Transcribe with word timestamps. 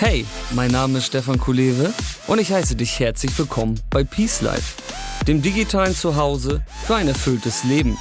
Hey, 0.00 0.24
mein 0.52 0.70
Name 0.70 0.98
ist 0.98 1.06
Stefan 1.06 1.40
Kulewe 1.40 1.92
und 2.28 2.38
ich 2.38 2.52
heiße 2.52 2.76
dich 2.76 3.00
herzlich 3.00 3.36
willkommen 3.36 3.80
bei 3.90 4.04
Peace 4.04 4.42
Life, 4.42 4.80
dem 5.26 5.42
digitalen 5.42 5.92
Zuhause 5.92 6.62
für 6.86 6.94
ein 6.94 7.08
erfülltes 7.08 7.64
Leben. 7.64 7.98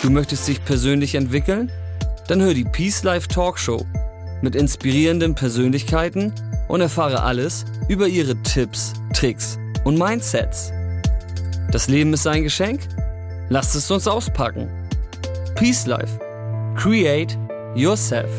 Du 0.00 0.08
möchtest 0.08 0.48
dich 0.48 0.64
persönlich 0.64 1.16
entwickeln? 1.16 1.70
Dann 2.28 2.40
hör 2.40 2.54
die 2.54 2.64
Peace 2.64 3.02
Life 3.02 3.28
Talkshow 3.28 3.84
mit 4.40 4.54
inspirierenden 4.54 5.34
Persönlichkeiten 5.34 6.32
und 6.68 6.80
erfahre 6.80 7.22
alles 7.22 7.66
über 7.88 8.08
ihre 8.08 8.42
Tipps, 8.44 8.94
Tricks 9.12 9.58
und 9.84 9.98
Mindsets. 9.98 10.72
Das 11.72 11.88
Leben 11.88 12.14
ist 12.14 12.26
ein 12.26 12.42
Geschenk? 12.42 12.88
Lasst 13.50 13.74
es 13.74 13.90
uns 13.90 14.08
auspacken. 14.08 14.70
Peace 15.56 15.84
Life. 15.84 16.18
Create 16.74 17.36
yourself. 17.74 18.30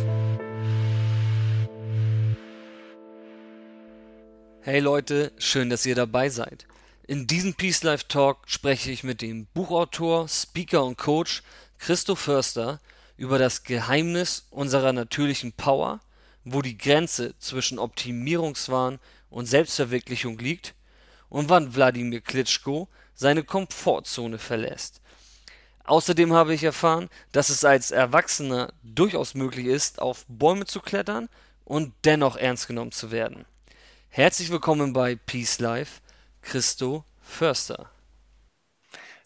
Hey 4.71 4.81
Leute, 4.81 5.31
schön, 5.39 5.71
dass 5.71 5.87
ihr 5.87 5.95
dabei 5.95 6.29
seid. 6.29 6.67
In 7.07 7.25
diesem 7.25 7.55
Peace 7.55 7.81
Life 7.81 8.07
Talk 8.07 8.37
spreche 8.45 8.91
ich 8.91 9.03
mit 9.03 9.23
dem 9.23 9.47
Buchautor, 9.47 10.27
Speaker 10.27 10.83
und 10.83 10.95
Coach 10.95 11.41
Christo 11.79 12.13
Förster 12.13 12.79
über 13.17 13.39
das 13.39 13.63
Geheimnis 13.63 14.45
unserer 14.51 14.93
natürlichen 14.93 15.53
Power, 15.53 16.01
wo 16.43 16.61
die 16.61 16.77
Grenze 16.77 17.33
zwischen 17.39 17.79
Optimierungswahn 17.79 18.99
und 19.31 19.47
Selbstverwirklichung 19.47 20.37
liegt 20.37 20.75
und 21.29 21.49
wann 21.49 21.73
Wladimir 21.73 22.21
Klitschko 22.21 22.89
seine 23.15 23.43
Komfortzone 23.43 24.37
verlässt. 24.37 25.01
Außerdem 25.85 26.31
habe 26.33 26.53
ich 26.53 26.63
erfahren, 26.63 27.09
dass 27.31 27.49
es 27.49 27.65
als 27.65 27.89
Erwachsener 27.89 28.71
durchaus 28.83 29.33
möglich 29.33 29.65
ist, 29.65 29.99
auf 29.99 30.25
Bäume 30.27 30.67
zu 30.67 30.79
klettern 30.79 31.27
und 31.65 31.91
dennoch 32.05 32.35
ernst 32.35 32.67
genommen 32.67 32.91
zu 32.91 33.09
werden. 33.09 33.47
Herzlich 34.11 34.49
willkommen 34.49 34.91
bei 34.91 35.15
Peace 35.15 35.59
Life, 35.59 36.01
Christo 36.41 37.05
Förster. 37.21 37.91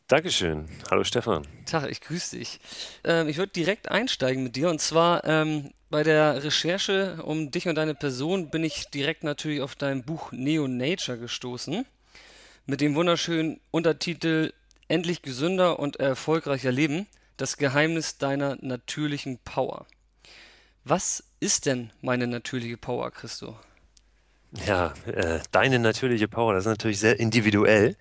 Dankeschön. 0.08 0.68
Hallo 0.92 1.06
Stefan. 1.06 1.48
Tag, 1.66 1.90
ich 1.90 2.02
grüße 2.02 2.38
dich. 2.38 2.60
Ähm, 3.06 3.30
ich 3.30 3.38
würde 3.38 3.54
direkt 3.54 3.90
einsteigen 3.90 4.44
mit 4.44 4.58
dir 4.58 4.70
und 4.70 4.82
zwar 4.82 5.24
ähm, 5.24 5.72
bei 5.90 6.04
der 6.04 6.44
Recherche 6.44 7.24
um 7.24 7.50
dich 7.50 7.70
und 7.70 7.76
deine 7.76 7.96
Person 7.96 8.50
bin 8.50 8.66
ich 8.66 8.90
direkt 8.90 9.24
natürlich 9.24 9.62
auf 9.62 9.76
dein 9.76 10.04
Buch 10.04 10.34
Neo 10.34 10.68
Nature 10.68 11.18
gestoßen 11.18 11.86
mit 12.66 12.82
dem 12.82 12.94
wunderschönen 12.96 13.62
Untertitel 13.72 14.52
Endlich 14.90 15.22
gesünder 15.22 15.80
und 15.80 15.96
erfolgreicher 15.96 16.74
Leben, 16.74 17.08
das 17.38 17.56
Geheimnis 17.56 18.18
deiner 18.18 18.58
natürlichen 18.60 19.40
Power. 19.46 19.88
Was 20.84 21.24
ist 21.40 21.68
denn 21.68 21.92
meine 22.02 22.28
natürliche 22.28 22.76
Power, 22.76 23.10
Christo? 23.12 23.58
Ja, 24.68 24.94
äh, 25.08 25.40
deine 25.52 25.80
natürliche 25.80 26.28
Power, 26.28 26.54
das 26.54 26.66
ist 26.66 26.70
natürlich 26.70 27.00
sehr 27.00 27.20
individuell. 27.20 27.96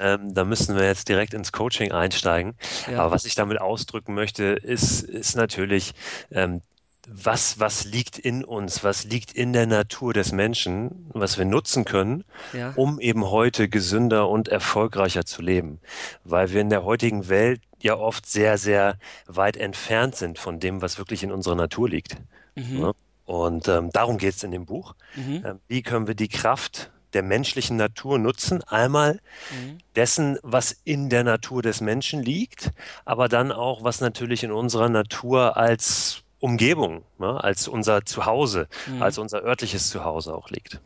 Ähm, 0.00 0.34
da 0.34 0.44
müssen 0.44 0.76
wir 0.76 0.84
jetzt 0.84 1.08
direkt 1.08 1.34
ins 1.34 1.52
Coaching 1.52 1.92
einsteigen. 1.92 2.54
Ja. 2.90 3.00
Aber 3.00 3.10
was 3.10 3.24
ich 3.24 3.34
damit 3.34 3.60
ausdrücken 3.60 4.14
möchte, 4.14 4.44
ist, 4.44 5.02
ist 5.02 5.36
natürlich, 5.36 5.94
ähm, 6.30 6.62
was, 7.08 7.60
was 7.60 7.84
liegt 7.84 8.18
in 8.18 8.44
uns, 8.44 8.82
was 8.82 9.04
liegt 9.04 9.32
in 9.32 9.52
der 9.52 9.66
Natur 9.66 10.12
des 10.12 10.32
Menschen, 10.32 11.08
was 11.12 11.38
wir 11.38 11.44
nutzen 11.44 11.84
können, 11.84 12.24
ja. 12.52 12.72
um 12.74 13.00
eben 13.00 13.30
heute 13.30 13.68
gesünder 13.68 14.28
und 14.28 14.48
erfolgreicher 14.48 15.24
zu 15.24 15.42
leben. 15.42 15.80
Weil 16.24 16.52
wir 16.52 16.60
in 16.60 16.70
der 16.70 16.84
heutigen 16.84 17.28
Welt 17.28 17.60
ja 17.80 17.96
oft 17.96 18.26
sehr, 18.26 18.58
sehr 18.58 18.98
weit 19.26 19.56
entfernt 19.56 20.16
sind 20.16 20.38
von 20.38 20.58
dem, 20.58 20.82
was 20.82 20.98
wirklich 20.98 21.22
in 21.22 21.30
unserer 21.30 21.54
Natur 21.54 21.88
liegt. 21.88 22.16
Mhm. 22.56 22.80
Ja? 22.80 22.92
Und 23.26 23.68
ähm, 23.68 23.90
darum 23.92 24.18
geht 24.18 24.36
es 24.36 24.42
in 24.44 24.52
dem 24.52 24.64
Buch. 24.64 24.94
Mhm. 25.14 25.42
Ähm, 25.44 25.60
wie 25.68 25.82
können 25.82 26.06
wir 26.06 26.14
die 26.14 26.28
Kraft 26.28 26.90
der 27.12 27.22
menschlichen 27.22 27.76
Natur 27.76 28.18
nutzen? 28.18 28.62
Einmal 28.64 29.20
mhm. 29.50 29.78
dessen, 29.96 30.38
was 30.42 30.76
in 30.84 31.10
der 31.10 31.24
Natur 31.24 31.60
des 31.60 31.80
Menschen 31.80 32.22
liegt, 32.22 32.70
aber 33.04 33.28
dann 33.28 33.52
auch, 33.52 33.82
was 33.82 34.00
natürlich 34.00 34.44
in 34.44 34.52
unserer 34.52 34.88
Natur 34.88 35.56
als 35.56 36.22
Umgebung, 36.38 37.02
ne, 37.18 37.42
als 37.42 37.66
unser 37.66 38.04
Zuhause, 38.04 38.68
mhm. 38.86 39.02
als 39.02 39.18
unser 39.18 39.42
örtliches 39.42 39.90
Zuhause 39.90 40.34
auch 40.34 40.50
liegt. 40.50 40.80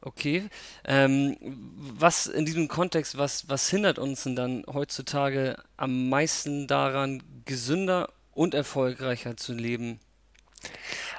Okay. 0.00 0.48
Ähm, 0.84 1.36
was 1.40 2.26
in 2.26 2.44
diesem 2.44 2.68
Kontext, 2.68 3.16
was, 3.16 3.48
was 3.48 3.70
hindert 3.70 3.98
uns 3.98 4.24
denn 4.24 4.36
dann 4.36 4.64
heutzutage 4.70 5.56
am 5.76 6.08
meisten 6.10 6.66
daran, 6.66 7.22
gesünder 7.46 8.10
und 8.32 8.52
erfolgreicher 8.52 9.36
zu 9.36 9.54
leben? 9.54 10.00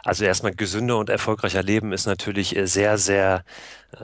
Also 0.04 0.24
erstmal 0.24 0.54
gesünder 0.54 0.98
und 0.98 1.10
erfolgreicher 1.10 1.64
Leben 1.64 1.92
ist 1.92 2.06
natürlich 2.06 2.56
äh, 2.56 2.68
sehr, 2.68 3.00
sehr 3.00 3.44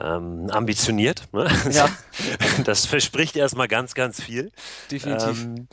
ähm, 0.00 0.50
ambitioniert. 0.50 1.28
Ne? 1.32 1.48
Ja. 1.70 1.88
Das 2.64 2.86
verspricht 2.86 3.36
erstmal 3.36 3.68
ganz, 3.68 3.94
ganz 3.94 4.20
viel. 4.20 4.52
Definitiv. 4.90 5.42
Ähm, 5.42 5.68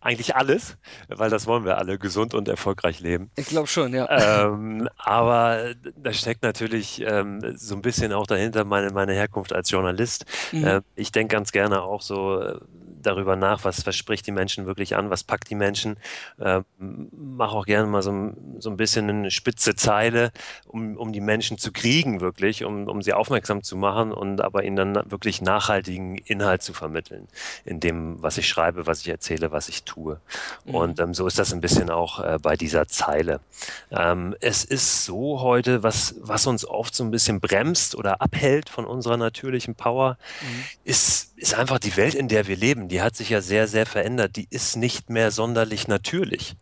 eigentlich 0.00 0.34
alles, 0.34 0.76
weil 1.08 1.30
das 1.30 1.46
wollen 1.46 1.64
wir 1.64 1.78
alle, 1.78 1.98
gesund 1.98 2.34
und 2.34 2.48
erfolgreich 2.48 3.00
leben. 3.00 3.30
Ich 3.36 3.46
glaube 3.46 3.68
schon, 3.68 3.92
ja. 3.92 4.08
Ähm, 4.08 4.88
aber 4.96 5.74
da 5.96 6.12
steckt 6.12 6.42
natürlich 6.42 7.02
ähm, 7.06 7.56
so 7.56 7.74
ein 7.74 7.82
bisschen 7.82 8.12
auch 8.12 8.26
dahinter 8.26 8.64
meine, 8.64 8.90
meine 8.90 9.12
Herkunft 9.12 9.52
als 9.52 9.70
Journalist. 9.70 10.24
Mhm. 10.52 10.64
Äh, 10.64 10.80
ich 10.94 11.12
denke 11.12 11.34
ganz 11.34 11.52
gerne 11.52 11.82
auch 11.82 12.02
so 12.02 12.40
äh, 12.40 12.58
darüber 13.06 13.36
nach, 13.36 13.64
was 13.64 13.82
verspricht 13.82 14.26
die 14.26 14.32
Menschen 14.32 14.66
wirklich 14.66 14.96
an, 14.96 15.10
was 15.10 15.24
packt 15.24 15.50
die 15.50 15.54
Menschen. 15.54 15.96
Äh, 16.38 16.62
mach 16.78 17.52
auch 17.52 17.66
gerne 17.66 17.86
mal 17.86 18.02
so, 18.02 18.32
so 18.58 18.70
ein 18.70 18.76
bisschen 18.76 19.08
eine 19.08 19.30
spitze 19.30 19.74
Zeile, 19.74 20.32
um, 20.66 20.96
um 20.96 21.12
die 21.12 21.20
Menschen 21.20 21.58
zu 21.58 21.72
kriegen, 21.72 22.20
wirklich, 22.20 22.64
um, 22.64 22.88
um 22.88 23.02
sie 23.02 23.12
aufmerksam 23.12 23.62
zu 23.62 23.76
machen 23.76 24.12
und 24.12 24.40
aber 24.40 24.64
ihnen 24.64 24.76
dann 24.76 25.10
wirklich 25.10 25.42
nachhaltigen 25.42 26.16
Inhalt 26.18 26.62
zu 26.62 26.72
vermitteln, 26.72 27.28
in 27.64 27.80
dem, 27.80 28.22
was 28.22 28.38
ich 28.38 28.48
schreibe, 28.48 28.86
was 28.86 29.00
ich 29.00 29.08
erzähle, 29.08 29.52
was 29.52 29.68
ich 29.68 29.84
tue. 29.84 30.20
Mhm. 30.64 30.74
Und 30.74 31.00
ähm, 31.00 31.14
so 31.14 31.26
ist 31.26 31.38
das 31.38 31.52
ein 31.52 31.60
bisschen 31.60 31.90
auch 31.90 32.20
äh, 32.20 32.38
bei 32.40 32.56
dieser 32.56 32.86
Zeile. 32.88 33.40
Ähm, 33.90 34.34
es 34.40 34.64
ist 34.64 35.04
so 35.04 35.40
heute, 35.40 35.82
was, 35.82 36.14
was 36.20 36.46
uns 36.46 36.64
oft 36.64 36.94
so 36.94 37.04
ein 37.04 37.10
bisschen 37.10 37.40
bremst 37.40 37.94
oder 37.94 38.20
abhält 38.20 38.68
von 38.68 38.84
unserer 38.84 39.16
natürlichen 39.16 39.74
Power, 39.74 40.18
mhm. 40.40 40.64
ist, 40.84 41.31
ist 41.42 41.54
einfach 41.54 41.80
die 41.80 41.96
Welt, 41.96 42.14
in 42.14 42.28
der 42.28 42.46
wir 42.46 42.56
leben 42.56 42.88
die 42.88 43.02
hat 43.02 43.16
sich 43.16 43.30
ja 43.30 43.40
sehr, 43.40 43.66
sehr 43.66 43.84
verändert. 43.84 44.36
Die 44.36 44.46
ist 44.48 44.76
nicht 44.76 45.10
mehr 45.10 45.30
sonderlich 45.30 45.88
natürlich. 45.88 46.54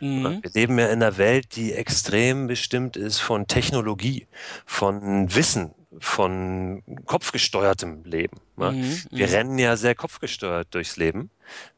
Mhm. 0.00 0.40
Wir 0.42 0.50
leben 0.54 0.78
ja 0.78 0.86
in 0.86 1.02
einer 1.02 1.18
Welt, 1.18 1.56
die 1.56 1.72
extrem 1.72 2.46
bestimmt 2.46 2.96
ist 2.96 3.18
von 3.18 3.48
Technologie, 3.48 4.28
von 4.64 5.34
Wissen, 5.34 5.74
von 5.98 6.82
kopfgesteuertem 7.06 8.04
Leben. 8.04 8.38
Mhm. 8.56 9.02
Wir 9.10 9.26
mhm. 9.26 9.32
rennen 9.32 9.58
ja 9.58 9.76
sehr 9.76 9.96
kopfgesteuert 9.96 10.68
durchs 10.72 10.96
Leben 10.96 11.30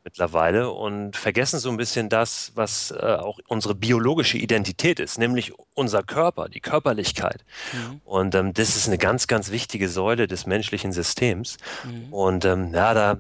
mittlerweile 0.05 0.71
und 0.71 1.17
vergessen 1.17 1.59
so 1.59 1.71
ein 1.71 1.77
bisschen 1.77 2.09
das, 2.09 2.53
was 2.55 2.91
äh, 2.91 2.97
auch 2.97 3.39
unsere 3.49 3.75
biologische 3.75 4.39
Identität 4.39 5.01
ist, 5.01 5.19
nämlich 5.19 5.53
unser 5.75 6.03
Körper, 6.03 6.49
die 6.49 6.61
Körperlichkeit. 6.61 7.45
Mhm. 7.73 8.01
Und 8.05 8.35
ähm, 8.35 8.53
das 8.55 8.77
ist 8.77 8.87
eine 8.87 8.99
ganz, 8.99 9.27
ganz 9.27 9.51
wichtige 9.51 9.89
Säule 9.89 10.27
des 10.27 10.47
menschlichen 10.47 10.93
Systems. 10.93 11.59
Mhm. 11.85 12.13
Und 12.13 12.45
ähm, 12.45 12.75
ja, 12.75 12.95
da, 12.95 13.19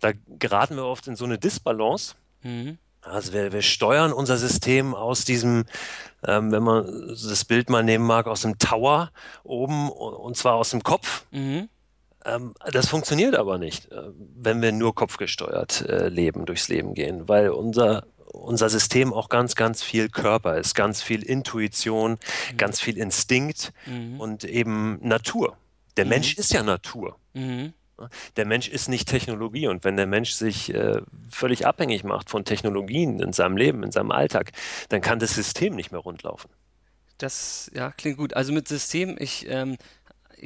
da 0.00 0.12
geraten 0.38 0.76
wir 0.76 0.84
oft 0.84 1.06
in 1.06 1.16
so 1.16 1.24
eine 1.24 1.38
Disbalance. 1.38 2.14
Mhm. 2.42 2.78
Also 3.02 3.32
wir, 3.32 3.52
wir 3.52 3.62
steuern 3.62 4.12
unser 4.12 4.36
System 4.36 4.94
aus 4.94 5.24
diesem, 5.24 5.64
ähm, 6.26 6.50
wenn 6.50 6.62
man 6.62 7.08
das 7.08 7.44
Bild 7.44 7.70
mal 7.70 7.84
nehmen 7.84 8.04
mag, 8.04 8.26
aus 8.26 8.42
dem 8.42 8.58
Tower 8.58 9.10
oben 9.44 9.90
und 9.90 10.36
zwar 10.36 10.54
aus 10.54 10.70
dem 10.70 10.82
Kopf. 10.82 11.24
Mhm. 11.30 11.68
Ähm, 12.26 12.54
das 12.72 12.88
funktioniert 12.88 13.36
aber 13.36 13.58
nicht, 13.58 13.90
äh, 13.92 14.10
wenn 14.36 14.60
wir 14.60 14.72
nur 14.72 14.94
kopfgesteuert 14.94 15.82
äh, 15.82 16.08
leben, 16.08 16.46
durchs 16.46 16.68
Leben 16.68 16.94
gehen, 16.94 17.28
weil 17.28 17.50
unser 17.50 18.04
unser 18.32 18.68
System 18.68 19.14
auch 19.14 19.28
ganz, 19.28 19.54
ganz 19.54 19.82
viel 19.82 20.08
Körper 20.08 20.58
ist, 20.58 20.74
ganz 20.74 21.02
viel 21.02 21.22
Intuition, 21.22 22.12
mhm. 22.12 22.56
ganz 22.56 22.80
viel 22.80 22.98
Instinkt 22.98 23.72
mhm. 23.86 24.20
und 24.20 24.44
eben 24.44 24.98
Natur. 25.00 25.56
Der 25.96 26.04
mhm. 26.04 26.10
Mensch 26.10 26.34
ist 26.36 26.52
ja 26.52 26.62
Natur. 26.62 27.18
Mhm. 27.32 27.72
Der 28.36 28.44
Mensch 28.44 28.68
ist 28.68 28.88
nicht 28.88 29.08
Technologie 29.08 29.68
und 29.68 29.84
wenn 29.84 29.96
der 29.96 30.06
Mensch 30.06 30.32
sich 30.32 30.72
äh, 30.74 31.00
völlig 31.30 31.66
abhängig 31.66 32.04
macht 32.04 32.28
von 32.28 32.44
Technologien 32.44 33.20
in 33.20 33.32
seinem 33.32 33.56
Leben, 33.56 33.82
in 33.82 33.90
seinem 33.90 34.10
Alltag, 34.10 34.52
dann 34.90 35.00
kann 35.00 35.18
das 35.18 35.34
System 35.34 35.74
nicht 35.74 35.92
mehr 35.92 36.00
rundlaufen. 36.00 36.50
Das 37.16 37.70
ja, 37.74 37.90
klingt 37.92 38.18
gut. 38.18 38.34
Also 38.34 38.52
mit 38.52 38.68
System, 38.68 39.16
ich 39.18 39.46
ähm, 39.48 39.78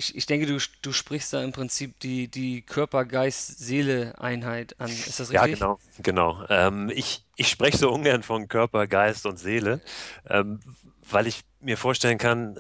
ich, 0.01 0.17
ich 0.17 0.27
denke, 0.27 0.47
du, 0.47 0.59
du 0.83 0.93
sprichst 0.93 1.33
da 1.35 1.45
im 1.45 1.53
Prinzip 1.53 2.01
die, 2.01 2.27
die 2.29 2.63
Körper-Geist-Seele-Einheit 2.63 4.81
an. 4.81 4.89
Ist 4.89 5.21
das 5.21 5.31
richtig? 5.31 5.61
Ja, 5.61 5.77
genau. 5.77 5.79
genau. 6.03 6.43
Ähm, 6.49 6.91
ich, 6.93 7.23
ich 7.37 7.49
spreche 7.49 7.77
so 7.77 7.93
ungern 7.93 8.23
von 8.23 8.49
Körper, 8.49 8.87
Geist 8.87 9.27
und 9.27 9.39
Seele, 9.39 9.83
ähm, 10.29 10.61
weil 11.11 11.27
ich 11.27 11.43
mir 11.61 11.77
vorstellen 11.77 12.17
kann, 12.17 12.59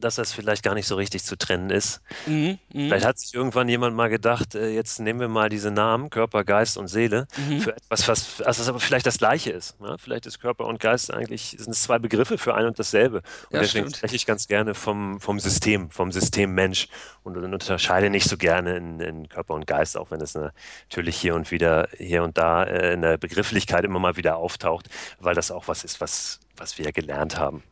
dass 0.00 0.16
das 0.16 0.32
vielleicht 0.32 0.62
gar 0.62 0.74
nicht 0.74 0.86
so 0.86 0.96
richtig 0.96 1.24
zu 1.24 1.36
trennen 1.36 1.70
ist. 1.70 2.00
Mhm, 2.26 2.58
mh. 2.72 2.88
Vielleicht 2.88 3.06
hat 3.06 3.18
sich 3.18 3.34
irgendwann 3.34 3.68
jemand 3.68 3.94
mal 3.96 4.08
gedacht, 4.08 4.54
äh, 4.54 4.70
jetzt 4.70 5.00
nehmen 5.00 5.20
wir 5.20 5.28
mal 5.28 5.48
diese 5.48 5.70
Namen, 5.70 6.10
Körper, 6.10 6.44
Geist 6.44 6.76
und 6.76 6.88
Seele, 6.88 7.26
mhm. 7.36 7.60
für 7.60 7.76
etwas, 7.76 8.08
was, 8.08 8.42
also 8.42 8.70
aber 8.70 8.80
vielleicht 8.80 9.06
das 9.06 9.18
Gleiche 9.18 9.50
ist. 9.50 9.80
Ne? 9.80 9.96
Vielleicht 9.98 10.26
ist 10.26 10.40
Körper 10.40 10.66
und 10.66 10.80
Geist 10.80 11.12
eigentlich, 11.12 11.56
sind 11.58 11.70
es 11.70 11.82
zwei 11.82 11.98
Begriffe 11.98 12.38
für 12.38 12.54
ein 12.54 12.66
und 12.66 12.78
dasselbe. 12.78 13.18
Und 13.18 13.54
ja, 13.54 13.60
deswegen 13.60 13.86
stimmt. 13.86 13.96
spreche 13.96 14.16
ich 14.16 14.26
ganz 14.26 14.48
gerne 14.48 14.74
vom, 14.74 15.20
vom 15.20 15.38
System, 15.40 15.90
vom 15.90 16.12
System 16.12 16.54
Mensch 16.54 16.88
und, 17.22 17.36
und 17.36 17.44
unterscheide 17.52 18.10
nicht 18.10 18.28
so 18.28 18.36
gerne 18.36 18.76
in, 18.76 19.00
in, 19.00 19.28
Körper 19.28 19.54
und 19.54 19.66
Geist, 19.66 19.96
auch 19.96 20.10
wenn 20.10 20.20
es 20.20 20.34
natürlich 20.34 21.16
hier 21.16 21.34
und 21.34 21.50
wieder, 21.50 21.88
hier 21.96 22.22
und 22.22 22.38
da 22.38 22.64
äh, 22.64 22.94
in 22.94 23.02
der 23.02 23.18
Begrifflichkeit 23.18 23.84
immer 23.84 23.98
mal 23.98 24.16
wieder 24.16 24.36
auftaucht, 24.36 24.88
weil 25.18 25.34
das 25.34 25.50
auch 25.50 25.68
was 25.68 25.84
ist, 25.84 26.00
was 26.00 26.40
was 26.60 26.78
wir 26.78 26.92
gelernt 26.92 27.38
haben. 27.38 27.62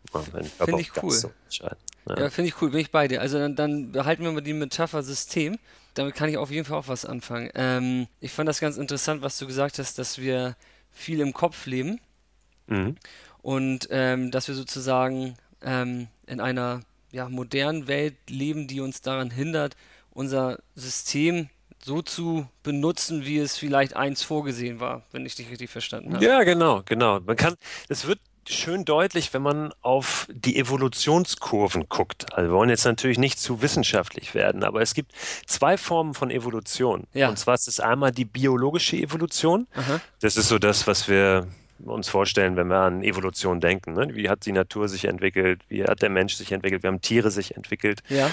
Finde 0.59 0.81
ich 0.81 0.91
cool. 1.03 1.11
So 1.11 1.31
ja, 1.51 1.77
ja 2.09 2.31
finde 2.31 2.49
ich 2.49 2.61
cool, 2.61 2.71
bin 2.71 2.81
ich 2.81 2.91
bei 2.91 3.07
dir. 3.07 3.21
Also 3.21 3.39
dann, 3.39 3.55
dann 3.55 3.93
behalten 3.93 4.25
wir 4.25 4.33
mal 4.33 4.41
die 4.41 4.55
Metapher 4.55 5.03
System. 5.03 5.59
Damit 5.95 6.15
kann 6.15 6.31
ich 6.31 6.39
auf 6.39 6.51
jeden 6.51 6.65
Fall 6.65 6.79
auch 6.79 6.89
was 6.89 7.05
anfangen. 7.05 7.51
Ähm, 7.55 8.07
ich 8.21 8.33
fand 8.33 8.49
das 8.49 8.61
ganz 8.61 8.79
interessant, 8.79 9.21
was 9.21 9.39
du 9.39 9.47
gesagt 9.47 9.79
hast, 9.79 9.99
dass 9.99 10.19
wir 10.19 10.57
viel 10.91 11.21
im 11.21 11.35
Kopf 11.35 11.67
leben 11.67 12.01
mhm. 12.67 12.97
und 13.43 13.89
ähm, 13.91 14.31
dass 14.31 14.49
wir 14.49 14.55
sozusagen 14.55 15.37
ähm, 15.63 16.09
in 16.27 16.41
einer 16.41 16.81
ja, 17.11 17.29
modernen 17.29 17.89
Welt 17.89 18.17
leben, 18.29 18.69
die 18.69 18.81
uns 18.81 19.03
daran 19.03 19.31
hindert, 19.31 19.77
unser 20.11 20.59
System 20.75 21.51
so 21.85 22.03
zu 22.03 22.49
benutzen, 22.63 23.25
wie 23.25 23.39
es 23.39 23.57
vielleicht 23.57 23.95
eins 23.97 24.23
vorgesehen 24.23 24.81
war, 24.81 25.03
wenn 25.13 25.27
ich 25.27 25.35
dich 25.35 25.51
richtig 25.51 25.71
verstanden 25.71 26.15
habe. 26.15 26.25
Ja, 26.25 26.43
genau, 26.43 26.83
genau. 26.85 27.21
Man 27.21 27.37
kann, 27.37 27.55
es 27.89 28.07
wird 28.07 28.19
schön 28.51 28.85
deutlich, 28.85 29.33
wenn 29.35 29.43
man 29.43 29.73
auf 29.83 30.27
die 30.31 30.57
Evolutionskurven 30.57 31.89
guckt. 31.89 32.33
Also 32.33 32.51
wir 32.51 32.57
wollen 32.57 32.71
jetzt 32.71 32.85
natürlich 32.85 33.19
nicht 33.19 33.39
zu 33.39 33.63
wissenschaftlich 33.63 34.35
werden, 34.35 34.65
aber 34.65 34.83
es 34.83 34.95
gibt 34.95 35.13
zwei 35.47 35.77
Formen 35.77 36.15
von 36.15 36.31
Evolution. 36.31 37.05
Ja. 37.13 37.29
Und 37.29 37.39
zwar 37.39 37.55
ist 37.55 37.69
es 37.69 37.81
einmal 37.81 38.13
die 38.13 38.25
biologische 38.25 38.97
Evolution. 38.97 39.67
Aha. 39.75 40.01
Das 40.21 40.37
ist 40.37 40.49
so 40.49 40.59
das, 40.59 40.87
was 40.87 41.09
wir 41.09 41.47
uns 41.85 42.09
vorstellen, 42.09 42.57
wenn 42.57 42.69
wir 42.69 42.79
an 42.79 43.03
Evolution 43.03 43.61
denken. 43.61 43.93
Ne? 43.93 44.09
Wie 44.15 44.29
hat 44.29 44.47
die 44.47 44.53
Natur 44.53 44.89
sich 44.89 45.05
entwickelt? 45.05 45.63
Wie 45.69 45.85
hat 45.85 46.03
der 46.03 46.11
Mensch 46.11 46.35
sich 46.35 46.53
entwickelt? 46.53 46.83
Wie 46.83 46.89
haben 46.89 47.01
Tiere 47.01 47.31
sich 47.31 47.57
entwickelt? 47.57 48.03
Ja. 48.09 48.31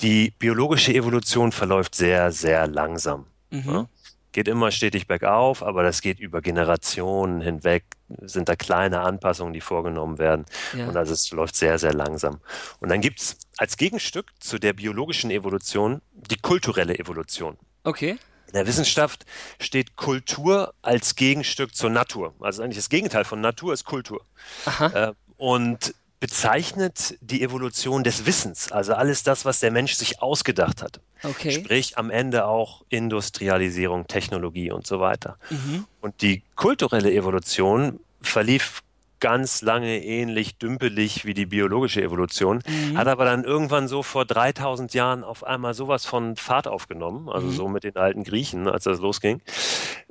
Die 0.00 0.32
biologische 0.38 0.94
Evolution 0.94 1.52
verläuft 1.52 1.94
sehr, 1.94 2.32
sehr 2.32 2.66
langsam. 2.66 3.26
Mhm. 3.50 3.70
Ja? 3.70 3.88
geht 4.32 4.48
immer 4.48 4.70
stetig 4.70 5.06
bergauf, 5.06 5.62
aber 5.62 5.82
das 5.82 6.00
geht 6.00 6.20
über 6.20 6.40
Generationen 6.40 7.40
hinweg, 7.40 7.84
sind 8.22 8.48
da 8.48 8.56
kleine 8.56 9.00
Anpassungen, 9.00 9.52
die 9.52 9.60
vorgenommen 9.60 10.18
werden. 10.18 10.46
Ja. 10.76 10.88
Und 10.88 10.96
also 10.96 11.12
es 11.12 11.30
läuft 11.30 11.56
sehr, 11.56 11.78
sehr 11.78 11.92
langsam. 11.92 12.40
Und 12.80 12.88
dann 12.88 13.00
gibt 13.00 13.20
es 13.20 13.36
als 13.56 13.76
Gegenstück 13.76 14.32
zu 14.40 14.58
der 14.58 14.72
biologischen 14.72 15.30
Evolution 15.30 16.00
die 16.12 16.38
kulturelle 16.38 16.98
Evolution. 16.98 17.56
Okay. 17.84 18.18
In 18.48 18.54
der 18.54 18.66
Wissenschaft 18.66 19.26
steht 19.60 19.96
Kultur 19.96 20.72
als 20.80 21.16
Gegenstück 21.16 21.74
zur 21.74 21.90
Natur. 21.90 22.34
Also 22.40 22.62
eigentlich 22.62 22.78
das 22.78 22.88
Gegenteil 22.88 23.24
von 23.24 23.40
Natur 23.40 23.74
ist 23.74 23.84
Kultur. 23.84 24.22
Aha. 24.64 25.08
Äh, 25.08 25.12
und 25.36 25.94
bezeichnet 26.20 27.16
die 27.20 27.42
Evolution 27.42 28.02
des 28.02 28.26
Wissens, 28.26 28.72
also 28.72 28.94
alles 28.94 29.22
das, 29.22 29.44
was 29.44 29.60
der 29.60 29.70
Mensch 29.70 29.94
sich 29.94 30.20
ausgedacht 30.20 30.82
hat. 30.82 31.00
Okay. 31.22 31.52
Sprich 31.52 31.98
am 31.98 32.10
Ende 32.10 32.46
auch 32.46 32.84
Industrialisierung, 32.88 34.06
Technologie 34.06 34.70
und 34.70 34.86
so 34.86 35.00
weiter. 35.00 35.38
Mhm. 35.50 35.86
Und 36.00 36.22
die 36.22 36.42
kulturelle 36.54 37.12
Evolution 37.12 38.00
verlief 38.20 38.82
ganz 39.20 39.62
lange 39.62 40.02
ähnlich 40.04 40.58
dümpelig 40.58 41.24
wie 41.24 41.34
die 41.34 41.46
biologische 41.46 42.02
Evolution, 42.02 42.62
mhm. 42.66 42.96
hat 42.96 43.08
aber 43.08 43.24
dann 43.24 43.44
irgendwann 43.44 43.88
so 43.88 44.02
vor 44.02 44.24
3000 44.24 44.94
Jahren 44.94 45.24
auf 45.24 45.44
einmal 45.44 45.74
sowas 45.74 46.06
von 46.06 46.36
Fahrt 46.36 46.68
aufgenommen, 46.68 47.28
also 47.28 47.48
mhm. 47.48 47.52
so 47.52 47.68
mit 47.68 47.84
den 47.84 47.96
alten 47.96 48.24
Griechen, 48.24 48.68
als 48.68 48.84
das 48.84 49.00
losging, 49.00 49.40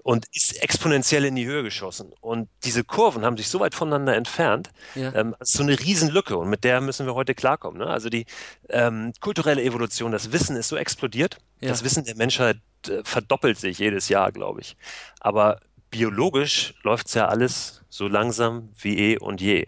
und 0.04 0.26
ist 0.34 0.62
exponentiell 0.64 1.26
in 1.26 1.36
die 1.36 1.46
Höhe 1.46 1.64
geschossen. 1.64 2.14
Und 2.22 2.50
diese 2.64 2.84
Kurven 2.84 3.26
haben 3.26 3.38
sich 3.38 3.50
so 3.50 3.60
weit 3.60 3.76
voneinander 3.76 4.16
entfernt, 4.16 4.70
ja. 4.96 5.14
ähm, 5.14 5.36
so 5.40 5.64
eine 5.64 5.80
Riesenlücke 5.80 6.38
und 6.38 6.50
mit 6.50 6.64
der 6.64 6.82
müssen 6.82 7.06
wir 7.06 7.16
heute 7.16 7.36
klarkommen. 7.36 7.80
Ne? 7.80 7.88
Also 7.88 8.10
die 8.10 8.26
ähm, 8.70 9.12
kulturelle 9.20 9.62
Evolution, 9.64 10.12
das 10.12 10.32
Wissen 10.32 10.56
ist 10.56 10.70
so 10.70 10.78
explodiert, 10.78 11.38
ja. 11.60 11.70
das 11.70 11.84
Wissen 11.84 12.06
der 12.06 12.16
Menschheit 12.16 12.58
äh, 12.88 13.02
verdoppelt 13.04 13.58
sich 13.58 13.80
jedes 13.80 14.10
Jahr, 14.10 14.32
glaube 14.32 14.62
ich. 14.62 14.78
Aber 15.20 15.60
biologisch 15.90 16.74
läuft 16.84 17.08
es 17.08 17.14
ja 17.14 17.28
alles 17.28 17.77
so 17.90 18.08
langsam 18.08 18.70
wie 18.80 18.98
eh 18.98 19.18
und 19.18 19.42
je. 19.42 19.68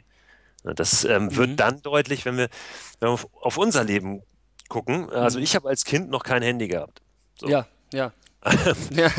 Das 0.64 1.06
ähm, 1.06 1.26
mhm. 1.26 1.36
wird 1.36 1.60
dann 1.60 1.82
deutlich, 1.82 2.26
wenn 2.26 2.38
wir, 2.38 2.50
wenn 3.00 3.10
wir 3.10 3.20
auf 3.42 3.58
unser 3.58 3.84
Leben 3.84 4.22
gucken. 4.68 5.10
Also 5.10 5.40
mhm. 5.40 5.44
ich 5.44 5.56
habe 5.56 5.70
als 5.70 5.86
Kind 5.86 6.10
noch 6.10 6.24
kein 6.24 6.42
Handy 6.42 6.68
gehabt. 6.68 7.02
So. 7.38 7.48
Ja, 7.48 7.68
ja. 8.92 9.12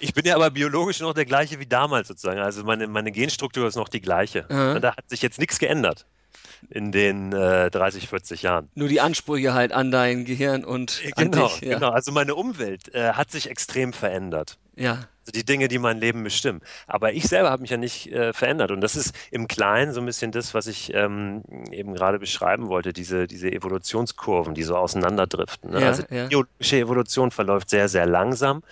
ich 0.00 0.12
bin 0.14 0.24
ja 0.24 0.34
aber 0.34 0.50
biologisch 0.50 1.00
noch 1.00 1.14
der 1.14 1.24
gleiche 1.24 1.60
wie 1.60 1.66
damals 1.66 2.08
sozusagen. 2.08 2.40
Also 2.40 2.64
meine, 2.64 2.86
meine 2.86 3.12
Genstruktur 3.12 3.68
ist 3.68 3.76
noch 3.76 3.88
die 3.88 4.00
gleiche. 4.00 4.46
Mhm. 4.48 4.80
Da 4.80 4.96
hat 4.96 5.08
sich 5.08 5.22
jetzt 5.22 5.38
nichts 5.38 5.58
geändert 5.58 6.06
in 6.70 6.90
den 6.90 7.32
äh, 7.32 7.70
30, 7.70 8.08
40 8.08 8.42
Jahren. 8.42 8.68
Nur 8.74 8.88
die 8.88 9.00
Ansprüche 9.00 9.54
halt 9.54 9.72
an 9.72 9.90
dein 9.90 10.24
Gehirn 10.24 10.64
und 10.64 11.00
genau, 11.16 11.48
dich, 11.48 11.60
ja. 11.60 11.74
genau. 11.74 11.90
Also 11.90 12.12
meine 12.12 12.34
Umwelt 12.34 12.92
äh, 12.94 13.12
hat 13.12 13.30
sich 13.30 13.50
extrem 13.50 13.92
verändert. 13.92 14.58
Ja. 14.74 15.08
Also 15.26 15.32
die 15.32 15.44
Dinge, 15.44 15.66
die 15.66 15.80
mein 15.80 15.98
Leben 15.98 16.22
bestimmen. 16.22 16.60
Aber 16.86 17.12
ich 17.12 17.24
selber 17.24 17.50
habe 17.50 17.62
mich 17.62 17.70
ja 17.70 17.76
nicht 17.76 18.12
äh, 18.12 18.32
verändert. 18.32 18.70
Und 18.70 18.80
das 18.80 18.94
ist 18.94 19.12
im 19.32 19.48
Kleinen 19.48 19.92
so 19.92 19.98
ein 19.98 20.06
bisschen 20.06 20.30
das, 20.30 20.54
was 20.54 20.68
ich 20.68 20.94
ähm, 20.94 21.42
eben 21.72 21.94
gerade 21.94 22.20
beschreiben 22.20 22.68
wollte, 22.68 22.92
diese, 22.92 23.26
diese 23.26 23.50
Evolutionskurven, 23.50 24.54
die 24.54 24.62
so 24.62 24.76
auseinanderdriften. 24.76 25.72
Ne? 25.72 25.80
Ja, 25.80 25.88
also 25.88 26.02
die 26.02 26.14
ja. 26.14 26.26
biologische 26.28 26.78
Evolution 26.78 27.32
verläuft 27.32 27.70
sehr, 27.70 27.88
sehr 27.88 28.06
langsam 28.06 28.62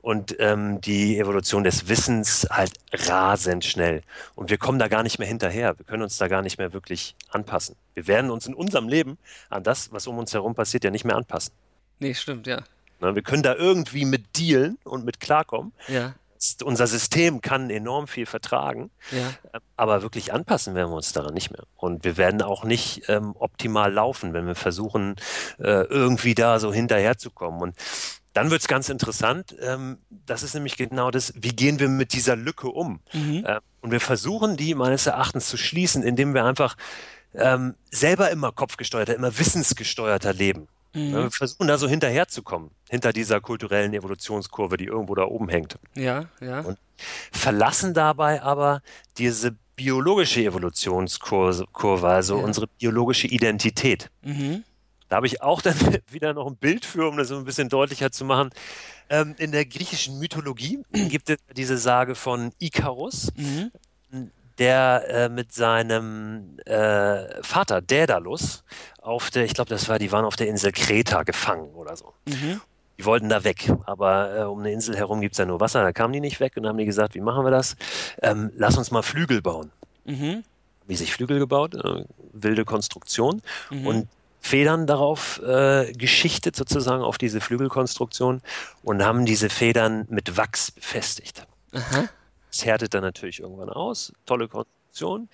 und 0.00 0.36
ähm, 0.38 0.80
die 0.80 1.18
Evolution 1.18 1.64
des 1.64 1.88
Wissens 1.88 2.46
halt 2.48 2.72
rasend 2.92 3.64
schnell. 3.64 4.02
Und 4.36 4.50
wir 4.50 4.58
kommen 4.58 4.78
da 4.78 4.86
gar 4.86 5.02
nicht 5.02 5.18
mehr 5.18 5.26
hinterher. 5.26 5.76
Wir 5.78 5.84
können 5.84 6.04
uns 6.04 6.16
da 6.16 6.28
gar 6.28 6.42
nicht 6.42 6.58
mehr 6.58 6.72
wirklich 6.72 7.16
anpassen. 7.30 7.74
Wir 7.94 8.06
werden 8.06 8.30
uns 8.30 8.46
in 8.46 8.54
unserem 8.54 8.88
Leben 8.88 9.18
an 9.50 9.64
das, 9.64 9.92
was 9.92 10.06
um 10.06 10.18
uns 10.18 10.32
herum 10.32 10.54
passiert, 10.54 10.84
ja 10.84 10.90
nicht 10.90 11.04
mehr 11.04 11.16
anpassen. 11.16 11.52
Nee, 11.98 12.14
stimmt, 12.14 12.46
ja. 12.46 12.62
Na, 13.00 13.14
wir 13.14 13.22
können 13.22 13.42
da 13.42 13.54
irgendwie 13.54 14.04
mit 14.04 14.38
dealen 14.38 14.78
und 14.84 15.04
mit 15.04 15.20
klarkommen. 15.20 15.72
Ja. 15.88 16.14
Unser 16.62 16.86
System 16.86 17.40
kann 17.40 17.68
enorm 17.68 18.06
viel 18.06 18.24
vertragen, 18.24 18.90
ja. 19.10 19.32
aber 19.76 20.02
wirklich 20.02 20.32
anpassen 20.32 20.76
werden 20.76 20.90
wir 20.90 20.96
uns 20.96 21.12
daran 21.12 21.34
nicht 21.34 21.50
mehr. 21.50 21.64
Und 21.74 22.04
wir 22.04 22.16
werden 22.16 22.42
auch 22.42 22.62
nicht 22.62 23.08
ähm, 23.08 23.34
optimal 23.36 23.92
laufen, 23.92 24.34
wenn 24.34 24.46
wir 24.46 24.54
versuchen, 24.54 25.16
äh, 25.58 25.82
irgendwie 25.82 26.36
da 26.36 26.60
so 26.60 26.72
hinterherzukommen. 26.72 27.60
Und 27.60 27.74
dann 28.34 28.52
wird 28.52 28.60
es 28.60 28.68
ganz 28.68 28.88
interessant. 28.88 29.56
Ähm, 29.60 29.98
das 30.26 30.44
ist 30.44 30.54
nämlich 30.54 30.76
genau 30.76 31.10
das, 31.10 31.32
wie 31.34 31.50
gehen 31.56 31.80
wir 31.80 31.88
mit 31.88 32.12
dieser 32.12 32.36
Lücke 32.36 32.68
um? 32.68 33.00
Mhm. 33.12 33.44
Äh, 33.44 33.58
und 33.80 33.90
wir 33.90 34.00
versuchen, 34.00 34.56
die 34.56 34.76
meines 34.76 35.06
Erachtens 35.06 35.48
zu 35.48 35.56
schließen, 35.56 36.04
indem 36.04 36.34
wir 36.34 36.44
einfach 36.44 36.76
ähm, 37.34 37.74
selber 37.90 38.30
immer 38.30 38.52
kopfgesteuerter, 38.52 39.16
immer 39.16 39.36
wissensgesteuerter 39.36 40.32
leben. 40.32 40.68
Mhm. 40.94 41.12
Wir 41.12 41.30
versuchen 41.30 41.66
da 41.66 41.78
so 41.78 41.88
hinterherzukommen, 41.88 42.70
hinter 42.88 43.12
dieser 43.12 43.40
kulturellen 43.40 43.92
Evolutionskurve, 43.94 44.76
die 44.76 44.86
irgendwo 44.86 45.14
da 45.14 45.24
oben 45.24 45.48
hängt. 45.48 45.78
Ja, 45.94 46.26
ja. 46.40 46.60
Und 46.60 46.78
verlassen 47.32 47.94
dabei 47.94 48.42
aber 48.42 48.82
diese 49.18 49.56
biologische 49.76 50.42
Evolutionskurve, 50.42 52.08
also 52.08 52.38
ja. 52.38 52.44
unsere 52.44 52.66
biologische 52.66 53.28
Identität. 53.28 54.10
Mhm. 54.22 54.64
Da 55.08 55.16
habe 55.16 55.26
ich 55.26 55.40
auch 55.40 55.62
dann 55.62 55.74
wieder 56.10 56.34
noch 56.34 56.46
ein 56.46 56.56
Bild 56.56 56.84
für, 56.84 57.08
um 57.08 57.16
das 57.16 57.28
so 57.28 57.36
ein 57.36 57.44
bisschen 57.44 57.68
deutlicher 57.68 58.10
zu 58.10 58.24
machen. 58.24 58.50
Ähm, 59.08 59.34
in 59.38 59.52
der 59.52 59.64
griechischen 59.64 60.18
Mythologie 60.18 60.80
gibt 60.92 61.30
es 61.30 61.38
diese 61.56 61.78
Sage 61.78 62.14
von 62.14 62.52
Ikarus, 62.58 63.32
mhm. 63.36 63.70
Der 64.58 65.04
äh, 65.08 65.28
mit 65.28 65.52
seinem 65.52 66.58
äh, 66.64 67.42
Vater 67.42 67.80
Daedalus 67.80 68.64
auf 69.00 69.30
der, 69.30 69.44
ich 69.44 69.54
glaube, 69.54 69.70
das 69.70 69.88
war, 69.88 69.98
die 69.98 70.12
waren 70.12 70.24
auf 70.24 70.36
der 70.36 70.48
Insel 70.48 70.72
Kreta 70.72 71.22
gefangen 71.22 71.70
oder 71.74 71.96
so. 71.96 72.12
Mhm. 72.26 72.60
Die 72.98 73.04
wollten 73.04 73.28
da 73.28 73.44
weg, 73.44 73.72
aber 73.86 74.36
äh, 74.36 74.42
um 74.42 74.58
eine 74.58 74.72
Insel 74.72 74.96
herum 74.96 75.20
gibt 75.20 75.34
es 75.34 75.38
ja 75.38 75.44
nur 75.44 75.60
Wasser, 75.60 75.82
da 75.82 75.92
kamen 75.92 76.12
die 76.12 76.20
nicht 76.20 76.40
weg 76.40 76.54
und 76.56 76.64
dann 76.64 76.70
haben 76.70 76.78
die 76.78 76.84
gesagt, 76.84 77.14
wie 77.14 77.20
machen 77.20 77.44
wir 77.44 77.52
das? 77.52 77.76
Ähm, 78.22 78.50
lass 78.56 78.76
uns 78.76 78.90
mal 78.90 79.02
Flügel 79.02 79.40
bauen. 79.40 79.70
Mhm. 80.04 80.42
Wie 80.86 80.96
sich 80.96 81.12
Flügel 81.12 81.38
gebaut, 81.38 81.74
äh, 81.74 82.04
wilde 82.32 82.64
Konstruktion. 82.64 83.42
Mhm. 83.70 83.86
Und 83.86 84.08
Federn 84.40 84.86
darauf 84.86 85.40
äh, 85.42 85.92
geschichtet, 85.92 86.56
sozusagen 86.56 87.02
auf 87.02 87.18
diese 87.18 87.40
Flügelkonstruktion 87.40 88.40
und 88.82 89.04
haben 89.04 89.26
diese 89.26 89.50
Federn 89.50 90.06
mit 90.08 90.36
Wachs 90.36 90.70
befestigt. 90.70 91.46
Aha. 91.72 92.08
Das 92.58 92.64
härtet 92.64 92.92
dann 92.92 93.02
natürlich 93.02 93.38
irgendwann 93.38 93.68
aus. 93.68 94.12
Tolle 94.26 94.48
Konstruktion. 94.48 95.28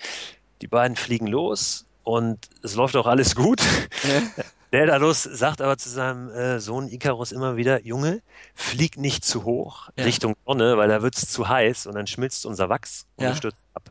Die 0.61 0.67
beiden 0.67 0.95
fliegen 0.95 1.27
los 1.27 1.87
und 2.03 2.39
es 2.63 2.75
läuft 2.75 2.97
auch 2.97 3.07
alles 3.07 3.35
gut. 3.35 3.63
Ja. 4.05 4.45
Daedalus 4.71 5.23
sagt 5.23 5.63
aber 5.63 5.79
zu 5.79 5.89
seinem 5.89 6.31
äh, 6.31 6.61
Sohn 6.61 6.89
Ikarus 6.89 7.33
immer 7.33 7.57
wieder, 7.57 7.83
Junge, 7.87 8.21
flieg 8.55 8.99
nicht 8.99 9.25
zu 9.25 9.45
hoch 9.45 9.89
ja. 9.97 10.05
Richtung 10.05 10.35
Sonne, 10.45 10.77
weil 10.77 10.89
da 10.89 11.01
wird's 11.01 11.29
zu 11.29 11.49
heiß 11.49 11.87
und 11.87 11.95
dann 11.95 12.07
schmilzt 12.09 12.45
unser 12.45 12.69
Wachs 12.69 13.07
und 13.17 13.25
ja. 13.25 13.37
stürzt 13.37 13.65
ab. 13.73 13.91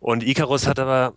Und 0.00 0.24
Ikarus 0.24 0.66
hat 0.66 0.80
aber 0.80 1.14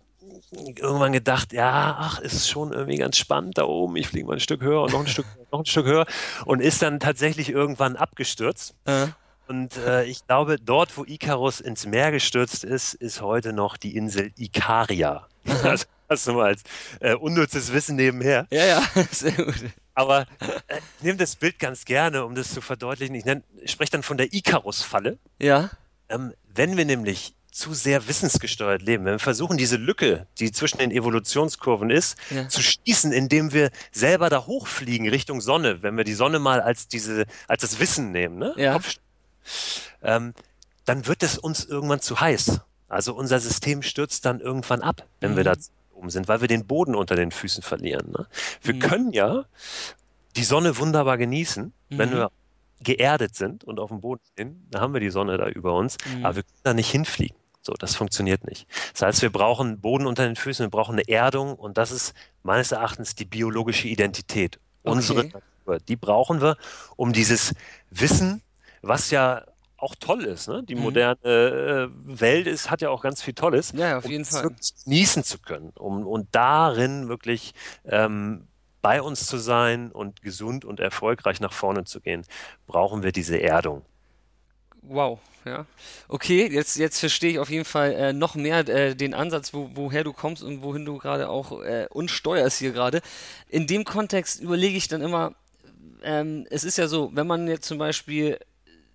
irgendwann 0.52 1.12
gedacht, 1.12 1.52
ja, 1.52 1.96
ach, 1.98 2.20
ist 2.20 2.48
schon 2.48 2.72
irgendwie 2.72 2.96
ganz 2.96 3.18
spannend 3.18 3.58
da 3.58 3.64
oben. 3.64 3.96
Ich 3.96 4.08
fliege 4.08 4.26
mal 4.26 4.34
ein 4.34 4.40
Stück 4.40 4.62
höher 4.62 4.82
und 4.82 4.92
noch 4.92 5.00
ein 5.00 5.08
Stück, 5.08 5.26
noch 5.52 5.58
ein 5.58 5.66
Stück 5.66 5.86
höher 5.86 6.06
und 6.46 6.60
ist 6.60 6.80
dann 6.80 7.00
tatsächlich 7.00 7.50
irgendwann 7.50 7.96
abgestürzt. 7.96 8.74
Äh. 8.86 9.08
Und 9.46 9.76
äh, 9.76 10.04
ich 10.04 10.26
glaube, 10.26 10.56
dort, 10.58 10.96
wo 10.96 11.04
Icarus 11.04 11.60
ins 11.60 11.86
Meer 11.86 12.10
gestürzt 12.10 12.64
ist, 12.64 12.94
ist 12.94 13.20
heute 13.20 13.52
noch 13.52 13.76
die 13.76 13.96
Insel 13.96 14.32
Ikaria. 14.36 15.26
Das 15.62 15.86
hast 16.08 16.26
du 16.26 16.32
mal 16.34 16.46
als 16.46 16.62
äh, 17.00 17.14
unnützes 17.14 17.72
Wissen 17.72 17.96
nebenher. 17.96 18.46
Ja, 18.50 18.64
ja, 18.64 18.82
sehr 19.10 19.32
gut. 19.32 19.54
Aber 19.94 20.22
äh, 20.40 20.78
ich 20.98 21.02
nehme 21.02 21.18
das 21.18 21.36
Bild 21.36 21.58
ganz 21.58 21.84
gerne, 21.84 22.24
um 22.24 22.34
das 22.34 22.52
zu 22.52 22.60
verdeutlichen. 22.60 23.14
Ich, 23.14 23.24
ich 23.62 23.70
spreche 23.70 23.92
dann 23.92 24.02
von 24.02 24.16
der 24.18 24.32
Icarus-Falle. 24.32 25.18
Ja. 25.38 25.70
Ähm, 26.08 26.34
wenn 26.54 26.76
wir 26.76 26.84
nämlich 26.84 27.34
zu 27.50 27.72
sehr 27.72 28.08
wissensgesteuert 28.08 28.82
leben, 28.82 29.04
wenn 29.04 29.14
wir 29.14 29.18
versuchen, 29.20 29.56
diese 29.56 29.76
Lücke, 29.76 30.26
die 30.40 30.50
zwischen 30.50 30.78
den 30.78 30.90
Evolutionskurven 30.90 31.88
ist, 31.88 32.18
ja. 32.30 32.48
zu 32.48 32.60
schließen, 32.60 33.12
indem 33.12 33.52
wir 33.52 33.70
selber 33.92 34.28
da 34.28 34.44
hochfliegen 34.46 35.08
Richtung 35.08 35.40
Sonne, 35.40 35.82
wenn 35.82 35.96
wir 35.96 36.02
die 36.02 36.14
Sonne 36.14 36.40
mal 36.40 36.60
als 36.60 36.88
diese, 36.88 37.26
als 37.46 37.62
das 37.62 37.78
Wissen 37.78 38.10
nehmen, 38.10 38.38
ne? 38.38 38.54
Ja. 38.56 38.80
Ähm, 40.02 40.34
dann 40.84 41.06
wird 41.06 41.22
es 41.22 41.38
uns 41.38 41.64
irgendwann 41.64 42.00
zu 42.00 42.20
heiß. 42.20 42.60
Also 42.88 43.14
unser 43.14 43.40
System 43.40 43.82
stürzt 43.82 44.24
dann 44.24 44.40
irgendwann 44.40 44.82
ab, 44.82 45.06
wenn 45.20 45.32
mhm. 45.32 45.36
wir 45.36 45.44
da 45.44 45.54
oben 45.94 46.10
sind, 46.10 46.28
weil 46.28 46.40
wir 46.40 46.48
den 46.48 46.66
Boden 46.66 46.94
unter 46.94 47.16
den 47.16 47.30
Füßen 47.30 47.62
verlieren. 47.62 48.12
Ne? 48.12 48.26
Wir 48.62 48.74
mhm. 48.74 48.78
können 48.80 49.12
ja 49.12 49.44
die 50.36 50.44
Sonne 50.44 50.78
wunderbar 50.78 51.18
genießen, 51.18 51.64
mhm. 51.64 51.98
wenn 51.98 52.12
wir 52.12 52.30
geerdet 52.80 53.34
sind 53.34 53.64
und 53.64 53.80
auf 53.80 53.88
dem 53.88 54.00
Boden 54.00 54.20
stehen, 54.32 54.66
da 54.70 54.80
haben 54.80 54.92
wir 54.92 55.00
die 55.00 55.10
Sonne 55.10 55.38
da 55.38 55.48
über 55.48 55.74
uns, 55.74 55.96
mhm. 56.04 56.24
aber 56.24 56.36
wir 56.36 56.42
können 56.42 56.60
da 56.62 56.74
nicht 56.74 56.90
hinfliegen. 56.90 57.36
So, 57.62 57.72
das 57.72 57.96
funktioniert 57.96 58.46
nicht. 58.46 58.66
Das 58.92 59.02
heißt, 59.02 59.22
wir 59.22 59.32
brauchen 59.32 59.80
Boden 59.80 60.06
unter 60.06 60.26
den 60.26 60.36
Füßen, 60.36 60.66
wir 60.66 60.70
brauchen 60.70 60.92
eine 60.92 61.08
Erdung 61.08 61.54
und 61.54 61.78
das 61.78 61.92
ist 61.92 62.12
meines 62.42 62.72
Erachtens 62.72 63.14
die 63.14 63.24
biologische 63.24 63.88
Identität. 63.88 64.58
Okay. 64.82 64.96
Unsere 64.96 65.24
Natur. 65.24 65.78
Die 65.88 65.96
brauchen 65.96 66.42
wir, 66.42 66.58
um 66.96 67.14
dieses 67.14 67.54
Wissen, 67.90 68.42
was 68.86 69.10
ja 69.10 69.44
auch 69.76 69.94
toll 69.96 70.24
ist. 70.24 70.48
Ne? 70.48 70.62
Die 70.62 70.74
mhm. 70.74 70.82
moderne 70.82 71.20
äh, 71.24 72.20
Welt 72.20 72.46
ist, 72.46 72.70
hat 72.70 72.80
ja 72.80 72.90
auch 72.90 73.02
ganz 73.02 73.22
viel 73.22 73.34
Tolles. 73.34 73.72
Ja, 73.76 73.98
auf 73.98 74.04
um 74.04 74.10
jeden 74.10 74.24
Fall. 74.24 74.50
Genießen 74.84 75.24
zu 75.24 75.38
können 75.38 75.72
um, 75.74 76.06
und 76.06 76.28
darin 76.32 77.08
wirklich 77.08 77.52
ähm, 77.84 78.46
bei 78.80 79.02
uns 79.02 79.26
zu 79.26 79.38
sein 79.38 79.90
und 79.92 80.22
gesund 80.22 80.64
und 80.64 80.80
erfolgreich 80.80 81.40
nach 81.40 81.52
vorne 81.52 81.84
zu 81.84 82.00
gehen, 82.00 82.24
brauchen 82.66 83.02
wir 83.02 83.12
diese 83.12 83.40
Erdung. 83.40 83.82
Wow, 84.82 85.18
ja. 85.44 85.66
Okay, 86.08 86.46
jetzt, 86.52 86.76
jetzt 86.76 87.00
verstehe 87.00 87.30
ich 87.32 87.38
auf 87.38 87.48
jeden 87.48 87.64
Fall 87.64 87.92
äh, 87.92 88.12
noch 88.12 88.34
mehr 88.34 88.68
äh, 88.68 88.94
den 88.94 89.14
Ansatz, 89.14 89.54
wo, 89.54 89.70
woher 89.74 90.04
du 90.04 90.12
kommst 90.12 90.42
und 90.42 90.62
wohin 90.62 90.84
du 90.84 90.98
gerade 90.98 91.30
auch 91.30 91.62
äh, 91.62 91.86
uns 91.90 92.10
steuerst 92.10 92.58
hier 92.58 92.72
gerade. 92.72 93.00
In 93.48 93.66
dem 93.66 93.84
Kontext 93.84 94.40
überlege 94.40 94.76
ich 94.76 94.88
dann 94.88 95.00
immer, 95.00 95.34
ähm, 96.02 96.46
es 96.50 96.64
ist 96.64 96.76
ja 96.76 96.86
so, 96.86 97.10
wenn 97.14 97.26
man 97.26 97.48
jetzt 97.48 97.66
zum 97.66 97.78
Beispiel 97.78 98.38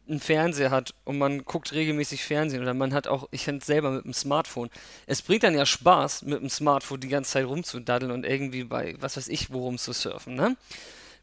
einen 0.09 0.19
Fernseher 0.19 0.71
hat 0.71 0.93
und 1.03 1.17
man 1.17 1.45
guckt 1.45 1.73
regelmäßig 1.73 2.23
Fernsehen 2.23 2.61
oder 2.61 2.73
man 2.73 2.93
hat 2.93 3.07
auch, 3.07 3.27
ich 3.31 3.47
es 3.47 3.65
selber 3.65 3.91
mit 3.91 4.05
dem 4.05 4.13
Smartphone. 4.13 4.69
Es 5.05 5.21
bringt 5.21 5.43
dann 5.43 5.55
ja 5.55 5.65
Spaß, 5.65 6.23
mit 6.23 6.41
dem 6.41 6.49
Smartphone 6.49 6.99
die 6.99 7.07
ganze 7.07 7.31
Zeit 7.31 7.45
rumzudaddeln 7.45 8.11
und 8.11 8.25
irgendwie 8.25 8.63
bei, 8.63 8.95
was 8.99 9.17
weiß 9.17 9.27
ich, 9.27 9.51
worum 9.51 9.77
zu 9.77 9.93
surfen, 9.93 10.35
ne? 10.35 10.57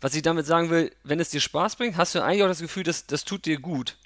Was 0.01 0.15
ich 0.15 0.23
damit 0.23 0.45
sagen 0.45 0.69
will, 0.69 0.93
wenn 1.05 1.21
es 1.21 1.31
dir 1.31 1.41
Spaß 1.41 1.77
bringt, 1.77 1.97
hast 1.97 2.15
du 2.15 2.23
eigentlich 2.23 2.43
auch 2.43 2.49
das 2.49 2.61
Gefühl, 2.61 2.83
dass 2.83 3.07
das 3.07 3.25
tut 3.25 3.47
dir 3.47 3.59
gut. 3.59 3.97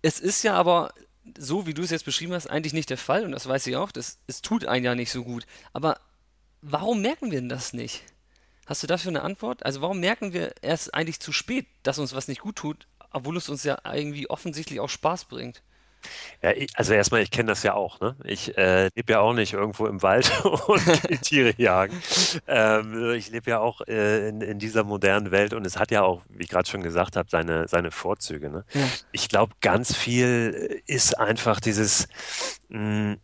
Es 0.00 0.18
ist 0.20 0.42
ja 0.42 0.54
aber, 0.54 0.94
so 1.38 1.66
wie 1.66 1.74
du 1.74 1.82
es 1.82 1.90
jetzt 1.90 2.06
beschrieben 2.06 2.32
hast, 2.32 2.46
eigentlich 2.46 2.72
nicht 2.72 2.88
der 2.88 2.96
Fall 2.96 3.24
und 3.24 3.32
das 3.32 3.46
weiß 3.46 3.66
ich 3.66 3.76
auch, 3.76 3.92
das, 3.92 4.18
es 4.26 4.40
tut 4.40 4.64
einen 4.64 4.84
ja 4.84 4.94
nicht 4.94 5.12
so 5.12 5.22
gut. 5.22 5.46
Aber 5.72 6.00
warum 6.62 7.02
merken 7.02 7.30
wir 7.30 7.40
denn 7.40 7.50
das 7.50 7.72
nicht? 7.74 8.02
Hast 8.66 8.82
du 8.82 8.86
dafür 8.86 9.10
eine 9.10 9.22
Antwort? 9.22 9.66
Also 9.66 9.82
warum 9.82 10.00
merken 10.00 10.32
wir 10.32 10.54
erst 10.62 10.94
eigentlich 10.94 11.20
zu 11.20 11.32
spät, 11.32 11.66
dass 11.82 11.98
uns 11.98 12.14
was 12.14 12.28
nicht 12.28 12.40
gut 12.40 12.56
tut, 12.56 12.86
obwohl 13.10 13.36
es 13.36 13.48
uns 13.48 13.64
ja 13.64 13.78
irgendwie 13.84 14.28
offensichtlich 14.28 14.80
auch 14.80 14.88
Spaß 14.88 15.26
bringt? 15.26 15.62
Ja, 16.42 16.52
ich, 16.52 16.70
also 16.76 16.94
erstmal, 16.94 17.22
ich 17.22 17.30
kenne 17.30 17.48
das 17.48 17.62
ja 17.62 17.74
auch. 17.74 18.00
Ne? 18.00 18.16
Ich 18.24 18.56
äh, 18.56 18.88
lebe 18.94 19.12
ja 19.12 19.20
auch 19.20 19.34
nicht 19.34 19.52
irgendwo 19.52 19.86
im 19.86 20.02
Wald 20.02 20.32
und 20.44 21.22
Tiere 21.22 21.54
jagen. 21.58 22.00
Ähm, 22.46 23.12
ich 23.12 23.30
lebe 23.30 23.50
ja 23.50 23.60
auch 23.60 23.82
äh, 23.86 24.28
in, 24.28 24.40
in, 24.40 24.58
dieser 24.58 24.84
modernen 24.84 25.30
Welt 25.30 25.52
und 25.52 25.66
es 25.66 25.78
hat 25.78 25.90
ja 25.90 26.02
auch, 26.02 26.22
wie 26.30 26.44
ich 26.44 26.48
gerade 26.48 26.68
schon 26.68 26.82
gesagt 26.82 27.16
habe, 27.16 27.28
seine, 27.28 27.68
seine 27.68 27.90
Vorzüge. 27.90 28.48
Ne? 28.48 28.64
Ja. 28.72 28.88
Ich 29.12 29.28
glaube, 29.28 29.54
ganz 29.60 29.94
viel 29.94 30.82
ist 30.86 31.18
einfach 31.18 31.60
dieses, 31.60 32.08
mh, 32.68 33.12
mm, 33.12 33.20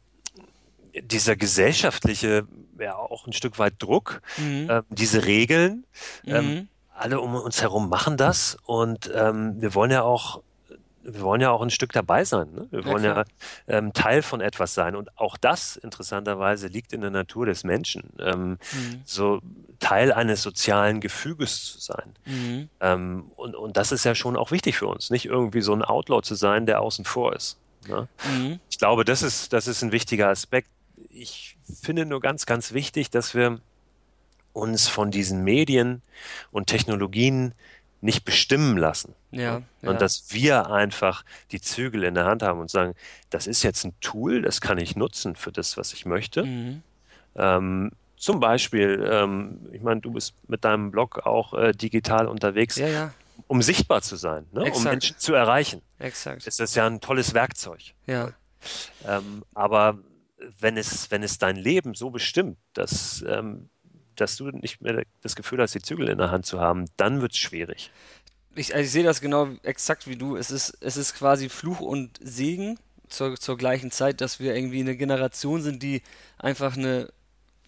dieser 1.02 1.36
gesellschaftliche, 1.36 2.46
ja 2.78 2.94
auch 2.94 3.26
ein 3.26 3.32
Stück 3.32 3.58
weit 3.58 3.74
Druck, 3.78 4.20
mhm. 4.36 4.68
äh, 4.68 4.82
diese 4.90 5.24
Regeln. 5.24 5.84
Ähm, 6.26 6.46
mhm. 6.46 6.68
Alle 6.98 7.20
um 7.20 7.34
uns 7.34 7.62
herum 7.62 7.88
machen 7.88 8.16
das 8.16 8.56
und 8.64 9.10
ähm, 9.14 9.60
wir 9.60 9.74
wollen 9.74 9.90
ja 9.90 10.02
auch 10.02 10.42
wir 11.08 11.20
wollen 11.20 11.40
ja 11.40 11.50
auch 11.50 11.62
ein 11.62 11.70
Stück 11.70 11.92
dabei 11.92 12.24
sein. 12.24 12.48
Ne? 12.52 12.66
Wir 12.70 12.84
wollen 12.84 13.04
ja, 13.04 13.16
ja 13.18 13.24
ähm, 13.68 13.92
Teil 13.92 14.22
von 14.22 14.40
etwas 14.40 14.74
sein. 14.74 14.96
Und 14.96 15.16
auch 15.16 15.36
das, 15.36 15.76
interessanterweise, 15.76 16.66
liegt 16.66 16.92
in 16.92 17.00
der 17.00 17.10
Natur 17.10 17.46
des 17.46 17.62
Menschen. 17.62 18.10
Ähm, 18.18 18.50
mhm. 18.50 18.58
So 19.04 19.40
Teil 19.78 20.12
eines 20.12 20.42
sozialen 20.42 21.00
Gefüges 21.00 21.64
zu 21.64 21.80
sein. 21.80 22.12
Mhm. 22.24 22.68
Ähm, 22.80 23.30
und, 23.36 23.54
und 23.54 23.76
das 23.76 23.92
ist 23.92 24.04
ja 24.04 24.14
schon 24.14 24.36
auch 24.36 24.50
wichtig 24.50 24.76
für 24.78 24.88
uns. 24.88 25.10
Nicht 25.10 25.26
irgendwie 25.26 25.60
so 25.60 25.72
ein 25.72 25.82
Outlaw 25.82 26.22
zu 26.22 26.34
sein, 26.34 26.66
der 26.66 26.80
außen 26.80 27.04
vor 27.04 27.34
ist. 27.34 27.56
Ne? 27.86 28.08
Mhm. 28.28 28.58
Ich 28.68 28.78
glaube, 28.78 29.04
das 29.04 29.22
ist, 29.22 29.52
das 29.52 29.68
ist 29.68 29.82
ein 29.82 29.92
wichtiger 29.92 30.28
Aspekt. 30.28 30.68
Ich 31.10 31.56
finde 31.82 32.04
nur 32.04 32.20
ganz, 32.20 32.46
ganz 32.46 32.72
wichtig, 32.72 33.10
dass 33.10 33.34
wir 33.34 33.60
uns 34.56 34.88
von 34.88 35.10
diesen 35.10 35.44
Medien 35.44 36.02
und 36.50 36.66
Technologien 36.66 37.54
nicht 38.00 38.24
bestimmen 38.24 38.76
lassen. 38.76 39.14
Ja, 39.30 39.56
und 39.56 39.66
ja. 39.82 39.92
dass 39.94 40.32
wir 40.32 40.70
einfach 40.70 41.24
die 41.52 41.60
Zügel 41.60 42.04
in 42.04 42.14
der 42.14 42.24
Hand 42.24 42.42
haben 42.42 42.60
und 42.60 42.70
sagen, 42.70 42.94
das 43.30 43.46
ist 43.46 43.62
jetzt 43.62 43.84
ein 43.84 43.94
Tool, 44.00 44.42
das 44.42 44.60
kann 44.60 44.78
ich 44.78 44.96
nutzen 44.96 45.36
für 45.36 45.52
das, 45.52 45.76
was 45.76 45.92
ich 45.92 46.06
möchte. 46.06 46.44
Mhm. 46.44 46.82
Ähm, 47.34 47.92
zum 48.16 48.40
Beispiel, 48.40 49.06
ähm, 49.10 49.68
ich 49.72 49.82
meine, 49.82 50.00
du 50.00 50.12
bist 50.12 50.34
mit 50.48 50.64
deinem 50.64 50.90
Blog 50.90 51.26
auch 51.26 51.52
äh, 51.52 51.72
digital 51.72 52.28
unterwegs, 52.28 52.76
ja, 52.76 52.88
ja. 52.88 53.14
um 53.46 53.60
sichtbar 53.60 54.00
zu 54.00 54.16
sein, 54.16 54.46
ne? 54.52 54.72
um 54.72 54.84
Menschen 54.84 55.18
zu 55.18 55.34
erreichen. 55.34 55.82
Exakt. 55.98 56.46
Ist 56.46 56.60
das 56.60 56.74
ja 56.74 56.86
ein 56.86 57.00
tolles 57.00 57.34
Werkzeug. 57.34 57.80
Ja. 58.06 58.30
Ähm, 59.06 59.44
aber 59.54 59.98
wenn 60.60 60.78
es, 60.78 61.10
wenn 61.10 61.22
es 61.22 61.38
dein 61.38 61.56
Leben 61.56 61.94
so 61.94 62.10
bestimmt, 62.10 62.56
dass 62.72 63.22
ähm, 63.28 63.68
dass 64.20 64.36
du 64.36 64.50
nicht 64.50 64.80
mehr 64.80 65.04
das 65.22 65.36
Gefühl 65.36 65.60
hast, 65.60 65.74
die 65.74 65.82
Zügel 65.82 66.08
in 66.08 66.18
der 66.18 66.30
Hand 66.30 66.46
zu 66.46 66.60
haben, 66.60 66.86
dann 66.96 67.20
wird 67.20 67.32
es 67.32 67.38
schwierig. 67.38 67.90
Ich, 68.54 68.74
also 68.74 68.84
ich, 68.84 68.90
sehe 68.90 69.04
das 69.04 69.20
genau 69.20 69.48
exakt 69.62 70.08
wie 70.08 70.16
du. 70.16 70.36
Es 70.36 70.50
ist, 70.50 70.78
es 70.80 70.96
ist 70.96 71.14
quasi 71.14 71.48
Fluch 71.48 71.80
und 71.80 72.18
Segen 72.22 72.78
zur, 73.08 73.36
zur 73.36 73.56
gleichen 73.56 73.90
Zeit, 73.90 74.20
dass 74.20 74.40
wir 74.40 74.54
irgendwie 74.54 74.80
eine 74.80 74.96
Generation 74.96 75.62
sind, 75.62 75.82
die 75.82 76.02
einfach 76.38 76.76
eine 76.76 77.12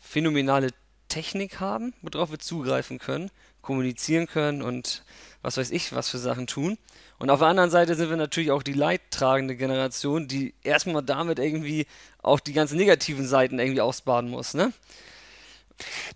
phänomenale 0.01 0.71
Technik 1.09 1.61
haben, 1.61 1.95
worauf 2.03 2.31
wir 2.31 2.39
zugreifen 2.39 2.99
können, 2.99 3.31
kommunizieren 3.63 4.27
können 4.27 4.63
und 4.63 5.03
was 5.43 5.57
weiß 5.57 5.71
ich, 5.71 5.93
was 5.93 6.09
für 6.09 6.19
Sachen 6.19 6.47
tun. 6.47 6.79
Und 7.19 7.31
auf 7.31 7.41
der 7.41 7.49
anderen 7.49 7.71
Seite 7.71 7.95
sind 7.95 8.11
wir 8.11 8.17
natürlich 8.17 8.51
auch 8.51 8.63
die 8.63 8.73
leidtragende 8.73 9.57
Generation, 9.57 10.29
die 10.29 10.55
erstmal 10.63 11.03
damit 11.03 11.39
irgendwie 11.39 11.87
auch 12.23 12.41
die 12.41 12.53
ganzen 12.53 12.77
negativen 12.77 13.27
Seiten 13.27 13.59
irgendwie 13.59 13.81
ausbaden 13.81 14.31
muss, 14.31 14.55
ne? 14.55 14.73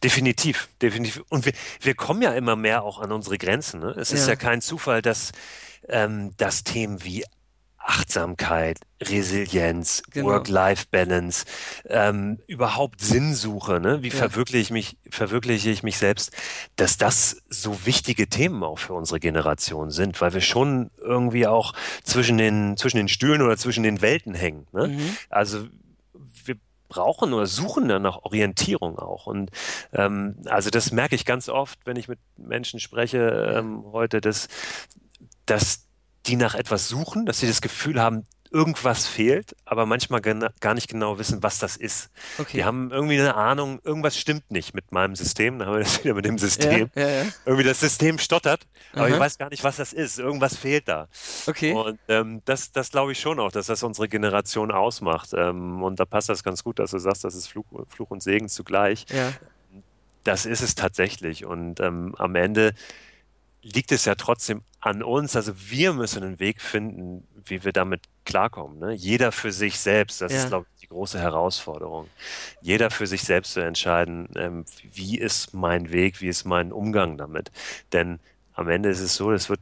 Definitiv, 0.02 0.68
definitiv. 0.80 1.22
Und 1.28 1.46
wir, 1.46 1.52
wir 1.80 1.94
kommen 1.94 2.22
ja 2.22 2.32
immer 2.32 2.56
mehr 2.56 2.82
auch 2.82 3.00
an 3.00 3.12
unsere 3.12 3.38
Grenzen. 3.38 3.80
Ne? 3.80 3.94
Es 3.98 4.12
ist 4.12 4.28
ja 4.28 4.36
kein 4.36 4.60
Zufall, 4.60 5.02
dass, 5.02 5.32
ähm, 5.88 6.32
dass 6.36 6.64
Themen 6.64 7.04
wie 7.04 7.24
Achtsamkeit, 7.84 8.78
Resilienz, 9.02 10.02
genau. 10.10 10.28
Work-Life-Balance, 10.28 11.44
ähm, 11.86 12.38
überhaupt 12.46 13.00
Sinnsuche, 13.00 13.80
ne? 13.80 14.02
wie 14.02 14.08
ja. 14.08 14.14
verwirkliche, 14.14 14.62
ich 14.62 14.70
mich, 14.70 14.96
verwirkliche 15.10 15.70
ich 15.70 15.82
mich 15.82 15.98
selbst, 15.98 16.30
dass 16.76 16.96
das 16.96 17.42
so 17.48 17.84
wichtige 17.84 18.28
Themen 18.28 18.62
auch 18.62 18.78
für 18.78 18.94
unsere 18.94 19.18
Generation 19.18 19.90
sind, 19.90 20.20
weil 20.20 20.32
wir 20.32 20.40
schon 20.40 20.90
irgendwie 20.98 21.46
auch 21.46 21.74
zwischen 22.04 22.38
den, 22.38 22.76
zwischen 22.76 22.98
den 22.98 23.08
Stühlen 23.08 23.42
oder 23.42 23.56
zwischen 23.56 23.82
den 23.82 24.00
Welten 24.00 24.34
hängen. 24.34 24.66
Ne? 24.72 24.88
Mhm. 24.88 25.16
Also 25.28 25.66
brauchen 26.92 27.32
oder 27.32 27.46
suchen 27.46 27.88
dann 27.88 28.02
nach 28.02 28.22
Orientierung 28.22 28.98
auch. 28.98 29.26
Und 29.26 29.50
ähm, 29.92 30.36
also 30.46 30.70
das 30.70 30.92
merke 30.92 31.14
ich 31.14 31.24
ganz 31.24 31.48
oft, 31.48 31.78
wenn 31.84 31.96
ich 31.96 32.08
mit 32.08 32.18
Menschen 32.36 32.80
spreche 32.80 33.54
ähm, 33.56 33.84
heute, 33.92 34.20
dass, 34.20 34.48
dass 35.46 35.86
die 36.26 36.36
nach 36.36 36.54
etwas 36.54 36.88
suchen, 36.88 37.24
dass 37.26 37.40
sie 37.40 37.46
das 37.46 37.62
Gefühl 37.62 38.00
haben, 38.00 38.24
irgendwas 38.52 39.06
fehlt, 39.06 39.56
aber 39.64 39.86
manchmal 39.86 40.20
gar 40.20 40.74
nicht 40.74 40.88
genau 40.88 41.18
wissen, 41.18 41.42
was 41.42 41.58
das 41.58 41.76
ist. 41.76 42.10
Okay. 42.38 42.58
Die 42.58 42.64
haben 42.64 42.90
irgendwie 42.90 43.18
eine 43.18 43.34
Ahnung, 43.34 43.80
irgendwas 43.82 44.16
stimmt 44.16 44.50
nicht 44.50 44.74
mit 44.74 44.92
meinem 44.92 45.16
System. 45.16 45.58
Da 45.58 45.66
haben 45.66 45.74
wir 45.74 45.80
das 45.80 46.04
wieder 46.04 46.14
mit 46.14 46.24
dem 46.24 46.38
System. 46.38 46.90
Ja, 46.94 47.02
ja, 47.02 47.08
ja. 47.24 47.30
Irgendwie 47.46 47.64
das 47.64 47.80
System 47.80 48.18
stottert, 48.18 48.66
aber 48.92 49.02
Aha. 49.02 49.08
ich 49.08 49.18
weiß 49.18 49.38
gar 49.38 49.48
nicht, 49.48 49.64
was 49.64 49.76
das 49.76 49.92
ist. 49.92 50.18
Irgendwas 50.18 50.56
fehlt 50.56 50.86
da. 50.88 51.08
Okay. 51.46 51.72
Und 51.72 51.98
ähm, 52.08 52.42
das, 52.44 52.72
das 52.72 52.90
glaube 52.90 53.12
ich 53.12 53.20
schon 53.20 53.40
auch, 53.40 53.52
dass 53.52 53.66
das 53.66 53.82
unsere 53.82 54.08
Generation 54.08 54.70
ausmacht. 54.70 55.30
Ähm, 55.34 55.82
und 55.82 55.98
da 55.98 56.04
passt 56.04 56.28
das 56.28 56.44
ganz 56.44 56.62
gut, 56.62 56.78
dass 56.78 56.90
du 56.90 56.98
sagst, 56.98 57.24
das 57.24 57.34
ist 57.34 57.48
Fluch, 57.48 57.66
Fluch 57.88 58.10
und 58.10 58.22
Segen 58.22 58.48
zugleich. 58.48 59.06
Das 60.24 60.46
ist 60.46 60.62
es 60.62 60.74
tatsächlich. 60.74 61.44
Und 61.44 61.80
ähm, 61.80 62.14
am 62.18 62.34
Ende 62.36 62.74
liegt 63.62 63.92
es 63.92 64.04
ja 64.04 64.14
trotzdem 64.14 64.62
an 64.80 65.02
uns. 65.02 65.36
Also 65.36 65.52
wir 65.56 65.92
müssen 65.92 66.22
einen 66.22 66.40
Weg 66.40 66.60
finden, 66.60 67.26
wie 67.44 67.64
wir 67.64 67.72
damit 67.72 68.02
klarkommen. 68.24 68.78
Ne? 68.78 68.92
Jeder 68.92 69.32
für 69.32 69.52
sich 69.52 69.78
selbst, 69.78 70.20
das 70.20 70.32
ja. 70.32 70.38
ist, 70.38 70.48
glaube 70.48 70.66
ich, 70.74 70.80
die 70.80 70.88
große 70.88 71.18
Herausforderung. 71.18 72.08
Jeder 72.60 72.90
für 72.90 73.06
sich 73.06 73.22
selbst 73.22 73.52
zu 73.52 73.60
entscheiden, 73.60 74.28
ähm, 74.36 74.64
wie 74.92 75.18
ist 75.18 75.54
mein 75.54 75.90
Weg, 75.92 76.20
wie 76.20 76.28
ist 76.28 76.44
mein 76.44 76.72
Umgang 76.72 77.16
damit. 77.16 77.50
Denn 77.92 78.18
am 78.54 78.68
Ende 78.68 78.90
ist 78.90 79.00
es 79.00 79.14
so, 79.14 79.32
es 79.32 79.48
wird 79.48 79.60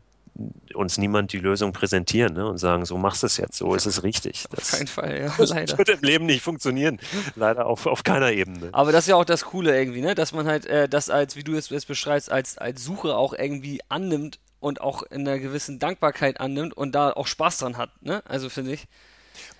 uns 0.75 0.99
niemand 0.99 1.33
die 1.33 1.39
Lösung 1.39 1.73
präsentieren 1.73 2.35
ne? 2.35 2.47
und 2.47 2.59
sagen, 2.59 2.85
so 2.85 2.97
machst 2.97 3.23
du 3.23 3.27
es 3.27 3.37
jetzt, 3.37 3.57
so 3.57 3.75
ist 3.75 3.87
es 3.87 4.03
richtig. 4.03 4.45
Das, 4.51 4.73
auf 4.73 4.79
keinen 4.79 4.87
Fall, 4.87 5.21
ja, 5.21 5.35
leider. 5.39 5.65
Das 5.67 5.79
wird 5.79 5.89
im 5.89 6.01
Leben 6.01 6.27
nicht 6.27 6.43
funktionieren, 6.43 6.99
leider 7.37 7.67
auf, 7.67 7.87
auf 7.87 8.03
keiner 8.03 8.33
Ebene. 8.33 8.71
Aber 8.73 8.93
das 8.93 9.05
ist 9.05 9.09
ja 9.09 9.17
auch 9.17 9.25
das 9.25 9.45
Coole 9.45 9.77
irgendwie, 9.77 10.01
ne? 10.01 10.15
dass 10.15 10.33
man 10.33 10.47
halt 10.47 10.67
äh, 10.67 10.89
das 10.89 11.11
als, 11.11 11.37
wie 11.37 11.45
du 11.45 11.55
es 11.55 11.69
beschreibst, 11.69 12.31
als, 12.31 12.59
als 12.59 12.85
Suche 12.85 13.17
auch 13.17 13.35
irgendwie 13.35 13.81
annimmt 13.89 14.39
und 14.61 14.81
auch 14.81 15.03
in 15.03 15.27
einer 15.27 15.39
gewissen 15.39 15.79
Dankbarkeit 15.79 16.41
annimmt 16.41 16.77
und 16.77 16.95
da 16.95 17.13
auch 17.13 17.27
Spaß 17.27 17.59
dran 17.59 17.77
hat, 17.77 17.91
ne? 18.03 18.23
also 18.27 18.49
finde 18.49 18.73
ich. 18.73 18.87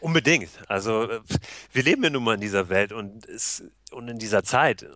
Unbedingt. 0.01 0.51
Also 0.69 1.09
wir 1.73 1.83
leben 1.83 2.03
ja 2.05 2.11
nun 2.11 2.25
mal 2.25 2.35
in 2.35 2.41
dieser 2.41 2.69
Welt 2.69 2.93
und, 2.93 3.27
es, 3.29 3.65
und 3.91 4.09
in 4.09 4.19
dieser 4.19 4.45
Zeit 4.45 4.87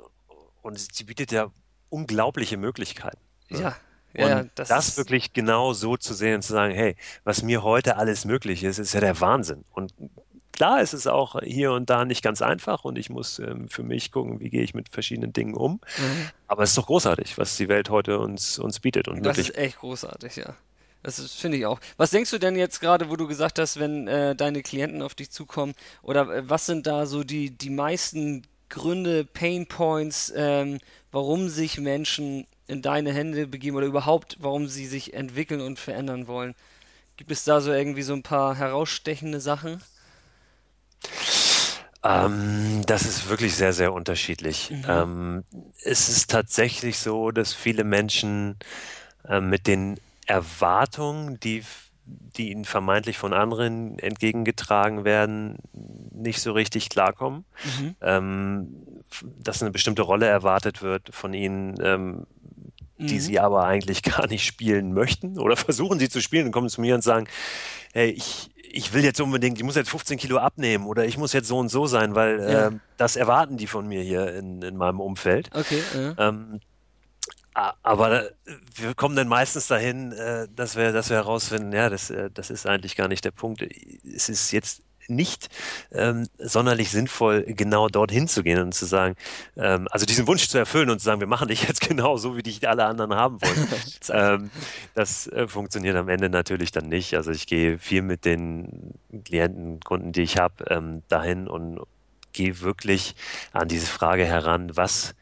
und 0.64 0.78
sie 0.78 1.04
bietet 1.04 1.30
ja 1.30 1.50
unglaubliche 1.90 2.56
Möglichkeiten. 2.56 3.20
Ne? 3.50 3.60
Ja. 3.60 3.76
Und 4.14 4.28
ja, 4.28 4.44
das, 4.54 4.68
das 4.68 4.96
wirklich 4.96 5.32
genau 5.32 5.72
so 5.72 5.96
zu 5.96 6.14
sehen 6.14 6.36
und 6.36 6.42
zu 6.42 6.52
sagen, 6.52 6.74
hey, 6.74 6.96
was 7.24 7.42
mir 7.42 7.62
heute 7.62 7.96
alles 7.96 8.24
möglich 8.24 8.62
ist, 8.62 8.78
ist 8.78 8.94
ja 8.94 9.00
der 9.00 9.20
Wahnsinn. 9.20 9.64
Und 9.72 9.92
klar 10.52 10.80
ist 10.80 10.92
es 10.92 11.06
auch 11.06 11.40
hier 11.42 11.72
und 11.72 11.90
da 11.90 12.04
nicht 12.04 12.22
ganz 12.22 12.40
einfach 12.40 12.84
und 12.84 12.96
ich 12.96 13.10
muss 13.10 13.40
ähm, 13.40 13.68
für 13.68 13.82
mich 13.82 14.12
gucken, 14.12 14.40
wie 14.40 14.50
gehe 14.50 14.62
ich 14.62 14.72
mit 14.72 14.88
verschiedenen 14.88 15.32
Dingen 15.32 15.54
um. 15.54 15.80
Mhm. 15.98 16.30
Aber 16.46 16.62
es 16.62 16.70
ist 16.70 16.78
doch 16.78 16.86
großartig, 16.86 17.36
was 17.38 17.56
die 17.56 17.68
Welt 17.68 17.90
heute 17.90 18.20
uns, 18.20 18.58
uns 18.58 18.80
bietet. 18.80 19.08
Und 19.08 19.24
das 19.24 19.38
ist 19.38 19.56
echt 19.56 19.78
großartig, 19.78 20.36
ja. 20.36 20.54
Das 21.02 21.20
finde 21.34 21.58
ich 21.58 21.66
auch. 21.66 21.80
Was 21.98 22.10
denkst 22.10 22.30
du 22.30 22.38
denn 22.38 22.56
jetzt 22.56 22.80
gerade, 22.80 23.10
wo 23.10 23.16
du 23.16 23.26
gesagt 23.26 23.58
hast, 23.58 23.78
wenn 23.78 24.08
äh, 24.08 24.34
deine 24.34 24.62
Klienten 24.62 25.02
auf 25.02 25.14
dich 25.14 25.30
zukommen, 25.30 25.74
oder 26.02 26.30
äh, 26.30 26.48
was 26.48 26.64
sind 26.66 26.86
da 26.86 27.04
so 27.04 27.24
die, 27.24 27.50
die 27.50 27.68
meisten 27.68 28.46
Gründe, 28.70 29.24
Pain 29.26 29.66
Points, 29.66 30.32
ähm, 30.34 30.78
warum 31.12 31.48
sich 31.50 31.78
Menschen 31.78 32.46
in 32.66 32.82
deine 32.82 33.12
Hände 33.12 33.46
begeben 33.46 33.76
oder 33.76 33.86
überhaupt, 33.86 34.38
warum 34.40 34.68
sie 34.68 34.86
sich 34.86 35.14
entwickeln 35.14 35.60
und 35.60 35.78
verändern 35.78 36.26
wollen. 36.26 36.54
Gibt 37.16 37.30
es 37.30 37.44
da 37.44 37.60
so 37.60 37.72
irgendwie 37.72 38.02
so 38.02 38.12
ein 38.12 38.22
paar 38.22 38.56
herausstechende 38.56 39.40
Sachen? 39.40 39.80
Ähm, 42.02 42.82
das 42.86 43.02
ist 43.02 43.28
wirklich 43.28 43.54
sehr, 43.54 43.72
sehr 43.72 43.92
unterschiedlich. 43.92 44.70
Mhm. 44.70 44.84
Ähm, 44.88 45.44
es 45.82 46.08
ist 46.08 46.30
tatsächlich 46.30 46.98
so, 46.98 47.30
dass 47.30 47.54
viele 47.54 47.84
Menschen 47.84 48.56
äh, 49.26 49.40
mit 49.40 49.66
den 49.66 49.98
Erwartungen, 50.26 51.40
die, 51.40 51.64
die 52.04 52.50
ihnen 52.50 52.66
vermeintlich 52.66 53.16
von 53.16 53.32
anderen 53.32 53.98
entgegengetragen 53.98 55.04
werden, 55.04 55.58
nicht 56.12 56.40
so 56.42 56.52
richtig 56.52 56.90
klarkommen. 56.90 57.44
Mhm. 57.64 57.96
Ähm, 58.02 58.76
dass 59.38 59.62
eine 59.62 59.70
bestimmte 59.70 60.02
Rolle 60.02 60.26
erwartet 60.26 60.82
wird 60.82 61.14
von 61.14 61.32
ihnen, 61.32 61.76
ähm, 61.80 62.26
die 62.98 63.14
mhm. 63.14 63.20
sie 63.20 63.40
aber 63.40 63.64
eigentlich 63.64 64.02
gar 64.02 64.26
nicht 64.26 64.44
spielen 64.44 64.92
möchten 64.92 65.38
oder 65.38 65.56
versuchen 65.56 65.98
sie 65.98 66.08
zu 66.08 66.20
spielen 66.20 66.46
und 66.46 66.52
kommen 66.52 66.68
zu 66.68 66.80
mir 66.80 66.94
und 66.94 67.02
sagen, 67.02 67.26
hey, 67.92 68.10
ich, 68.10 68.50
ich 68.56 68.92
will 68.92 69.04
jetzt 69.04 69.20
unbedingt, 69.20 69.58
ich 69.58 69.64
muss 69.64 69.76
jetzt 69.76 69.90
15 69.90 70.18
Kilo 70.18 70.38
abnehmen 70.38 70.86
oder 70.86 71.04
ich 71.04 71.16
muss 71.16 71.32
jetzt 71.32 71.48
so 71.48 71.58
und 71.58 71.68
so 71.68 71.86
sein, 71.86 72.14
weil 72.14 72.40
ja. 72.40 72.68
äh, 72.68 72.70
das 72.96 73.16
erwarten 73.16 73.56
die 73.56 73.66
von 73.66 73.86
mir 73.86 74.02
hier 74.02 74.34
in, 74.34 74.62
in 74.62 74.76
meinem 74.76 75.00
Umfeld. 75.00 75.50
Okay. 75.54 75.82
Ja. 75.94 76.28
Ähm, 76.28 76.60
aber 77.54 78.30
wir 78.74 78.94
kommen 78.94 79.14
dann 79.14 79.28
meistens 79.28 79.68
dahin, 79.68 80.10
äh, 80.12 80.48
dass 80.54 80.74
wir, 80.74 80.90
dass 80.90 81.08
wir 81.08 81.16
herausfinden, 81.16 81.72
ja, 81.72 81.88
das, 81.88 82.10
äh, 82.10 82.28
das 82.34 82.50
ist 82.50 82.66
eigentlich 82.66 82.96
gar 82.96 83.06
nicht 83.06 83.24
der 83.24 83.30
Punkt. 83.30 83.62
Es 83.62 84.28
ist 84.28 84.50
jetzt 84.50 84.82
nicht 85.08 85.48
ähm, 85.92 86.28
sonderlich 86.38 86.90
sinnvoll, 86.90 87.44
genau 87.46 87.88
dorthin 87.88 88.28
zu 88.28 88.42
gehen 88.42 88.60
und 88.60 88.74
zu 88.74 88.86
sagen, 88.86 89.16
ähm, 89.56 89.88
also 89.90 90.06
diesen 90.06 90.26
Wunsch 90.26 90.48
zu 90.48 90.58
erfüllen 90.58 90.90
und 90.90 90.98
zu 90.98 91.04
sagen, 91.04 91.20
wir 91.20 91.26
machen 91.26 91.48
dich 91.48 91.66
jetzt 91.66 91.80
genau 91.88 92.16
so, 92.16 92.36
wie 92.36 92.42
dich 92.42 92.66
alle 92.68 92.84
anderen 92.84 93.14
haben 93.14 93.40
wollen. 93.40 93.68
ähm, 94.10 94.50
das 94.94 95.26
äh, 95.28 95.48
funktioniert 95.48 95.96
am 95.96 96.08
Ende 96.08 96.28
natürlich 96.28 96.72
dann 96.72 96.88
nicht. 96.88 97.14
Also 97.14 97.30
ich 97.30 97.46
gehe 97.46 97.78
viel 97.78 98.02
mit 98.02 98.24
den 98.24 98.94
Klienten, 99.24 99.80
Kunden, 99.80 100.12
die 100.12 100.22
ich 100.22 100.38
habe, 100.38 100.64
ähm, 100.68 101.02
dahin 101.08 101.48
und 101.48 101.80
gehe 102.32 102.60
wirklich 102.60 103.14
an 103.52 103.68
diese 103.68 103.86
Frage 103.86 104.24
heran, 104.24 104.76
was 104.76 105.14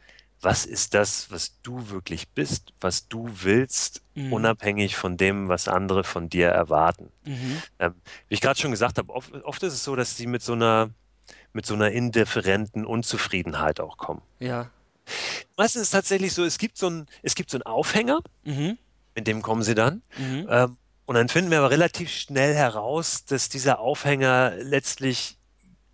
was 0.43 0.65
ist 0.65 0.93
das, 0.93 1.31
was 1.31 1.59
du 1.61 1.89
wirklich 1.89 2.27
bist, 2.29 2.73
was 2.81 3.07
du 3.07 3.29
willst, 3.31 4.01
mhm. 4.15 4.33
unabhängig 4.33 4.95
von 4.95 5.17
dem, 5.17 5.47
was 5.47 5.67
andere 5.67 6.03
von 6.03 6.29
dir 6.29 6.49
erwarten. 6.49 7.11
Mhm. 7.25 7.61
Ähm, 7.79 7.93
wie 8.27 8.35
ich 8.35 8.41
gerade 8.41 8.59
schon 8.59 8.71
gesagt 8.71 8.97
habe, 8.97 9.13
oft, 9.13 9.33
oft, 9.43 9.63
ist 9.63 9.73
es 9.73 9.83
so, 9.83 9.95
dass 9.95 10.17
sie 10.17 10.27
mit 10.27 10.43
so 10.43 10.53
einer 10.53 10.89
mit 11.53 11.65
so 11.65 11.75
einer 11.75 11.91
indifferenten 11.91 12.83
Unzufriedenheit 12.83 13.79
auch 13.79 13.97
kommen. 13.97 14.21
Ja. 14.39 14.71
Meistens 15.55 15.83
ist 15.83 15.87
es 15.87 15.91
tatsächlich 15.91 16.33
so, 16.33 16.43
es 16.43 16.57
gibt 16.57 16.77
so 16.77 16.87
einen, 16.87 17.05
es 17.21 17.35
gibt 17.35 17.51
so 17.51 17.57
einen 17.57 17.63
Aufhänger, 17.63 18.21
mhm. 18.43 18.77
mit 19.15 19.27
dem 19.27 19.41
kommen 19.43 19.61
sie 19.61 19.75
dann. 19.75 20.01
Mhm. 20.17 20.47
Ähm, 20.49 20.77
und 21.05 21.15
dann 21.15 21.29
finden 21.29 21.51
wir 21.51 21.59
aber 21.59 21.69
relativ 21.69 22.09
schnell 22.09 22.55
heraus, 22.55 23.25
dass 23.25 23.49
dieser 23.49 23.79
Aufhänger 23.79 24.53
letztlich 24.57 25.37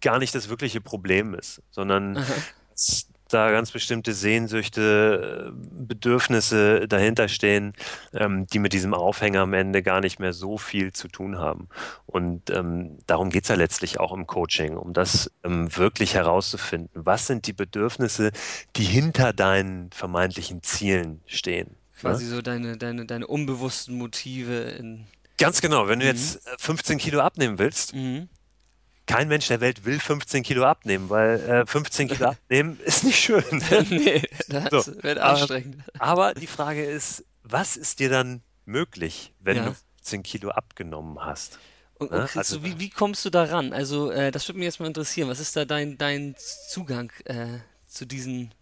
gar 0.02 0.18
nicht 0.18 0.34
das 0.34 0.50
wirkliche 0.50 0.82
Problem 0.82 1.34
ist, 1.34 1.62
sondern 1.72 2.24
da 3.30 3.52
ganz 3.52 3.72
bestimmte 3.72 4.14
Sehnsüchte, 4.14 5.54
Bedürfnisse 5.54 6.88
dahinter 6.88 7.28
stehen, 7.28 7.74
ähm, 8.14 8.48
die 8.48 8.60
mit 8.60 8.74
diesem 8.74 8.94
Aufhänger 8.94 9.42
am 9.42 9.54
Ende 9.54 9.84
gar 9.84 10.02
nicht 10.02 10.20
mehr 10.20 10.34
so 10.34 10.58
viel 10.58 10.92
zu 10.94 11.08
tun 11.08 11.38
haben. 11.38 11.70
Und 12.06 12.50
ähm, 12.50 12.98
darum 13.08 13.30
geht's 13.30 13.50
ja 13.50 13.56
letztlich 13.56 14.00
auch 14.00 14.12
im 14.12 14.28
Coaching, 14.28 14.78
um 14.78 14.94
das 14.94 15.32
ähm, 15.44 15.76
wirklich 15.78 16.16
herauszufinden. 16.16 16.90
Was 16.94 17.28
sind 17.28 17.48
die 17.48 17.54
Bedürfnisse, 17.54 18.32
die 18.76 18.84
hinter 18.84 19.32
deinen 19.34 19.92
vermeintlichen 19.92 20.64
Zielen 20.64 21.22
stehen? 21.26 21.76
Quasi 22.00 22.26
ja? 22.26 22.32
so 22.32 22.42
deine, 22.42 22.78
deine, 22.78 23.06
deine 23.06 23.28
unbewussten 23.28 23.98
Motive 23.98 24.62
in. 24.62 25.06
Ganz 25.38 25.62
genau, 25.62 25.88
wenn 25.88 26.00
du 26.00 26.06
mhm. 26.06 26.12
jetzt 26.12 26.42
15 26.58 26.98
äh, 26.98 27.02
Kilo 27.02 27.20
abnehmen 27.22 27.60
willst, 27.60 27.94
mhm 27.94 28.30
kein 29.10 29.28
Mensch 29.28 29.48
der 29.48 29.60
Welt 29.60 29.86
will 29.86 30.00
15 30.00 30.44
Kilo 30.44 30.64
abnehmen, 30.66 31.10
weil 31.10 31.40
äh, 31.40 31.66
15 31.66 32.10
Kilo 32.10 32.26
abnehmen 32.30 32.80
ist 32.86 33.04
nicht 33.04 33.18
schön. 33.18 33.44
nee, 33.90 34.22
das 34.48 34.86
so. 34.86 35.04
wird 35.04 35.18
anstrengend. 35.18 35.84
Aber, 35.98 36.28
aber, 36.28 36.34
die 36.40 36.48
Frage 36.48 36.86
ist, 36.86 37.26
was 37.42 37.76
ist 37.76 38.00
dir 38.00 38.10
dann 38.10 38.44
möglich, 38.66 39.34
wenn 39.40 39.58
ja. 39.58 39.66
du 39.66 39.76
15 39.98 40.22
Kilo 40.22 40.52
abgenommen 40.52 41.20
hast? 41.26 41.58
Und, 41.96 42.12
und 42.12 42.38
also, 42.38 42.64
wie, 42.64 42.80
wie, 42.80 42.92
kommst 42.92 43.26
du 43.26 43.32
da 43.32 43.46
ran? 43.46 43.74
Also, 43.74 44.12
äh, 44.12 44.30
das 44.30 44.48
würde 44.48 44.60
mich 44.60 44.66
jetzt 44.66 44.80
mal 44.80 44.86
interessieren. 44.86 45.28
Was 45.28 45.40
ist 45.40 45.56
da 45.56 45.66
dein, 45.66 45.98
dein 45.98 46.36
Zugang 46.70 47.12
äh, 47.26 47.58
zu 47.88 48.06
diesen 48.06 48.54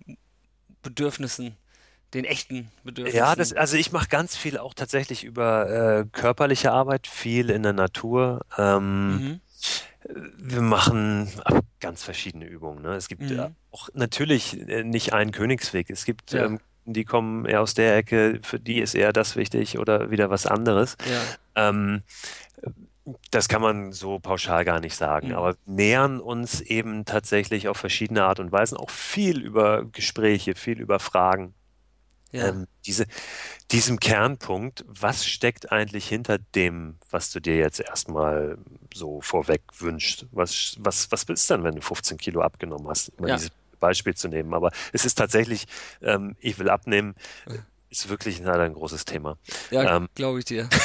Bedürfnissen? 0.81 1.57
den 2.13 2.23
echten 2.23 2.71
Bedürfnissen. 2.85 3.17
Ja, 3.17 3.35
das, 3.35 3.51
also 3.51 3.75
ich 3.75 3.91
mache 3.91 4.07
ganz 4.07 4.37
viel 4.37 4.57
auch 4.57 4.73
tatsächlich 4.73 5.25
über 5.25 5.69
äh, 5.69 6.05
körperliche 6.09 6.71
Arbeit, 6.71 7.05
viel 7.05 7.49
in 7.49 7.63
der 7.63 7.73
Natur. 7.73 8.45
Ähm, 8.57 9.09
mhm 9.09 9.39
wir 10.37 10.61
machen 10.61 11.29
ganz 11.79 12.03
verschiedene 12.03 12.45
Übungen. 12.45 12.81
Ne? 12.81 12.95
Es 12.95 13.07
gibt 13.07 13.23
mhm. 13.23 13.55
auch 13.71 13.89
natürlich 13.93 14.67
äh, 14.67 14.83
nicht 14.83 15.13
einen 15.13 15.31
Königsweg. 15.31 15.89
Es 15.89 16.05
gibt 16.05 16.31
ja. 16.31 16.45
ähm, 16.45 16.59
die 16.87 17.03
kommen 17.03 17.45
eher 17.45 17.61
aus 17.61 17.73
der 17.73 17.97
Ecke, 17.97 18.39
für 18.41 18.59
die 18.59 18.79
ist 18.79 18.95
eher 18.95 19.11
das 19.11 19.35
wichtig 19.35 19.77
oder 19.77 20.09
wieder 20.09 20.29
was 20.29 20.45
anderes. 20.45 20.95
Ja. 21.55 21.69
Ähm, 21.69 22.01
das 23.31 23.47
kann 23.47 23.61
man 23.61 23.91
so 23.91 24.19
pauschal 24.19 24.65
gar 24.65 24.79
nicht 24.79 24.95
sagen, 24.95 25.29
mhm. 25.29 25.35
aber 25.35 25.55
nähern 25.65 26.19
uns 26.19 26.61
eben 26.61 27.05
tatsächlich 27.05 27.67
auf 27.67 27.77
verschiedene 27.77 28.23
Art 28.23 28.39
und 28.39 28.51
Weisen 28.51 28.77
auch 28.77 28.89
viel 28.89 29.41
über 29.41 29.85
Gespräche, 29.85 30.55
viel 30.55 30.79
über 30.79 30.99
Fragen. 30.99 31.53
Ja. 32.31 32.47
Ähm, 32.47 32.67
diese, 32.85 33.05
diesem 33.71 33.99
Kernpunkt, 33.99 34.83
was 34.87 35.25
steckt 35.25 35.71
eigentlich 35.71 36.07
hinter 36.07 36.37
dem, 36.55 36.97
was 37.09 37.31
du 37.31 37.39
dir 37.39 37.57
jetzt 37.57 37.79
erstmal 37.79 38.57
so 38.93 39.21
vorweg 39.21 39.61
wünschst? 39.79 40.25
Was, 40.31 40.75
was, 40.79 41.11
was 41.11 41.23
ist 41.23 41.49
denn, 41.49 41.63
wenn 41.63 41.75
du 41.75 41.81
15 41.81 42.17
Kilo 42.17 42.41
abgenommen 42.41 42.87
hast? 42.89 43.11
Um 43.17 43.27
ja. 43.27 43.35
dieses 43.35 43.51
Beispiel 43.79 44.15
zu 44.15 44.27
nehmen. 44.27 44.53
Aber 44.53 44.71
es 44.91 45.05
ist 45.05 45.15
tatsächlich, 45.15 45.67
ähm, 46.01 46.35
ich 46.39 46.59
will 46.59 46.69
abnehmen, 46.69 47.15
ist 47.89 48.09
wirklich 48.09 48.39
leider 48.39 48.63
ein 48.63 48.73
großes 48.73 49.05
Thema. 49.05 49.37
Ja, 49.71 49.95
ähm, 49.95 50.09
glaube 50.15 50.39
ich 50.39 50.45
dir. 50.45 50.69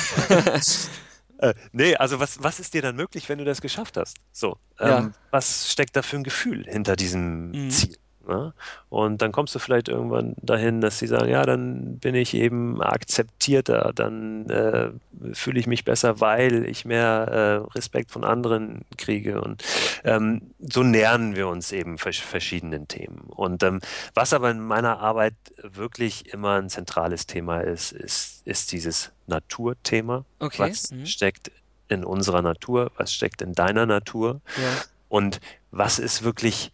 Äh, 1.38 1.54
nee, 1.72 1.96
also 1.96 2.20
was, 2.20 2.40
was 2.40 2.60
ist 2.60 2.72
dir 2.72 2.82
dann 2.82 2.94
möglich, 2.94 3.28
wenn 3.28 3.38
du 3.38 3.44
das 3.44 3.60
geschafft 3.60 3.96
hast? 3.96 4.16
So, 4.30 4.58
ähm, 4.78 4.88
Ja. 4.88 5.10
was 5.32 5.72
steckt 5.72 5.96
da 5.96 6.02
für 6.02 6.14
ein 6.14 6.22
Gefühl 6.22 6.64
hinter 6.68 6.94
diesem 6.94 7.50
Mhm. 7.50 7.70
Ziel? 7.70 7.96
Ne? 8.26 8.52
Und 8.88 9.22
dann 9.22 9.32
kommst 9.32 9.54
du 9.54 9.58
vielleicht 9.58 9.88
irgendwann 9.88 10.34
dahin, 10.42 10.80
dass 10.80 10.98
sie 10.98 11.06
sagen, 11.06 11.28
ja, 11.28 11.44
dann 11.44 11.98
bin 11.98 12.14
ich 12.14 12.34
eben 12.34 12.80
akzeptierter, 12.82 13.92
dann 13.94 14.48
äh, 14.50 14.90
fühle 15.32 15.58
ich 15.60 15.66
mich 15.66 15.84
besser, 15.84 16.20
weil 16.20 16.66
ich 16.66 16.84
mehr 16.84 17.64
äh, 17.68 17.72
Respekt 17.76 18.10
von 18.10 18.24
anderen 18.24 18.82
kriege. 18.98 19.40
Und 19.40 19.62
ähm, 20.04 20.42
so 20.60 20.82
nähern 20.82 21.36
wir 21.36 21.48
uns 21.48 21.72
eben 21.72 21.98
vers 21.98 22.18
verschiedenen 22.18 22.88
Themen. 22.88 23.22
Und 23.28 23.62
ähm, 23.62 23.80
was 24.14 24.32
aber 24.32 24.50
in 24.50 24.60
meiner 24.60 25.00
Arbeit 25.00 25.34
wirklich 25.62 26.32
immer 26.32 26.54
ein 26.60 26.68
zentrales 26.68 27.26
Thema 27.26 27.60
ist, 27.60 27.92
ist, 27.92 28.46
ist 28.46 28.72
dieses 28.72 29.10
Naturthema. 29.26 30.24
Okay. 30.38 30.58
Was 30.58 30.90
Mhm. 30.90 31.06
steckt 31.06 31.50
in 31.88 32.04
unserer 32.04 32.42
Natur? 32.42 32.90
Was 32.96 33.12
steckt 33.12 33.42
in 33.42 33.52
deiner 33.52 33.86
Natur? 33.86 34.40
Ja. 34.56 34.82
Und 35.08 35.40
was 35.70 35.98
ist 35.98 36.22
wirklich 36.22 36.72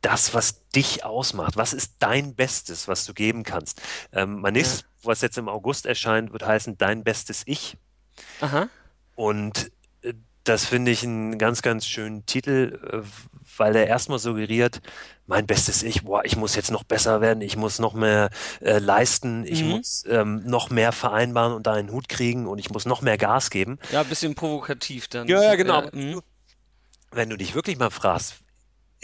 das, 0.00 0.34
was 0.34 0.68
dich 0.70 1.04
ausmacht? 1.04 1.56
Was 1.56 1.72
ist 1.72 1.94
dein 1.98 2.34
Bestes, 2.34 2.88
was 2.88 3.04
du 3.04 3.12
geben 3.14 3.42
kannst? 3.42 3.80
Ähm, 4.12 4.40
mein 4.40 4.54
nächstes, 4.54 4.84
was 5.02 5.20
jetzt 5.20 5.36
im 5.38 5.48
August 5.48 5.86
erscheint, 5.86 6.32
wird 6.32 6.46
heißen 6.46 6.78
Dein 6.78 7.04
bestes 7.04 7.42
Ich. 7.46 7.76
Aha. 8.40 8.68
Und 9.14 9.70
äh, 10.02 10.14
das 10.44 10.64
finde 10.64 10.90
ich 10.90 11.02
einen 11.02 11.38
ganz, 11.38 11.60
ganz 11.62 11.86
schönen 11.86 12.24
Titel, 12.26 12.78
äh, 12.90 13.06
weil 13.56 13.76
er 13.76 13.86
erstmal 13.86 14.18
suggeriert, 14.18 14.80
mein 15.26 15.46
bestes 15.46 15.82
Ich, 15.82 16.04
boah, 16.04 16.24
ich 16.24 16.36
muss 16.36 16.56
jetzt 16.56 16.70
noch 16.70 16.84
besser 16.84 17.20
werden, 17.20 17.40
ich 17.40 17.56
muss 17.56 17.78
noch 17.78 17.94
mehr 17.94 18.30
äh, 18.60 18.78
leisten, 18.78 19.44
ich 19.46 19.62
Mhm. 19.62 19.70
muss 19.70 20.04
ähm, 20.08 20.42
noch 20.44 20.70
mehr 20.70 20.92
vereinbaren 20.92 21.52
und 21.52 21.66
da 21.66 21.74
einen 21.74 21.90
Hut 21.92 22.08
kriegen 22.08 22.46
und 22.46 22.58
ich 22.58 22.70
muss 22.70 22.84
noch 22.86 23.00
mehr 23.02 23.18
Gas 23.18 23.50
geben. 23.50 23.78
Ja, 23.92 24.00
ein 24.00 24.08
bisschen 24.08 24.34
provokativ 24.34 25.08
dann. 25.08 25.28
Ja, 25.28 25.42
ja, 25.42 25.54
genau. 25.56 25.82
Äh, 25.82 25.96
mhm. 25.96 26.22
Wenn 27.10 27.30
du 27.30 27.36
dich 27.36 27.54
wirklich 27.54 27.78
mal 27.78 27.90
fragst, 27.90 28.36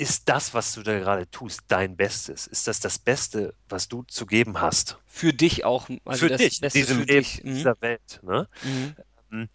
ist 0.00 0.30
das, 0.30 0.54
was 0.54 0.72
du 0.72 0.82
da 0.82 0.98
gerade 0.98 1.30
tust, 1.30 1.60
dein 1.68 1.94
Bestes? 1.94 2.46
Ist 2.46 2.66
das 2.66 2.80
das 2.80 2.98
Beste, 2.98 3.52
was 3.68 3.86
du 3.86 4.02
zu 4.04 4.24
geben 4.24 4.58
hast? 4.60 4.96
Für 5.06 5.34
dich 5.34 5.66
auch. 5.66 5.88
Also 6.06 6.24
für 6.24 6.30
das 6.30 6.40
dich, 6.40 6.56
in 6.56 6.60
Beste 6.62 6.78
diesem 6.78 6.98
für 7.00 7.04
Leben, 7.04 7.18
dich. 7.20 7.44
in 7.44 7.50
Mhm. 7.50 7.54
dieser 7.56 7.80
Welt, 7.82 8.20
ne? 8.22 8.48
Mhm. 9.30 9.48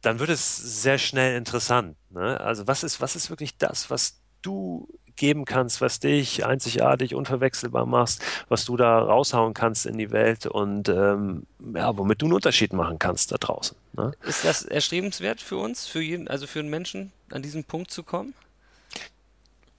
Dann 0.00 0.18
wird 0.18 0.30
es 0.30 0.56
sehr 0.56 0.96
schnell 0.98 1.36
interessant, 1.36 1.96
ne? 2.08 2.40
Also 2.40 2.66
was 2.66 2.84
ist, 2.84 3.02
was 3.02 3.16
ist 3.16 3.28
wirklich 3.28 3.58
das, 3.58 3.90
was 3.90 4.18
du 4.40 4.88
geben 5.14 5.44
kannst, 5.44 5.80
was 5.82 6.00
dich 6.00 6.44
einzigartig, 6.46 7.14
unverwechselbar 7.14 7.84
machst, 7.84 8.22
was 8.48 8.64
du 8.64 8.76
da 8.78 8.98
raushauen 8.98 9.52
kannst 9.54 9.84
in 9.84 9.98
die 9.98 10.10
Welt 10.10 10.46
und 10.46 10.88
ähm, 10.88 11.46
ja, 11.74 11.96
womit 11.98 12.22
du 12.22 12.26
einen 12.26 12.34
Unterschied 12.34 12.72
machen 12.72 12.98
kannst 12.98 13.30
da 13.30 13.36
draußen, 13.36 13.76
ne? 13.92 14.12
Ist 14.26 14.44
das 14.44 14.62
erstrebenswert 14.62 15.42
für 15.42 15.58
uns, 15.58 15.86
für 15.86 16.00
jeden, 16.00 16.28
also 16.28 16.46
für 16.46 16.60
einen 16.60 16.70
Menschen, 16.70 17.12
an 17.30 17.42
diesen 17.42 17.64
Punkt 17.64 17.90
zu 17.90 18.02
kommen? 18.02 18.32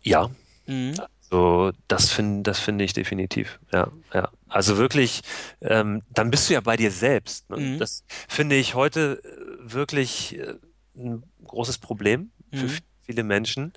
Ja, 0.08 0.30
Mhm. 0.70 0.96
So, 1.30 1.72
das 1.88 2.12
finde 2.12 2.44
das 2.44 2.60
finde 2.60 2.84
ich 2.84 2.92
definitiv. 2.94 3.60
Ja, 3.74 3.90
ja. 4.14 4.30
Also 4.50 4.78
wirklich, 4.78 5.22
ähm, 5.62 6.02
dann 6.10 6.30
bist 6.30 6.50
du 6.50 6.54
ja 6.54 6.62
bei 6.62 6.76
dir 6.78 6.92
selbst. 6.92 7.50
Ne? 7.50 7.58
Mhm. 7.58 7.80
Das 7.80 8.04
finde 8.28 8.56
ich 8.58 8.76
heute 8.76 9.22
äh, 9.24 9.74
wirklich 9.74 10.38
äh, 10.38 10.56
ein 10.98 11.24
großes 11.46 11.78
Problem 11.78 12.32
für 12.54 12.64
Mhm. 12.66 12.70
f- 12.72 12.82
viele 13.02 13.24
Menschen, 13.24 13.72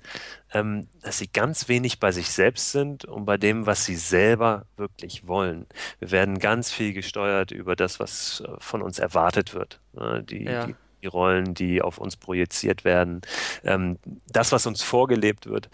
ähm, 0.53 0.87
dass 1.01 1.17
sie 1.19 1.27
ganz 1.27 1.69
wenig 1.69 1.99
bei 1.99 2.11
sich 2.11 2.29
selbst 2.31 2.71
sind 2.71 3.05
und 3.05 3.23
bei 3.25 3.37
dem, 3.37 3.65
was 3.65 3.85
sie 3.85 3.95
selber 3.95 4.65
wirklich 4.75 5.25
wollen. 5.27 5.65
Wir 5.99 6.11
werden 6.11 6.39
ganz 6.39 6.71
viel 6.73 6.91
gesteuert 6.93 7.51
über 7.51 7.77
das, 7.77 7.99
was 8.01 8.41
äh, 8.45 8.49
von 8.59 8.81
uns 8.81 8.99
erwartet 8.99 9.53
wird. 9.53 9.79
Ne? 9.93 10.23
Die, 10.23 10.43
Ja. 10.43 10.65
die, 10.67 10.75
die 11.01 11.07
Rollen, 11.07 11.53
die 11.53 11.81
auf 11.81 11.97
uns 11.97 12.15
projiziert 12.15 12.83
werden, 12.83 13.21
ähm, 13.63 13.97
das, 14.27 14.51
was 14.51 14.65
uns 14.65 14.81
vorgelebt 14.81 15.45
wird. 15.47 15.69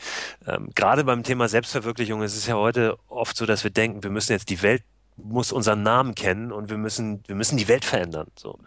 Ähm, 0.45 0.69
gerade 0.75 1.03
beim 1.03 1.23
Thema 1.23 1.47
Selbstverwirklichung 1.47 2.21
ist 2.23 2.35
es 2.35 2.47
ja 2.47 2.55
heute 2.55 2.97
oft 3.07 3.35
so, 3.37 3.45
dass 3.45 3.63
wir 3.63 3.71
denken, 3.71 4.03
wir 4.03 4.09
müssen 4.11 4.31
jetzt 4.33 4.49
die 4.49 4.61
Welt 4.61 4.83
muss 5.19 5.51
unseren 5.51 5.81
Namen 5.81 6.13
kennen 6.13 6.51
und 6.51 6.69
wir 6.69 6.77
müssen, 6.77 7.23
wir 7.25 7.33
müssen 7.33 7.57
die 7.57 7.67
Welt 7.67 7.83
verändern. 7.85 8.27
So. 8.37 8.59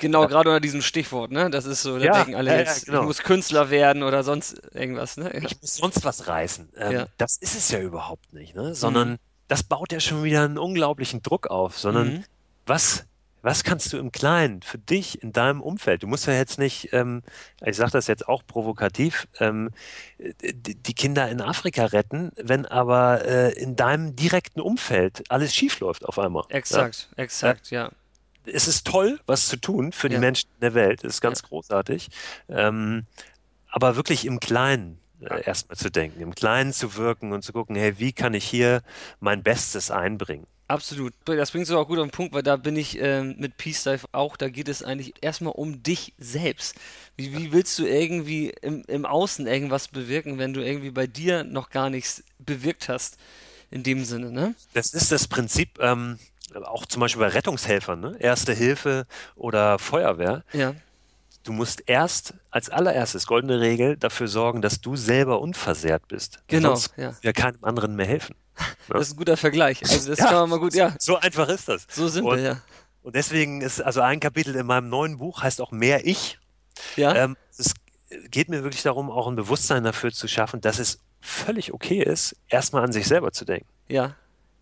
Genau, 0.00 0.26
gerade 0.26 0.48
unter 0.48 0.58
diesem 0.60 0.80
Stichwort, 0.80 1.30
ne? 1.30 1.50
Das 1.50 1.66
ist 1.66 1.82
so, 1.82 1.98
da 1.98 2.04
Ja, 2.06 2.12
denken 2.14 2.34
alle 2.34 2.48
ja, 2.48 2.56
ja, 2.56 2.60
jetzt, 2.62 2.86
genau. 2.86 3.00
ich 3.00 3.06
muss 3.08 3.18
Künstler 3.18 3.68
werden 3.68 4.02
oder 4.02 4.24
sonst 4.24 4.58
irgendwas, 4.72 5.18
ne? 5.18 5.24
Ja. 5.34 5.42
Ich 5.46 5.60
muss 5.60 5.74
sonst 5.74 6.04
was 6.06 6.26
reißen. 6.26 6.70
Ähm, 6.78 6.92
Ja. 6.92 7.06
Das 7.18 7.36
ist 7.36 7.54
es 7.54 7.70
ja 7.70 7.80
überhaupt 7.80 8.32
nicht, 8.32 8.54
ne? 8.56 8.74
Sondern 8.74 9.10
Mhm. 9.10 9.16
das 9.48 9.62
baut 9.62 9.92
ja 9.92 10.00
schon 10.00 10.24
wieder 10.24 10.44
einen 10.46 10.56
unglaublichen 10.56 11.20
Druck 11.22 11.48
auf, 11.48 11.78
sondern 11.78 12.08
Mhm. 12.08 12.24
was, 12.64 13.04
was 13.42 13.64
kannst 13.64 13.92
du 13.92 13.98
im 13.98 14.12
Kleinen 14.12 14.62
für 14.62 14.78
dich 14.78 15.22
in 15.22 15.32
deinem 15.32 15.60
Umfeld? 15.62 16.02
Du 16.02 16.06
musst 16.06 16.26
ja 16.26 16.34
jetzt 16.34 16.58
nicht, 16.58 16.92
ähm, 16.92 17.22
ich 17.64 17.76
sage 17.76 17.92
das 17.92 18.06
jetzt 18.06 18.28
auch 18.28 18.42
provokativ, 18.46 19.28
ähm, 19.38 19.70
die, 20.18 20.74
die 20.74 20.94
Kinder 20.94 21.28
in 21.28 21.40
Afrika 21.40 21.86
retten, 21.86 22.32
wenn 22.36 22.66
aber 22.66 23.24
äh, 23.24 23.52
in 23.52 23.76
deinem 23.76 24.16
direkten 24.16 24.60
Umfeld 24.60 25.22
alles 25.28 25.54
schief 25.54 25.80
läuft 25.80 26.04
auf 26.04 26.18
einmal. 26.18 26.44
Exakt, 26.48 27.08
exakt, 27.16 27.70
ja. 27.70 27.84
Ja? 27.84 27.92
Es 28.52 28.66
ist 28.66 28.86
toll, 28.86 29.20
was 29.26 29.48
zu 29.48 29.56
tun 29.56 29.92
für 29.92 30.08
die 30.08 30.14
Ja. 30.14 30.20
Menschen 30.20 30.48
in 30.54 30.60
der 30.60 30.74
Welt. 30.74 31.04
Das 31.04 31.14
ist 31.14 31.20
ganz 31.20 31.42
großartig. 31.42 32.08
Ähm, 32.48 33.06
aber 33.70 33.96
wirklich 33.96 34.24
im 34.24 34.40
Kleinen 34.40 34.98
äh, 35.20 35.42
erstmal 35.42 35.76
zu 35.76 35.90
denken, 35.90 36.20
im 36.20 36.34
Kleinen 36.34 36.72
zu 36.72 36.96
wirken 36.96 37.32
und 37.32 37.42
zu 37.42 37.52
gucken, 37.52 37.76
hey, 37.76 37.98
wie 37.98 38.12
kann 38.12 38.34
ich 38.34 38.44
hier 38.44 38.82
mein 39.20 39.42
Bestes 39.42 39.90
einbringen? 39.90 40.46
Absolut. 40.68 41.14
Das 41.24 41.50
bringst 41.50 41.70
du 41.70 41.78
auch 41.78 41.88
gut 41.88 41.98
auf 41.98 42.06
den 42.06 42.10
Punkt, 42.10 42.34
weil 42.34 42.42
da 42.42 42.56
bin 42.56 42.76
ich 42.76 42.98
ähm, 43.00 43.36
mit 43.38 43.56
Peace 43.56 43.84
Dive 43.84 44.06
auch, 44.12 44.36
da 44.36 44.50
geht 44.50 44.68
es 44.68 44.82
eigentlich 44.82 45.14
erstmal 45.22 45.54
um 45.54 45.82
dich 45.82 46.12
selbst. 46.18 46.76
Wie, 47.16 47.36
wie 47.36 47.52
willst 47.52 47.78
du 47.78 47.86
irgendwie 47.86 48.50
im, 48.60 48.84
im 48.86 49.06
Außen 49.06 49.46
irgendwas 49.46 49.88
bewirken, 49.88 50.38
wenn 50.38 50.52
du 50.52 50.60
irgendwie 50.60 50.90
bei 50.90 51.06
dir 51.06 51.42
noch 51.42 51.70
gar 51.70 51.88
nichts 51.88 52.22
bewirkt 52.38 52.88
hast? 52.88 53.16
In 53.70 53.82
dem 53.82 54.04
Sinne, 54.04 54.30
ne? 54.30 54.54
Das 54.72 54.94
ist 54.94 55.12
das 55.12 55.28
Prinzip, 55.28 55.78
ähm, 55.80 56.18
auch 56.54 56.86
zum 56.86 57.00
Beispiel 57.00 57.20
bei 57.20 57.28
Rettungshelfern, 57.28 58.00
ne? 58.00 58.16
Erste 58.18 58.54
Hilfe 58.54 59.06
oder 59.36 59.78
Feuerwehr. 59.78 60.42
Ja, 60.54 60.74
Du 61.48 61.54
musst 61.54 61.84
erst 61.86 62.34
als 62.50 62.68
allererstes, 62.68 63.26
goldene 63.26 63.60
Regel, 63.60 63.96
dafür 63.96 64.28
sorgen, 64.28 64.60
dass 64.60 64.82
du 64.82 64.96
selber 64.96 65.40
unversehrt 65.40 66.06
bist. 66.06 66.42
Genau, 66.46 66.74
Sonst 66.74 66.92
ja. 66.98 67.14
wir 67.22 67.32
keinem 67.32 67.64
anderen 67.64 67.96
mehr 67.96 68.04
helfen. 68.04 68.34
das 68.88 69.08
ist 69.08 69.14
ein 69.14 69.16
guter 69.16 69.36
Vergleich. 69.36 69.82
Also 69.82 70.10
das 70.10 70.18
Ja. 70.18 70.26
kann 70.28 70.34
man 70.36 70.50
mal 70.50 70.58
gut, 70.58 70.74
ja, 70.74 70.94
So 70.98 71.16
einfach 71.16 71.48
ist 71.48 71.68
das. 71.68 71.86
so 71.90 72.08
simpel, 72.08 72.32
Und, 72.34 72.44
ja. 72.44 72.60
und 73.02 73.14
deswegen 73.14 73.60
ist 73.60 73.80
also 73.80 74.00
ein 74.00 74.20
Kapitel 74.20 74.54
in 74.56 74.66
meinem 74.66 74.88
neuen 74.88 75.18
Buch 75.18 75.42
heißt 75.42 75.60
auch 75.60 75.70
mehr 75.72 76.06
Ich. 76.06 76.38
Ja, 76.96 77.14
Ähm, 77.14 77.36
es 77.56 77.74
geht 78.30 78.48
mir 78.48 78.62
wirklich 78.62 78.82
darum, 78.82 79.10
auch 79.10 79.26
ein 79.26 79.36
Bewusstsein 79.36 79.84
dafür 79.84 80.12
zu 80.12 80.28
schaffen, 80.28 80.60
dass 80.60 80.78
es 80.78 81.00
völlig 81.20 81.72
okay 81.72 82.02
ist, 82.02 82.36
erstmal 82.48 82.84
an 82.84 82.92
sich 82.92 83.06
selber 83.06 83.32
zu 83.32 83.44
denken. 83.44 83.66
ja, 83.88 84.14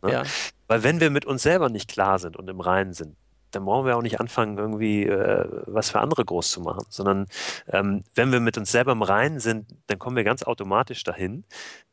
ne? 0.02 0.12
ja, 0.12 0.22
Weil 0.66 0.82
wenn 0.82 1.00
wir 1.00 1.10
mit 1.10 1.26
uns 1.26 1.42
selber 1.42 1.68
nicht 1.68 1.88
klar 1.88 2.18
sind 2.18 2.36
und 2.36 2.48
im 2.48 2.60
Reinen 2.60 2.94
sind, 2.94 3.16
dann 3.52 3.64
brauchen 3.64 3.86
wir 3.86 3.96
auch 3.96 4.02
nicht 4.02 4.18
anfangen, 4.20 4.58
irgendwie 4.58 5.04
äh, 5.04 5.46
was 5.66 5.90
für 5.90 6.00
andere 6.00 6.24
groß 6.24 6.50
zu 6.50 6.60
machen, 6.60 6.84
sondern 6.88 7.26
ähm, 7.68 8.02
wenn 8.14 8.32
wir 8.32 8.40
mit 8.40 8.58
uns 8.58 8.72
selber 8.72 8.92
im 8.92 9.02
Reinen 9.02 9.38
sind, 9.38 9.66
dann 9.86 9.98
kommen 9.98 10.16
wir 10.16 10.24
ganz 10.24 10.42
automatisch 10.42 11.04
dahin, 11.04 11.44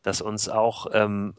dass 0.01 0.21
uns 0.21 0.49
auch 0.49 0.87
ähm, 0.93 1.35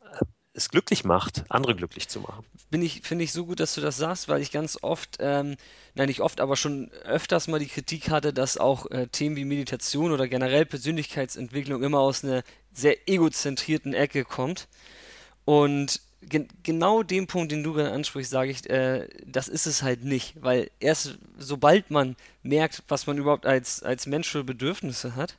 es 0.55 0.69
glücklich 0.69 1.05
macht, 1.05 1.45
andere 1.49 1.75
glücklich 1.75 2.09
zu 2.09 2.21
machen. 2.21 2.45
bin 2.71 2.81
ich, 2.81 3.03
finde 3.03 3.25
ich 3.25 3.33
so 3.33 3.45
gut, 3.45 3.61
dass 3.61 3.75
du 3.75 3.81
das 3.81 3.97
sagst, 3.97 4.29
weil 4.29 4.41
ich 4.41 4.53
ganz 4.53 4.79
oft, 4.83 5.17
ähm, 5.19 5.57
nein, 5.95 6.09
nicht 6.09 6.21
oft, 6.21 6.41
aber 6.41 6.57
schon 6.57 6.91
öfters 7.05 7.49
mal 7.49 7.59
die 7.59 7.67
Kritik 7.67 8.09
hatte, 8.09 8.33
dass 8.33 8.57
auch 8.57 8.91
äh, 8.91 9.09
Themen 9.09 9.37
wie 9.37 9.45
Meditation 9.45 10.13
oder 10.13 10.29
generell 10.29 10.65
Persönlichkeitsentwicklung 10.65 11.83
immer 11.83 11.99
aus 11.99 12.25
einer 12.25 12.43
sehr 12.73 13.09
egozentrierten 13.09 13.95
Ecke 13.95 14.25
kommt. 14.25 14.69
Und 15.45 16.01
gen 16.23 16.49
genau 16.63 17.03
den 17.03 17.27
Punkt, 17.27 17.53
den 17.53 17.63
du 17.63 17.75
gerade 17.75 17.93
ansprichst, 17.93 18.31
sage 18.31 18.51
ich, 18.51 18.69
äh, 18.71 19.09
das 19.27 19.49
ist 19.49 19.67
es 19.67 19.83
halt 19.83 20.05
nicht, 20.05 20.35
weil 20.41 20.71
erst 20.81 21.19
sobald 21.37 21.91
man 21.91 22.17
merkt, 22.43 22.83
was 22.89 23.07
man 23.07 23.19
überhaupt 23.19 23.45
als, 23.45 23.83
als 23.83 24.07
Mensch 24.07 24.31
für 24.31 24.45
Bedürfnisse 24.45 25.17
hat, 25.17 25.37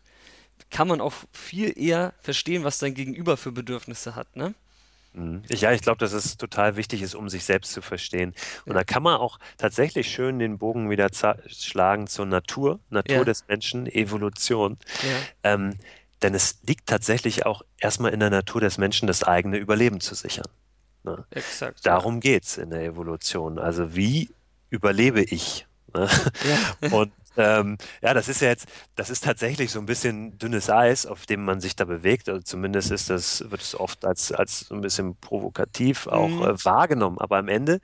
kann 0.70 0.88
man 0.88 1.02
auch 1.02 1.14
viel 1.32 1.78
eher 1.78 2.14
verstehen, 2.22 2.64
was 2.64 2.80
dein 2.80 2.94
Gegenüber 2.94 3.38
für 3.38 3.52
Bedürfnisse 3.52 4.16
hat, 4.16 4.36
ne? 4.36 4.54
Mhm. 5.16 5.44
Ja, 5.48 5.72
ich 5.72 5.82
glaube, 5.82 5.98
dass 6.00 6.14
es 6.14 6.38
total 6.38 6.76
wichtig 6.76 7.02
ist, 7.02 7.16
um 7.16 7.30
sich 7.30 7.44
selbst 7.46 7.72
zu 7.72 7.82
verstehen. 7.82 8.34
Und 8.66 8.76
da 8.76 8.84
kann 8.84 9.02
man 9.02 9.18
auch 9.18 9.40
tatsächlich 9.58 10.12
schön 10.12 10.40
den 10.40 10.58
Bogen 10.58 10.90
wieder 10.90 11.10
schlagen 11.48 12.08
zur 12.08 12.26
Natur, 12.26 12.80
Natur 12.90 13.18
Ja. 13.18 13.24
des 13.24 13.48
Menschen, 13.48 13.88
Evolution. 13.88 14.78
Ja. 15.44 15.54
Ähm, 15.54 15.76
denn 16.22 16.34
es 16.34 16.60
liegt 16.66 16.88
tatsächlich 16.88 17.46
auch 17.46 17.62
erstmal 17.80 18.14
in 18.14 18.20
der 18.20 18.30
Natur 18.30 18.62
des 18.62 18.78
Menschen, 18.78 19.08
das 19.08 19.24
eigene 19.24 19.58
Überleben 19.58 20.00
zu 20.02 20.16
sichern. 20.16 20.48
Ne? 21.04 21.26
Exakt. 21.32 21.86
ja. 21.86 21.92
Darum 21.92 22.20
geht's 22.20 22.58
in 22.58 22.70
der 22.72 22.84
Evolution. 22.84 23.60
Also 23.60 23.96
wie 23.96 24.30
überlebe 24.70 25.22
ich? 25.22 25.68
Ne? 25.94 26.10
Ja. 26.82 26.90
Und 26.98 27.12
ähm, 27.38 27.78
ja, 28.02 28.14
das 28.14 28.28
ist 28.30 28.42
ja 28.42 28.50
jetzt, 28.50 28.68
das 28.96 29.10
ist 29.10 29.24
tatsächlich 29.24 29.72
so 29.72 29.80
ein 29.80 29.86
bisschen 29.86 30.38
dünnes 30.38 30.70
Eis, 30.70 31.06
auf 31.06 31.26
dem 31.26 31.44
man 31.46 31.60
sich 31.62 31.76
da 31.76 31.86
bewegt. 31.86 32.30
Also 32.30 32.42
zumindest 32.42 32.92
ist 32.92 33.10
das, 33.10 33.50
wird 33.50 33.62
es 33.62 33.80
oft 33.80 34.06
als, 34.06 34.32
als 34.32 34.62
so 34.62 34.76
ein 34.76 34.82
bisschen 34.82 35.16
provokativ 35.18 36.08
auch 36.08 36.40
Mhm. 36.40 36.42
äh, 36.42 36.66
wahrgenommen. 36.66 37.18
Aber 37.20 37.38
am 37.38 37.48
Ende 37.48 37.82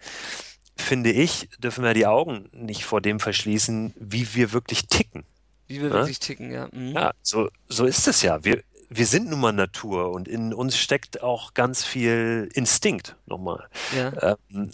finde 0.78 1.12
ich, 1.12 1.50
dürfen 1.60 1.84
wir 1.84 1.94
die 1.94 2.08
Augen 2.08 2.50
nicht 2.54 2.86
vor 2.86 3.02
dem 3.02 3.20
verschließen, 3.20 3.94
wie 4.00 4.34
wir 4.36 4.54
wirklich 4.54 4.88
ticken. 4.88 5.26
Wie 5.68 5.82
wir 5.82 5.90
Ja? 5.90 5.94
wirklich 5.94 6.20
ticken, 6.20 6.52
ja. 6.52 6.70
Mhm. 6.72 6.96
Ja, 6.96 7.12
so, 7.22 7.50
so 7.68 7.86
ist 7.86 8.08
es 8.08 8.22
ja. 8.22 8.44
Wir, 8.44 8.64
wir 8.90 9.06
sind 9.06 9.30
nun 9.30 9.40
mal 9.40 9.54
Natur 9.54 10.12
und 10.12 10.28
in 10.28 10.54
uns 10.54 10.78
steckt 10.78 11.22
auch 11.24 11.54
ganz 11.54 11.84
viel 11.86 12.50
Instinkt 12.54 13.16
nochmal. 13.26 13.70
Ja, 13.90 14.16
Ähm, 14.22 14.72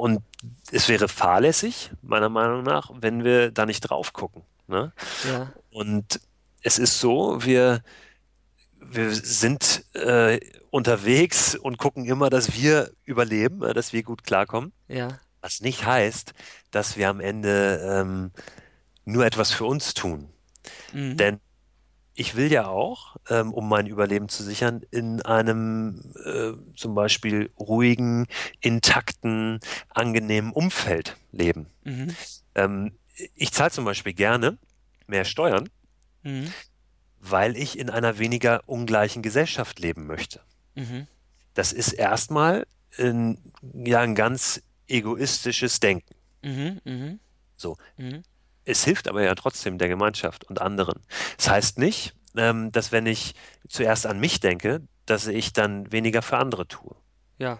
und 0.00 0.22
es 0.72 0.88
wäre 0.88 1.08
fahrlässig, 1.08 1.90
meiner 2.00 2.30
Meinung 2.30 2.62
nach, 2.62 2.90
wenn 2.94 3.22
wir 3.22 3.50
da 3.50 3.66
nicht 3.66 3.82
drauf 3.82 4.14
gucken. 4.14 4.42
Ne? 4.66 4.92
ja, 5.28 5.52
Und 5.70 6.20
es 6.62 6.78
ist 6.78 7.00
so, 7.00 7.44
wir, 7.44 7.82
wir 8.78 9.14
sind 9.14 9.84
äh, 9.94 10.40
unterwegs 10.70 11.54
und 11.54 11.76
gucken 11.76 12.06
immer, 12.06 12.30
dass 12.30 12.54
wir 12.54 12.90
überleben, 13.04 13.62
äh, 13.62 13.74
dass 13.74 13.92
wir 13.92 14.02
gut 14.02 14.24
klarkommen. 14.24 14.72
ja, 14.88 15.08
Was 15.42 15.60
nicht 15.60 15.84
heißt, 15.84 16.32
dass 16.70 16.96
wir 16.96 17.10
am 17.10 17.20
Ende 17.20 17.80
ähm, 17.84 18.30
nur 19.04 19.26
etwas 19.26 19.52
für 19.52 19.66
uns 19.66 19.92
tun. 19.92 20.30
mhm. 20.94 21.18
Denn 21.18 21.40
ich 22.20 22.36
will 22.36 22.52
ja 22.52 22.66
auch, 22.66 23.16
ähm, 23.30 23.54
um 23.54 23.66
mein 23.66 23.86
Überleben 23.86 24.28
zu 24.28 24.42
sichern, 24.42 24.82
in 24.90 25.22
einem 25.22 26.12
äh, 26.26 26.52
zum 26.76 26.94
Beispiel 26.94 27.50
ruhigen, 27.58 28.26
intakten, 28.60 29.58
angenehmen 29.88 30.52
Umfeld 30.52 31.16
leben. 31.32 31.68
Mhm. 31.84 32.14
Ähm, 32.54 32.92
ich 33.34 33.52
zahle 33.52 33.70
zum 33.70 33.86
Beispiel 33.86 34.12
gerne 34.12 34.58
mehr 35.06 35.24
Steuern, 35.24 35.70
Mhm. 36.22 36.52
weil 37.20 37.56
ich 37.56 37.78
in 37.78 37.88
einer 37.88 38.18
weniger 38.18 38.68
ungleichen 38.68 39.22
Gesellschaft 39.22 39.78
leben 39.78 40.06
möchte. 40.06 40.40
Mhm. 40.74 41.06
Das 41.54 41.72
ist 41.72 41.94
erstmal 41.94 42.66
ein, 42.98 43.38
ja, 43.72 44.00
ein 44.00 44.14
ganz 44.14 44.60
egoistisches 44.88 45.80
Denken. 45.80 46.14
Mhm. 46.42 46.80
Mhm. 46.84 47.20
So. 47.56 47.78
Mhm. 47.96 48.22
Es 48.70 48.84
hilft 48.84 49.08
aber 49.08 49.22
ja 49.22 49.34
trotzdem 49.34 49.78
der 49.78 49.88
Gemeinschaft 49.88 50.44
und 50.44 50.60
anderen. 50.60 51.00
Das 51.36 51.48
heißt 51.48 51.78
nicht, 51.78 52.14
ähm, 52.36 52.70
dass 52.72 52.92
wenn 52.92 53.06
ich 53.06 53.34
zuerst 53.68 54.06
an 54.06 54.20
mich 54.20 54.40
denke, 54.40 54.82
dass 55.06 55.26
ich 55.26 55.52
dann 55.52 55.90
weniger 55.90 56.22
für 56.22 56.36
andere 56.38 56.68
tue. 56.68 56.94
Ja, 57.38 57.58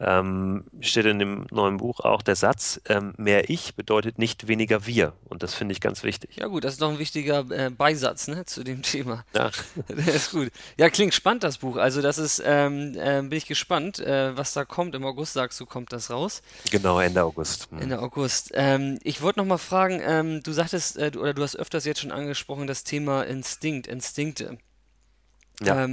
Ähm, 0.00 0.64
steht 0.80 1.06
in 1.06 1.18
dem 1.18 1.46
neuen 1.50 1.78
Buch 1.78 2.00
auch 2.00 2.22
der 2.22 2.36
Satz, 2.36 2.80
ähm, 2.88 3.14
mehr 3.16 3.48
ich 3.50 3.74
bedeutet 3.74 4.18
nicht 4.18 4.48
weniger 4.48 4.86
wir. 4.86 5.14
Und 5.24 5.42
das 5.42 5.54
finde 5.54 5.72
ich 5.72 5.80
ganz 5.80 6.02
wichtig. 6.02 6.36
ja 6.36 6.46
gut, 6.46 6.64
das 6.64 6.74
ist 6.74 6.82
doch 6.82 6.90
ein 6.90 6.98
wichtiger 6.98 7.44
äh, 7.50 7.70
Beisatz, 7.70 8.28
ne, 8.28 8.44
zu 8.44 8.64
dem 8.64 8.82
Thema. 8.82 9.24
Ja. 9.34 9.50
Der 9.88 10.14
ist 10.14 10.30
gut. 10.30 10.50
Ja, 10.76 10.90
klingt 10.90 11.14
spannend, 11.14 11.44
das 11.44 11.58
Buch. 11.58 11.76
Also 11.76 12.02
das 12.02 12.18
ist, 12.18 12.42
ähm, 12.44 12.94
äh, 12.96 13.22
bin 13.22 13.32
ich 13.32 13.46
gespannt, 13.46 13.98
äh, 13.98 14.36
was 14.36 14.52
da 14.52 14.64
kommt. 14.64 14.94
Im 14.94 15.04
August 15.04 15.32
sagst 15.32 15.58
du, 15.60 15.66
kommt 15.66 15.92
das 15.92 16.10
raus. 16.10 16.42
Genau, 16.70 17.00
Ende 17.00 17.22
August. 17.22 17.70
Hm. 17.70 17.82
Ende 17.82 18.00
August. 18.00 18.50
Ähm, 18.54 18.98
ich 19.02 19.22
wollte 19.22 19.40
noch 19.40 19.46
mal 19.46 19.58
fragen, 19.58 20.00
ähm, 20.04 20.42
du 20.42 20.52
sagtest, 20.52 20.96
äh, 20.96 21.10
du, 21.10 21.20
oder 21.20 21.34
du 21.34 21.42
hast 21.42 21.56
öfters 21.56 21.84
jetzt 21.84 22.00
schon 22.00 22.12
angesprochen, 22.12 22.66
das 22.66 22.84
Thema 22.84 23.22
Instinkt, 23.22 23.86
Instinkte. 23.86 24.58
Ja. 25.62 25.84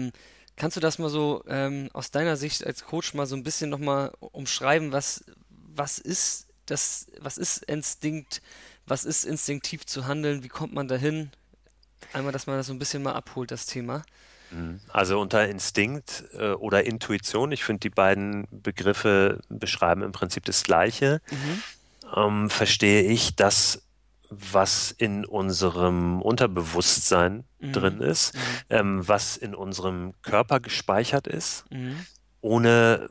Kannst 0.55 0.77
du 0.77 0.81
das 0.81 0.99
mal 0.99 1.09
so 1.09 1.43
ähm, 1.47 1.89
aus 1.93 2.11
deiner 2.11 2.37
Sicht 2.37 2.65
als 2.65 2.85
Coach 2.85 3.13
mal 3.13 3.25
so 3.25 3.35
ein 3.35 3.43
bisschen 3.43 3.69
noch 3.69 3.79
mal 3.79 4.11
umschreiben, 4.19 4.91
was, 4.91 5.23
was 5.49 5.97
ist 5.97 6.47
das, 6.65 7.07
was 7.19 7.37
ist 7.37 7.63
Instinkt, 7.63 8.41
was 8.85 9.05
ist 9.05 9.25
instinktiv 9.25 9.85
zu 9.85 10.05
handeln, 10.07 10.43
wie 10.43 10.49
kommt 10.49 10.73
man 10.73 10.87
dahin? 10.87 11.31
Einmal, 12.11 12.31
dass 12.33 12.47
man 12.47 12.57
das 12.57 12.67
so 12.67 12.73
ein 12.73 12.79
bisschen 12.79 13.01
mal 13.01 13.13
abholt, 13.13 13.51
das 13.51 13.65
Thema. 13.65 14.03
Also 14.89 15.19
unter 15.19 15.47
Instinkt 15.47 16.25
äh, 16.33 16.51
oder 16.51 16.85
Intuition, 16.85 17.51
ich 17.51 17.63
finde, 17.63 17.79
die 17.79 17.89
beiden 17.89 18.47
Begriffe 18.51 19.41
beschreiben 19.49 20.03
im 20.03 20.11
Prinzip 20.11 20.45
das 20.45 20.63
Gleiche, 20.63 21.21
ähm, 22.15 22.49
verstehe 22.49 23.01
ich 23.03 23.35
das, 23.35 23.82
was 24.37 24.91
in 24.91 25.25
unserem 25.25 26.21
Unterbewusstsein 26.21 27.43
drin 27.59 28.01
ist, 28.01 28.33
ähm, 28.69 29.07
was 29.07 29.37
in 29.37 29.55
unserem 29.55 30.13
Körper 30.21 30.59
gespeichert 30.59 31.27
ist, 31.27 31.65
Mhm. 31.71 32.05
ohne 32.41 33.09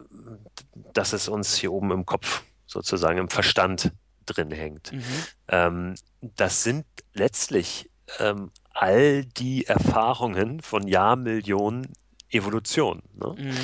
dass 0.92 1.12
es 1.12 1.28
uns 1.28 1.54
hier 1.56 1.72
oben 1.72 1.90
im 1.90 2.04
Kopf 2.06 2.42
sozusagen 2.66 3.18
im 3.18 3.28
Verstand 3.28 3.92
drin 4.26 4.50
hängt. 4.50 4.92
Mhm. 4.92 5.02
Ähm, 5.48 5.94
das 6.20 6.62
sind 6.62 6.84
letztlich 7.14 7.90
ähm, 8.18 8.50
all 8.74 9.24
die 9.24 9.66
Erfahrungen 9.66 10.60
von 10.60 10.86
Jahrmillionen 10.86 11.92
Evolution, 12.30 13.02
ne? 13.14 13.34
Mhm. 13.36 13.56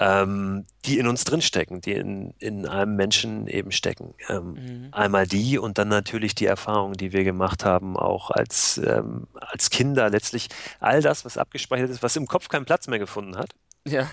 Ähm, 0.00 0.64
die 0.86 0.98
in 0.98 1.06
uns 1.06 1.24
drinstecken, 1.24 1.80
die 1.82 1.92
in, 1.92 2.32
in 2.38 2.66
einem 2.66 2.96
Menschen 2.96 3.46
eben 3.46 3.70
stecken. 3.70 4.14
Ähm, 4.28 4.54
Mhm. 4.54 4.88
Einmal 4.92 5.26
die 5.26 5.58
und 5.58 5.76
dann 5.78 5.88
natürlich 5.88 6.34
die 6.34 6.46
Erfahrungen, 6.46 6.94
die 6.94 7.12
wir 7.12 7.22
gemacht 7.22 7.64
haben, 7.64 7.96
auch 7.96 8.30
als, 8.30 8.78
ähm, 8.78 9.26
als 9.34 9.70
Kinder. 9.70 10.08
Letztlich 10.10 10.48
all 10.80 11.02
das, 11.02 11.24
was 11.24 11.36
abgespeichert 11.36 11.90
ist, 11.90 12.02
was 12.02 12.16
im 12.16 12.26
Kopf 12.26 12.48
keinen 12.48 12.64
Platz 12.64 12.88
mehr 12.88 12.98
gefunden 12.98 13.36
hat. 13.36 13.50
Ja. 13.86 14.10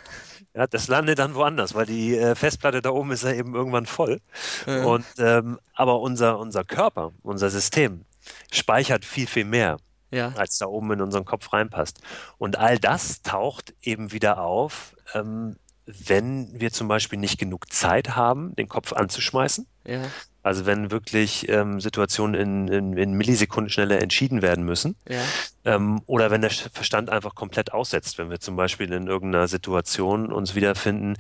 Ja, 0.54 0.66
das 0.68 0.88
landet 0.88 1.20
dann 1.20 1.36
woanders, 1.36 1.74
weil 1.76 1.86
die 1.86 2.18
äh, 2.18 2.36
Festplatte 2.36 2.82
da 2.82 2.90
oben 2.90 3.12
ist 3.12 3.24
ja 3.24 3.32
eben 3.34 3.54
irgendwann 3.56 3.86
voll. 3.86 4.20
Ja. 4.66 4.84
Und 4.86 5.06
ähm, 5.20 5.60
aber 5.74 6.00
unser, 6.02 6.40
unser 6.40 6.64
Körper, 6.64 7.12
unser 7.22 7.50
System 7.50 8.06
speichert 8.52 9.06
viel, 9.06 9.28
viel 9.28 9.46
mehr, 9.46 9.78
Ja. 10.12 10.34
als 10.36 10.58
da 10.58 10.66
oben 10.66 10.92
in 10.94 11.02
unseren 11.02 11.26
Kopf 11.26 11.54
reinpasst. 11.54 12.02
Und 12.38 12.58
all 12.58 12.78
das 12.80 13.22
taucht 13.22 13.74
eben 13.82 14.12
wieder 14.12 14.42
auf, 14.42 14.96
ähm, 15.14 15.58
wenn 15.88 16.60
wir 16.60 16.72
zum 16.72 16.88
Beispiel 16.88 17.18
nicht 17.18 17.40
genug 17.40 17.72
Zeit 17.72 18.16
haben, 18.16 18.56
den 18.56 18.68
Kopf 18.68 18.94
anzuschmeißen. 18.94 19.66
Ja. 19.86 20.02
Also 20.44 20.66
wenn 20.66 20.92
wirklich 20.92 21.50
ähm, 21.50 21.82
Situationen 21.82 22.36
in, 22.36 22.68
in, 22.68 22.98
in 22.98 23.14
Millisekunden 23.14 23.70
schneller 23.70 24.02
entschieden 24.02 24.42
werden 24.42 24.64
müssen. 24.64 24.96
Ja. 25.10 25.22
Ähm, 25.66 26.02
oder 26.06 26.32
wenn 26.32 26.42
der 26.42 26.52
Verstand 26.52 27.10
einfach 27.10 27.36
komplett 27.36 27.74
aussetzt, 27.74 28.18
wenn 28.18 28.30
wir 28.30 28.40
zum 28.40 28.56
Beispiel 28.56 28.92
in 28.94 29.08
irgendeiner 29.08 29.48
Situation 29.48 30.32
uns 30.32 30.56
wiederfinden, 30.56 31.18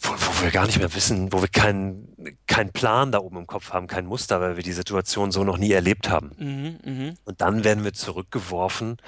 wo, 0.00 0.12
wo 0.12 0.42
wir 0.42 0.50
gar 0.50 0.66
nicht 0.66 0.78
mehr 0.78 0.94
wissen, 0.94 1.32
wo 1.32 1.40
wir 1.40 1.48
keinen 1.48 2.36
keinen 2.46 2.72
Plan 2.72 3.12
da 3.12 3.18
oben 3.18 3.36
im 3.38 3.46
Kopf 3.46 3.72
haben, 3.72 3.86
kein 3.86 4.06
Muster, 4.06 4.40
weil 4.40 4.56
wir 4.56 4.62
die 4.62 4.72
Situation 4.72 5.32
so 5.32 5.44
noch 5.44 5.58
nie 5.58 5.72
erlebt 5.72 6.08
haben. 6.08 6.32
Mhm. 6.38 6.78
Mhm. 6.84 7.16
Und 7.24 7.40
dann 7.40 7.64
werden 7.64 7.84
wir 7.84 7.92
zurückgeworfen 7.92 8.98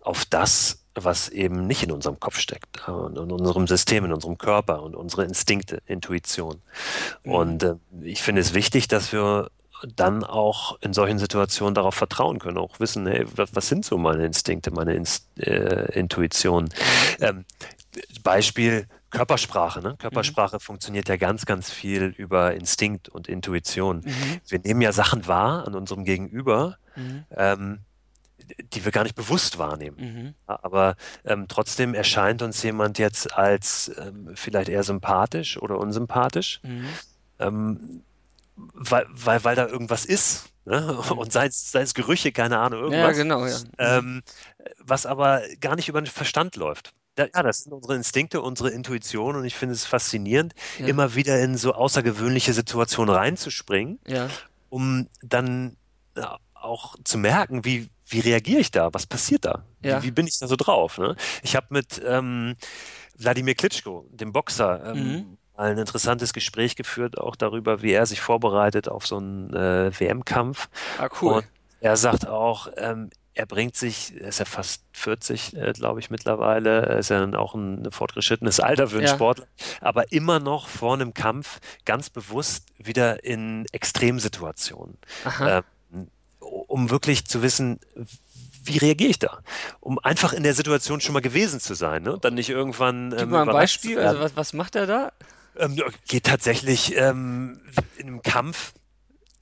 auf 0.00 0.24
das, 0.24 0.79
was 0.94 1.28
eben 1.28 1.66
nicht 1.66 1.82
in 1.82 1.92
unserem 1.92 2.18
Kopf 2.18 2.38
steckt, 2.38 2.86
äh, 2.86 2.90
und 2.90 3.16
in 3.16 3.30
unserem 3.30 3.66
System, 3.66 4.04
in 4.04 4.12
unserem 4.12 4.38
Körper 4.38 4.82
und 4.82 4.96
unsere 4.96 5.24
Instinkte, 5.24 5.82
Intuition. 5.86 6.62
Und 7.24 7.62
äh, 7.62 7.76
ich 8.02 8.22
finde 8.22 8.40
es 8.40 8.54
wichtig, 8.54 8.88
dass 8.88 9.12
wir 9.12 9.50
dann 9.96 10.24
auch 10.24 10.78
in 10.82 10.92
solchen 10.92 11.18
Situationen 11.18 11.74
darauf 11.74 11.94
vertrauen 11.94 12.38
können, 12.38 12.58
auch 12.58 12.80
wissen, 12.80 13.06
hey, 13.06 13.24
was, 13.34 13.68
sind 13.68 13.84
so 13.84 13.96
meine 13.96 14.26
Instinkte, 14.26 14.70
meine 14.70 14.94
Inst 14.94 15.26
äh, 15.38 15.98
Intuition. 15.98 16.68
Ähm, 17.18 17.46
Beispiel 18.22 18.86
Körpersprache. 19.08 19.80
Ne? 19.80 19.96
Körpersprache 19.98 20.60
funktioniert 20.60 21.08
ja 21.08 21.16
ganz, 21.16 21.46
ganz 21.46 21.70
viel 21.70 22.14
über 22.16 22.54
Instinkt 22.54 23.08
und 23.08 23.26
Intuition. 23.28 24.04
Wir 24.46 24.58
nehmen 24.60 24.82
ja 24.82 24.92
Sachen 24.92 25.26
wahr 25.26 25.66
an 25.66 25.74
unserem 25.74 26.04
Gegenüber, 26.04 26.76
Mhm. 26.96 27.24
ähm, 27.36 27.78
die 28.72 28.84
wir 28.84 28.92
gar 28.92 29.02
nicht 29.04 29.14
bewusst 29.14 29.58
wahrnehmen. 29.58 29.96
Mhm. 29.98 30.34
Aber 30.46 30.96
ähm, 31.24 31.46
trotzdem 31.48 31.94
erscheint 31.94 32.42
uns 32.42 32.62
jemand 32.62 32.98
jetzt 32.98 33.32
als 33.34 33.90
ähm, 33.98 34.30
vielleicht 34.34 34.68
eher 34.68 34.82
sympathisch 34.82 35.56
oder 35.60 35.78
unsympathisch, 35.78 36.60
Mhm. 36.62 36.86
ähm, 37.38 38.02
weil, 38.56 39.06
weil, 39.10 39.42
weil 39.44 39.56
da 39.56 39.66
irgendwas 39.66 40.04
ist. 40.04 40.46
Ne? 40.66 40.92
Und 41.16 41.32
sei 41.32 41.46
es, 41.46 41.94
Gerüche, 41.94 42.32
keine 42.32 42.58
Ahnung, 42.58 42.92
Ja, 42.92 43.08
irgendwas. 43.10 43.16
genau, 43.16 43.46
ja. 43.46 43.98
Ähm, 43.98 44.22
was 44.78 45.06
aber 45.06 45.42
gar 45.60 45.76
nicht 45.76 45.88
über 45.88 46.00
den 46.02 46.06
Verstand 46.06 46.56
läuft. 46.56 46.92
Da, 47.16 47.26
ja, 47.34 47.42
das 47.42 47.60
sind 47.64 47.72
unsere 47.72 47.96
Instinkte, 47.96 48.40
unsere 48.42 48.70
Intuition 48.70 49.34
und 49.36 49.44
ich 49.44 49.54
finde 49.56 49.74
es 49.74 49.84
faszinierend, 49.86 50.54
Ja. 50.78 50.86
immer 50.86 51.14
wieder 51.14 51.40
in 51.40 51.56
so 51.56 51.72
außergewöhnliche 51.72 52.52
Situationen 52.52 53.14
reinzuspringen, 53.14 53.98
Ja. 54.06 54.28
um 54.68 55.08
dann 55.22 55.76
ja, 56.16 56.36
auch 56.54 56.94
zu 57.04 57.16
merken, 57.18 57.64
wie, 57.64 57.88
wie 58.10 58.20
reagiere 58.20 58.60
ich 58.60 58.70
da? 58.70 58.92
Was 58.92 59.06
passiert 59.06 59.44
da? 59.44 59.64
Ja. 59.82 60.02
Wie, 60.02 60.06
wie 60.08 60.10
bin 60.10 60.26
ich 60.26 60.38
da 60.38 60.46
so 60.46 60.56
drauf? 60.56 60.98
Ne? 60.98 61.16
Ich 61.42 61.56
habe 61.56 61.66
mit 61.70 62.00
ähm, 62.04 62.54
Wladimir 63.16 63.54
Klitschko, 63.54 64.06
dem 64.10 64.32
Boxer, 64.32 64.82
ähm, 64.94 64.98
Mhm. 65.12 65.36
ein 65.56 65.78
interessantes 65.78 66.32
Gespräch 66.32 66.74
geführt, 66.76 67.18
auch 67.18 67.36
darüber, 67.36 67.82
wie 67.82 67.92
er 67.92 68.06
sich 68.06 68.20
vorbereitet 68.20 68.88
auf 68.88 69.06
so 69.06 69.16
einen 69.18 69.52
äh, 69.54 69.90
WM-Kampf. 69.98 70.68
Ah, 70.98 71.08
cool. 71.20 71.34
Und 71.34 71.46
er 71.80 71.96
sagt 71.96 72.26
auch, 72.26 72.68
ähm, 72.76 73.10
er 73.34 73.46
bringt 73.46 73.76
sich, 73.76 74.12
er 74.20 74.28
ist 74.28 74.38
ja 74.40 74.44
fast 74.44 74.82
40, 74.92 75.56
äh, 75.56 75.72
glaube 75.72 76.00
ich, 76.00 76.10
mittlerweile, 76.10 76.82
er 76.86 76.98
ist 76.98 77.10
ja 77.10 77.20
dann 77.20 77.34
auch 77.36 77.54
ein 77.54 77.90
fortgeschrittenes 77.90 78.58
Alter 78.60 78.88
für 78.88 78.96
einen 78.98 79.06
Ja. 79.06 79.14
Sportler, 79.14 79.46
aber 79.80 80.10
immer 80.12 80.40
noch 80.40 80.66
vor 80.68 80.94
einem 80.94 81.14
Kampf 81.14 81.60
ganz 81.84 82.10
bewusst 82.10 82.66
wieder 82.78 83.22
in 83.24 83.66
Extremsituationen, 83.72 84.98
Aha. 85.24 85.58
ähm, 85.58 85.62
um 86.70 86.90
wirklich 86.90 87.26
zu 87.26 87.42
wissen, 87.42 87.80
wie 88.64 88.78
reagiere 88.78 89.10
ich 89.10 89.18
da? 89.18 89.40
Um 89.80 89.98
einfach 89.98 90.32
in 90.32 90.42
der 90.42 90.54
Situation 90.54 91.00
schon 91.00 91.12
mal 91.12 91.20
gewesen 91.20 91.60
zu 91.60 91.74
sein, 91.74 92.02
ne? 92.02 92.14
Und 92.14 92.24
dann 92.24 92.34
nicht 92.34 92.50
irgendwann 92.50 93.10
Gib 93.10 93.20
ähm, 93.20 93.30
mal 93.30 93.42
ein 93.42 93.52
Beispiel. 93.52 93.98
Also 93.98 94.20
was, 94.20 94.36
was 94.36 94.52
macht 94.52 94.76
er 94.76 94.86
da? 94.86 95.12
Ähm, 95.58 95.82
geht 96.06 96.24
tatsächlich 96.24 96.96
ähm, 96.96 97.60
in 97.96 98.06
einem 98.06 98.22
Kampf 98.22 98.72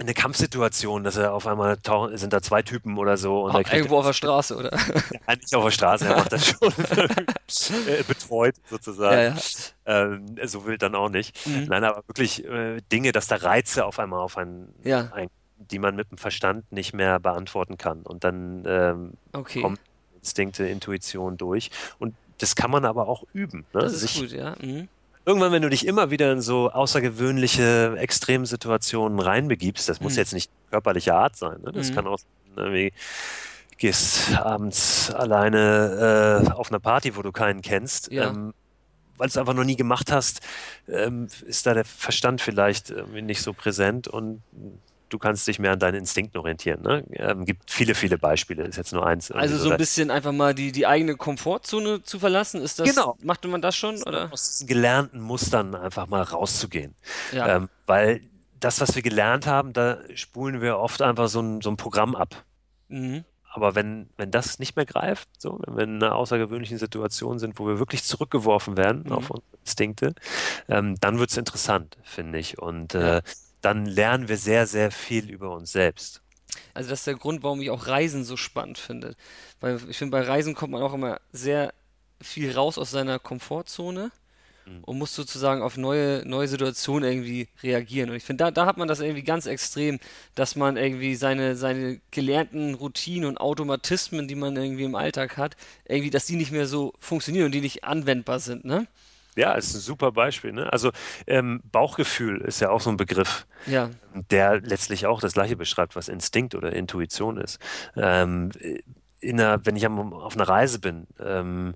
in 0.00 0.06
eine 0.06 0.14
Kampfsituation, 0.14 1.02
dass 1.02 1.16
er 1.16 1.32
auf 1.32 1.48
einmal 1.48 1.76
tauchen, 1.78 2.16
sind 2.16 2.32
da 2.32 2.40
zwei 2.40 2.62
Typen 2.62 2.98
oder 2.98 3.16
so. 3.16 3.46
Und 3.46 3.56
Ach, 3.56 3.72
irgendwo 3.72 3.98
auf 3.98 4.06
der 4.06 4.12
Straße, 4.12 4.56
oder? 4.56 4.70
Ja, 5.28 5.34
nicht 5.34 5.52
auf 5.56 5.64
der 5.64 5.70
Straße, 5.72 6.06
er 6.06 6.16
macht 6.16 6.32
das 6.32 6.46
schon 6.46 6.72
äh, 7.88 8.04
betreut 8.06 8.54
sozusagen. 8.70 9.36
Ja, 9.84 10.02
ja. 10.04 10.04
Ähm, 10.04 10.36
so 10.44 10.66
will 10.66 10.78
dann 10.78 10.94
auch 10.94 11.08
nicht. 11.08 11.44
Mhm. 11.48 11.64
Nein, 11.64 11.82
aber 11.82 12.06
wirklich 12.06 12.44
äh, 12.44 12.80
Dinge, 12.92 13.10
dass 13.10 13.26
da 13.26 13.36
Reize 13.36 13.84
auf 13.84 13.98
einmal 13.98 14.20
auf 14.20 14.38
einen, 14.38 14.72
ja. 14.84 15.10
ein, 15.12 15.30
die 15.58 15.78
man 15.78 15.96
mit 15.96 16.10
dem 16.10 16.18
Verstand 16.18 16.70
nicht 16.72 16.92
mehr 16.94 17.18
beantworten 17.18 17.76
kann. 17.76 18.02
Und 18.02 18.24
dann 18.24 18.64
ähm, 18.66 19.12
okay. 19.32 19.60
kommen 19.60 19.78
Instinkte, 20.16 20.66
Intuition 20.66 21.36
durch. 21.36 21.70
Und 21.98 22.14
das 22.38 22.56
kann 22.56 22.70
man 22.70 22.84
aber 22.84 23.08
auch 23.08 23.24
üben. 23.32 23.66
Ne? 23.72 23.80
Das 23.80 23.92
ist 23.92 24.00
Sich, 24.00 24.20
gut, 24.20 24.32
ja. 24.32 24.54
Mhm 24.60 24.88
irgendwann, 25.28 25.52
wenn 25.52 25.60
du 25.60 25.68
dich 25.68 25.86
immer 25.86 26.10
wieder 26.10 26.32
in 26.32 26.40
so 26.40 26.70
außergewöhnliche 26.70 27.94
Extremsituationen 27.98 29.20
reinbegibst, 29.20 29.86
das 29.86 30.00
muss 30.00 30.14
mhm. 30.14 30.18
jetzt 30.20 30.32
nicht 30.32 30.50
körperliche 30.70 31.14
Art 31.14 31.36
sein, 31.36 31.60
ne? 31.60 31.70
das 31.70 31.90
mhm. 31.90 31.94
kann 31.94 32.06
auch 32.06 32.18
irgendwie 32.56 32.94
gehst 33.76 34.36
abends 34.36 35.10
alleine 35.12 36.44
äh, 36.46 36.50
auf 36.50 36.70
einer 36.70 36.80
Party, 36.80 37.14
wo 37.14 37.22
du 37.22 37.30
keinen 37.30 37.62
kennst, 37.62 38.10
ja. 38.10 38.30
ähm, 38.30 38.54
weil 39.18 39.26
du 39.26 39.30
es 39.30 39.36
einfach 39.36 39.54
noch 39.54 39.64
nie 39.64 39.76
gemacht 39.76 40.10
hast, 40.10 40.40
ähm, 40.88 41.28
ist 41.46 41.66
da 41.66 41.74
der 41.74 41.84
Verstand 41.84 42.40
vielleicht 42.40 42.92
nicht 43.12 43.42
so 43.42 43.52
präsent 43.52 44.08
und 44.08 44.42
du 45.08 45.18
kannst 45.18 45.46
dich 45.46 45.58
mehr 45.58 45.72
an 45.72 45.78
deinen 45.78 45.96
Instinkten 45.96 46.38
orientieren. 46.38 46.82
Ne? 46.82 47.04
Ähm, 47.12 47.44
gibt 47.44 47.70
viele, 47.70 47.94
viele 47.94 48.18
Beispiele, 48.18 48.64
ist 48.64 48.76
jetzt 48.76 48.92
nur 48.92 49.06
eins. 49.06 49.30
Also 49.30 49.56
so 49.56 49.70
ein 49.70 49.76
bisschen 49.76 50.10
einfach 50.10 50.32
mal 50.32 50.54
die, 50.54 50.72
die 50.72 50.86
eigene 50.86 51.16
Komfortzone 51.16 52.02
zu 52.02 52.18
verlassen, 52.18 52.62
ist 52.62 52.78
das, 52.78 52.88
genau. 52.88 53.16
macht 53.22 53.44
man 53.46 53.62
das 53.62 53.76
schon? 53.76 54.02
Oder? 54.02 54.32
Aus 54.32 54.48
diesen 54.48 54.66
gelernten 54.66 55.20
Mustern 55.20 55.74
einfach 55.74 56.06
mal 56.06 56.22
rauszugehen. 56.22 56.94
Ja. 57.32 57.56
Ähm, 57.56 57.68
weil 57.86 58.20
das, 58.60 58.80
was 58.80 58.94
wir 58.94 59.02
gelernt 59.02 59.46
haben, 59.46 59.72
da 59.72 59.98
spulen 60.14 60.60
wir 60.60 60.78
oft 60.78 61.02
einfach 61.02 61.28
so 61.28 61.40
ein, 61.40 61.60
so 61.60 61.70
ein 61.70 61.76
Programm 61.76 62.14
ab. 62.14 62.44
Mhm. 62.88 63.24
Aber 63.50 63.74
wenn, 63.74 64.08
wenn 64.16 64.30
das 64.30 64.58
nicht 64.58 64.76
mehr 64.76 64.84
greift, 64.84 65.28
so, 65.38 65.58
wenn 65.66 65.76
wir 65.76 65.84
in 65.84 66.02
einer 66.02 66.14
außergewöhnlichen 66.14 66.78
Situation 66.78 67.38
sind, 67.38 67.58
wo 67.58 67.66
wir 67.66 67.78
wirklich 67.78 68.04
zurückgeworfen 68.04 68.76
werden 68.76 69.04
mhm. 69.06 69.12
auf 69.12 69.30
unsere 69.30 69.56
Instinkte, 69.60 70.14
ähm, 70.68 70.96
dann 71.00 71.18
wird 71.18 71.30
es 71.30 71.36
interessant, 71.36 71.96
finde 72.02 72.38
ich. 72.38 72.58
Und 72.58 72.94
ja. 72.94 73.20
Dann 73.60 73.86
lernen 73.86 74.28
wir 74.28 74.36
sehr, 74.36 74.66
sehr 74.66 74.90
viel 74.90 75.30
über 75.30 75.54
uns 75.54 75.72
selbst. 75.72 76.22
Also 76.74 76.90
das 76.90 77.00
ist 77.00 77.06
der 77.06 77.14
Grund, 77.14 77.42
warum 77.42 77.60
ich 77.60 77.70
auch 77.70 77.86
Reisen 77.86 78.24
so 78.24 78.36
spannend 78.36 78.78
finde. 78.78 79.16
Weil 79.60 79.80
ich 79.88 79.98
finde, 79.98 80.12
bei 80.12 80.22
Reisen 80.22 80.54
kommt 80.54 80.72
man 80.72 80.82
auch 80.82 80.94
immer 80.94 81.20
sehr 81.32 81.74
viel 82.20 82.52
raus 82.52 82.78
aus 82.78 82.90
seiner 82.90 83.18
Komfortzone 83.18 84.10
mhm. 84.66 84.84
und 84.84 84.98
muss 84.98 85.14
sozusagen 85.14 85.62
auf 85.62 85.76
neue, 85.76 86.22
neue 86.24 86.48
Situationen 86.48 87.08
irgendwie 87.08 87.48
reagieren. 87.62 88.10
Und 88.10 88.16
ich 88.16 88.24
finde, 88.24 88.44
da, 88.44 88.50
da 88.50 88.66
hat 88.66 88.76
man 88.76 88.88
das 88.88 89.00
irgendwie 89.00 89.22
ganz 89.22 89.46
extrem, 89.46 89.98
dass 90.34 90.56
man 90.56 90.76
irgendwie 90.76 91.14
seine, 91.14 91.56
seine 91.56 92.00
gelernten 92.10 92.74
Routinen 92.74 93.28
und 93.28 93.38
Automatismen, 93.38 94.28
die 94.28 94.34
man 94.34 94.56
irgendwie 94.56 94.84
im 94.84 94.94
Alltag 94.94 95.36
hat, 95.36 95.56
irgendwie, 95.84 96.10
dass 96.10 96.26
die 96.26 96.36
nicht 96.36 96.52
mehr 96.52 96.66
so 96.66 96.94
funktionieren 96.98 97.46
und 97.46 97.52
die 97.52 97.60
nicht 97.60 97.84
anwendbar 97.84 98.40
sind, 98.40 98.64
ne? 98.64 98.86
Ja, 99.38 99.52
ist 99.52 99.72
ein 99.72 99.80
super 99.80 100.10
Beispiel. 100.10 100.52
Ne? 100.52 100.72
Also 100.72 100.90
ähm, 101.28 101.60
Bauchgefühl 101.70 102.40
ist 102.40 102.60
ja 102.60 102.70
auch 102.70 102.80
so 102.80 102.90
ein 102.90 102.96
Begriff, 102.96 103.46
ja. 103.66 103.90
der 104.32 104.60
letztlich 104.60 105.06
auch 105.06 105.20
das 105.20 105.34
gleiche 105.34 105.54
beschreibt, 105.54 105.94
was 105.94 106.08
Instinkt 106.08 106.56
oder 106.56 106.72
Intuition 106.72 107.36
ist. 107.38 107.60
Ähm, 107.96 108.50
in 109.20 109.40
einer, 109.40 109.64
wenn 109.64 109.76
ich 109.76 109.86
auf 109.86 110.34
einer 110.34 110.48
Reise 110.48 110.80
bin, 110.80 111.06
ähm, 111.20 111.74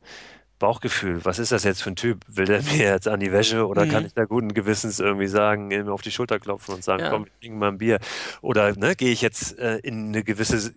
Bauchgefühl, 0.58 1.24
was 1.24 1.38
ist 1.38 1.52
das 1.52 1.62
jetzt 1.62 1.82
für 1.84 1.90
ein 1.90 1.96
Typ? 1.96 2.24
Will 2.26 2.46
der 2.46 2.62
mir 2.74 2.78
jetzt 2.78 3.06
an 3.06 3.20
die 3.20 3.30
Wäsche 3.30 3.66
oder 3.68 3.84
mhm. 3.84 3.90
kann 3.90 4.06
ich 4.06 4.14
da 4.14 4.24
guten 4.24 4.54
Gewissens 4.54 4.98
irgendwie 4.98 5.28
sagen, 5.28 5.70
ihm 5.70 5.88
auf 5.88 6.02
die 6.02 6.10
Schulter 6.10 6.40
klopfen 6.40 6.74
und 6.74 6.82
sagen, 6.82 7.04
ja. 7.04 7.10
komm, 7.10 7.26
trink 7.40 7.56
mal 7.56 7.68
ein 7.68 7.78
Bier? 7.78 8.00
Oder 8.40 8.76
ne, 8.76 8.96
gehe 8.96 9.12
ich 9.12 9.22
jetzt 9.22 9.56
äh, 9.60 9.76
in 9.78 10.08
eine 10.08 10.24
gewisse 10.24 10.72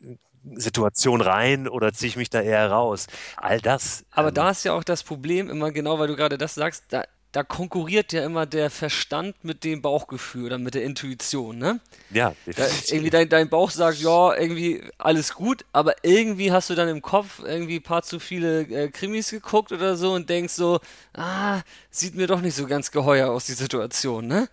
Situation 0.55 1.21
rein 1.21 1.67
oder 1.67 1.93
ziehe 1.93 2.10
ich 2.10 2.15
mich 2.15 2.29
da 2.29 2.41
eher 2.41 2.69
raus? 2.69 3.08
All 3.38 3.60
das. 3.60 4.05
Aber 4.12 4.29
ähm, 4.29 4.34
da 4.34 4.49
ist 4.51 4.63
ja 4.63 4.73
auch 4.73 4.84
das 4.84 5.03
Problem, 5.03 5.49
immer 5.49 5.71
genau, 5.71 5.99
weil 5.99 6.08
du 6.08 6.15
gerade 6.15 6.38
das 6.38 6.55
sagst, 6.55 6.86
da, 6.89 7.03
da 7.31 7.43
konkurriert 7.43 8.13
ja 8.13 8.23
immer 8.23 8.45
der 8.45 8.69
Verstand 8.69 9.43
mit 9.43 9.65
dem 9.65 9.81
Bauchgefühl 9.81 10.45
oder 10.45 10.58
mit 10.58 10.73
der 10.73 10.84
Intuition, 10.84 11.58
ne? 11.58 11.81
Ja, 12.12 12.34
da, 12.45 12.65
irgendwie 12.88 13.10
dein, 13.10 13.27
dein 13.27 13.49
Bauch 13.49 13.71
sagt, 13.71 13.99
ja, 13.99 14.34
irgendwie 14.34 14.81
alles 14.97 15.34
gut, 15.34 15.65
aber 15.73 15.95
irgendwie 16.03 16.53
hast 16.53 16.69
du 16.69 16.75
dann 16.75 16.88
im 16.88 17.01
Kopf 17.01 17.41
irgendwie 17.43 17.77
ein 17.77 17.84
paar 17.84 18.03
zu 18.03 18.19
viele 18.19 18.62
äh, 18.62 18.88
Krimis 18.89 19.31
geguckt 19.31 19.73
oder 19.73 19.97
so 19.97 20.13
und 20.13 20.29
denkst 20.29 20.53
so, 20.53 20.79
ah, 21.13 21.62
sieht 21.89 22.15
mir 22.15 22.27
doch 22.27 22.39
nicht 22.39 22.55
so 22.55 22.67
ganz 22.67 22.91
geheuer 22.91 23.29
aus, 23.29 23.45
die 23.45 23.53
Situation, 23.53 24.27
ne? 24.27 24.47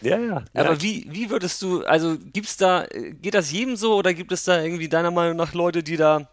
Ja, 0.00 0.18
ja. 0.18 0.44
Aber 0.54 0.72
ja. 0.74 0.82
wie, 0.82 1.06
wie 1.08 1.30
würdest 1.30 1.62
du, 1.62 1.84
also 1.84 2.16
gibt's 2.32 2.56
da, 2.56 2.86
geht 3.22 3.34
das 3.34 3.50
jedem 3.52 3.76
so 3.76 3.96
oder 3.96 4.12
gibt 4.14 4.32
es 4.32 4.44
da 4.44 4.62
irgendwie 4.62 4.88
deiner 4.88 5.10
Meinung 5.10 5.36
nach 5.36 5.54
Leute, 5.54 5.82
die 5.82 5.96
da 5.96 6.28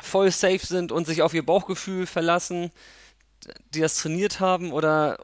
voll 0.00 0.30
safe 0.30 0.66
sind 0.66 0.92
und 0.92 1.06
sich 1.06 1.22
auf 1.22 1.32
ihr 1.34 1.44
Bauchgefühl 1.44 2.06
verlassen, 2.06 2.70
die 3.74 3.80
das 3.80 3.96
trainiert 3.96 4.40
haben 4.40 4.72
oder, 4.72 5.18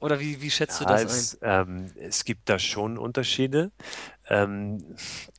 oder 0.00 0.20
wie, 0.20 0.42
wie 0.42 0.50
schätzt 0.50 0.80
ja, 0.80 0.86
du 0.86 0.92
das 0.92 1.02
es, 1.04 1.42
ein? 1.42 1.68
Ähm, 1.68 1.92
es 2.00 2.24
gibt 2.24 2.48
da 2.48 2.58
schon 2.58 2.98
Unterschiede, 2.98 3.70
ähm, 4.28 4.84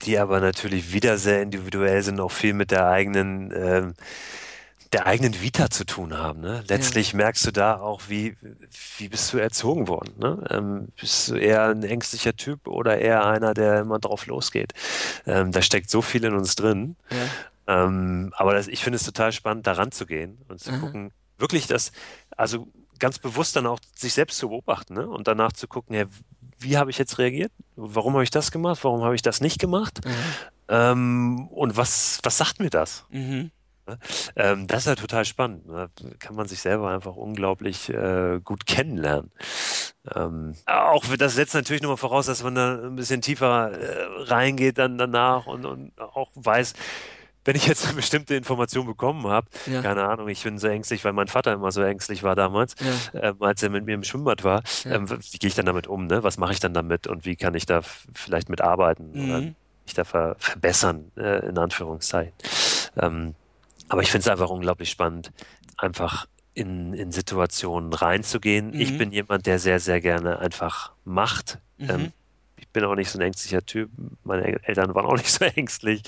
die 0.04 0.18
aber 0.18 0.40
natürlich 0.40 0.94
wieder 0.94 1.18
sehr 1.18 1.42
individuell 1.42 2.02
sind, 2.04 2.20
auch 2.20 2.32
viel 2.32 2.54
mit 2.54 2.72
der 2.72 2.88
eigenen 2.88 3.52
ähm, 3.54 3.94
der 4.94 5.06
eigenen 5.06 5.42
Vita 5.42 5.70
zu 5.70 5.86
tun 5.86 6.18
haben. 6.18 6.40
Ne? 6.40 6.64
Letztlich 6.68 7.12
ja. 7.12 7.18
merkst 7.18 7.46
du 7.48 7.52
da 7.52 7.80
auch, 7.80 8.04
wie, 8.08 8.38
wie 8.98 9.10
bist 9.10 9.34
du 9.34 9.38
erzogen 9.38 9.88
worden. 9.88 10.14
Ne? 10.18 10.44
Ähm, 10.50 10.88
bist 11.00 11.30
du 11.30 11.36
eher 11.36 11.70
ein 11.70 11.84
ängstlicher 11.84 12.36
Typ 12.36 12.68
oder 12.68 12.98
eher 12.98 13.26
einer, 13.26 13.54
der 13.54 13.82
immer 13.82 14.00
drauf 14.00 14.28
losgeht? 14.28 14.74
Ähm, 15.26 15.52
da 15.52 15.62
steckt 15.62 15.90
so 15.90 16.02
viel 16.02 16.24
in 16.24 16.34
uns 16.34 16.56
drin. 16.56 16.96
Ja. 17.10 17.86
Ähm, 17.86 18.34
aber 18.38 18.54
das, 18.54 18.68
ich 18.68 18.84
finde 18.84 18.96
es 18.96 19.04
total 19.04 19.32
spannend, 19.34 19.68
da 19.68 19.74
ranzugehen 19.74 20.38
und 20.48 20.60
zu 20.60 20.72
Aha. 20.72 20.78
gucken, 20.78 21.12
wirklich 21.38 21.68
das, 21.68 21.92
also 22.36 22.68
ganz 23.00 23.20
bewusst 23.20 23.56
dann 23.56 23.68
auch 23.68 23.80
sich 23.96 24.14
selbst 24.14 24.38
zu 24.38 24.50
beobachten 24.50 24.94
ne? 24.94 25.08
und 25.08 25.28
danach 25.28 25.52
zu 25.52 25.68
gucken, 25.68 25.96
ja, 25.96 26.06
wie 26.60 26.78
habe 26.78 26.90
ich 26.90 26.98
jetzt 26.98 27.20
reagiert? 27.20 27.52
Warum 27.76 28.14
habe 28.14 28.24
ich 28.24 28.32
das 28.32 28.52
gemacht? 28.52 28.80
Warum 28.84 29.04
habe 29.04 29.16
ich 29.16 29.22
das 29.22 29.42
nicht 29.42 29.60
gemacht? 29.60 30.00
Mhm. 30.06 30.12
Ähm, 30.70 31.48
und 31.50 31.78
was, 31.78 32.20
was 32.24 32.38
sagt 32.38 32.60
mir 32.60 32.70
das? 32.70 33.06
Mhm. 33.10 33.52
Ne? 33.88 34.00
Ähm, 34.36 34.68
das 34.68 34.80
ist 34.80 34.88
ja 34.88 34.96
total 34.96 35.26
spannend. 35.26 35.64
Da 35.68 35.88
ne? 36.02 36.16
kann 36.20 36.36
man 36.36 36.48
sich 36.48 36.62
selber 36.62 36.90
einfach 36.90 37.16
unglaublich 37.16 37.90
äh, 37.90 38.40
gut 38.44 38.66
kennenlernen. 38.66 39.32
Ähm, 40.16 40.56
auch 40.66 41.06
das 41.18 41.36
setzt 41.36 41.54
natürlich 41.54 41.82
nochmal 41.82 41.98
voraus, 41.98 42.28
dass 42.28 42.44
man 42.44 42.56
da 42.56 42.80
ein 42.84 42.96
bisschen 42.96 43.22
tiefer 43.22 43.72
äh, 43.72 44.24
reingeht 44.24 44.78
dann 44.78 44.98
danach 44.98 45.48
und, 45.48 45.66
und 45.66 46.00
auch 46.00 46.30
weiß, 46.36 46.74
wenn 47.48 47.56
ich 47.56 47.66
jetzt 47.66 47.86
eine 47.86 47.94
bestimmte 47.96 48.36
Information 48.36 48.86
bekommen 48.86 49.26
habe, 49.28 49.48
ja. 49.66 49.82
keine 49.82 50.04
Ahnung, 50.04 50.28
ich 50.28 50.44
bin 50.44 50.60
so 50.60 50.68
ängstlich, 50.68 51.04
weil 51.04 51.14
mein 51.14 51.28
Vater 51.28 51.54
immer 51.54 51.72
so 51.72 51.82
ängstlich 51.82 52.22
war 52.22 52.36
damals, 52.36 52.76
ja. 53.14 53.30
ähm, 53.30 53.42
als 53.42 53.64
er 53.64 53.70
mit 53.70 53.86
mir 53.86 53.96
im 53.96 54.04
Schwimmbad 54.04 54.44
war, 54.44 54.62
ja. 54.84 54.92
ähm, 54.92 55.10
wie 55.10 55.38
gehe 55.38 55.48
ich 55.48 55.56
dann 55.56 55.66
damit 55.66 55.88
um, 55.88 56.08
ne? 56.08 56.24
was 56.24 56.38
mache 56.38 56.52
ich 56.52 56.60
dann 56.60 56.74
damit 56.74 57.08
und 57.08 57.26
wie 57.26 57.36
kann 57.36 57.56
ich 57.56 57.66
da 57.66 57.82
vielleicht 57.82 58.50
mitarbeiten 58.50 59.12
mhm. 59.14 59.30
oder 59.30 59.42
mich 59.42 59.94
da 59.96 60.04
ver 60.04 60.36
verbessern, 60.38 61.12
äh, 61.16 61.48
in 61.48 61.58
Anführungszeichen. 61.58 62.34
Ähm, 62.98 63.34
aber 63.90 64.02
ich 64.02 64.12
finde 64.12 64.22
es 64.22 64.28
einfach 64.28 64.50
unglaublich 64.50 64.90
spannend, 64.90 65.32
einfach 65.78 66.28
in, 66.54 66.94
in 66.94 67.12
Situationen 67.12 67.94
reinzugehen. 67.94 68.72
Mhm. 68.72 68.82
Ich 68.82 68.98
bin 68.98 69.12
jemand, 69.12 69.46
der 69.46 69.60
sehr, 69.60 69.80
sehr 69.80 70.02
gerne 70.02 70.40
einfach 70.40 70.92
macht. 71.06 71.60
Mhm. 71.78 71.90
Ähm, 71.90 72.12
ich 72.56 72.68
bin 72.70 72.84
auch 72.84 72.96
nicht 72.96 73.12
so 73.12 73.20
ein 73.20 73.22
ängstlicher 73.22 73.64
Typ. 73.64 73.92
Meine 74.24 74.64
Eltern 74.64 74.96
waren 74.96 75.06
auch 75.06 75.16
nicht 75.18 75.32
so 75.32 75.46
ängstlich. 75.46 76.02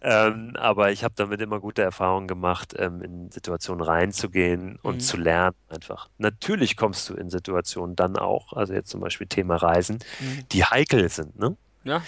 Ja. 0.00 0.28
Ähm, 0.28 0.54
aber 0.56 0.92
ich 0.92 1.02
habe 1.02 1.14
damit 1.16 1.40
immer 1.40 1.58
gute 1.58 1.82
Erfahrungen 1.82 2.28
gemacht, 2.28 2.74
ähm, 2.78 3.02
in 3.02 3.30
Situationen 3.32 3.84
reinzugehen 3.84 4.78
und 4.82 4.96
mhm. 4.96 5.00
zu 5.00 5.16
lernen 5.16 5.56
einfach. 5.68 6.08
Natürlich 6.18 6.76
kommst 6.76 7.08
du 7.10 7.14
in 7.14 7.28
Situationen 7.28 7.96
dann 7.96 8.16
auch, 8.16 8.52
also 8.52 8.72
jetzt 8.72 8.90
zum 8.90 9.00
Beispiel 9.00 9.26
Thema 9.26 9.56
Reisen, 9.56 9.98
mhm. 10.20 10.44
die 10.52 10.64
heikel 10.64 11.08
sind. 11.08 11.38
Ne? 11.38 11.56
Ja. 11.82 12.02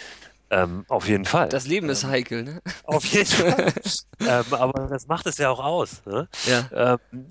Ähm, 0.51 0.85
auf 0.89 1.09
jeden 1.09 1.25
Fall. 1.25 1.49
Das 1.49 1.67
Leben 1.67 1.89
ist 1.89 2.03
ähm, 2.03 2.11
heikel, 2.11 2.43
ne? 2.43 2.61
Auf 2.85 3.05
jeden 3.05 3.27
Fall. 3.27 3.73
ähm, 4.21 4.45
aber 4.51 4.89
das 4.89 5.07
macht 5.07 5.27
es 5.27 5.39
ja 5.39 5.49
auch 5.49 5.61
aus. 5.61 6.03
Ne? 6.07 6.29
Ja. 6.47 6.99
Ähm, 7.13 7.27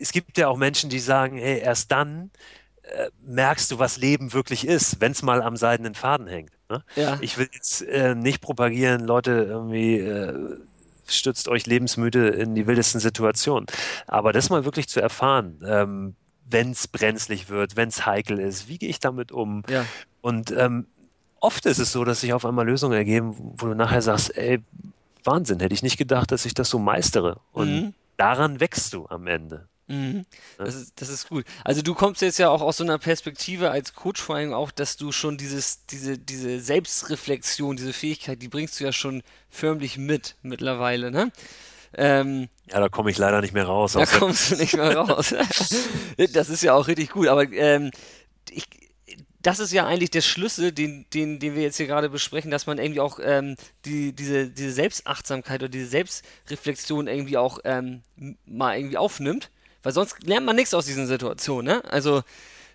es 0.00 0.10
gibt 0.10 0.36
ja 0.36 0.48
auch 0.48 0.56
Menschen, 0.56 0.90
die 0.90 0.98
sagen, 0.98 1.38
hey, 1.38 1.60
erst 1.60 1.92
dann 1.92 2.32
äh, 2.82 3.10
merkst 3.24 3.70
du, 3.70 3.78
was 3.78 3.96
Leben 3.96 4.32
wirklich 4.32 4.66
ist, 4.66 5.00
wenn 5.00 5.12
es 5.12 5.22
mal 5.22 5.40
am 5.40 5.56
seidenen 5.56 5.94
Faden 5.94 6.26
hängt. 6.26 6.52
Ne? 6.68 6.82
Ja. 6.96 7.18
Ich 7.20 7.38
will 7.38 7.48
jetzt 7.52 7.82
äh, 7.82 8.16
nicht 8.16 8.40
propagieren, 8.40 9.02
Leute 9.02 9.30
irgendwie 9.48 9.98
äh, 9.98 10.58
stützt 11.06 11.46
euch 11.46 11.66
lebensmüde 11.66 12.28
in 12.28 12.56
die 12.56 12.66
wildesten 12.66 13.00
Situationen. 13.00 13.66
Aber 14.08 14.32
das 14.32 14.50
mal 14.50 14.64
wirklich 14.64 14.88
zu 14.88 15.00
erfahren, 15.00 15.60
ähm, 15.64 16.16
wenn 16.44 16.72
es 16.72 16.88
brenzlig 16.88 17.48
wird, 17.48 17.76
wenn 17.76 17.88
es 17.88 18.04
heikel 18.04 18.40
ist, 18.40 18.68
wie 18.68 18.78
gehe 18.78 18.88
ich 18.88 18.98
damit 18.98 19.30
um? 19.30 19.62
Ja. 19.68 19.86
Und 20.20 20.50
ähm, 20.50 20.86
oft 21.42 21.66
ist 21.66 21.78
es 21.78 21.92
so, 21.92 22.04
dass 22.04 22.20
sich 22.20 22.32
auf 22.32 22.46
einmal 22.46 22.66
Lösungen 22.66 22.96
ergeben, 22.96 23.34
wo 23.58 23.66
du 23.66 23.74
nachher 23.74 24.00
sagst, 24.00 24.36
ey, 24.36 24.60
Wahnsinn, 25.24 25.60
hätte 25.60 25.74
ich 25.74 25.82
nicht 25.82 25.98
gedacht, 25.98 26.32
dass 26.32 26.46
ich 26.46 26.54
das 26.54 26.70
so 26.70 26.78
meistere. 26.78 27.40
Und 27.52 27.74
mhm. 27.74 27.94
daran 28.16 28.60
wächst 28.60 28.92
du 28.94 29.06
am 29.08 29.26
Ende. 29.26 29.68
Mhm. 29.88 30.24
Das, 30.58 30.74
ist, 30.74 31.00
das 31.00 31.08
ist 31.08 31.28
gut. 31.28 31.44
Also 31.64 31.82
du 31.82 31.94
kommst 31.94 32.22
jetzt 32.22 32.38
ja 32.38 32.48
auch 32.48 32.62
aus 32.62 32.78
so 32.78 32.84
einer 32.84 32.98
Perspektive 32.98 33.70
als 33.70 33.94
Coach 33.94 34.20
vor 34.20 34.36
allem 34.36 34.52
auch, 34.52 34.70
dass 34.70 34.96
du 34.96 35.12
schon 35.12 35.36
dieses, 35.36 35.86
diese, 35.86 36.16
diese 36.16 36.60
Selbstreflexion, 36.60 37.76
diese 37.76 37.92
Fähigkeit, 37.92 38.40
die 38.40 38.48
bringst 38.48 38.78
du 38.78 38.84
ja 38.84 38.92
schon 38.92 39.22
förmlich 39.50 39.98
mit 39.98 40.36
mittlerweile, 40.42 41.10
ne? 41.10 41.30
Ähm, 41.94 42.48
ja, 42.70 42.80
da 42.80 42.88
komme 42.88 43.10
ich 43.10 43.18
leider 43.18 43.42
nicht 43.42 43.52
mehr 43.52 43.66
raus. 43.66 43.92
Da 43.92 44.06
kommst 44.06 44.50
du 44.50 44.56
nicht 44.56 44.74
mehr 44.74 44.96
raus. 44.96 45.34
das 46.32 46.48
ist 46.48 46.62
ja 46.62 46.72
auch 46.72 46.86
richtig 46.88 47.10
gut, 47.10 47.28
aber 47.28 47.52
ähm, 47.52 47.90
ich, 48.50 48.64
das 49.42 49.58
ist 49.58 49.72
ja 49.72 49.86
eigentlich 49.86 50.10
der 50.10 50.20
Schlüssel, 50.20 50.72
den, 50.72 51.06
den, 51.12 51.38
den 51.38 51.54
wir 51.54 51.62
jetzt 51.62 51.76
hier 51.76 51.86
gerade 51.86 52.08
besprechen, 52.08 52.50
dass 52.50 52.66
man 52.66 52.78
irgendwie 52.78 53.00
auch 53.00 53.18
ähm, 53.22 53.56
die, 53.84 54.12
diese, 54.12 54.48
diese 54.48 54.72
Selbstachtsamkeit 54.72 55.62
oder 55.62 55.68
diese 55.68 55.86
Selbstreflexion 55.86 57.08
irgendwie 57.08 57.36
auch 57.36 57.58
ähm, 57.64 58.02
mal 58.46 58.76
irgendwie 58.78 58.98
aufnimmt 58.98 59.50
weil 59.82 59.92
sonst 59.92 60.22
lernt 60.24 60.46
man 60.46 60.56
nichts 60.56 60.74
aus 60.74 60.86
diesen 60.86 61.06
Situationen, 61.06 61.76
ne? 61.76 61.84
Also, 61.90 62.22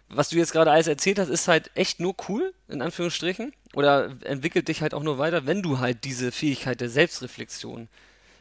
was 0.09 0.29
du 0.29 0.37
jetzt 0.37 0.51
gerade 0.51 0.71
alles 0.71 0.87
erzählt 0.87 1.19
hast, 1.19 1.29
ist 1.29 1.47
halt 1.47 1.71
echt 1.75 1.99
nur 1.99 2.15
cool, 2.29 2.53
in 2.69 2.81
Anführungsstrichen. 2.81 3.53
Oder 3.73 4.15
entwickelt 4.23 4.69
dich 4.69 4.81
halt 4.81 4.93
auch 4.93 5.03
nur 5.03 5.17
weiter, 5.17 5.45
wenn 5.45 5.61
du 5.61 5.79
halt 5.79 6.05
diese 6.05 6.31
Fähigkeit 6.31 6.79
der 6.79 6.89
Selbstreflexion 6.89 7.89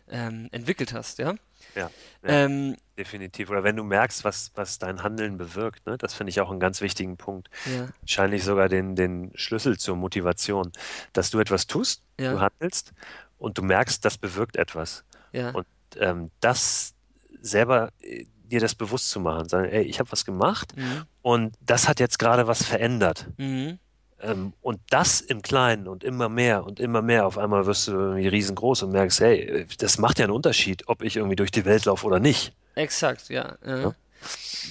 ähm, 0.08 0.48
entwickelt 0.52 0.92
hast, 0.92 1.18
ja? 1.18 1.34
Ja, 1.74 1.90
ja 2.22 2.28
ähm, 2.44 2.76
definitiv. 2.96 3.50
Oder 3.50 3.64
wenn 3.64 3.76
du 3.76 3.84
merkst, 3.84 4.24
was, 4.24 4.52
was 4.54 4.78
dein 4.78 5.02
Handeln 5.02 5.36
bewirkt, 5.38 5.86
ne? 5.86 5.98
das 5.98 6.14
finde 6.14 6.30
ich 6.30 6.40
auch 6.40 6.50
einen 6.50 6.60
ganz 6.60 6.80
wichtigen 6.80 7.16
Punkt. 7.16 7.48
Ja. 7.66 7.88
Wahrscheinlich 8.00 8.44
sogar 8.44 8.68
den, 8.68 8.96
den 8.96 9.32
Schlüssel 9.34 9.78
zur 9.78 9.96
Motivation. 9.96 10.72
Dass 11.12 11.30
du 11.30 11.38
etwas 11.38 11.66
tust, 11.66 12.02
ja. 12.18 12.32
du 12.32 12.40
handelst 12.40 12.92
und 13.38 13.58
du 13.58 13.62
merkst, 13.62 14.04
das 14.04 14.18
bewirkt 14.18 14.56
etwas. 14.56 15.04
Ja. 15.32 15.50
Und 15.50 15.66
ähm, 15.96 16.30
das 16.40 16.94
selber 17.40 17.90
äh, 18.00 18.24
dir 18.44 18.60
das 18.60 18.74
bewusst 18.74 19.10
zu 19.10 19.20
machen. 19.20 19.48
Sagen, 19.48 19.68
ey, 19.68 19.82
ich 19.82 19.98
habe 19.98 20.10
was 20.12 20.24
gemacht 20.24 20.76
mhm. 20.76 21.02
und 21.22 21.56
das 21.60 21.88
hat 21.88 22.00
jetzt 22.00 22.18
gerade 22.18 22.46
was 22.46 22.62
verändert. 22.62 23.28
Mhm. 23.36 23.78
Ähm, 24.20 24.54
und 24.62 24.80
das 24.90 25.20
im 25.20 25.42
Kleinen 25.42 25.86
und 25.88 26.02
immer 26.02 26.28
mehr 26.28 26.64
und 26.64 26.80
immer 26.80 27.02
mehr. 27.02 27.26
Auf 27.26 27.36
einmal 27.38 27.66
wirst 27.66 27.88
du 27.88 27.92
irgendwie 27.92 28.28
riesengroß 28.28 28.84
und 28.84 28.92
merkst, 28.92 29.20
hey, 29.20 29.66
das 29.78 29.98
macht 29.98 30.18
ja 30.18 30.24
einen 30.24 30.34
Unterschied, 30.34 30.88
ob 30.88 31.02
ich 31.02 31.16
irgendwie 31.16 31.36
durch 31.36 31.50
die 31.50 31.64
Welt 31.64 31.84
laufe 31.84 32.06
oder 32.06 32.18
nicht. 32.18 32.52
Exakt, 32.74 33.28
ja. 33.28 33.56
Äh. 33.64 33.82
ja. 33.82 33.94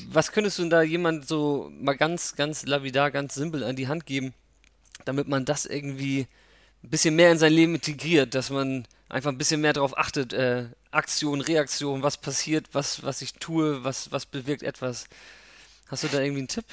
Was 0.10 0.32
könntest 0.32 0.60
du 0.60 0.68
da 0.68 0.82
jemand 0.82 1.28
so 1.28 1.72
mal 1.80 1.96
ganz, 1.96 2.36
ganz 2.36 2.66
lavidar, 2.66 3.12
ganz 3.12 3.36
simpel 3.36 3.64
an 3.64 3.76
die 3.76 3.88
Hand 3.88 4.06
geben, 4.06 4.34
damit 5.06 5.28
man 5.28 5.46
das 5.46 5.66
irgendwie 5.66 6.28
ein 6.84 6.90
bisschen 6.90 7.16
mehr 7.16 7.32
in 7.32 7.38
sein 7.38 7.54
Leben 7.54 7.76
integriert, 7.76 8.36
dass 8.36 8.50
man 8.50 8.86
einfach 9.10 9.32
ein 9.32 9.38
bisschen 9.38 9.62
mehr 9.62 9.74
darauf 9.74 9.98
achtet, 9.98 10.34
äh, 10.34 10.66
Aktion, 10.92 11.42
Reaktion, 11.42 12.04
was 12.04 12.18
passiert, 12.18 12.68
was, 12.74 13.04
was 13.04 13.22
ich 13.22 13.34
tue, 13.34 13.84
was, 13.84 14.12
was 14.12 14.26
bewirkt 14.26 14.64
etwas. 14.64 15.06
Hast 15.88 16.04
du 16.04 16.08
da 16.08 16.20
irgendwie 16.20 16.40
einen 16.40 16.48
Tipp? 16.48 16.66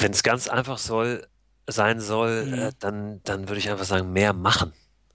Wenn 0.00 0.12
es 0.12 0.22
ganz 0.22 0.48
einfach 0.48 0.78
soll, 0.78 1.26
sein 1.66 2.00
soll, 2.00 2.46
mhm. 2.46 2.54
äh, 2.54 2.72
dann, 2.78 3.20
dann 3.24 3.48
würde 3.48 3.58
ich 3.58 3.70
einfach 3.70 3.84
sagen, 3.84 4.12
mehr 4.12 4.32
machen 4.32 4.72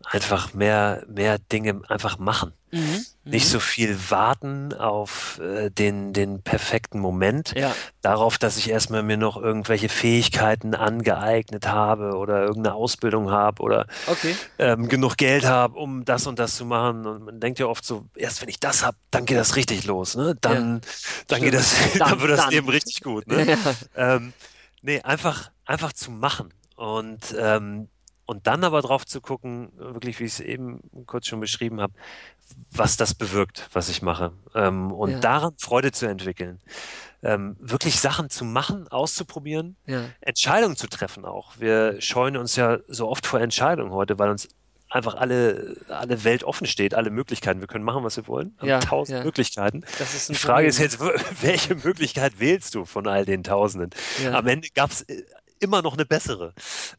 einfach 0.09 0.53
mehr, 0.53 1.03
mehr 1.07 1.37
Dinge 1.37 1.81
einfach 1.87 2.17
machen. 2.17 2.53
Mhm, 2.71 3.05
Nicht 3.23 3.47
mhm. 3.47 3.51
so 3.51 3.59
viel 3.59 3.97
warten 4.09 4.73
auf 4.73 5.39
äh, 5.39 5.69
den, 5.71 6.13
den 6.13 6.41
perfekten 6.41 6.99
Moment, 6.99 7.53
ja. 7.55 7.75
darauf, 8.01 8.37
dass 8.37 8.57
ich 8.57 8.69
erstmal 8.69 9.01
mir 9.01 9.17
noch 9.17 9.37
irgendwelche 9.37 9.89
Fähigkeiten 9.89 10.75
angeeignet 10.75 11.67
habe 11.67 12.15
oder 12.15 12.41
irgendeine 12.41 12.75
Ausbildung 12.75 13.31
habe 13.31 13.61
oder 13.63 13.87
okay. 14.05 14.35
ähm, 14.59 14.87
genug 14.87 15.17
Geld 15.17 15.45
habe, 15.45 15.77
um 15.79 16.05
das 16.05 16.27
und 16.27 16.37
das 16.37 16.55
zu 16.55 16.65
machen. 16.65 17.05
Und 17.07 17.25
man 17.25 17.39
denkt 17.39 17.59
ja 17.59 17.65
oft 17.65 17.85
so, 17.85 18.05
erst 18.15 18.41
wenn 18.41 18.49
ich 18.49 18.59
das 18.59 18.85
habe, 18.85 18.97
dann 19.09 19.25
geht 19.25 19.37
das 19.37 19.55
richtig 19.55 19.85
los. 19.85 20.15
Ne? 20.15 20.35
Dann, 20.41 20.75
ja. 20.75 20.91
dann 21.27 21.41
geht 21.41 21.53
das, 21.53 21.73
dann, 21.97 22.09
dann 22.09 22.21
wird 22.21 22.31
das 22.31 22.41
dann. 22.41 22.51
Leben 22.51 22.69
richtig 22.69 23.01
gut. 23.01 23.27
Ne? 23.27 23.45
Ja. 23.45 23.57
Ähm, 23.95 24.33
nee, 24.81 25.01
einfach, 25.01 25.49
einfach 25.65 25.93
zu 25.93 26.11
machen. 26.11 26.53
Und 26.75 27.35
ähm, 27.37 27.89
und 28.29 28.45
dann 28.45 28.63
aber 28.63 28.83
drauf 28.83 29.07
zu 29.07 29.21
gucken, 29.21 29.71
wirklich, 29.75 30.19
wie 30.19 30.25
ich 30.25 30.33
es 30.33 30.39
eben 30.39 30.81
kurz 31.07 31.25
schon 31.25 31.39
beschrieben 31.39 31.81
habe, 31.81 31.93
was 32.69 32.95
das 32.95 33.15
bewirkt, 33.15 33.67
was 33.73 33.89
ich 33.89 34.03
mache. 34.03 34.33
Ähm, 34.53 34.91
und 34.91 35.09
ja. 35.09 35.19
daran 35.19 35.55
Freude 35.57 35.91
zu 35.91 36.05
entwickeln. 36.05 36.59
Ähm, 37.23 37.55
wirklich 37.59 37.99
Sachen 37.99 38.29
zu 38.29 38.45
machen, 38.45 38.87
auszuprobieren, 38.87 39.77
ja. 39.87 40.03
Entscheidungen 40.21 40.75
zu 40.75 40.85
treffen 40.85 41.25
auch. 41.25 41.53
Wir 41.57 41.99
scheuen 42.01 42.37
uns 42.37 42.55
ja 42.55 42.77
so 42.87 43.09
oft 43.09 43.25
vor 43.25 43.41
Entscheidungen 43.41 43.91
heute, 43.91 44.19
weil 44.19 44.29
uns 44.29 44.47
einfach 44.89 45.15
alle, 45.15 45.77
alle 45.87 46.23
Welt 46.23 46.43
offen 46.43 46.67
steht, 46.67 46.93
alle 46.93 47.09
Möglichkeiten. 47.09 47.61
Wir 47.61 47.67
können 47.67 47.83
machen, 47.83 48.03
was 48.03 48.17
wir 48.17 48.27
wollen. 48.27 48.55
Wir 48.59 48.69
ja, 48.69 48.79
tausend 48.79 49.19
ja. 49.19 49.23
Möglichkeiten. 49.23 49.83
Die 50.29 50.35
Frage 50.35 50.67
Problem. 50.67 50.69
ist 50.69 50.79
jetzt, 50.79 50.99
welche 51.41 51.75
Möglichkeit 51.75 52.39
wählst 52.39 52.75
du 52.75 52.85
von 52.85 53.07
all 53.07 53.25
den 53.25 53.43
Tausenden? 53.43 53.91
Ja. 54.23 54.33
Am 54.33 54.47
Ende 54.47 54.67
gab 54.73 54.91
es 54.91 55.01
äh, 55.03 55.23
immer 55.59 55.81
noch 55.81 55.93
eine 55.93 56.05
bessere. 56.05 56.53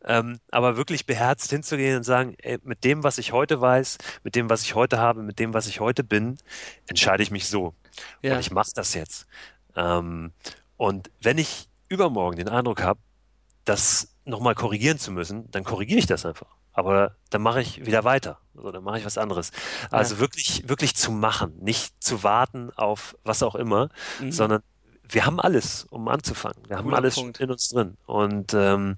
Ähm, 0.04 0.38
aber 0.50 0.76
wirklich 0.76 1.06
beherzt 1.06 1.50
hinzugehen 1.50 1.96
und 1.96 2.02
sagen, 2.04 2.34
ey, 2.42 2.58
mit 2.62 2.84
dem, 2.84 3.02
was 3.02 3.18
ich 3.18 3.32
heute 3.32 3.60
weiß, 3.60 3.98
mit 4.22 4.34
dem, 4.34 4.50
was 4.50 4.62
ich 4.62 4.74
heute 4.74 4.98
habe, 4.98 5.22
mit 5.22 5.38
dem, 5.38 5.54
was 5.54 5.66
ich 5.66 5.80
heute 5.80 6.04
bin, 6.04 6.38
entscheide 6.86 7.22
ich 7.22 7.30
mich 7.30 7.48
so. 7.48 7.74
Ja. 8.22 8.34
Und 8.34 8.40
ich 8.40 8.50
mache 8.50 8.70
das 8.74 8.94
jetzt. 8.94 9.26
Ähm, 9.76 10.32
und 10.76 11.10
wenn 11.20 11.38
ich 11.38 11.68
übermorgen 11.88 12.36
den 12.36 12.48
Eindruck 12.48 12.82
habe, 12.82 13.00
das 13.64 14.14
nochmal 14.24 14.54
korrigieren 14.54 14.98
zu 14.98 15.12
müssen, 15.12 15.50
dann 15.50 15.64
korrigiere 15.64 15.98
ich 15.98 16.06
das 16.06 16.24
einfach. 16.24 16.56
Aber 16.72 17.16
dann 17.30 17.42
mache 17.42 17.60
ich 17.60 17.84
wieder 17.84 18.04
weiter. 18.04 18.38
Also 18.56 18.70
dann 18.70 18.84
mache 18.84 18.98
ich 18.98 19.04
was 19.04 19.18
anderes. 19.18 19.50
Also 19.90 20.14
ja. 20.14 20.20
wirklich, 20.20 20.68
wirklich 20.68 20.94
zu 20.94 21.10
machen, 21.10 21.54
nicht 21.60 22.02
zu 22.02 22.22
warten 22.22 22.70
auf 22.76 23.16
was 23.24 23.42
auch 23.42 23.54
immer, 23.54 23.88
mhm. 24.20 24.32
sondern 24.32 24.62
wir 25.10 25.26
haben 25.26 25.40
alles, 25.40 25.84
um 25.90 26.08
anzufangen. 26.08 26.62
Wir 26.68 26.76
haben 26.76 26.94
alles 26.94 27.14
Punkt. 27.14 27.40
in 27.40 27.50
uns 27.50 27.68
drin. 27.68 27.96
Und 28.06 28.54
ähm, 28.54 28.96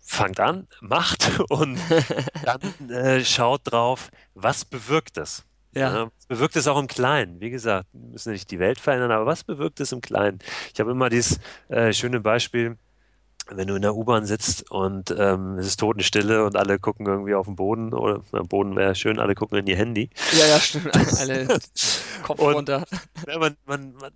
fangt 0.00 0.40
an, 0.40 0.68
macht 0.80 1.40
und 1.48 1.78
dann 2.44 2.90
äh, 2.90 3.24
schaut 3.24 3.62
drauf, 3.64 4.10
was 4.34 4.64
bewirkt 4.64 5.16
das? 5.16 5.44
Ja. 5.74 5.94
ja. 5.94 6.10
Was 6.18 6.26
bewirkt 6.26 6.56
es 6.56 6.68
auch 6.68 6.78
im 6.78 6.86
Kleinen? 6.86 7.40
Wie 7.40 7.50
gesagt, 7.50 7.88
wir 7.92 8.10
müssen 8.10 8.32
nicht 8.32 8.50
die 8.50 8.58
Welt 8.58 8.78
verändern, 8.78 9.10
aber 9.10 9.26
was 9.26 9.42
bewirkt 9.42 9.80
es 9.80 9.92
im 9.92 10.02
Kleinen? 10.02 10.38
Ich 10.74 10.80
habe 10.80 10.90
immer 10.90 11.08
dieses 11.08 11.40
äh, 11.68 11.92
schöne 11.94 12.20
Beispiel, 12.20 12.76
wenn 13.48 13.66
du 13.66 13.74
in 13.74 13.82
der 13.82 13.96
U-Bahn 13.96 14.26
sitzt 14.26 14.70
und 14.70 15.14
ähm, 15.18 15.58
es 15.58 15.66
ist 15.66 15.80
Totenstille 15.80 16.44
und 16.44 16.56
alle 16.56 16.78
gucken 16.78 17.06
irgendwie 17.06 17.34
auf 17.34 17.46
den 17.46 17.56
Boden 17.56 17.92
oder 17.92 18.22
na, 18.32 18.42
Boden 18.42 18.76
wäre 18.76 18.94
schön, 18.94 19.18
alle 19.18 19.34
gucken 19.34 19.58
in 19.58 19.66
ihr 19.66 19.76
Handy. 19.76 20.10
Ja, 20.32 20.46
ja, 20.46 20.60
stimmt. 20.60 20.94
Alle 21.18 21.48
Kopf 22.22 22.38
und, 22.38 22.54
runter. 22.54 22.84
Ja, 23.26 23.38
man, 23.38 23.56
man, 23.66 23.94
man, 23.94 24.12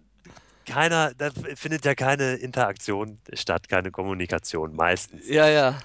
keiner, 0.66 1.14
da 1.14 1.30
findet 1.54 1.84
ja 1.84 1.94
keine 1.94 2.34
Interaktion 2.34 3.18
statt, 3.32 3.68
keine 3.68 3.90
Kommunikation 3.90 4.74
meistens. 4.74 5.28
Ja, 5.28 5.48
ja. 5.48 5.78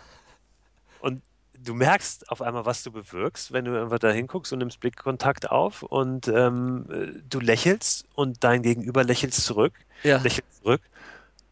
Und 1.00 1.22
du 1.54 1.74
merkst 1.74 2.30
auf 2.30 2.42
einmal, 2.42 2.66
was 2.66 2.84
du 2.84 2.92
bewirkst, 2.92 3.52
wenn 3.52 3.66
du 3.66 3.82
einfach 3.82 4.00
da 4.00 4.12
hinguckst 4.12 4.52
und 4.54 4.60
nimmst 4.60 4.80
Blickkontakt 4.80 5.52
auf 5.52 5.84
und 5.84 6.28
ähm, 6.28 7.22
du 7.30 7.40
lächelst 7.40 8.06
und 8.16 8.44
dein 8.44 8.64
Gegenüber 8.64 9.04
lächelt 9.04 9.34
zurück, 9.34 9.74
ja. 10.04 10.18
lächelt 10.18 10.46
zurück. 10.62 10.82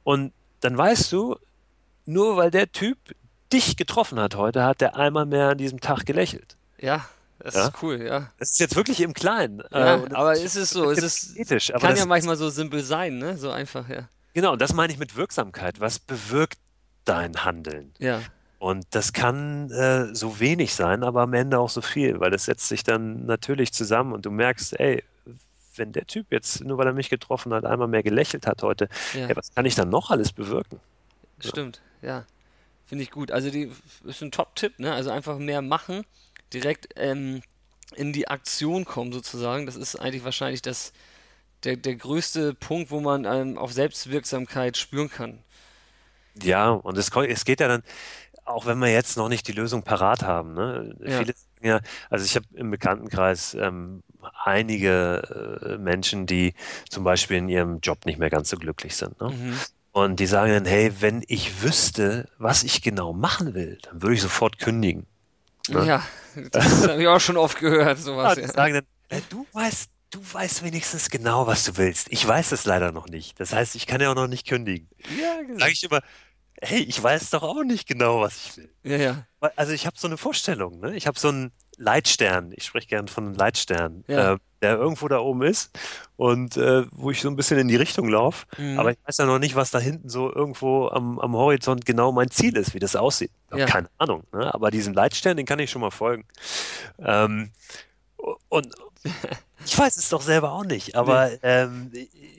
Und 0.04 0.34
dann 0.62 0.78
weißt 0.78 1.12
du, 1.12 1.38
nur 2.06 2.38
weil 2.38 2.52
der 2.52 2.72
Typ 2.72 2.98
dich 3.54 3.78
getroffen 3.78 4.20
hat 4.20 4.36
heute, 4.36 4.64
hat 4.64 4.82
der 4.82 4.96
einmal 4.96 5.26
mehr 5.26 5.50
an 5.50 5.58
diesem 5.58 5.80
Tag 5.80 6.06
gelächelt. 6.06 6.58
Ja. 6.80 7.06
Das 7.40 7.56
ja? 7.56 7.68
ist 7.68 7.82
cool, 7.82 8.02
ja. 8.02 8.32
Das 8.38 8.52
ist 8.52 8.60
jetzt 8.60 8.76
wirklich 8.76 9.02
im 9.02 9.14
Kleinen. 9.14 9.64
Ja, 9.72 9.96
äh, 9.96 10.14
aber 10.14 10.34
ist 10.34 10.56
es 10.56 10.72
so, 10.72 10.92
es 10.92 11.02
ist, 11.02 11.38
ethisch, 11.38 11.72
kann 11.80 11.96
ja 11.96 12.06
manchmal 12.06 12.36
so 12.36 12.50
simpel 12.50 12.84
sein, 12.84 13.18
ne? 13.18 13.38
So 13.38 13.50
einfach, 13.50 13.88
ja. 13.88 14.10
Genau, 14.34 14.56
das 14.56 14.74
meine 14.74 14.92
ich 14.92 15.00
mit 15.00 15.16
Wirksamkeit. 15.16 15.80
Was 15.80 16.00
bewirkt 16.00 16.60
dein 17.06 17.46
Handeln? 17.46 17.94
Ja. 17.98 18.22
Und 18.60 18.86
das 18.92 19.14
kann 19.14 19.72
äh, 19.72 20.14
so 20.14 20.42
wenig 20.42 20.74
sein, 20.76 21.04
aber 21.04 21.22
am 21.22 21.34
Ende 21.34 21.60
auch 21.60 21.70
so 21.70 21.82
viel, 21.82 22.20
weil 22.20 22.30
das 22.30 22.46
setzt 22.46 22.68
sich 22.68 22.84
dann 22.84 23.26
natürlich 23.26 23.72
zusammen 23.72 24.12
und 24.12 24.26
du 24.26 24.32
merkst, 24.32 24.78
ey, 24.78 25.04
wenn 25.78 25.94
der 25.94 26.06
Typ 26.06 26.28
jetzt, 26.32 26.62
nur 26.66 26.78
weil 26.78 26.88
er 26.88 26.94
mich 26.94 27.10
getroffen 27.10 27.54
hat, 27.54 27.64
einmal 27.64 27.88
mehr 27.88 28.04
gelächelt 28.04 28.46
hat 28.46 28.62
heute, 28.64 28.90
ja. 29.14 29.28
ey, 29.28 29.36
was 29.36 29.56
kann 29.56 29.66
ich 29.66 29.76
dann 29.76 29.90
noch 29.90 30.12
alles 30.12 30.34
bewirken? 30.34 30.82
Stimmt, 31.40 31.82
ja. 32.02 32.08
ja. 32.10 32.26
Finde 32.86 33.04
ich 33.04 33.12
gut. 33.12 33.32
Also 33.32 33.50
die 33.50 33.72
ist 34.04 34.22
ein 34.22 34.32
Top-Tipp, 34.32 34.80
ne? 34.80 34.92
Also 34.92 35.12
einfach 35.12 35.38
mehr 35.38 35.62
machen 35.62 36.06
direkt 36.54 36.90
ähm, 36.96 37.42
in 37.96 38.14
die 38.14 38.28
Aktion 38.28 38.86
kommen 38.86 39.12
sozusagen. 39.12 39.66
Das 39.66 39.76
ist 39.76 39.96
eigentlich 39.96 40.24
wahrscheinlich 40.24 40.62
das, 40.62 40.94
der, 41.64 41.76
der 41.76 41.96
größte 41.96 42.54
Punkt, 42.54 42.92
wo 42.92 43.00
man 43.00 43.26
ähm, 43.26 43.58
auf 43.58 43.74
Selbstwirksamkeit 43.74 44.78
spüren 44.78 45.10
kann. 45.10 45.40
Ja, 46.42 46.70
und 46.70 46.98
es, 46.98 47.10
es 47.10 47.46
geht 47.46 47.60
ja 47.60 47.68
dann, 47.68 47.84
auch 48.46 48.66
wenn 48.66 48.80
wir 48.80 48.92
jetzt 48.92 49.18
noch 49.18 49.30
nicht 49.30 49.48
die 49.48 49.52
Lösung 49.52 49.84
parat 49.84 50.24
haben. 50.24 50.54
Ne? 50.54 50.96
Ja. 51.02 51.20
Viele 51.20 51.34
ja, 51.62 51.82
also 52.10 52.26
ich 52.26 52.36
habe 52.36 52.46
im 52.54 52.72
Bekanntenkreis 52.72 53.54
ähm, 53.54 54.02
einige 54.46 55.60
äh, 55.66 55.78
Menschen, 55.78 56.26
die 56.26 56.54
zum 56.90 57.04
Beispiel 57.04 57.38
in 57.38 57.50
ihrem 57.50 57.80
Job 57.80 58.06
nicht 58.06 58.20
mehr 58.20 58.30
ganz 58.30 58.50
so 58.50 58.58
glücklich 58.58 58.96
sind. 58.96 59.20
Ne? 59.20 59.30
Mhm. 59.30 59.60
Und 59.92 60.20
die 60.20 60.28
sagen 60.28 60.54
dann, 60.54 60.66
hey, 60.66 60.94
wenn 61.00 61.24
ich 61.28 61.62
wüsste, 61.62 62.30
was 62.38 62.64
ich 62.64 62.82
genau 62.82 63.12
machen 63.12 63.54
will, 63.54 63.78
dann 63.82 64.02
würde 64.02 64.16
ich 64.16 64.22
sofort 64.22 64.60
kündigen. 64.60 65.06
Ne? 65.70 65.86
Ja, 65.86 66.04
das 66.52 66.88
habe 66.88 67.02
ich 67.02 67.08
auch 67.08 67.20
schon 67.20 67.38
oft 67.38 67.60
gehört, 67.60 68.00
sowas. 68.00 68.38
Ja, 68.38 68.44
die 68.44 68.52
sagen 68.52 68.86
dann, 69.10 69.22
du 69.30 69.46
weißt 69.54 69.90
du 70.12 70.20
weißt 70.34 70.64
wenigstens 70.64 71.10
genau, 71.10 71.48
was 71.48 71.66
du 71.66 71.78
willst. 71.78 72.08
Ich 72.12 72.28
weiß 72.28 72.52
es 72.52 72.66
leider 72.66 72.92
noch 72.92 73.08
nicht. 73.08 73.40
Das 73.40 73.54
heißt, 73.54 73.76
ich 73.76 73.86
kann 73.86 74.02
ja 74.02 74.12
auch 74.12 74.16
noch 74.16 74.28
nicht 74.28 74.48
kündigen. 74.48 74.90
Ja, 75.20 75.42
genau. 75.42 75.60
Sage 75.60 75.72
ich 75.72 75.84
immer, 75.84 76.02
hey, 76.62 76.82
ich 76.82 77.02
weiß 77.02 77.30
doch 77.30 77.44
auch 77.44 77.64
nicht 77.64 77.88
genau, 77.88 78.22
was 78.22 78.36
ich 78.36 78.58
will. 78.58 78.74
Ja, 78.84 78.98
ja. 78.98 79.28
Also 79.56 79.74
ich 79.74 79.86
habe 79.86 79.98
so 79.98 80.08
eine 80.08 80.18
Vorstellung, 80.18 80.80
ne? 80.80 80.96
Ich 80.96 81.08
habe 81.08 81.20
so 81.20 81.30
einen 81.30 81.52
Leitstern, 81.80 82.52
ich 82.56 82.66
spreche 82.66 82.88
gern 82.88 83.08
von 83.08 83.26
einem 83.26 83.36
Leitstern, 83.36 84.04
Ja. 84.08 84.34
äh, 84.34 84.38
der 84.62 84.76
irgendwo 84.76 85.08
da 85.08 85.20
oben 85.20 85.44
ist 85.44 85.72
und 86.18 86.58
äh, 86.58 86.84
wo 86.92 87.12
ich 87.12 87.22
so 87.22 87.30
ein 87.30 87.38
bisschen 87.38 87.58
in 87.58 87.70
die 87.70 87.78
Richtung 87.78 88.10
laufe. 88.10 88.46
Mhm. 88.58 88.78
Aber 88.78 88.92
ich 88.92 88.98
weiß 89.06 89.18
ja 89.18 89.26
noch 89.26 89.40
nicht, 89.40 89.56
was 89.56 89.72
da 89.72 89.80
hinten 89.80 90.10
so 90.10 90.34
irgendwo 90.34 90.90
am, 90.90 91.18
am 91.20 91.34
Horizont 91.34 91.86
genau 91.86 92.12
mein 92.12 92.30
Ziel 92.30 92.58
ist, 92.58 92.74
wie 92.74 92.80
das 92.80 92.98
aussieht. 92.98 93.32
Ja. 93.56 93.66
keine 93.66 93.90
Ahnung. 93.98 94.24
Ne? 94.34 94.54
Aber 94.54 94.70
diesem 94.70 94.94
Leitstern, 94.94 95.38
den 95.38 95.46
kann 95.46 95.60
ich 95.60 95.72
schon 95.72 95.80
mal 95.82 95.92
folgen. 95.92 96.26
Ähm, 97.00 97.52
und 98.50 98.76
ich 99.66 99.78
weiß 99.80 99.96
es 99.96 100.10
doch 100.10 100.22
selber 100.22 100.52
auch 100.52 100.66
nicht, 100.66 100.96
aber 100.96 101.32
ähm, 101.42 101.92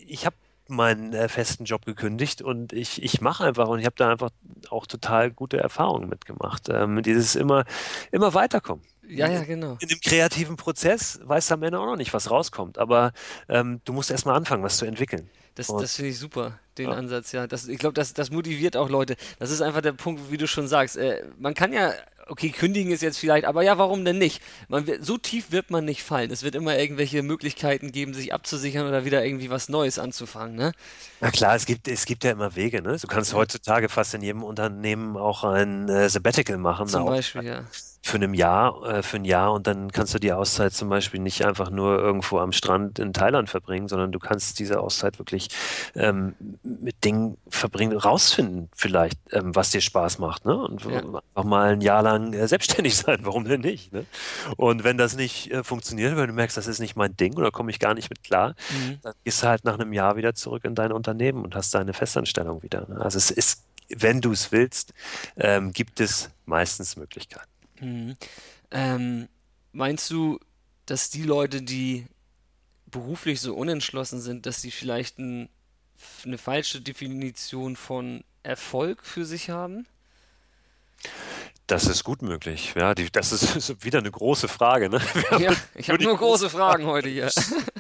ich 0.07 0.27
habe 0.27 0.37
meinen 0.69 1.13
äh, 1.15 1.29
festen 1.29 1.65
Job 1.65 1.85
gekündigt 1.85 2.43
und 2.43 2.73
ich, 2.73 3.03
ich 3.03 3.21
mache 3.21 3.45
einfach 3.45 3.67
und 3.69 3.81
ich 3.81 3.87
habe 3.87 3.97
da 3.97 4.11
einfach 4.11 4.31
auch 4.69 4.87
total 4.87 5.31
gute 5.31 5.57
Erfahrungen 5.59 6.09
mitgemacht. 6.09 6.69
Ähm, 6.69 7.03
dieses 7.03 7.35
immer, 7.35 7.65
immer 8.13 8.35
weiterkommen. 8.35 8.85
Ja, 9.11 9.29
ja, 9.29 9.45
genau. 9.45 9.77
In 9.81 9.89
dem 9.89 10.01
kreativen 10.01 10.57
Prozess 10.57 11.21
weißt 11.23 11.51
du 11.51 11.55
am 11.55 11.63
Ende 11.63 11.79
auch 11.79 11.87
noch 11.87 11.97
nicht, 11.97 12.13
was 12.15 12.31
rauskommt, 12.31 12.79
aber 12.79 13.13
ähm, 13.49 13.81
du 13.85 13.93
musst 13.93 14.11
erstmal 14.11 14.37
anfangen, 14.37 14.63
was 14.63 14.77
zu 14.77 14.85
entwickeln. 14.87 15.29
Das, 15.55 15.69
Und- 15.69 15.83
das 15.83 15.97
finde 15.97 16.11
ich 16.11 16.19
super, 16.19 16.59
den 16.79 16.91
Ja. 16.91 16.93
Ansatz, 16.97 17.33
ja. 17.33 17.47
Das, 17.47 17.67
ich 17.69 17.79
glaube, 17.79 17.95
das, 17.95 18.15
das 18.15 18.31
motiviert 18.31 18.77
auch 18.77 18.89
Leute. 18.89 19.17
Das 19.39 19.51
ist 19.51 19.61
einfach 19.61 19.83
der 19.83 19.93
Punkt, 19.93 20.31
wie 20.31 20.37
du 20.37 20.47
schon 20.47 20.69
sagst. 20.69 20.97
Äh, 20.97 21.25
man 21.39 21.55
kann 21.55 21.73
ja, 21.73 21.93
okay, 22.29 22.51
kündigen 22.51 22.93
ist 22.93 23.03
jetzt 23.03 23.19
vielleicht, 23.19 23.45
aber 23.45 23.63
ja, 23.63 23.77
warum 23.77 24.05
denn 24.05 24.19
nicht? 24.19 24.41
Man 24.69 24.87
so 25.01 25.19
tief 25.19 25.51
wird 25.51 25.71
man 25.71 25.85
nicht 25.85 26.05
fallen. 26.05 26.31
Es 26.31 26.45
wird 26.45 26.55
immer 26.55 26.79
irgendwelche 26.79 27.23
Möglichkeiten 27.25 27.91
geben, 27.91 28.15
sich 28.15 28.33
abzusichern 28.33 28.87
oder 28.87 29.05
wieder 29.05 29.25
irgendwie 29.25 29.51
was 29.51 29.69
Neues 29.69 29.99
anzufangen, 29.99 30.55
ne? 30.55 30.73
Na 31.21 31.31
klar, 31.33 31.57
es 31.57 31.67
gibt, 31.67 31.89
es 31.89 32.07
gibt 32.07 32.23
ja 32.23 32.31
immer 32.31 32.55
Wege, 32.55 32.81
ne? 32.81 32.97
Du 33.01 33.09
kannst 33.09 33.35
heutzutage 33.35 33.89
fast 33.89 34.15
in 34.15 34.23
jedem 34.23 34.45
Unternehmen 34.45 35.17
auch 35.17 35.43
ein 35.43 35.89
äh, 35.89 36.09
Sabbatical 36.09 36.59
machen, 36.59 36.87
Zum 36.87 37.07
Beispiel, 37.07 37.43
ja. 37.45 37.65
Für 38.03 38.17
ein 38.19 38.33
Jahr, 38.35 38.83
äh, 38.85 39.03
für 39.03 39.17
ein 39.19 39.25
Jahr 39.27 39.53
und 39.53 39.67
dann 39.67 39.93
kannst 39.93 40.15
du 40.15 40.19
die 40.19 40.33
Auszeit 40.33 40.73
zum 40.73 40.89
Beispiel 40.89 41.21
nicht 41.21 41.45
einfach 41.45 41.71
nur 41.71 41.99
irgendwo 41.99 42.39
am 42.39 42.51
Strand 42.53 42.99
in 42.99 43.13
Thailand 43.13 43.51
verbringen, 43.51 43.89
sondern 43.89 44.11
du 44.11 44.19
kannst 44.19 44.59
diese 44.59 44.81
Auszeit 44.81 45.19
wirklich 45.19 45.49
ähm, 45.95 46.35
mit 46.63 47.05
Dingen 47.05 47.37
verbringen, 47.49 47.97
rausfinden 47.97 48.71
vielleicht, 48.75 49.19
ähm, 49.33 49.55
was 49.55 49.71
dir 49.71 49.83
Spaß 49.83 50.19
macht, 50.19 50.47
ne? 50.47 50.57
Und 50.57 50.85
Ja. 50.85 51.03
auch 51.35 51.45
mal 51.45 51.73
ein 51.73 51.83
Jahr 51.83 52.03
lang 52.03 52.33
äh, 52.33 52.49
selbstständig 52.49 52.97
sein, 52.97 53.19
warum 53.23 53.45
denn 53.45 53.61
nicht, 53.61 53.93
ne? 53.93 54.07
Und 54.57 54.83
wenn 54.83 54.97
das 54.97 55.15
nicht 55.17 55.51
äh, 55.53 55.63
funktioniert, 55.63 56.17
wenn 56.17 56.29
du 56.29 56.33
merkst, 56.33 56.57
das 56.57 56.67
ist 56.67 56.81
nicht 56.81 56.97
mein 56.97 57.17
Ding 57.17 57.37
oder 57.37 57.51
komme 57.51 57.71
ich 57.71 57.79
gar 57.79 57.95
nicht 57.95 58.09
mit 58.11 58.23
klar, 58.25 58.55
Mhm. 58.71 58.99
dann 59.03 59.15
gehst 59.25 59.43
du 59.43 59.47
halt 59.49 59.65
nach 59.65 59.75
einem 59.79 59.93
Jahr 59.93 60.17
wieder 60.17 60.35
zurück 60.35 60.65
in 60.65 60.75
dein 60.75 60.93
Unternehmen 60.93 61.45
und 61.45 61.55
hast 61.55 61.75
deine 61.75 61.93
Festanstellung 61.93 62.63
wieder. 62.63 62.87
Ne? 62.89 63.01
Also 63.01 63.19
es 63.19 63.31
ist, 63.31 63.65
wenn 63.89 64.21
du 64.21 64.33
es 64.33 64.53
willst, 64.53 64.95
ähm, 65.37 65.73
gibt 65.73 66.01
es 66.01 66.31
meistens 66.47 66.97
Möglichkeiten. 66.97 67.50
Mhm. 67.81 68.17
Ähm, 68.71 69.29
meinst 69.73 70.11
du, 70.11 70.39
dass 70.87 71.11
die 71.11 71.23
Leute, 71.23 71.63
die 71.63 72.07
beruflich 72.87 73.41
so 73.41 73.55
unentschlossen 73.55 74.21
sind, 74.21 74.47
dass 74.47 74.63
sie 74.63 74.71
vielleicht 74.71 75.19
ein, 75.19 75.49
eine 76.25 76.39
falsche 76.39 76.81
Definition 76.81 77.77
von 77.77 78.25
Erfolg 78.43 79.05
für 79.05 79.25
sich 79.25 79.51
haben? 79.51 79.87
Das 81.71 81.87
ist 81.87 82.03
gut 82.03 82.21
möglich. 82.23 82.75
Ja, 82.77 82.97
die, 82.97 83.11
das 83.13 83.31
ist, 83.31 83.55
ist 83.57 83.85
wieder 83.85 84.01
eine 84.01 84.11
große 84.11 84.49
Frage. 84.49 84.89
Ne? 84.91 85.01
Ja, 85.39 85.53
ich 85.77 85.89
habe 85.89 86.03
nur 86.03 86.17
große 86.17 86.51
Fragen 86.51 86.85
heute 86.87 87.09
hier. 87.09 87.31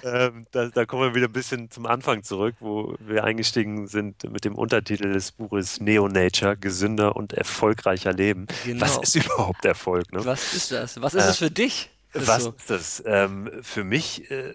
Ähm, 0.05 0.47
da, 0.53 0.68
da 0.68 0.84
kommen 0.86 1.03
wir 1.03 1.14
wieder 1.16 1.26
ein 1.26 1.32
bisschen 1.32 1.70
zum 1.72 1.86
Anfang 1.86 2.22
zurück, 2.22 2.55
wo 2.61 2.95
wir 3.01 3.24
eingestiegen 3.24 3.88
sind 3.88 4.22
mit 4.30 4.45
dem 4.45 4.55
Untertitel 4.55 5.12
des 5.12 5.32
Buches 5.32 5.80
Neo 5.80 6.07
Nature, 6.07 6.57
gesünder 6.57 7.16
und 7.16 7.32
erfolgreicher 7.32 8.12
Leben. 8.12 8.47
Was 8.78 8.93
Genau. 8.93 9.03
ist 9.03 9.16
überhaupt 9.16 9.64
Erfolg? 9.64 10.12
Ne? 10.12 10.24
Was 10.24 10.55
ist 10.55 10.70
das? 10.70 11.01
Was 11.03 11.14
ist 11.14 11.24
Äh, 11.24 11.28
es 11.30 11.36
für 11.38 11.51
dich? 11.51 11.91
Was 12.12 12.45
So. 12.45 12.51
ist 12.51 12.70
das? 12.70 13.03
Ähm, 13.07 13.51
für 13.62 13.82
mich 13.82 14.30
äh, 14.30 14.55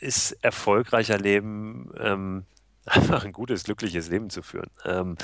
ist 0.00 0.32
erfolgreicher 0.42 1.18
Leben 1.18 1.90
ähm, 2.00 2.44
einfach 2.84 3.24
ein 3.24 3.32
gutes, 3.32 3.62
glückliches 3.62 4.08
Leben 4.08 4.28
zu 4.30 4.42
führen 4.42 4.70
ähm, 4.84 5.10
Mhm. 5.10 5.16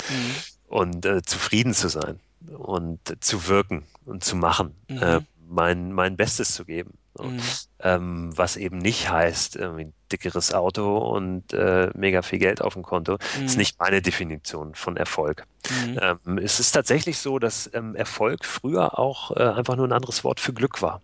und 0.69 1.07
äh, 1.07 1.23
zufrieden 1.23 1.75
zu 1.75 1.89
sein 1.89 2.21
und 2.51 3.01
zu 3.21 3.47
wirken 3.49 3.85
und 4.05 4.25
zu 4.25 4.37
machen, 4.37 4.75
Mhm. 4.89 4.99
äh, 5.03 5.21
mein, 5.49 5.93
mein 5.93 6.17
Bestes 6.17 6.55
zu 6.55 6.65
geben. 6.65 6.95
So. 7.15 7.25
Mhm. 7.25 7.41
Ähm, 7.81 8.31
was 8.39 8.57
eben 8.57 8.79
nicht 8.79 9.11
heißt, 9.11 9.57
irgendwie 9.57 9.93
dickeres 10.11 10.55
Auto 10.55 10.97
und 10.97 11.53
äh, 11.53 11.91
mega 11.95 12.23
viel 12.23 12.39
Geld 12.39 12.63
auf 12.63 12.73
dem 12.73 12.83
Konto, 12.83 13.19
ist 13.45 13.53
Mhm. 13.53 13.59
nicht 13.59 13.79
meine 13.79 14.01
Definition 14.01 14.75
von 14.75 14.97
Erfolg. 14.97 15.45
Mhm. 15.69 15.99
Ähm, 16.01 16.39
es 16.39 16.59
ist 16.59 16.73
tatsächlich 16.73 17.19
so, 17.19 17.39
dass 17.39 17.71
ähm, 17.75 17.95
Erfolg 17.95 18.45
früher 18.47 18.99
auch 18.99 19.37
äh, 19.37 19.43
einfach 19.43 19.77
nur 19.77 19.87
ein 19.87 19.93
anderes 19.93 20.25
Wort 20.25 20.41
für 20.41 20.55
Glück 20.55 20.81
war. 20.81 21.03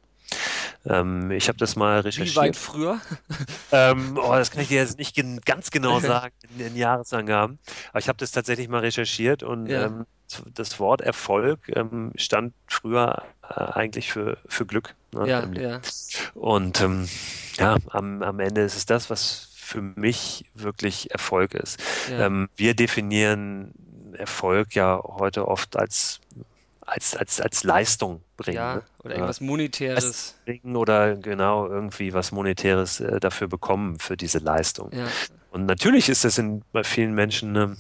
Ähm, 0.86 1.30
ich 1.30 1.48
habe 1.48 1.58
das 1.58 1.76
mal 1.76 1.98
Wie 2.02 2.08
recherchiert. 2.08 2.36
weit 2.36 2.56
früher? 2.56 3.00
Ähm, 3.72 4.18
oh, 4.22 4.32
das 4.32 4.50
kann 4.50 4.62
ich 4.62 4.68
dir 4.68 4.76
jetzt 4.78 4.98
nicht 4.98 5.14
gen 5.14 5.40
ganz 5.44 5.70
genau 5.70 6.00
sagen 6.00 6.34
in, 6.58 6.66
in 6.68 6.76
Jahresangaben, 6.76 7.58
aber 7.90 7.98
ich 7.98 8.08
habe 8.08 8.16
das 8.18 8.30
tatsächlich 8.30 8.68
mal 8.68 8.80
recherchiert 8.80 9.42
und 9.42 9.66
Ja. 9.66 9.86
ähm, 9.86 10.06
das 10.54 10.78
Wort 10.78 11.00
Erfolg 11.00 11.60
ähm, 11.74 12.12
stand 12.16 12.54
früher 12.66 13.22
äh, 13.42 13.54
eigentlich 13.54 14.12
für, 14.12 14.38
für 14.46 14.66
Glück 14.66 14.94
ne, 15.12 15.28
Ja, 15.28 15.46
ja. 15.46 15.80
Und 16.34 16.80
ähm, 16.80 17.08
ja, 17.56 17.76
am, 17.90 18.22
am 18.22 18.40
Ende 18.40 18.62
ist 18.62 18.76
es 18.76 18.86
das, 18.86 19.10
was 19.10 19.48
für 19.54 19.82
mich 19.82 20.46
wirklich 20.54 21.10
Erfolg 21.10 21.54
ist. 21.54 21.78
Ja. 22.10 22.26
Ähm, 22.26 22.48
wir 22.56 22.74
definieren 22.74 23.74
Erfolg 24.14 24.74
ja 24.74 25.00
heute 25.04 25.46
oft 25.46 25.76
als, 25.76 26.20
als, 26.80 27.14
als, 27.16 27.40
als 27.40 27.64
Leistung 27.64 28.22
bringen. 28.36 28.56
Ja, 28.56 28.76
ne? 28.76 28.82
oder 29.04 29.14
irgendwas 29.14 29.40
Monetäres. 29.40 30.36
bringen 30.44 30.76
oder 30.76 31.16
genau 31.16 31.66
irgendwie 31.66 32.14
was 32.14 32.32
Monetäres 32.32 33.00
äh, 33.00 33.20
dafür 33.20 33.48
bekommen 33.48 33.98
für 33.98 34.16
diese 34.16 34.38
Leistung. 34.38 34.90
Ja. 34.92 35.06
Und 35.50 35.66
natürlich 35.66 36.08
ist 36.08 36.24
das 36.24 36.38
in, 36.38 36.62
bei 36.72 36.84
vielen 36.84 37.14
Menschen 37.14 37.56
eine, 37.56 37.76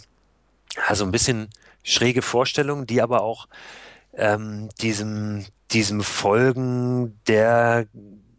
ja, 0.76 0.94
so 0.94 1.04
ein 1.04 1.10
bisschen 1.10 1.48
schräge 1.82 2.22
Vorstellung, 2.22 2.86
die 2.86 3.00
aber 3.02 3.22
auch 3.22 3.48
ähm, 4.14 4.68
diesem, 4.80 5.44
diesem 5.70 6.02
Folgen 6.02 7.18
der 7.26 7.86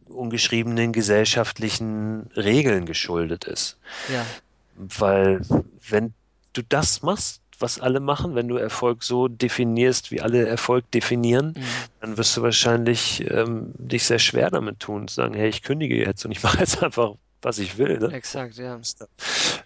ungeschriebenen 0.07 0.91
gesellschaftlichen 0.91 2.29
Regeln 2.35 2.85
geschuldet 2.85 3.45
ist. 3.45 3.77
Ja. 4.11 4.25
Weil 4.75 5.41
wenn 5.89 6.13
du 6.53 6.61
das 6.67 7.01
machst, 7.01 7.41
was 7.59 7.79
alle 7.79 7.99
machen, 7.99 8.35
wenn 8.35 8.47
du 8.47 8.55
Erfolg 8.55 9.03
so 9.03 9.27
definierst, 9.27 10.11
wie 10.11 10.21
alle 10.21 10.47
Erfolg 10.47 10.89
definieren, 10.91 11.53
Mhm. 11.57 11.63
dann 11.99 12.17
wirst 12.17 12.35
du 12.37 12.41
wahrscheinlich 12.41 13.29
ähm, 13.29 13.73
dich 13.77 14.05
sehr 14.05 14.19
schwer 14.19 14.49
damit 14.49 14.79
tun, 14.79 15.07
zu 15.09 15.15
sagen, 15.15 15.33
hey, 15.33 15.49
ich 15.49 15.61
kündige 15.61 15.97
jetzt 15.97 16.23
und 16.25 16.31
ich 16.31 16.41
mache 16.41 16.59
jetzt 16.59 16.81
einfach, 16.83 17.15
was 17.41 17.57
ich 17.59 17.77
will. 17.77 17.99
Ne? 17.99 18.11
Exakt, 18.13 18.55
ja. 18.57 18.79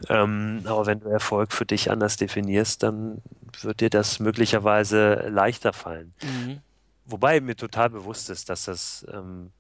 Ähm, 0.10 0.62
aber 0.66 0.86
wenn 0.86 1.00
du 1.00 1.10
Erfolg 1.10 1.52
für 1.54 1.66
dich 1.66 1.90
anders 1.92 2.18
definierst, 2.18 2.84
dann 2.84 3.22
wird 3.62 3.82
dir 3.82 3.90
das 3.90 4.20
möglicherweise 4.20 5.28
leichter 5.30 5.74
fallen. 5.74 6.14
Mhm. 6.24 6.60
Wobei 7.06 7.42
mir 7.42 7.56
total 7.56 7.90
bewusst 7.90 8.30
ist, 8.30 8.50
dass 8.50 8.66
das, 8.66 9.06
ähm, 9.12 9.52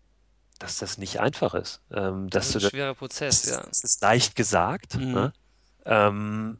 dass 0.59 0.78
das 0.78 0.97
nicht 0.97 1.20
einfach 1.20 1.53
ist. 1.53 1.82
Ähm, 1.91 2.30
Das 2.30 2.49
ist 2.49 2.55
ein 2.55 2.61
das, 2.61 2.70
schwerer 2.72 2.93
Prozess, 2.95 3.45
ja. 3.49 3.64
es 3.70 3.84
ist 3.84 4.01
leicht 4.01 4.36
gesagt, 4.36 4.95
Mhm. 4.95 5.11
ne? 5.14 5.34
ähm, 5.86 6.57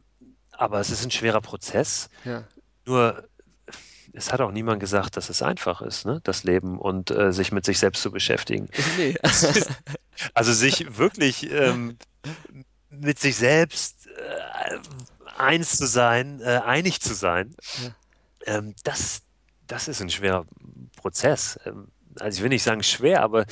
aber 0.52 0.80
es 0.80 0.90
ist 0.90 1.04
ein 1.04 1.10
schwerer 1.10 1.40
Prozess. 1.40 2.08
Ja. 2.24 2.44
Nur 2.86 3.24
es 4.16 4.32
hat 4.32 4.40
auch 4.40 4.52
niemand 4.52 4.80
gesagt, 4.80 5.16
dass 5.16 5.28
es 5.28 5.42
einfach 5.42 5.82
ist, 5.82 6.06
ne? 6.06 6.20
das 6.24 6.44
Leben 6.44 6.78
und 6.78 7.10
äh, 7.10 7.32
sich 7.32 7.52
mit 7.52 7.64
sich 7.64 7.78
selbst 7.78 8.02
zu 8.02 8.10
beschäftigen. 8.10 8.68
Nee. 8.96 9.16
Also 10.32 10.52
sich 10.52 10.96
wirklich 10.96 11.50
ähm, 11.50 11.98
mit 12.90 13.18
sich 13.18 13.36
selbst 13.36 14.06
äh, 14.06 14.78
eins 15.36 15.76
zu 15.76 15.86
sein, 15.86 16.40
äh, 16.40 16.60
einig 16.64 17.00
zu 17.00 17.14
sein, 17.14 17.54
ähm, 18.46 18.74
das, 18.84 19.22
das 19.66 19.88
ist 19.88 20.00
ein 20.00 20.10
schwerer 20.10 20.46
Prozess. 20.96 21.58
Ähm, 21.66 21.88
also 22.20 22.36
ich 22.38 22.42
will 22.42 22.50
nicht 22.50 22.62
sagen 22.62 22.84
schwer, 22.84 23.22
aber 23.22 23.44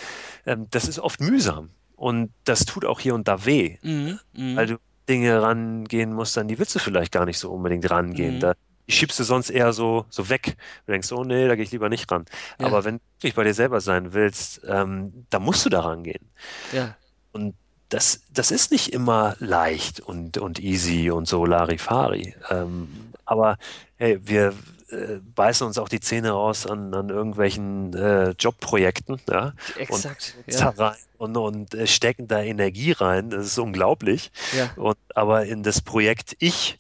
ähm, 0.47 0.69
das 0.71 0.87
ist 0.87 1.01
oft 1.01 1.21
mühsam. 1.21 1.71
Und 1.97 2.33
das 2.45 2.65
tut 2.65 2.85
auch 2.85 3.01
hier 3.01 3.15
und 3.15 3.27
da 3.29 3.45
weh, 3.45 3.79
Mhm. 3.83 4.21
Mhm. 4.33 4.57
weil 4.57 4.67
du 4.67 4.77
Dinge 5.09 5.43
rangehen 5.43 6.13
musst, 6.13 6.39
an 6.39 6.47
die 6.47 6.59
willst 6.61 6.75
du 6.77 6.79
vielleicht 6.79 7.11
gar 7.11 7.25
nicht 7.27 7.39
so 7.39 7.51
unbedingt 7.51 7.91
rangehen. 7.91 8.37
Mhm. 8.37 8.41
Da, 8.41 8.55
die 8.87 8.93
schiebst 8.93 9.19
du 9.19 9.25
sonst 9.25 9.51
eher 9.51 9.73
so, 9.73 10.07
so 10.11 10.29
weg. 10.29 10.57
Du 10.87 10.93
denkst, 10.93 11.13
oh 11.13 11.25
nee, 11.25 11.47
da 11.49 11.55
gehe 11.55 11.65
ich 11.65 11.73
lieber 11.73 11.89
nicht 11.89 12.11
ran. 12.11 12.25
Ja. 12.59 12.67
Aber 12.67 12.85
wenn 12.85 12.97
du 12.97 13.03
wirklich 13.17 13.35
bei 13.35 13.45
dir 13.45 13.55
selber 13.55 13.81
sein 13.81 14.13
willst, 14.13 14.61
ähm, 14.67 15.27
da 15.31 15.39
musst 15.39 15.65
du 15.65 15.71
da 15.71 15.81
rangehen. 15.81 16.31
Ja. 16.73 16.97
Und 17.33 17.55
das, 17.89 18.23
das 18.31 18.51
ist 18.51 18.73
nicht 18.73 18.93
immer 18.93 19.37
leicht 19.39 20.01
und, 20.01 20.39
und 20.39 20.59
easy 20.59 21.11
und 21.11 21.29
so 21.29 21.45
Larifari. 21.45 22.35
Ähm, 22.51 23.13
aber 23.25 23.59
hey, 23.97 24.19
wir 24.23 24.55
äh, 24.93 25.21
beißen 25.35 25.67
uns 25.67 25.79
auch 25.79 25.89
die 25.89 26.01
Zähne 26.01 26.31
raus 26.31 26.67
an, 26.67 26.93
an 26.93 27.09
irgendwelchen 27.09 27.95
äh, 27.95 28.31
Jobprojekten, 28.39 29.21
ja. 29.29 29.55
Exakt. 29.77 30.35
Und, 30.47 30.55
ja. 30.55 30.95
und, 31.17 31.37
und 31.37 31.75
äh, 31.75 31.87
stecken 31.87 32.29
da 32.29 32.43
Energie 32.43 32.93
rein. 32.93 33.31
Das 33.31 33.47
ist 33.47 33.59
unglaublich. 33.59 34.31
Ja. 34.57 34.71
Und, 34.77 34.99
aber 35.15 35.47
in 35.47 35.63
das 35.63 35.81
Projekt 35.81 36.37
Ich 36.41 36.77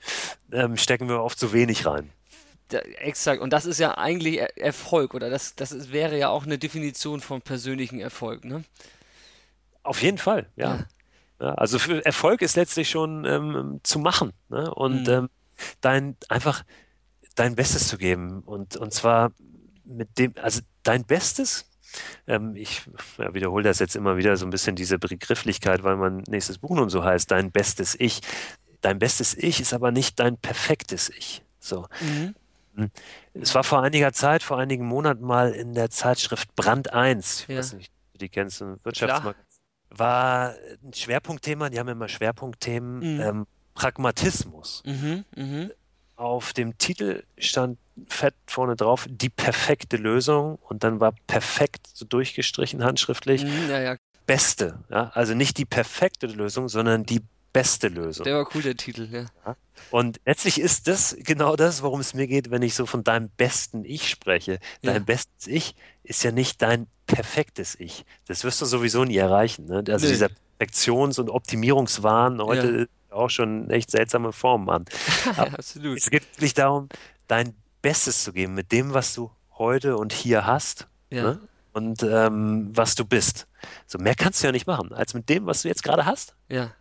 ähm, 0.52 0.76
stecken 0.76 1.08
wir 1.08 1.22
oft 1.22 1.38
zu 1.38 1.54
wenig 1.54 1.86
rein. 1.86 2.10
Da, 2.68 2.78
exakt. 2.78 3.40
Und 3.40 3.50
das 3.52 3.64
ist 3.64 3.78
ja 3.78 3.96
eigentlich 3.96 4.38
er 4.38 4.58
Erfolg, 4.58 5.14
oder? 5.14 5.30
Das, 5.30 5.54
das 5.54 5.72
ist, 5.72 5.90
wäre 5.92 6.18
ja 6.18 6.28
auch 6.28 6.44
eine 6.44 6.58
Definition 6.58 7.20
von 7.20 7.40
persönlichen 7.40 7.98
Erfolg, 7.98 8.44
ne? 8.44 8.64
Auf 9.84 10.02
jeden 10.02 10.18
Fall, 10.18 10.46
ja. 10.56 10.86
ja. 11.40 11.46
ja 11.46 11.54
also 11.54 11.78
Erfolg 12.04 12.42
ist 12.42 12.56
letztlich 12.56 12.90
schon 12.90 13.24
ähm, 13.24 13.80
zu 13.82 13.98
machen 13.98 14.32
ne? 14.48 14.72
und 14.72 15.08
mhm. 15.08 15.12
ähm, 15.12 15.30
dein 15.80 16.16
einfach 16.28 16.64
dein 17.34 17.54
Bestes 17.54 17.88
zu 17.88 17.98
geben 17.98 18.40
und 18.40 18.76
und 18.76 18.92
zwar 18.92 19.32
mit 19.84 20.18
dem, 20.18 20.34
also 20.40 20.60
dein 20.82 21.04
Bestes. 21.04 21.68
Ähm, 22.26 22.56
ich 22.56 22.82
wiederhole 23.18 23.64
das 23.64 23.78
jetzt 23.78 23.96
immer 23.96 24.16
wieder 24.16 24.36
so 24.36 24.46
ein 24.46 24.50
bisschen 24.50 24.76
diese 24.76 24.98
Begrifflichkeit, 24.98 25.82
weil 25.82 25.96
mein 25.96 26.24
nächstes 26.26 26.58
Buch 26.58 26.74
nun 26.74 26.88
so 26.88 27.04
heißt, 27.04 27.30
dein 27.30 27.50
bestes 27.50 27.94
Ich. 27.98 28.20
Dein 28.80 28.98
bestes 28.98 29.34
Ich 29.34 29.60
ist 29.60 29.74
aber 29.74 29.92
nicht 29.92 30.18
dein 30.18 30.38
perfektes 30.38 31.10
Ich. 31.10 31.42
So. 31.60 31.86
Mhm. 32.00 32.34
Hm. 32.74 32.90
Es 33.34 33.54
war 33.54 33.64
vor 33.64 33.82
einiger 33.82 34.12
Zeit, 34.12 34.42
vor 34.42 34.58
einigen 34.58 34.86
Monaten 34.86 35.24
mal 35.24 35.52
in 35.52 35.74
der 35.74 35.90
Zeitschrift 35.90 36.54
Brand 36.56 36.92
1, 36.92 37.42
ich 37.42 37.48
ja. 37.48 37.58
weiß 37.58 37.74
nicht, 37.74 37.92
du 38.12 38.18
die 38.18 38.28
kennst, 38.28 38.62
ein 38.62 38.78
Wirtschaftsmagazin, 38.82 39.44
war 39.90 40.54
ein 40.82 40.94
Schwerpunktthema, 40.94 41.68
die 41.68 41.78
haben 41.78 41.88
immer 41.88 42.08
Schwerpunktthemen, 42.08 43.16
mhm. 43.16 43.20
ähm, 43.20 43.46
Pragmatismus. 43.74 44.82
Mhm, 44.86 45.24
mh. 45.36 45.70
Auf 46.16 46.52
dem 46.52 46.78
Titel 46.78 47.24
stand 47.38 47.78
fett 48.08 48.34
vorne 48.46 48.76
drauf, 48.76 49.06
die 49.08 49.28
perfekte 49.28 49.96
Lösung 49.96 50.58
und 50.68 50.84
dann 50.84 51.00
war 51.00 51.14
perfekt 51.26 51.88
so 51.92 52.04
durchgestrichen 52.04 52.84
handschriftlich. 52.84 53.44
Mhm, 53.44 53.70
ja, 53.70 53.80
ja. 53.80 53.96
Beste, 54.26 54.78
ja? 54.90 55.10
also 55.14 55.34
nicht 55.34 55.58
die 55.58 55.64
perfekte 55.64 56.26
Lösung, 56.26 56.68
sondern 56.68 57.04
die 57.04 57.20
beste 57.52 57.88
Lösung. 57.88 58.24
Der 58.24 58.36
war 58.36 58.48
cool, 58.54 58.62
der 58.62 58.76
Titel, 58.76 59.08
ja. 59.10 59.26
ja. 59.44 59.56
Und 59.90 60.20
letztlich 60.24 60.60
ist 60.60 60.88
das 60.88 61.16
genau 61.18 61.56
das, 61.56 61.82
worum 61.82 62.00
es 62.00 62.14
mir 62.14 62.26
geht, 62.26 62.50
wenn 62.50 62.62
ich 62.62 62.74
so 62.74 62.86
von 62.86 63.04
deinem 63.04 63.28
besten 63.30 63.84
Ich 63.84 64.08
spreche. 64.08 64.58
Dein 64.82 64.94
ja. 64.94 65.00
bestes 65.00 65.46
Ich 65.46 65.74
ist 66.02 66.22
ja 66.22 66.32
nicht 66.32 66.62
dein 66.62 66.86
perfektes 67.06 67.78
Ich. 67.78 68.04
Das 68.26 68.44
wirst 68.44 68.60
du 68.60 68.64
sowieso 68.64 69.04
nie 69.04 69.16
erreichen. 69.16 69.66
Ne? 69.66 69.84
Also 69.88 70.06
nee. 70.06 70.12
dieser 70.12 70.30
Perfektions- 70.58 71.18
und 71.18 71.28
Optimierungswahn 71.28 72.40
heute. 72.40 72.88
Auch 73.12 73.30
schon 73.30 73.70
echt 73.70 73.90
seltsame 73.90 74.32
Formen 74.32 74.68
an. 74.68 74.84
Absolut. 75.36 75.98
Es 75.98 76.10
geht 76.10 76.30
wirklich 76.34 76.54
darum, 76.54 76.88
dein 77.28 77.54
Bestes 77.80 78.24
zu 78.24 78.32
geben 78.32 78.54
mit 78.54 78.72
dem, 78.72 78.94
was 78.94 79.14
du 79.14 79.30
heute 79.58 79.96
und 79.96 80.12
hier 80.12 80.46
hast. 80.46 80.88
Ja. 81.10 81.22
Ne? 81.22 81.40
Und 81.72 82.02
ähm, 82.02 82.70
was 82.74 82.94
du 82.94 83.04
bist. 83.04 83.46
So 83.86 83.98
mehr 83.98 84.14
kannst 84.14 84.42
du 84.42 84.46
ja 84.46 84.52
nicht 84.52 84.66
machen, 84.66 84.92
als 84.92 85.14
mit 85.14 85.28
dem, 85.28 85.46
was 85.46 85.62
du 85.62 85.68
jetzt 85.68 85.82
gerade 85.82 86.04
hast. 86.04 86.34
Ja 86.48 86.72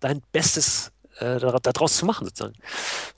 dein 0.00 0.22
Bestes 0.32 0.92
äh, 1.18 1.38
daraus 1.38 1.96
zu 1.96 2.06
machen, 2.06 2.26
sozusagen. 2.26 2.54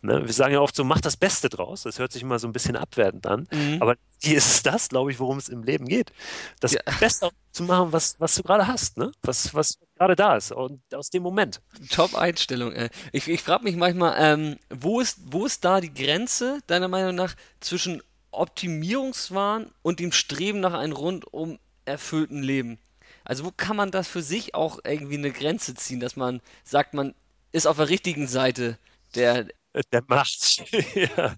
Ne? 0.03 0.25
Wir 0.25 0.33
sagen 0.33 0.55
ja 0.55 0.61
oft 0.61 0.75
so, 0.75 0.85
mach 0.85 1.01
das 1.01 1.17
Beste 1.17 1.49
draus. 1.49 1.83
Das 1.83 1.99
hört 1.99 2.13
sich 2.13 2.23
immer 2.23 2.39
so 2.39 2.49
ein 2.49 2.53
bisschen 2.53 2.77
abwertend 2.77 3.27
an. 3.27 3.47
Mhm. 3.53 3.79
Aber 3.81 3.97
hier 4.23 4.39
ist 4.39 4.65
das, 4.65 4.89
glaube 4.89 5.11
ich, 5.11 5.21
worum 5.21 5.39
es 5.39 5.49
im 5.49 5.63
Leben 5.63 5.87
geht. 5.87 6.13
Das 6.61 6.73
ja. 6.73 6.81
Beste 6.99 7.31
zu 7.53 7.65
machen, 7.65 7.93
was, 7.93 8.17
was 8.19 8.35
du 8.35 8.43
gerade 8.43 8.67
hast, 8.67 8.97
ne? 8.97 9.13
was, 9.23 9.55
was 9.55 9.79
gerade 10.01 10.17
da 10.17 10.37
ist 10.37 10.51
und 10.51 10.83
aus 10.95 11.11
dem 11.11 11.23
Moment. 11.23 11.61
Top-Einstellung. 11.91 12.73
Ich, 13.13 13.29
ich 13.29 13.43
frage 13.43 13.65
mich 13.65 13.77
manchmal, 13.77 14.17
ähm, 14.19 14.57
wo, 14.71 14.99
ist, 14.99 15.19
wo 15.27 15.45
ist 15.45 15.63
da 15.65 15.83
die 15.83 15.93
Grenze, 15.93 16.61
deiner 16.67 16.89
Meinung 16.89 17.15
nach, 17.15 17.35
zwischen 17.61 18.03
Optimierungswahn 18.31 19.71
und 19.83 20.01
dem 20.01 20.13
Streben 20.13 20.61
nach 20.61 20.73
einem 20.73 20.95
rundum 20.95 21.59
erfüllten 21.85 22.43
Leben? 22.43 22.79
Also 23.25 23.45
wo 23.45 23.51
kann 23.55 23.77
man 23.77 23.91
das 23.91 24.09
für 24.09 24.23
sich 24.23 24.55
auch 24.55 24.79
irgendwie 24.85 25.19
eine 25.19 25.33
Grenze 25.33 25.75
ziehen, 25.75 26.01
dass 26.01 26.17
man 26.17 26.41
sagt, 26.65 26.95
man 26.95 27.15
ist 27.53 27.67
auf 27.67 27.77
der 27.77 27.91
richtigen 27.91 28.27
Seite 28.27 28.79
der 29.15 29.49
der 29.93 30.03
Macht. 30.09 30.65
ja. 30.95 31.35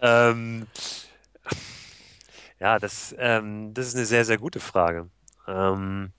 Ähm, 0.00 0.68
ja, 2.60 2.78
das, 2.78 3.14
ähm, 3.18 3.74
das 3.74 3.88
ist 3.88 3.96
eine 3.96 4.06
sehr, 4.06 4.24
sehr 4.24 4.38
gute 4.38 4.58
Frage. 4.58 5.10
Ähm, 5.46 6.12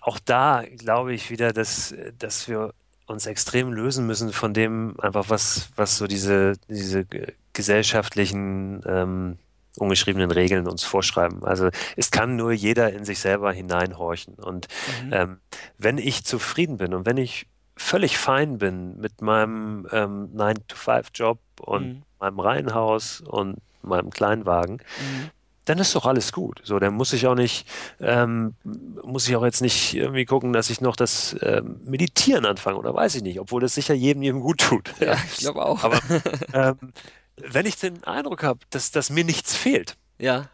auch 0.00 0.18
da 0.18 0.64
glaube 0.76 1.14
ich 1.14 1.30
wieder, 1.30 1.52
dass, 1.52 1.94
dass 2.18 2.48
wir 2.48 2.72
uns 3.06 3.26
extrem 3.26 3.72
lösen 3.72 4.06
müssen 4.06 4.32
von 4.32 4.54
dem 4.54 4.94
einfach, 5.00 5.30
was, 5.30 5.70
was 5.76 5.96
so 5.96 6.06
diese, 6.06 6.54
diese 6.68 7.06
gesellschaftlichen 7.52 8.82
ähm, 8.86 9.38
ungeschriebenen 9.76 10.30
Regeln 10.30 10.68
uns 10.68 10.84
vorschreiben. 10.84 11.44
Also 11.44 11.70
es 11.96 12.10
kann 12.10 12.36
nur 12.36 12.52
jeder 12.52 12.92
in 12.92 13.04
sich 13.04 13.20
selber 13.20 13.52
hineinhorchen. 13.52 14.34
Und 14.34 14.68
mhm. 15.04 15.12
ähm, 15.12 15.38
wenn 15.78 15.98
ich 15.98 16.24
zufrieden 16.24 16.76
bin 16.76 16.94
und 16.94 17.06
wenn 17.06 17.16
ich 17.16 17.46
völlig 17.76 18.18
fein 18.18 18.58
bin 18.58 18.98
mit 18.98 19.22
meinem 19.22 19.86
ähm, 19.92 20.30
9-to-5-Job 20.34 21.38
und 21.60 21.86
mhm. 21.86 22.02
meinem 22.18 22.40
Reihenhaus 22.40 23.20
und 23.20 23.58
meinem 23.82 24.10
Kleinwagen, 24.10 24.74
mhm. 24.74 25.30
Dann 25.68 25.78
ist 25.78 25.94
doch 25.94 26.06
alles 26.06 26.32
gut. 26.32 26.60
So, 26.64 26.78
dann 26.78 26.94
muss 26.94 27.12
ich 27.12 27.26
auch 27.26 27.34
nicht, 27.34 27.68
ähm, 28.00 28.54
muss 29.02 29.28
ich 29.28 29.36
auch 29.36 29.44
jetzt 29.44 29.60
nicht 29.60 29.94
irgendwie 29.94 30.24
gucken, 30.24 30.52
dass 30.52 30.70
ich 30.70 30.80
noch 30.80 30.96
das 30.96 31.36
ähm, 31.42 31.80
Meditieren 31.84 32.46
anfange 32.46 32.78
oder 32.78 32.94
weiß 32.94 33.16
ich 33.16 33.22
nicht, 33.22 33.38
obwohl 33.38 33.60
das 33.60 33.74
sicher 33.74 33.94
jedem, 33.94 34.22
jedem 34.22 34.40
gut 34.40 34.60
tut. 34.60 34.94
Ja, 35.00 35.14
ich 35.30 35.38
glaube 35.38 35.64
auch. 35.64 35.84
Aber 35.84 36.00
ähm, 36.54 36.92
wenn 37.36 37.66
ich 37.66 37.76
den 37.76 38.02
Eindruck 38.04 38.42
habe, 38.42 38.60
dass, 38.70 38.90
dass 38.90 39.10
mir 39.10 39.24
nichts 39.24 39.54
fehlt, 39.54 39.96
ja. 40.18 40.48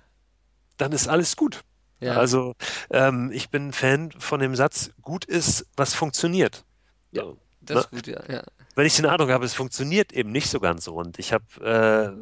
dann 0.79 0.93
ist 0.93 1.09
alles 1.09 1.37
gut. 1.37 1.63
Ja. 2.01 2.15
Also 2.17 2.55
ähm, 2.91 3.31
ich 3.33 3.51
bin 3.51 3.73
Fan 3.73 4.11
von 4.19 4.41
dem 4.41 4.57
Satz, 4.57 4.91
gut 5.01 5.25
ist, 5.25 5.67
was 5.77 5.95
funktioniert. 5.95 6.65
Ja, 7.13 7.25
das 7.61 7.77
ne? 7.77 7.81
ist 7.81 7.91
gut, 7.91 8.07
ja, 8.09 8.21
ja. 8.29 8.43
Wenn 8.75 8.87
ich 8.87 8.97
den 8.97 9.07
Eindruck 9.07 9.31
habe, 9.31 9.45
es 9.45 9.55
funktioniert 9.55 10.13
eben 10.13 10.33
nicht 10.33 10.51
so 10.51 10.59
ganz 10.59 10.89
rund. 10.89 11.21
Ich 11.21 11.33
habe 11.33 11.45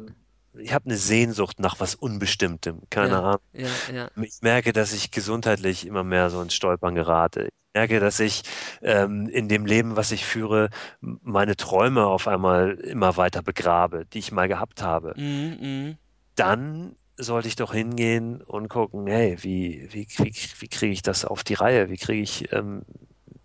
äh, 0.07 0.13
ich 0.57 0.73
habe 0.73 0.85
eine 0.85 0.97
Sehnsucht 0.97 1.59
nach 1.59 1.79
was 1.79 1.95
Unbestimmtem, 1.95 2.81
keine 2.89 3.13
ja, 3.13 3.21
Ahnung. 3.21 3.41
Ja, 3.53 3.69
ja. 3.93 4.09
Ich 4.21 4.41
merke, 4.41 4.73
dass 4.73 4.93
ich 4.93 5.11
gesundheitlich 5.11 5.85
immer 5.85 6.03
mehr 6.03 6.29
so 6.29 6.41
ins 6.41 6.53
Stolpern 6.53 6.95
gerate 6.95 7.49
merke, 7.73 7.99
dass 7.99 8.19
ich 8.19 8.43
ähm, 8.81 9.27
in 9.27 9.49
dem 9.49 9.65
Leben, 9.65 9.95
was 9.95 10.11
ich 10.11 10.25
führe, 10.25 10.69
meine 11.01 11.55
Träume 11.55 12.05
auf 12.05 12.27
einmal 12.27 12.73
immer 12.73 13.17
weiter 13.17 13.41
begrabe, 13.41 14.05
die 14.05 14.19
ich 14.19 14.31
mal 14.31 14.47
gehabt 14.47 14.81
habe, 14.81 15.13
mhm. 15.17 15.97
dann 16.35 16.95
sollte 17.15 17.47
ich 17.47 17.55
doch 17.55 17.73
hingehen 17.73 18.41
und 18.41 18.69
gucken, 18.69 19.07
hey, 19.07 19.37
wie, 19.41 19.87
wie, 19.91 20.07
wie, 20.17 20.33
wie 20.59 20.67
kriege 20.67 20.93
ich 20.93 21.01
das 21.01 21.25
auf 21.25 21.43
die 21.43 21.53
Reihe? 21.53 21.89
Wie 21.89 21.97
kriege 21.97 22.21
ich, 22.21 22.51
ähm, 22.51 22.83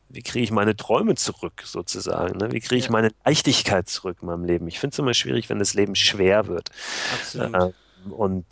wie 0.08 0.22
kriege 0.22 0.42
ich 0.42 0.50
meine 0.50 0.76
Träume 0.76 1.14
zurück, 1.14 1.62
sozusagen? 1.64 2.38
Ne? 2.38 2.52
Wie 2.52 2.60
kriege 2.60 2.76
ich 2.76 2.86
ja. 2.86 2.92
meine 2.92 3.10
Leichtigkeit 3.24 3.88
zurück 3.88 4.18
in 4.22 4.26
meinem 4.26 4.44
Leben? 4.44 4.66
Ich 4.68 4.78
finde 4.78 4.94
es 4.94 4.98
immer 4.98 5.14
schwierig, 5.14 5.48
wenn 5.48 5.58
das 5.58 5.74
Leben 5.74 5.94
schwer 5.94 6.46
wird. 6.46 6.70
Absolut. 7.12 7.54
Äh, 7.54 8.10
und 8.10 8.44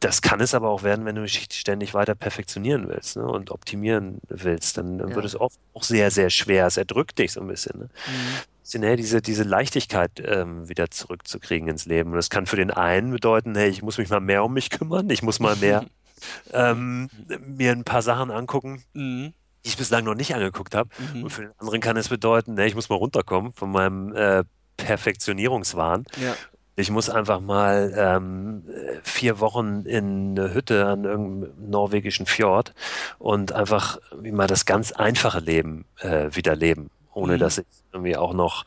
das 0.00 0.22
kann 0.22 0.40
es 0.40 0.54
aber 0.54 0.68
auch 0.68 0.82
werden, 0.82 1.04
wenn 1.04 1.16
du 1.16 1.22
dich 1.22 1.48
ständig 1.52 1.92
weiter 1.94 2.14
perfektionieren 2.14 2.88
willst 2.88 3.16
ne, 3.16 3.26
und 3.26 3.50
optimieren 3.50 4.20
willst. 4.28 4.78
Dann, 4.78 4.98
dann 4.98 5.10
ja. 5.10 5.16
wird 5.16 5.24
es 5.24 5.38
oft 5.38 5.58
auch 5.74 5.82
sehr, 5.82 6.10
sehr 6.10 6.30
schwer. 6.30 6.66
Es 6.66 6.76
erdrückt 6.76 7.18
dich 7.18 7.32
so 7.32 7.40
ein 7.40 7.48
bisschen. 7.48 7.80
Ne? 7.80 7.88
Mhm. 8.06 8.96
Diese, 8.96 9.22
diese 9.22 9.44
Leichtigkeit 9.44 10.22
ähm, 10.22 10.68
wieder 10.68 10.90
zurückzukriegen 10.90 11.68
ins 11.68 11.86
Leben. 11.86 12.10
Und 12.10 12.16
das 12.16 12.30
kann 12.30 12.46
für 12.46 12.56
den 12.56 12.70
einen 12.70 13.10
bedeuten, 13.10 13.56
hey, 13.56 13.70
ich 13.70 13.82
muss 13.82 13.98
mich 13.98 14.10
mal 14.10 14.20
mehr 14.20 14.44
um 14.44 14.52
mich 14.52 14.70
kümmern, 14.70 15.08
ich 15.10 15.22
muss 15.22 15.40
mal 15.40 15.56
mehr 15.56 15.86
ähm, 16.52 17.08
mir 17.46 17.72
ein 17.72 17.84
paar 17.84 18.02
Sachen 18.02 18.30
angucken, 18.30 18.84
mhm. 18.92 19.32
Die 19.68 19.72
ich 19.72 19.76
bislang 19.76 20.04
noch 20.04 20.14
nicht 20.14 20.34
angeguckt 20.34 20.74
habe. 20.74 20.88
Mhm. 21.12 21.24
Und 21.24 21.30
für 21.30 21.42
den 21.42 21.52
anderen 21.58 21.80
kann 21.80 21.98
es 21.98 22.08
bedeuten, 22.08 22.56
hey, 22.56 22.68
ich 22.68 22.74
muss 22.74 22.88
mal 22.88 22.96
runterkommen 22.96 23.52
von 23.52 23.70
meinem 23.70 24.14
äh, 24.14 24.44
Perfektionierungswahn 24.78 26.06
ja. 26.16 26.34
Ich 26.76 26.92
muss 26.92 27.10
einfach 27.10 27.40
mal 27.40 27.92
ähm, 27.96 28.62
vier 29.02 29.40
Wochen 29.40 29.82
in 29.84 30.38
eine 30.38 30.54
Hütte 30.54 30.86
an 30.86 31.02
irgendeinem 31.02 31.70
norwegischen 31.70 32.24
Fjord 32.24 32.72
und 33.18 33.50
einfach 33.50 33.98
mal 34.22 34.46
das 34.46 34.64
ganz 34.64 34.92
einfache 34.92 35.40
Leben 35.40 35.86
äh, 35.98 36.28
wieder 36.30 36.54
leben, 36.54 36.90
ohne 37.12 37.34
mhm. 37.34 37.38
dass 37.40 37.58
ich 37.58 37.66
irgendwie 37.92 38.16
auch 38.16 38.32
noch, 38.32 38.64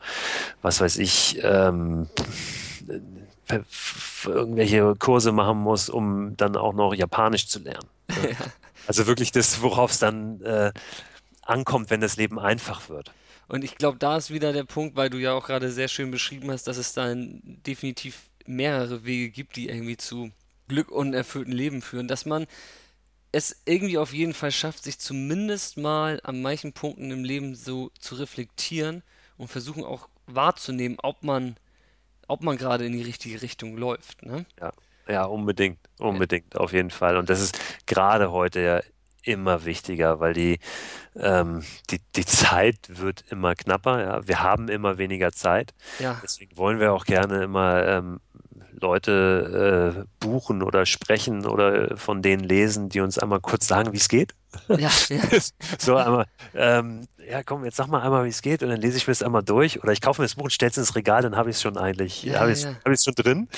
was 0.60 0.82
weiß 0.82 0.98
ich, 0.98 1.40
ähm, 1.42 2.10
irgendwelche 4.26 4.94
Kurse 4.96 5.32
machen 5.32 5.56
muss, 5.60 5.88
um 5.88 6.36
dann 6.36 6.54
auch 6.56 6.74
noch 6.74 6.92
Japanisch 6.92 7.48
zu 7.48 7.60
lernen. 7.60 7.88
Ja. 8.22 8.36
Also 8.86 9.06
wirklich 9.06 9.32
das, 9.32 9.62
worauf 9.62 9.92
es 9.92 9.98
dann 9.98 10.40
äh, 10.42 10.72
ankommt, 11.42 11.90
wenn 11.90 12.00
das 12.00 12.16
Leben 12.16 12.38
einfach 12.38 12.88
wird. 12.88 13.12
Und 13.48 13.64
ich 13.64 13.76
glaube, 13.76 13.98
da 13.98 14.16
ist 14.16 14.30
wieder 14.30 14.52
der 14.52 14.64
Punkt, 14.64 14.96
weil 14.96 15.10
du 15.10 15.18
ja 15.18 15.32
auch 15.32 15.46
gerade 15.46 15.70
sehr 15.70 15.88
schön 15.88 16.10
beschrieben 16.10 16.50
hast, 16.50 16.64
dass 16.64 16.76
es 16.76 16.94
da 16.94 17.12
definitiv 17.14 18.30
mehrere 18.46 19.04
Wege 19.04 19.30
gibt, 19.30 19.56
die 19.56 19.68
irgendwie 19.68 19.96
zu 19.96 20.30
Glück 20.68 20.90
und 20.90 21.12
erfüllten 21.12 21.52
Leben 21.52 21.82
führen, 21.82 22.08
dass 22.08 22.24
man 22.24 22.46
es 23.30 23.62
irgendwie 23.64 23.98
auf 23.98 24.12
jeden 24.12 24.34
Fall 24.34 24.52
schafft, 24.52 24.84
sich 24.84 24.98
zumindest 24.98 25.76
mal 25.76 26.20
an 26.22 26.42
manchen 26.42 26.72
Punkten 26.72 27.10
im 27.10 27.24
Leben 27.24 27.54
so 27.54 27.90
zu 27.98 28.14
reflektieren 28.14 29.02
und 29.36 29.48
versuchen 29.48 29.84
auch 29.84 30.08
wahrzunehmen, 30.26 30.98
ob 31.02 31.22
man 31.22 31.56
ob 32.28 32.42
man 32.42 32.56
gerade 32.56 32.86
in 32.86 32.92
die 32.92 33.02
richtige 33.02 33.42
Richtung 33.42 33.76
läuft. 33.76 34.22
Ne? 34.22 34.46
Ja, 34.58 34.72
ja, 35.06 35.24
unbedingt, 35.24 35.78
unbedingt, 36.02 36.56
auf 36.56 36.72
jeden 36.72 36.90
Fall. 36.90 37.16
Und 37.16 37.30
das 37.30 37.40
ist 37.40 37.58
gerade 37.86 38.32
heute 38.32 38.60
ja 38.60 38.80
immer 39.24 39.64
wichtiger, 39.64 40.20
weil 40.20 40.34
die, 40.34 40.58
ähm, 41.16 41.62
die, 41.90 42.00
die 42.16 42.26
Zeit 42.26 42.76
wird 42.88 43.24
immer 43.30 43.54
knapper. 43.54 44.00
Ja? 44.02 44.26
Wir 44.26 44.42
haben 44.42 44.68
immer 44.68 44.98
weniger 44.98 45.32
Zeit. 45.32 45.74
Ja. 45.98 46.20
Deswegen 46.22 46.56
wollen 46.56 46.80
wir 46.80 46.92
auch 46.92 47.04
gerne 47.04 47.42
immer 47.44 47.86
ähm, 47.86 48.20
Leute 48.82 50.04
äh, 50.04 50.08
buchen 50.18 50.62
oder 50.62 50.86
sprechen 50.86 51.46
oder 51.46 51.96
von 51.96 52.20
denen 52.20 52.42
lesen, 52.42 52.88
die 52.88 53.00
uns 53.00 53.18
einmal 53.18 53.40
kurz 53.40 53.68
sagen, 53.68 53.92
wie 53.92 53.98
es 53.98 54.08
geht. 54.08 54.34
Ja, 54.68 54.90
ja. 55.08 55.22
so 55.78 55.96
einmal, 55.96 56.26
ähm, 56.54 57.06
ja 57.30 57.42
komm, 57.42 57.64
jetzt 57.64 57.76
sag 57.76 57.86
mal 57.86 58.02
einmal, 58.02 58.24
wie 58.24 58.28
es 58.28 58.42
geht 58.42 58.62
und 58.62 58.68
dann 58.68 58.80
lese 58.80 58.96
ich 58.98 59.06
mir 59.06 59.12
es 59.12 59.22
einmal 59.22 59.42
durch 59.42 59.82
oder 59.82 59.92
ich 59.92 60.00
kaufe 60.00 60.20
mir 60.20 60.26
das 60.26 60.34
Buch 60.34 60.44
und 60.44 60.52
stelle 60.52 60.70
es 60.70 60.76
ins 60.76 60.94
Regal, 60.94 61.22
dann 61.22 61.36
habe 61.36 61.48
ich 61.48 61.56
es 61.56 61.62
schon 61.62 61.78
eigentlich, 61.78 62.24
Ja, 62.24 62.40
habe 62.40 62.52
ich 62.52 62.58
es 62.58 62.64
ja. 62.64 62.74
hab 62.84 62.98
schon 62.98 63.14
drin. 63.14 63.48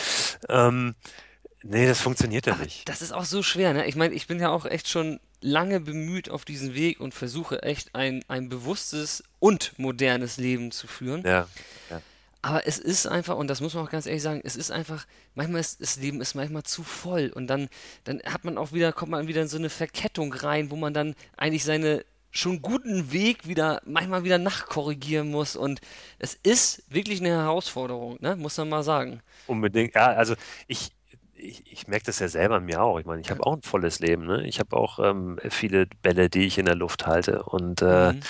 Nee, 1.67 1.87
das 1.87 2.01
funktioniert 2.01 2.47
ja 2.47 2.57
nicht. 2.57 2.87
Das 2.89 3.01
ist 3.01 3.13
auch 3.13 3.25
so 3.25 3.43
schwer, 3.43 3.73
ne? 3.73 3.87
Ich 3.87 3.97
meine, 3.97 4.15
ich 4.15 4.27
bin 4.27 4.39
ja 4.39 4.51
auch 4.51 4.67
echt 4.67 4.87
schon 4.87 5.19
lange 5.41 5.81
bemüht 5.81 6.29
auf 6.29 6.45
diesen 6.45 6.75
Weg 6.75 7.01
und 7.01 7.15
versuche 7.15 7.63
echt 7.63 7.95
ein, 7.95 8.23
ein 8.29 8.51
bewusstes 8.51 9.25
und 9.41 9.79
modernes 9.79 10.37
Leben 10.37 10.73
zu 10.73 10.87
führen. 10.87 11.23
Ja, 11.25 11.49
ja. 11.91 12.03
Aber 12.43 12.67
es 12.67 12.79
ist 12.79 13.07
einfach, 13.07 13.37
und 13.37 13.49
das 13.49 13.63
muss 13.63 13.73
man 13.73 13.87
auch 13.87 13.91
ganz 13.91 14.05
ehrlich 14.05 14.23
sagen, 14.23 14.43
es 14.45 14.57
ist 14.57 14.71
einfach, 14.71 15.07
manchmal 15.35 15.63
ist 15.63 15.81
das 15.81 15.97
Leben 15.97 16.21
ist 16.21 16.35
manchmal 16.35 16.65
zu 16.65 16.83
voll 16.83 17.33
und 17.35 17.47
dann, 17.47 17.69
dann 18.05 18.21
hat 18.27 18.45
man 18.45 18.59
auch 18.59 18.73
wieder, 18.73 18.93
kommt 18.93 19.13
man 19.13 19.27
wieder 19.29 19.41
in 19.41 19.49
so 19.49 19.57
eine 19.57 19.71
Verkettung 19.71 20.35
rein, 20.35 20.71
wo 20.71 20.77
man 20.77 20.93
dann 20.93 21.15
eigentlich 21.39 21.65
seine 21.65 22.05
schon 22.31 22.61
guten 22.61 23.13
Weg 23.13 23.49
wieder, 23.49 23.81
manchmal 23.87 24.25
wieder 24.25 24.37
nachkorrigieren 24.37 25.31
muss 25.31 25.57
und 25.57 25.81
es 26.19 26.35
ist 26.43 26.83
wirklich 26.91 27.21
eine 27.21 27.31
Herausforderung, 27.31 28.19
ne? 28.21 28.37
Muss 28.37 28.59
man 28.59 28.69
mal 28.69 28.83
sagen. 28.83 29.23
Unbedingt. 29.47 29.95
Ja, 29.95 30.09
also 30.09 30.35
ich, 30.67 30.91
ich, 31.37 31.63
ich 31.71 31.87
merke 31.89 32.07
das 32.07 32.19
ja 32.19 32.29
selber 32.29 32.61
mir 32.61 32.83
auch. 32.83 32.99
Ich 32.99 33.07
meine, 33.07 33.21
ich 33.21 33.31
habe 33.31 33.45
auch 33.47 33.55
ein 33.57 33.63
volles 33.63 33.99
Leben. 34.01 34.27
Ne? 34.27 34.47
Ich 34.47 34.61
habe 34.61 34.77
auch 34.77 34.99
ähm, 34.99 35.39
viele 35.51 35.87
Bälle, 36.03 36.31
die 36.31 36.47
ich 36.47 36.59
in 36.59 36.67
der 36.67 36.75
Luft 36.75 37.07
halte. 37.07 37.43
Und 37.43 37.83
äh, 37.83 38.13
Mhm. 38.15 38.21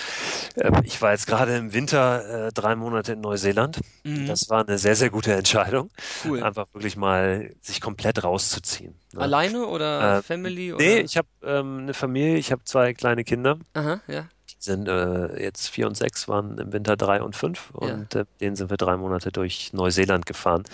äh, 0.56 0.70
ich 0.84 1.00
war 1.02 1.12
jetzt 1.12 1.26
gerade 1.26 1.56
im 1.56 1.72
Winter 1.72 2.46
äh, 2.48 2.52
drei 2.52 2.74
Monate 2.76 3.12
in 3.12 3.20
Neuseeland. 3.20 3.80
Mhm. 4.04 4.26
Das 4.26 4.48
war 4.48 4.66
eine 4.66 4.78
sehr, 4.78 4.96
sehr 4.96 5.10
gute 5.10 5.32
Entscheidung. 5.34 5.90
Cool. 6.24 6.42
Einfach 6.42 6.66
wirklich 6.72 6.96
mal 6.96 7.52
sich 7.60 7.80
komplett 7.80 8.24
rauszuziehen. 8.24 8.94
Ne? 9.12 9.20
Alleine 9.20 9.66
oder 9.66 10.18
Äh, 10.18 10.22
Family 10.22 10.72
oder? 10.72 10.82
Nee, 10.82 11.00
ich 11.00 11.16
habe 11.16 11.28
ähm, 11.42 11.80
eine 11.82 11.94
Familie, 11.94 12.36
ich 12.36 12.52
habe 12.52 12.62
zwei 12.64 12.94
kleine 12.94 13.24
Kinder. 13.24 13.58
Aha, 13.74 14.00
ja. 14.08 14.26
Sind 14.64 14.88
äh, 14.88 15.42
jetzt 15.42 15.68
vier 15.68 15.86
und 15.86 15.96
sechs, 15.96 16.26
waren 16.26 16.58
im 16.58 16.72
Winter 16.72 16.96
drei 16.96 17.22
und 17.22 17.36
fünf. 17.36 17.70
Und 17.72 18.14
äh, 18.14 18.24
denen 18.40 18.56
sind 18.56 18.70
wir 18.70 18.76
drei 18.76 18.96
Monate 18.96 19.30
durch 19.30 19.72
Neuseeland 19.72 20.26
gefahren. 20.26 20.64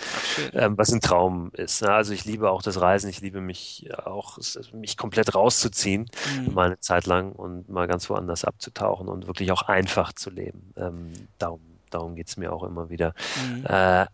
Ähm, 0.53 0.77
was 0.77 0.91
ein 0.91 1.01
Traum 1.01 1.51
ist. 1.53 1.81
Ne? 1.81 1.91
Also 1.91 2.13
ich 2.13 2.25
liebe 2.25 2.49
auch 2.49 2.61
das 2.61 2.79
Reisen, 2.81 3.09
ich 3.09 3.21
liebe 3.21 3.41
mich 3.41 3.89
auch, 4.05 4.37
mich 4.73 4.97
komplett 4.97 5.35
rauszuziehen, 5.35 6.09
Mhm. 6.45 6.53
mal 6.53 6.67
eine 6.67 6.79
Zeit 6.79 7.05
lang 7.05 7.31
und 7.33 7.69
mal 7.69 7.87
ganz 7.87 8.09
woanders 8.09 8.45
abzutauchen 8.45 9.07
und 9.07 9.27
wirklich 9.27 9.51
auch 9.51 9.63
einfach 9.63 10.13
zu 10.13 10.29
leben. 10.29 10.73
Ähm, 10.77 11.11
darum 11.37 11.61
darum 11.89 12.15
geht 12.15 12.29
es 12.29 12.37
mir 12.37 12.53
auch 12.53 12.63
immer 12.63 12.89
wieder. 12.89 13.13
Mhm. 13.35 13.65
Äh, 13.65 14.05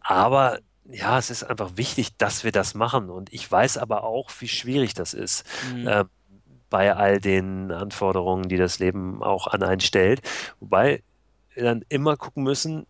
aber 0.00 0.58
ja, 0.84 1.18
es 1.18 1.30
ist 1.30 1.44
einfach 1.44 1.76
wichtig, 1.76 2.16
dass 2.16 2.44
wir 2.44 2.52
das 2.52 2.74
machen. 2.74 3.10
Und 3.10 3.32
ich 3.32 3.50
weiß 3.50 3.78
aber 3.78 4.04
auch, 4.04 4.30
wie 4.40 4.48
schwierig 4.48 4.94
das 4.94 5.14
ist. 5.14 5.44
Mhm. 5.74 5.86
äh, 5.86 6.04
bei 6.70 6.94
all 6.94 7.20
den 7.20 7.70
Anforderungen, 7.72 8.48
die 8.48 8.56
das 8.56 8.78
Leben 8.78 9.22
auch 9.22 9.48
an 9.48 9.62
einen 9.62 9.80
stellt. 9.80 10.22
Wobei 10.60 11.02
wir 11.54 11.64
dann 11.64 11.84
immer 11.88 12.16
gucken 12.16 12.44
müssen, 12.44 12.86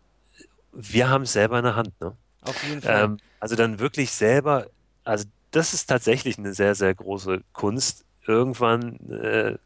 wir 0.73 1.09
haben 1.09 1.23
es 1.23 1.33
selber 1.33 1.59
in 1.59 1.65
der 1.65 1.77
Hand. 1.77 2.01
Ne? 2.01 2.13
Auf 2.43 2.63
jeden 2.65 2.83
Fall. 2.83 3.05
Ähm, 3.05 3.17
also 3.41 3.57
dann 3.57 3.79
wirklich 3.79 4.13
selber, 4.13 4.67
also 5.03 5.25
das 5.51 5.75
ist 5.75 5.87
tatsächlich 5.87 6.39
eine 6.39 6.55
sehr, 6.55 6.75
sehr 6.75 6.95
große 6.95 7.43
Kunst, 7.53 8.05
irgendwann 8.27 8.97
äh, 9.11 9.57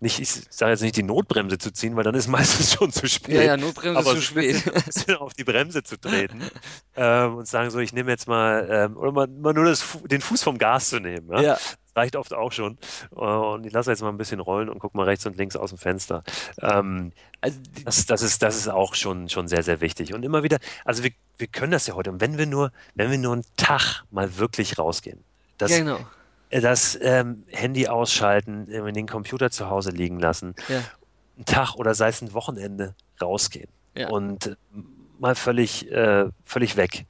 nicht, 0.00 0.18
ich 0.18 0.30
sage 0.50 0.72
jetzt 0.72 0.80
nicht 0.80 0.96
die 0.96 1.02
Notbremse 1.02 1.58
zu 1.58 1.72
ziehen, 1.72 1.94
weil 1.94 2.04
dann 2.04 2.14
ist 2.14 2.26
meistens 2.28 2.72
schon 2.72 2.90
zu 2.90 3.06
spät. 3.08 3.34
Ja, 3.34 3.42
ja, 3.42 3.56
Notbremse 3.56 3.98
aber 3.98 4.14
zu 4.14 4.22
spät. 4.22 4.62
auf 5.18 5.34
die 5.34 5.44
Bremse 5.44 5.82
zu 5.82 5.98
treten 5.98 6.42
ähm, 6.96 7.36
und 7.36 7.46
sagen 7.48 7.70
so, 7.70 7.78
ich 7.78 7.92
nehme 7.92 8.10
jetzt 8.10 8.26
mal, 8.26 8.66
ähm, 8.70 8.96
oder 8.96 9.12
mal, 9.12 9.26
mal 9.26 9.52
nur 9.52 9.66
das, 9.66 9.84
den 10.04 10.20
Fuß 10.20 10.42
vom 10.42 10.58
Gas 10.58 10.88
zu 10.88 11.00
nehmen. 11.00 11.30
Ja? 11.30 11.40
Ja, 11.40 11.54
Das 11.54 11.96
reicht 11.96 12.16
oft 12.16 12.32
auch 12.32 12.52
schon. 12.52 12.78
Und 13.10 13.66
ich 13.66 13.72
lasse 13.72 13.90
jetzt 13.90 14.00
mal 14.00 14.08
ein 14.08 14.18
bisschen 14.18 14.40
rollen 14.40 14.68
und 14.68 14.78
gucke 14.78 14.96
mal 14.96 15.04
rechts 15.04 15.26
und 15.26 15.36
links 15.36 15.56
aus 15.56 15.70
dem 15.70 15.78
Fenster. 15.78 16.22
Ähm, 16.60 17.12
also 17.40 17.58
das, 17.84 18.06
das 18.06 18.22
ist, 18.22 18.42
das 18.42 18.56
ist 18.56 18.68
auch 18.68 18.94
schon, 18.94 19.28
schon 19.28 19.48
sehr, 19.48 19.62
sehr 19.62 19.80
wichtig. 19.80 20.14
Und 20.14 20.22
immer 20.22 20.42
wieder, 20.42 20.58
also 20.84 21.02
wir, 21.04 21.10
wir 21.36 21.46
können 21.46 21.72
das 21.72 21.86
ja 21.86 21.94
heute. 21.94 22.10
Und 22.10 22.20
wenn 22.20 22.38
wir 22.38 22.46
nur, 22.46 22.72
wenn 22.94 23.10
wir 23.10 23.18
nur 23.18 23.34
einen 23.34 23.44
Tag 23.56 24.04
mal 24.10 24.38
wirklich 24.38 24.78
rausgehen, 24.78 25.24
das, 25.58 25.70
genau. 25.70 26.00
Das 26.50 26.98
ähm, 27.00 27.44
Handy 27.48 27.86
ausschalten, 27.88 28.66
den 28.66 29.06
Computer 29.06 29.50
zu 29.50 29.70
Hause 29.70 29.90
liegen 29.90 30.18
lassen, 30.18 30.54
Ja, 30.68 30.82
einen 31.36 31.44
Tag 31.46 31.74
oder 31.76 31.94
sei 31.94 32.08
es 32.08 32.20
ein 32.22 32.32
Wochenende 32.34 32.94
rausgehen 33.20 33.68
Ja. 33.94 34.08
und 34.08 34.46
äh, 34.46 34.56
mal 35.18 35.34
völlig, 35.34 35.90
äh, 35.92 36.26
völlig 36.44 36.76
weg. 36.76 37.06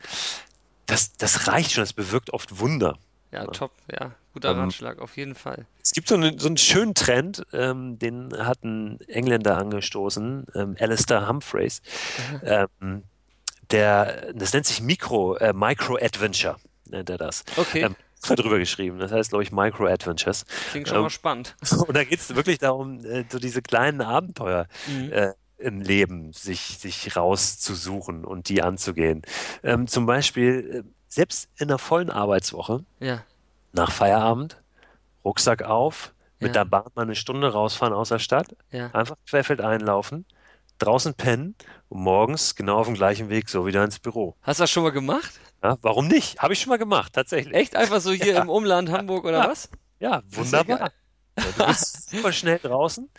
Das, 0.86 1.12
das 1.16 1.46
reicht 1.48 1.72
schon, 1.72 1.82
das 1.82 1.92
bewirkt 1.92 2.32
oft 2.32 2.58
Wunder. 2.58 2.98
ja, 3.32 3.46
top. 3.46 3.70
Ja, 3.90 4.12
guter 4.34 4.50
Ähm, 4.50 4.58
Ratschlag, 4.60 4.98
auf 4.98 5.16
jeden 5.16 5.34
Fall. 5.36 5.66
Es 5.82 5.92
gibt 5.92 6.08
so 6.08 6.16
einen, 6.16 6.38
so 6.38 6.48
einen 6.48 6.56
schönen 6.56 6.94
Trend, 6.94 7.44
ähm, 7.52 7.98
den 7.98 8.36
hat 8.36 8.62
ein 8.64 9.00
Engländer 9.08 9.56
angestoßen, 9.56 10.46
ähm, 10.54 10.76
Alistair 10.80 11.28
Humphreys. 11.28 11.80
Ähm, 12.44 13.04
der, 13.70 14.32
das 14.34 14.52
nennt 14.52 14.66
sich 14.66 14.82
Micro, 14.82 15.36
äh, 15.36 15.52
Micro-Adventure, 15.52 16.56
nennt 16.88 17.08
er 17.08 17.18
das. 17.18 17.44
Okay, 17.56 17.82
Ähm, 17.82 17.96
drüber 18.28 18.58
geschrieben. 18.58 18.98
Das 18.98 19.12
heißt, 19.12 19.30
glaube 19.30 19.42
ich, 19.42 19.52
Micro-Adventures. 19.52 20.44
klingt 20.70 20.88
schon 20.88 20.96
ähm, 20.98 21.02
mal 21.04 21.10
spannend. 21.10 21.56
Und 21.86 21.96
da 21.96 22.04
geht 22.04 22.20
es 22.20 22.34
wirklich 22.34 22.58
darum, 22.58 23.04
äh, 23.04 23.24
so 23.28 23.38
diese 23.38 23.62
kleinen 23.62 24.00
Abenteuer 24.00 24.66
Mhm. 24.86 25.12
äh, 25.12 25.32
im 25.58 25.80
Leben 25.82 26.32
sich, 26.32 26.78
sich 26.78 27.16
rauszusuchen 27.16 28.24
und 28.24 28.48
die 28.48 28.62
anzugehen. 28.62 29.20
Ähm, 29.62 29.86
zum 29.86 30.06
Beispiel, 30.06 30.84
äh, 30.86 30.90
selbst 31.08 31.50
in 31.58 31.68
einer 31.68 31.78
vollen 31.78 32.08
Arbeitswoche, 32.10 32.84
Ja, 32.98 33.24
nach 33.72 33.90
Feierabend, 33.92 34.56
Rucksack 35.24 35.62
auf, 35.62 36.14
mit 36.38 36.54
Ja. 36.54 36.64
der 36.64 36.70
Bahn 36.70 36.86
mal 36.94 37.02
eine 37.02 37.14
Stunde 37.14 37.52
rausfahren 37.52 37.92
aus 37.92 38.08
der 38.08 38.18
Stadt, 38.20 38.56
ja. 38.70 38.86
einfach 38.92 39.16
querfeld 39.28 39.60
einlaufen, 39.60 40.24
draußen 40.78 41.12
pennen 41.12 41.54
und 41.90 42.00
morgens 42.00 42.54
genau 42.54 42.78
auf 42.78 42.86
dem 42.86 42.94
gleichen 42.94 43.28
Weg 43.28 43.50
so 43.50 43.66
wieder 43.66 43.84
ins 43.84 43.98
Büro. 43.98 44.34
Hast 44.42 44.60
du 44.60 44.62
das 44.62 44.70
schon 44.70 44.82
mal 44.82 44.92
gemacht? 44.92 45.38
Ja, 45.62 45.76
warum 45.82 46.08
nicht? 46.08 46.38
Habe 46.40 46.52
ich 46.54 46.60
schon 46.60 46.70
mal 46.70 46.78
gemacht, 46.78 47.12
tatsächlich. 47.12 47.54
Echt? 47.54 47.76
Einfach 47.76 48.00
so 48.00 48.12
hier 48.12 48.36
im 48.36 48.48
Umland 48.48 48.90
Hamburg 48.90 49.24
oder 49.24 49.44
Ja. 49.44 49.48
was? 49.50 49.68
Ja, 49.98 50.10
ja 50.10 50.22
wunderbar. 50.30 50.92
Ja, 51.38 51.44
du 51.56 51.66
bist 51.66 52.10
super 52.10 52.32
schnell 52.32 52.58
draußen 52.58 53.10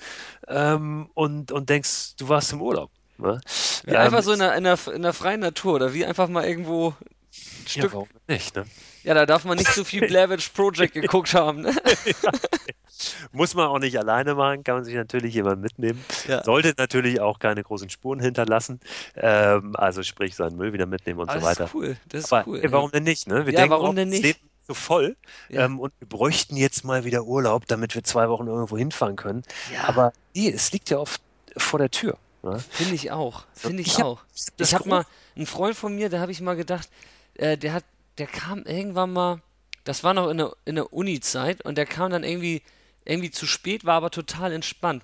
ähm, 0.48 1.10
und, 1.14 1.52
und 1.52 1.70
denkst, 1.70 2.16
du 2.18 2.30
warst 2.30 2.52
im 2.54 2.62
Urlaub. 2.62 2.92
Ne? 3.18 3.40
Wie 3.86 3.96
einfach 3.96 4.18
Ähm, 4.20 4.24
so 4.24 4.32
in 4.34 4.40
der, 4.40 4.56
in, 4.56 4.64
der, 4.64 4.80
in 4.94 5.02
der 5.04 5.14
freien 5.14 5.40
Natur 5.40 5.76
oder 5.76 5.94
wie 5.94 6.06
einfach 6.06 6.28
mal 6.28 6.46
irgendwo 6.46 6.90
ein 6.90 7.66
ja, 7.66 7.70
Stück. 7.70 7.94
warum 7.94 8.10
nicht? 8.28 8.56
Ne? 8.56 8.66
Ja, 9.04 9.14
da 9.14 9.26
darf 9.26 9.46
man 9.46 9.58
nicht 9.58 9.72
so 9.74 9.84
viel 9.84 10.06
Blair 10.08 10.30
Witch 10.30 10.50
Project 10.50 10.94
geguckt 10.94 11.34
haben. 11.34 11.62
Ne? 11.62 11.74
Muss 13.32 13.56
man 13.56 13.68
auch 13.68 13.80
nicht 13.80 13.98
alleine 13.98 14.36
machen, 14.36 14.64
kann 14.64 14.76
man 14.76 14.84
sich 14.84 14.94
natürlich 14.94 15.34
jemand 15.34 15.62
mitnehmen. 15.62 16.04
Ja. 16.28 16.44
Sollte 16.44 16.74
natürlich 16.78 17.20
auch 17.20 17.40
keine 17.40 17.64
großen 17.64 17.90
Spuren 17.90 18.20
hinterlassen. 18.20 18.80
Ähm, 19.16 19.76
also 19.76 20.04
sprich 20.04 20.36
seinen 20.36 20.56
Müll 20.58 20.74
wieder 20.74 20.86
mitnehmen 20.86 21.20
und 21.20 21.30
Aber 21.30 21.40
so 21.40 21.46
das 21.48 21.56
weiter. 21.56 21.66
ist 21.66 21.74
cool. 21.76 21.98
Das 22.10 22.24
ist 22.26 22.34
Aber 22.34 22.48
cool. 22.48 22.60
ey, 22.64 22.72
warum 22.72 22.92
denn 22.92 23.04
nicht? 23.04 23.28
Ne? 23.28 23.46
Wir 23.46 23.54
Ja, 23.54 23.62
denken 23.62 23.72
warum 23.72 23.96
denn 23.96 24.12
das 24.12 24.22
nicht? 24.22 24.40
So 24.68 24.76
voll 24.76 25.16
Ja. 25.50 25.66
ähm, 25.66 25.80
und 25.80 25.92
wir 26.00 26.08
bräuchten 26.08 26.56
jetzt 26.56 26.84
mal 26.84 27.04
wieder 27.04 27.24
Urlaub, 27.24 27.66
damit 27.66 27.96
wir 27.96 28.04
zwei 28.04 28.30
Wochen 28.30 28.46
irgendwo 28.48 28.78
hinfahren 28.78 29.16
können. 29.16 29.44
Ja. 29.74 29.86
Aber 29.88 30.14
nee, 30.36 30.50
es 30.50 30.72
liegt 30.72 30.92
ja 30.92 30.98
oft 31.00 31.20
vor 31.58 31.80
der 31.80 31.90
Tür. 31.90 32.18
Ne? 32.44 32.60
Finde 32.70 32.94
ich 32.96 33.12
auch. 33.12 33.46
Finde 33.54 33.82
ich, 33.82 33.88
Ich 33.88 33.96
hab 33.98 34.06
auch. 34.06 34.22
das 34.58 34.70
Ich 34.70 34.76
habe 34.76 34.88
mal 34.88 35.06
einen 35.36 35.48
Freund 35.48 35.76
von 35.76 35.96
mir, 35.96 36.10
da 36.10 36.20
habe 36.20 36.32
ich 36.32 36.42
mal 36.42 36.56
gedacht, 36.56 36.88
äh, 37.36 37.58
der 37.58 37.74
hat, 37.74 37.84
der 38.18 38.28
kam 38.28 38.64
irgendwann 38.64 39.14
mal, 39.14 39.42
das 39.84 40.04
war 40.04 40.14
noch 40.14 40.30
in 40.30 40.38
der, 40.38 40.56
in 40.66 40.76
der 40.76 40.94
Uni-Zeit 40.94 41.64
und 41.64 41.78
der 41.78 41.86
kam 41.86 42.12
dann 42.12 42.24
irgendwie, 42.24 42.62
irgendwie 43.06 43.32
zu 43.32 43.48
spät, 43.48 43.86
war 43.86 43.96
aber 43.96 44.12
total 44.12 44.52
entspannt 44.54 45.04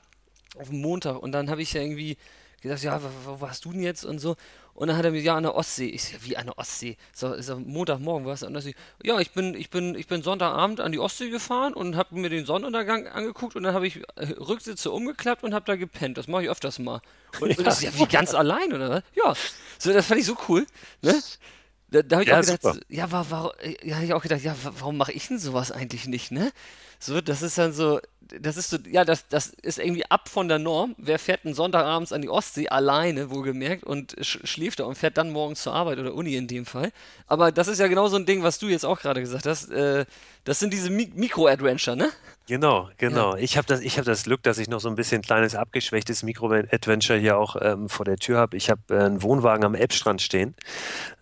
auf 0.57 0.69
dem 0.69 0.81
Montag 0.81 1.17
und 1.17 1.31
dann 1.31 1.49
habe 1.49 1.61
ich 1.61 1.73
ja 1.73 1.81
irgendwie 1.81 2.17
gesagt, 2.61 2.83
ja, 2.83 3.01
wo, 3.01 3.07
wo 3.25 3.41
warst 3.41 3.65
du 3.65 3.71
denn 3.71 3.83
jetzt 3.83 4.05
und 4.05 4.19
so 4.19 4.35
und 4.77 4.89
dann 4.89 4.97
hat 4.97 5.05
er 5.05 5.11
mir, 5.11 5.21
ja, 5.21 5.35
an 5.35 5.41
der 5.41 5.55
Ostsee. 5.55 5.87
Ich 5.87 6.03
so, 6.03 6.17
wie 6.21 6.37
an 6.37 6.45
der 6.45 6.59
Ostsee? 6.59 6.97
So, 7.11 7.33
ist 7.33 7.49
am 7.49 7.63
Montagmorgen, 7.63 8.27
was? 8.27 8.43
Und 8.43 8.53
dann 8.53 8.61
so, 8.61 8.69
ja, 9.03 9.19
ich 9.19 9.31
bin, 9.31 9.55
ich 9.55 9.71
bin, 9.71 9.95
ich 9.95 10.05
bin 10.05 10.21
Sonntagabend 10.21 10.81
an 10.81 10.91
die 10.91 10.99
Ostsee 10.99 11.31
gefahren 11.31 11.73
und 11.73 11.95
habe 11.95 12.13
mir 12.13 12.29
den 12.29 12.45
Sonnenuntergang 12.45 13.07
angeguckt 13.07 13.55
und 13.55 13.63
dann 13.63 13.73
habe 13.73 13.87
ich 13.87 13.97
äh, 14.17 14.33
Rücksitze 14.37 14.91
umgeklappt 14.91 15.43
und 15.43 15.55
habe 15.55 15.65
da 15.65 15.75
gepennt. 15.77 16.19
Das 16.19 16.27
mache 16.27 16.43
ich 16.43 16.49
öfters 16.51 16.77
mal. 16.77 17.01
Und, 17.39 17.57
und 17.57 17.67
ich 17.67 17.73
so, 17.73 17.87
ja, 17.87 17.97
wie 17.97 18.05
ganz 18.05 18.35
allein, 18.35 18.71
oder 18.71 18.89
was? 18.91 19.03
Ja, 19.15 19.33
so, 19.79 19.91
das 19.91 20.05
fand 20.05 20.19
ich 20.19 20.27
so 20.27 20.37
cool, 20.47 20.67
ne? 21.01 21.19
Da, 21.89 22.01
da 22.03 22.17
habe 22.17 22.23
ich 22.25 22.31
Ja, 22.31 22.33
auch 22.33 22.41
gedacht, 22.41 22.61
ja, 22.89 23.11
war, 23.11 23.29
war, 23.31 23.53
ja, 23.83 23.95
hab 23.97 24.03
ich 24.03 24.13
auch 24.13 24.21
gedacht, 24.21 24.41
ja, 24.43 24.53
wa- 24.63 24.73
warum 24.79 24.97
mache 24.97 25.13
ich 25.13 25.27
denn 25.27 25.39
sowas 25.39 25.71
eigentlich 25.71 26.07
nicht, 26.07 26.31
ne? 26.31 26.51
So, 26.99 27.21
das 27.21 27.41
ist 27.41 27.57
dann 27.57 27.71
so, 27.73 28.01
das 28.41 28.57
ist 28.57 28.69
so, 28.69 28.77
ja, 28.89 29.05
das, 29.05 29.27
das 29.27 29.47
ist 29.47 29.79
irgendwie 29.79 30.05
ab 30.05 30.29
von 30.29 30.47
der 30.47 30.59
Norm. 30.59 30.95
Wer 30.97 31.19
fährt 31.19 31.45
einen 31.45 31.53
Sonntagabends 31.53 32.11
an 32.11 32.21
die 32.21 32.29
Ostsee 32.29 32.69
alleine, 32.69 33.29
wohlgemerkt, 33.29 33.83
und 33.83 34.15
sch 34.21 34.39
schläft 34.43 34.79
da 34.79 34.85
und 34.85 34.97
fährt 34.97 35.17
dann 35.17 35.31
morgens 35.31 35.63
zur 35.63 35.73
Arbeit 35.73 35.99
oder 35.99 36.13
Uni 36.13 36.35
in 36.35 36.47
dem 36.47 36.65
Fall. 36.65 36.91
Aber 37.27 37.51
das 37.51 37.67
ist 37.67 37.79
ja 37.79 37.87
genau 37.87 38.07
so 38.07 38.17
ein 38.17 38.25
Ding, 38.25 38.43
was 38.43 38.59
du 38.59 38.67
jetzt 38.67 38.85
auch 38.85 38.99
gerade 38.99 39.21
gesagt 39.21 39.45
hast. 39.45 39.69
Äh, 39.69 40.05
das 40.43 40.59
sind 40.59 40.71
diese 40.71 40.89
Mi 40.89 41.11
Mikro-Adventure, 41.13 41.97
ne? 41.97 42.09
Genau, 42.47 42.89
genau. 42.97 43.35
Ja. 43.35 43.41
Ich 43.41 43.57
habe 43.57 43.67
das, 43.67 43.81
hab 43.81 44.05
das 44.05 44.23
Glück, 44.23 44.41
dass 44.43 44.57
ich 44.57 44.69
noch 44.69 44.79
so 44.79 44.87
ein 44.87 44.95
bisschen 44.95 45.21
kleines, 45.21 45.53
abgeschwächtes 45.53 46.23
Mikro-Adventure 46.23 47.19
hier 47.19 47.37
auch 47.37 47.57
ähm, 47.59 47.89
vor 47.89 48.05
der 48.05 48.15
Tür 48.15 48.37
habe. 48.37 48.55
Ich 48.55 48.69
habe 48.69 48.81
äh, 48.89 48.99
einen 48.99 49.21
Wohnwagen 49.21 49.65
am 49.65 49.75
Elbstrand 49.75 50.21
stehen. 50.21 50.55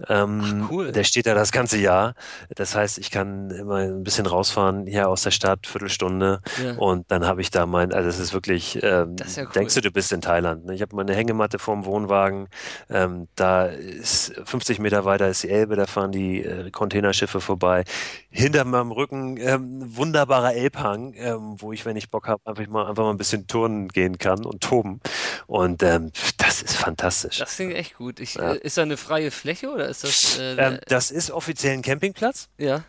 Ähm, 0.07 0.63
Ach, 0.65 0.71
cool. 0.71 0.91
Der 0.91 1.03
steht 1.03 1.25
da 1.25 1.33
das 1.33 1.51
ganze 1.51 1.79
Jahr. 1.79 2.13
Das 2.53 2.75
heißt, 2.75 2.99
ich 2.99 3.09
kann 3.09 3.49
immer 3.49 3.77
ein 3.77 4.03
bisschen 4.03 4.27
rausfahren 4.27 4.85
hier 4.85 5.09
aus 5.09 5.23
der 5.23 5.31
Stadt, 5.31 5.65
Viertelstunde. 5.65 6.41
Ja. 6.63 6.73
Und 6.77 6.94
dann 7.07 7.25
habe 7.25 7.41
ich 7.41 7.51
da 7.51 7.65
mein, 7.65 7.93
also 7.93 8.07
es 8.07 8.19
ist 8.19 8.33
wirklich, 8.33 8.79
ähm, 8.83 9.15
ist 9.23 9.37
ja 9.37 9.43
cool. 9.43 9.51
denkst 9.55 9.75
du, 9.75 9.81
du 9.81 9.91
bist 9.91 10.11
in 10.11 10.21
Thailand. 10.21 10.65
Ne? 10.65 10.75
Ich 10.75 10.81
habe 10.81 10.95
meine 10.95 11.13
Hängematte 11.13 11.59
vorm 11.59 11.85
Wohnwagen. 11.85 12.47
Ähm, 12.89 13.27
da 13.35 13.65
ist 13.65 14.33
50 14.45 14.79
Meter 14.79 15.05
weiter 15.05 15.27
ist 15.27 15.43
die 15.43 15.49
Elbe, 15.49 15.75
da 15.75 15.85
fahren 15.85 16.11
die 16.11 16.43
äh, 16.43 16.71
Containerschiffe 16.71 17.41
vorbei. 17.41 17.83
Hinter 18.29 18.65
meinem 18.65 18.91
Rücken 18.91 19.37
ähm, 19.37 19.95
wunderbarer 19.95 20.53
Elbhang 20.53 21.13
ähm, 21.17 21.55
wo 21.57 21.71
ich, 21.71 21.85
wenn 21.85 21.95
ich 21.95 22.09
Bock 22.09 22.27
habe, 22.27 22.41
einfach 22.45 22.67
mal, 22.67 22.87
einfach 22.87 23.03
mal 23.03 23.11
ein 23.11 23.17
bisschen 23.17 23.47
turnen 23.47 23.87
gehen 23.87 24.17
kann 24.17 24.45
und 24.45 24.61
toben. 24.61 24.99
Und 25.47 25.83
ähm, 25.83 26.11
das 26.37 26.61
ist 26.61 26.75
fantastisch. 26.75 27.39
Das 27.39 27.55
klingt 27.55 27.73
echt 27.73 27.97
gut. 27.97 28.19
Ich, 28.19 28.35
ja. 28.35 28.53
äh, 28.53 28.57
ist 28.57 28.77
da 28.77 28.83
eine 28.83 28.97
freie 28.97 29.31
Fläche 29.31 29.69
oder 29.69 29.87
ist 29.87 30.03
das? 30.03 30.39
Äh, 30.39 30.55
ähm, 30.55 30.79
das 30.87 31.11
ist 31.11 31.31
offiziell 31.31 31.73
ein 31.73 31.81
Campingplatz. 31.81 32.49
Ja. 32.57 32.83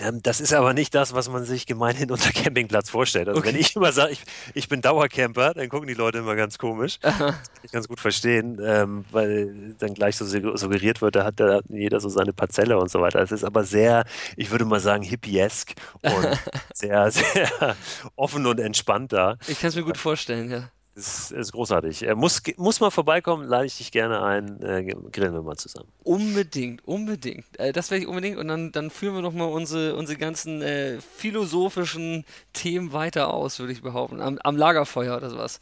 Ähm, 0.00 0.22
das 0.22 0.40
ist 0.40 0.52
aber 0.52 0.74
nicht 0.74 0.94
das, 0.94 1.14
was 1.14 1.28
man 1.28 1.44
sich 1.44 1.66
gemeinhin 1.66 2.10
unter 2.12 2.30
Campingplatz 2.30 2.90
vorstellt. 2.90 3.28
Also 3.28 3.40
okay. 3.40 3.48
wenn 3.48 3.60
ich 3.60 3.74
immer 3.76 3.92
sage, 3.92 4.12
ich, 4.12 4.22
ich, 4.54 4.68
bin 4.68 4.80
Dauercamper, 4.80 5.54
dann 5.54 5.68
gucken 5.68 5.88
die 5.88 5.94
Leute 5.94 6.18
immer 6.18 6.36
ganz 6.36 6.58
komisch. 6.58 6.98
Das 7.08 7.18
kann 7.18 7.64
ich 7.64 7.72
ganz 7.72 7.88
gut 7.88 8.00
verstehen, 8.00 8.60
ähm, 8.64 9.04
weil 9.10 9.74
dann 9.78 9.94
gleich 9.94 10.16
so 10.16 10.24
suggeriert 10.24 11.02
wird, 11.02 11.16
da 11.16 11.24
hat, 11.24 11.40
da 11.40 11.56
hat 11.56 11.64
jeder 11.68 12.00
so 12.00 12.08
seine 12.08 12.32
Parzelle 12.32 12.78
und 12.78 12.90
so 12.90 13.00
weiter. 13.00 13.20
Es 13.20 13.32
ist 13.32 13.44
aber 13.44 13.64
sehr, 13.64 14.04
ich 14.36 14.50
würde 14.50 14.64
mal 14.64 14.80
sagen, 14.80 15.02
hippiesk 15.02 15.74
und 16.02 16.38
sehr, 16.74 17.10
sehr 17.10 17.76
offen 18.14 18.46
und 18.46 18.60
entspannt 18.60 19.12
da. 19.12 19.36
Ich 19.48 19.60
kann 19.60 19.68
es 19.68 19.76
mir 19.76 19.82
gut 19.82 19.98
vorstellen, 19.98 20.50
ja. 20.50 20.70
Das 20.98 21.30
ist 21.30 21.52
großartig. 21.52 22.02
Er 22.02 22.16
muss, 22.16 22.42
muss 22.56 22.80
mal 22.80 22.90
vorbeikommen, 22.90 23.46
lade 23.46 23.66
ich 23.66 23.76
dich 23.78 23.92
gerne 23.92 24.20
ein, 24.20 24.60
äh, 24.62 24.82
grillen 25.12 25.32
wir 25.32 25.42
mal 25.42 25.54
zusammen. 25.54 25.88
Unbedingt, 26.02 26.84
unbedingt. 26.88 27.44
Äh, 27.56 27.72
das 27.72 27.92
werde 27.92 28.02
ich 28.02 28.08
unbedingt 28.08 28.36
und 28.36 28.48
dann, 28.48 28.72
dann 28.72 28.90
führen 28.90 29.14
wir 29.14 29.22
nochmal 29.22 29.48
unsere, 29.48 29.94
unsere 29.94 30.18
ganzen 30.18 30.60
äh, 30.60 31.00
philosophischen 31.00 32.24
Themen 32.52 32.92
weiter 32.92 33.32
aus, 33.32 33.60
würde 33.60 33.72
ich 33.72 33.80
behaupten. 33.80 34.20
Am, 34.20 34.40
am, 34.42 34.56
Lagerfeuer 34.56 35.16
oder 35.16 35.30
sowas. 35.30 35.60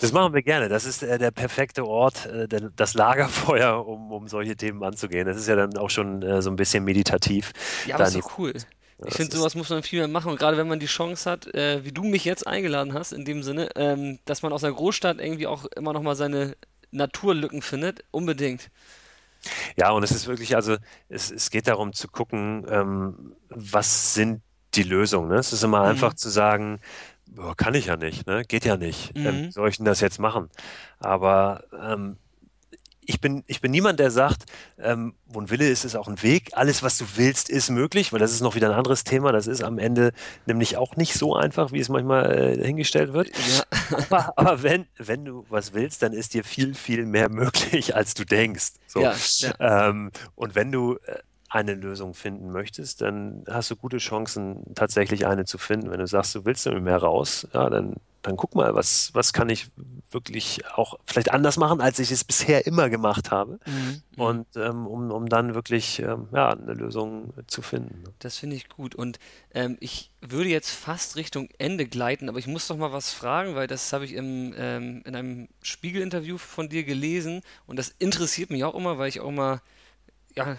Das 0.00 0.12
machen 0.12 0.32
wir 0.34 0.42
gerne. 0.42 0.68
Das 0.68 0.84
ist 0.84 1.02
äh, 1.02 1.18
der 1.18 1.32
perfekte 1.32 1.84
Ort, 1.84 2.26
äh, 2.26 2.46
der, 2.46 2.70
das 2.76 2.94
Lagerfeuer, 2.94 3.84
um, 3.88 4.12
um 4.12 4.28
solche 4.28 4.54
Themen 4.54 4.84
anzugehen. 4.84 5.26
Das 5.26 5.36
ist 5.36 5.48
ja 5.48 5.56
dann 5.56 5.76
auch 5.78 5.90
schon 5.90 6.22
äh, 6.22 6.42
so 6.42 6.50
ein 6.50 6.56
bisschen 6.56 6.84
meditativ. 6.84 7.52
Ja, 7.86 7.96
aber 7.96 8.06
ist 8.06 8.14
doch 8.14 8.38
cool. 8.38 8.52
Ich 9.04 9.14
finde, 9.14 9.36
sowas 9.36 9.54
muss 9.54 9.68
man 9.68 9.82
viel 9.82 9.98
mehr 9.98 10.08
machen. 10.08 10.30
Und 10.30 10.38
gerade 10.38 10.56
wenn 10.56 10.68
man 10.68 10.80
die 10.80 10.86
Chance 10.86 11.30
hat, 11.30 11.46
äh, 11.54 11.84
wie 11.84 11.92
du 11.92 12.02
mich 12.02 12.24
jetzt 12.24 12.46
eingeladen 12.46 12.94
hast, 12.94 13.12
in 13.12 13.24
dem 13.24 13.42
Sinne, 13.42 13.68
ähm, 13.76 14.18
dass 14.24 14.42
man 14.42 14.52
aus 14.52 14.62
der 14.62 14.72
Großstadt 14.72 15.20
irgendwie 15.20 15.46
auch 15.46 15.66
immer 15.76 15.92
noch 15.92 16.02
mal 16.02 16.16
seine 16.16 16.56
Naturlücken 16.92 17.60
findet, 17.60 18.04
unbedingt. 18.10 18.70
Ja, 19.76 19.90
und 19.90 20.02
es 20.02 20.10
ist 20.10 20.26
wirklich, 20.26 20.56
also 20.56 20.76
es, 21.08 21.30
es 21.30 21.50
geht 21.50 21.68
darum 21.68 21.92
zu 21.92 22.08
gucken, 22.08 22.66
ähm, 22.70 23.36
was 23.48 24.14
sind 24.14 24.42
die 24.74 24.82
Lösungen. 24.82 25.28
Ne? 25.28 25.36
Es 25.36 25.52
ist 25.52 25.62
immer 25.62 25.80
mhm. 25.80 25.90
einfach 25.90 26.14
zu 26.14 26.30
sagen, 26.30 26.80
boah, 27.26 27.54
kann 27.54 27.74
ich 27.74 27.86
ja 27.86 27.96
nicht, 27.96 28.26
ne? 28.26 28.44
geht 28.44 28.64
ja 28.64 28.76
nicht. 28.76 29.12
Ähm, 29.14 29.22
mhm. 29.22 29.28
Ähm, 29.28 29.50
soll 29.50 29.68
ich 29.68 29.76
denn 29.76 29.86
das 29.86 30.00
jetzt 30.00 30.18
machen? 30.18 30.48
Aber 30.98 31.64
ähm, 31.78 32.16
ich 33.06 33.20
bin, 33.20 33.44
ich 33.46 33.60
bin 33.60 33.70
niemand, 33.70 34.00
der 34.00 34.10
sagt, 34.10 34.44
ähm, 34.78 35.14
wo 35.26 35.40
ein 35.40 35.50
Wille 35.50 35.68
ist, 35.68 35.84
ist 35.84 35.96
auch 35.96 36.08
ein 36.08 36.22
Weg. 36.22 36.50
Alles, 36.52 36.82
was 36.82 36.98
du 36.98 37.04
willst, 37.16 37.48
ist 37.48 37.70
möglich, 37.70 38.12
weil 38.12 38.18
das 38.18 38.32
ist 38.32 38.40
noch 38.40 38.54
wieder 38.54 38.70
ein 38.70 38.76
anderes 38.76 39.04
Thema. 39.04 39.32
Das 39.32 39.46
ist 39.46 39.62
am 39.62 39.78
Ende 39.78 40.12
nämlich 40.46 40.76
auch 40.76 40.96
nicht 40.96 41.14
so 41.14 41.34
einfach, 41.34 41.72
wie 41.72 41.80
es 41.80 41.88
manchmal 41.88 42.58
äh, 42.58 42.64
hingestellt 42.64 43.12
wird. 43.12 43.28
Ja. 43.28 43.64
Aber, 44.10 44.32
aber, 44.36 44.62
wenn, 44.62 44.86
wenn 44.98 45.24
du 45.24 45.46
was 45.48 45.72
willst, 45.72 46.02
dann 46.02 46.12
ist 46.12 46.34
dir 46.34 46.44
viel, 46.44 46.74
viel 46.74 47.06
mehr 47.06 47.28
möglich, 47.28 47.94
als 47.94 48.14
du 48.14 48.24
denkst. 48.24 48.72
So. 48.86 49.00
Ja, 49.00 49.14
ja. 49.38 49.88
Ähm, 49.88 50.10
und 50.34 50.54
wenn 50.54 50.72
du 50.72 50.94
äh, 51.06 51.18
eine 51.48 51.74
Lösung 51.74 52.14
finden 52.14 52.50
möchtest, 52.50 53.00
dann 53.00 53.44
hast 53.48 53.70
du 53.70 53.76
gute 53.76 53.98
Chancen, 53.98 54.74
tatsächlich 54.74 55.26
eine 55.26 55.44
zu 55.44 55.58
finden. 55.58 55.90
Wenn 55.90 56.00
du 56.00 56.06
sagst, 56.06 56.34
du 56.34 56.44
willst 56.44 56.66
mit 56.66 56.82
mehr 56.82 56.98
raus, 56.98 57.46
ja, 57.52 57.70
dann, 57.70 57.94
dann 58.26 58.36
guck 58.36 58.54
mal, 58.56 58.74
was, 58.74 59.14
was 59.14 59.32
kann 59.32 59.48
ich 59.48 59.68
wirklich 60.10 60.66
auch 60.74 60.98
vielleicht 61.06 61.30
anders 61.30 61.56
machen, 61.56 61.80
als 61.80 61.98
ich 62.00 62.10
es 62.10 62.24
bisher 62.24 62.66
immer 62.66 62.90
gemacht 62.90 63.30
habe. 63.30 63.60
Mhm. 63.66 63.72
mhm. 63.72 64.02
Und 64.16 64.46
ähm, 64.56 64.86
um, 64.86 65.10
um 65.10 65.28
dann 65.28 65.54
wirklich 65.54 66.00
ähm, 66.00 66.28
ja, 66.32 66.50
eine 66.50 66.74
Lösung 66.74 67.32
zu 67.46 67.62
finden. 67.62 68.02
Das 68.18 68.38
finde 68.38 68.56
ich 68.56 68.68
gut. 68.68 68.94
Und 68.94 69.18
ähm, 69.54 69.76
ich 69.78 70.10
würde 70.20 70.48
jetzt 70.48 70.70
fast 70.70 71.16
Richtung 71.16 71.48
Ende 71.58 71.86
gleiten, 71.86 72.28
aber 72.28 72.38
ich 72.38 72.46
muss 72.46 72.66
doch 72.66 72.76
mal 72.76 72.92
was 72.92 73.12
fragen, 73.12 73.54
weil 73.54 73.66
das 73.68 73.92
habe 73.92 74.04
ich 74.04 74.14
im, 74.14 74.54
ähm, 74.56 75.02
in 75.04 75.14
einem 75.14 75.48
Spiegel-Interview 75.62 76.38
von 76.38 76.68
dir 76.68 76.84
gelesen 76.84 77.42
und 77.66 77.78
das 77.78 77.94
interessiert 77.98 78.50
mich 78.50 78.64
auch 78.64 78.74
immer, 78.74 78.98
weil 78.98 79.08
ich 79.08 79.20
auch 79.20 79.30
mal 79.30 79.60
ja, 80.34 80.56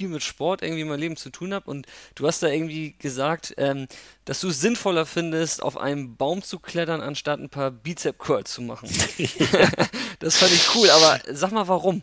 viel 0.00 0.08
mit 0.08 0.22
Sport 0.22 0.62
irgendwie 0.62 0.80
in 0.80 0.88
meinem 0.88 1.00
Leben 1.00 1.16
zu 1.16 1.28
tun 1.28 1.52
habe. 1.52 1.70
Und 1.70 1.86
du 2.14 2.26
hast 2.26 2.42
da 2.42 2.48
irgendwie 2.48 2.94
gesagt, 2.98 3.52
ähm, 3.58 3.86
dass 4.24 4.40
du 4.40 4.48
es 4.48 4.58
sinnvoller 4.58 5.04
findest, 5.04 5.62
auf 5.62 5.76
einem 5.76 6.16
Baum 6.16 6.42
zu 6.42 6.58
klettern, 6.58 7.02
anstatt 7.02 7.38
ein 7.38 7.50
paar 7.50 7.70
Bizep-Curls 7.70 8.50
zu 8.50 8.62
machen. 8.62 8.88
das 10.18 10.38
fand 10.38 10.52
ich 10.52 10.74
cool, 10.74 10.88
aber 10.88 11.20
sag 11.30 11.52
mal 11.52 11.68
warum. 11.68 12.00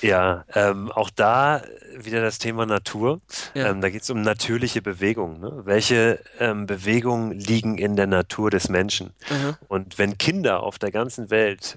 Ja, 0.00 0.46
ähm, 0.54 0.90
auch 0.90 1.10
da 1.10 1.62
wieder 1.94 2.22
das 2.22 2.38
Thema 2.38 2.64
Natur. 2.64 3.20
Ja. 3.52 3.68
Ähm, 3.68 3.82
da 3.82 3.90
geht 3.90 4.02
es 4.02 4.10
um 4.10 4.22
natürliche 4.22 4.80
Bewegungen. 4.80 5.40
Ne? 5.40 5.60
Welche 5.64 6.20
ähm, 6.40 6.64
Bewegungen 6.64 7.32
liegen 7.32 7.76
in 7.76 7.94
der 7.94 8.06
Natur 8.06 8.50
des 8.50 8.70
Menschen? 8.70 9.12
Mhm. 9.28 9.56
Und 9.68 9.98
wenn 9.98 10.16
Kinder 10.16 10.62
auf 10.62 10.78
der 10.78 10.90
ganzen 10.90 11.28
Welt 11.28 11.76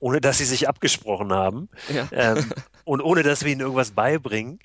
ohne 0.00 0.20
dass 0.20 0.38
sie 0.38 0.44
sich 0.44 0.68
abgesprochen 0.68 1.32
haben 1.32 1.68
ja. 1.88 2.08
ähm, 2.10 2.52
und 2.84 3.00
ohne 3.00 3.22
dass 3.22 3.44
wir 3.44 3.52
ihnen 3.52 3.60
irgendwas 3.60 3.92
beibringen, 3.92 4.58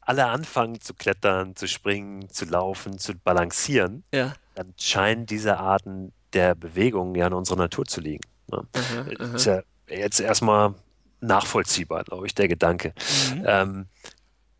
alle 0.00 0.26
anfangen 0.26 0.80
zu 0.80 0.94
klettern, 0.94 1.56
zu 1.56 1.66
springen, 1.66 2.30
zu 2.30 2.44
laufen, 2.46 2.98
zu 2.98 3.14
balancieren, 3.14 4.04
ja. 4.12 4.34
dann 4.54 4.72
scheinen 4.78 5.26
diese 5.26 5.58
Arten 5.58 6.12
der 6.32 6.54
Bewegung 6.54 7.14
ja 7.14 7.26
in 7.26 7.32
unserer 7.32 7.58
Natur 7.58 7.84
zu 7.84 8.00
liegen. 8.00 8.24
Ne? 8.50 8.66
Aha, 8.72 9.06
aha. 9.18 9.34
Ist 9.34 9.46
ja 9.46 9.62
jetzt 9.86 10.20
erstmal 10.20 10.74
nachvollziehbar, 11.20 12.04
glaube 12.04 12.26
ich, 12.26 12.34
der 12.34 12.48
Gedanke. 12.48 12.94
Mhm. 13.34 13.44
Ähm, 13.46 13.86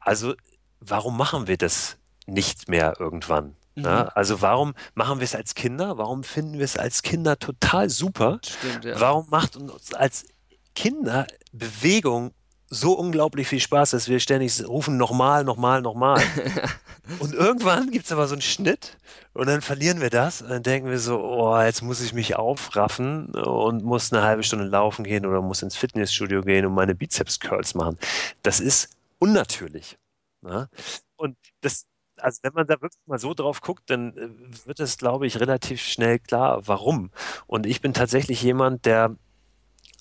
also, 0.01 0.35
warum 0.81 1.17
machen 1.17 1.47
wir 1.47 1.57
das 1.57 1.97
nicht 2.27 2.69
mehr 2.69 2.95
irgendwann? 2.99 3.57
Mhm. 3.79 3.85
Ja, 3.85 4.05
also 4.15 4.41
warum 4.43 4.75
machen 4.95 5.21
wir 5.21 5.25
es 5.25 5.35
als 5.35 5.55
Kinder? 5.55 5.99
Warum 5.99 6.25
finden 6.25 6.55
wir 6.55 6.65
es 6.65 6.77
als 6.77 7.03
Kinder 7.03 7.39
total 7.39 7.89
super? 7.91 8.41
Stimmt, 8.45 8.85
ja. 8.85 9.01
Warum 9.01 9.27
macht 9.31 9.57
uns 9.57 9.95
als 9.95 10.27
Kinder 10.75 11.27
Bewegung 11.53 12.33
so 12.71 12.93
unglaublich 12.93 13.49
viel 13.49 13.61
Spaß, 13.61 13.91
dass 13.91 14.09
wir 14.09 14.21
ständig 14.21 14.67
rufen 14.67 14.97
nochmal, 14.97 15.43
nochmal, 15.43 15.81
nochmal. 15.81 16.23
und 17.19 17.33
irgendwann 17.33 17.91
gibt 17.91 18.05
es 18.05 18.13
aber 18.13 18.29
so 18.29 18.35
einen 18.35 18.43
Schnitt 18.43 18.99
und 19.33 19.47
dann 19.47 19.63
verlieren 19.63 20.01
wir 20.01 20.11
das 20.11 20.43
und 20.43 20.51
dann 20.51 20.63
denken 20.63 20.91
wir 20.91 20.99
so, 20.99 21.19
oh, 21.19 21.59
jetzt 21.61 21.83
muss 21.83 22.03
ich 22.03 22.13
mich 22.13 22.37
aufraffen 22.37 23.35
und 23.35 23.85
muss 23.85 24.13
eine 24.13 24.23
halbe 24.23 24.43
Stunde 24.43 24.67
laufen 24.67 25.05
gehen 25.05 25.25
oder 25.25 25.41
muss 25.41 25.63
ins 25.63 25.77
Fitnessstudio 25.77 26.43
gehen 26.43 26.67
und 26.67 26.75
meine 26.75 26.95
Bizeps-Curls 26.95 27.75
machen. 27.75 27.99
Das 28.43 28.61
ist 28.61 28.91
unnatürlich. 29.19 29.97
Ne? 30.43 30.69
Und 31.17 31.37
das, 31.63 31.87
also 32.21 32.41
wenn 32.43 32.53
man 32.55 32.67
da 32.67 32.81
wirklich 32.81 33.07
mal 33.07 33.19
so 33.19 33.35
drauf 33.35 33.61
guckt, 33.61 33.91
dann 33.91 34.17
äh, 34.17 34.67
wird 34.67 34.81
es, 34.81 34.99
glaube 34.99 35.27
ich, 35.27 35.41
relativ 35.41 35.81
schnell 35.81 36.19
klar, 36.19 36.67
warum. 36.67 37.11
Und 37.47 37.67
ich 37.67 37.81
bin 37.81 37.95
tatsächlich 37.95 38.43
jemand, 38.43 38.87
der 38.87 39.17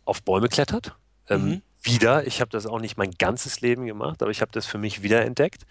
auf 0.06 0.24
Bäume 0.24 0.48
klettert. 0.50 0.98
Ähm, 1.30 1.46
mhm 1.46 1.62
wieder. 1.88 2.28
Ich 2.28 2.42
habe 2.42 2.52
das 2.52 2.68
auch 2.68 2.80
nicht 2.80 2.98
mein 2.98 3.12
ganzes 3.12 3.62
Leben 3.62 3.88
gemacht, 3.88 4.22
aber 4.22 4.30
ich 4.30 4.42
habe 4.42 4.52
das 4.52 4.68
für 4.68 4.78
mich 4.78 5.02
wiederentdeckt. 5.02 5.64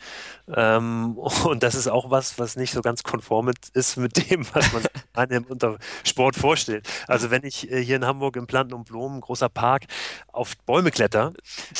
Ähm, 0.54 1.16
und 1.44 1.62
das 1.62 1.76
ist 1.76 1.86
auch 1.86 2.10
was, 2.10 2.38
was 2.38 2.56
nicht 2.56 2.72
so 2.72 2.82
ganz 2.82 3.04
konform 3.04 3.52
ist 3.74 3.96
mit 3.96 4.30
dem, 4.30 4.44
was 4.52 4.72
man 4.72 4.82
einem 5.14 5.44
unter 5.44 5.78
Sport 6.04 6.36
vorstellt. 6.36 6.88
Also 7.06 7.30
wenn 7.30 7.44
ich 7.44 7.70
äh, 7.70 7.82
hier 7.82 7.96
in 7.96 8.04
Hamburg 8.04 8.36
im 8.36 8.46
Planten 8.46 8.74
und 8.74 8.84
Blumen, 8.84 9.20
großer 9.20 9.48
Park, 9.48 9.84
auf 10.32 10.56
Bäume 10.66 10.90
kletter, 10.90 11.32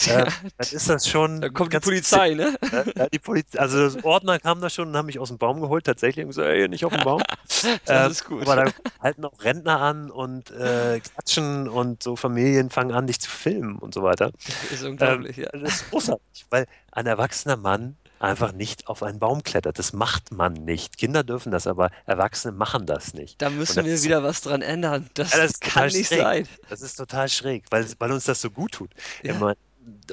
äh, 0.07 0.27
dann 0.59 0.69
ist 0.71 0.89
das 0.89 1.09
schon. 1.09 1.41
Da 1.41 1.49
kommt 1.49 1.73
die 1.73 1.81
Polizei, 1.81 2.35
ne? 2.35 2.57
Ja, 2.97 3.09
die 3.09 3.19
Poliz 3.19 3.57
also 3.57 3.99
Ordner 4.03 4.39
kam 4.39 4.61
da 4.61 4.71
schon 4.71 4.89
und 4.89 4.97
haben 4.97 5.07
mich 5.07 5.19
aus 5.19 5.29
dem 5.29 5.39
Baum 5.39 5.61
geholt, 5.61 5.85
tatsächlich, 5.85 6.25
und 6.25 6.31
gesagt, 6.31 6.49
ey, 6.49 6.69
nicht 6.69 6.85
auf 6.85 6.93
dem 6.93 7.03
Baum. 7.03 7.23
das 7.47 7.73
ähm, 7.87 8.11
ist 8.11 8.25
gut. 8.25 8.43
Aber 8.43 8.65
da 8.65 8.73
halten 9.01 9.25
auch 9.25 9.43
Rentner 9.43 9.81
an 9.81 10.11
und 10.11 10.51
äh, 10.51 11.01
klatschen 11.01 11.69
und 11.69 12.03
so 12.03 12.17
Familien 12.17 12.71
fangen 12.71 12.93
an, 12.93 13.07
dich 13.07 13.21
zu 13.21 13.31
filmen 13.31 13.77
und 13.77 13.95
so 13.95 14.03
weiter. 14.03 14.26
Das 14.33 14.65
ist 14.73 14.85
unglaublich, 14.85 15.39
ähm, 15.39 15.45
ja. 15.45 15.61
Das 15.61 15.75
ist 15.77 15.91
großartig, 15.91 16.47
weil 16.51 16.67
ein 16.93 17.07
erwachsener 17.07 17.57
Mann 17.57 17.97
einfach 18.19 18.53
nicht 18.53 18.89
auf 18.89 19.03
einen 19.03 19.19
Baum 19.19 19.43
klettert. 19.43 19.79
Das 19.79 19.93
macht 19.93 20.33
man 20.33 20.55
nicht. 20.55 20.97
Kinder 20.97 21.23
dürfen 21.23 21.53
das, 21.53 21.67
aber 21.67 21.91
Erwachsene 22.07 22.53
machen 22.53 22.87
das 22.87 23.15
nicht. 23.15 23.41
Da 23.43 23.51
müssen 23.51 23.85
wir 23.85 24.03
wieder 24.03 24.23
was 24.23 24.41
dran 24.41 24.63
ändern. 24.63 25.11
Das, 25.15 25.33
ja, 25.33 25.39
das 25.39 25.61
kann 25.61 25.89
nicht 25.89 26.09
schräg. 26.09 26.21
sein. 26.21 26.49
Das 26.69 26.83
ist 26.83 26.97
total 26.97 27.29
schräg, 27.29 27.65
weil, 27.71 27.87
weil 27.99 28.13
uns 28.13 28.25
das 28.25 28.41
so 28.41 28.51
gut 28.51 28.73
tut. 28.73 28.91
Ja. 29.23 29.55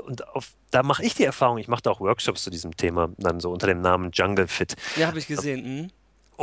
Und 0.03 0.27
auf, 0.27 0.51
da 0.69 0.83
mache 0.83 1.03
ich 1.03 1.15
die 1.15 1.23
Erfahrung, 1.23 1.57
ich 1.57 1.67
mache 1.67 1.81
da 1.81 1.91
auch 1.91 1.99
Workshops 1.99 2.43
zu 2.43 2.51
diesem 2.51 2.77
Thema, 2.77 3.09
dann 3.17 3.39
so 3.39 3.51
unter 3.51 3.67
dem 3.67 3.81
Namen 3.81 4.11
Jungle 4.11 4.47
Fit. 4.47 4.75
Ja, 4.97 5.07
habe 5.07 5.17
ich 5.17 5.27
gesehen. 5.27 5.63
Mhm. 5.63 5.91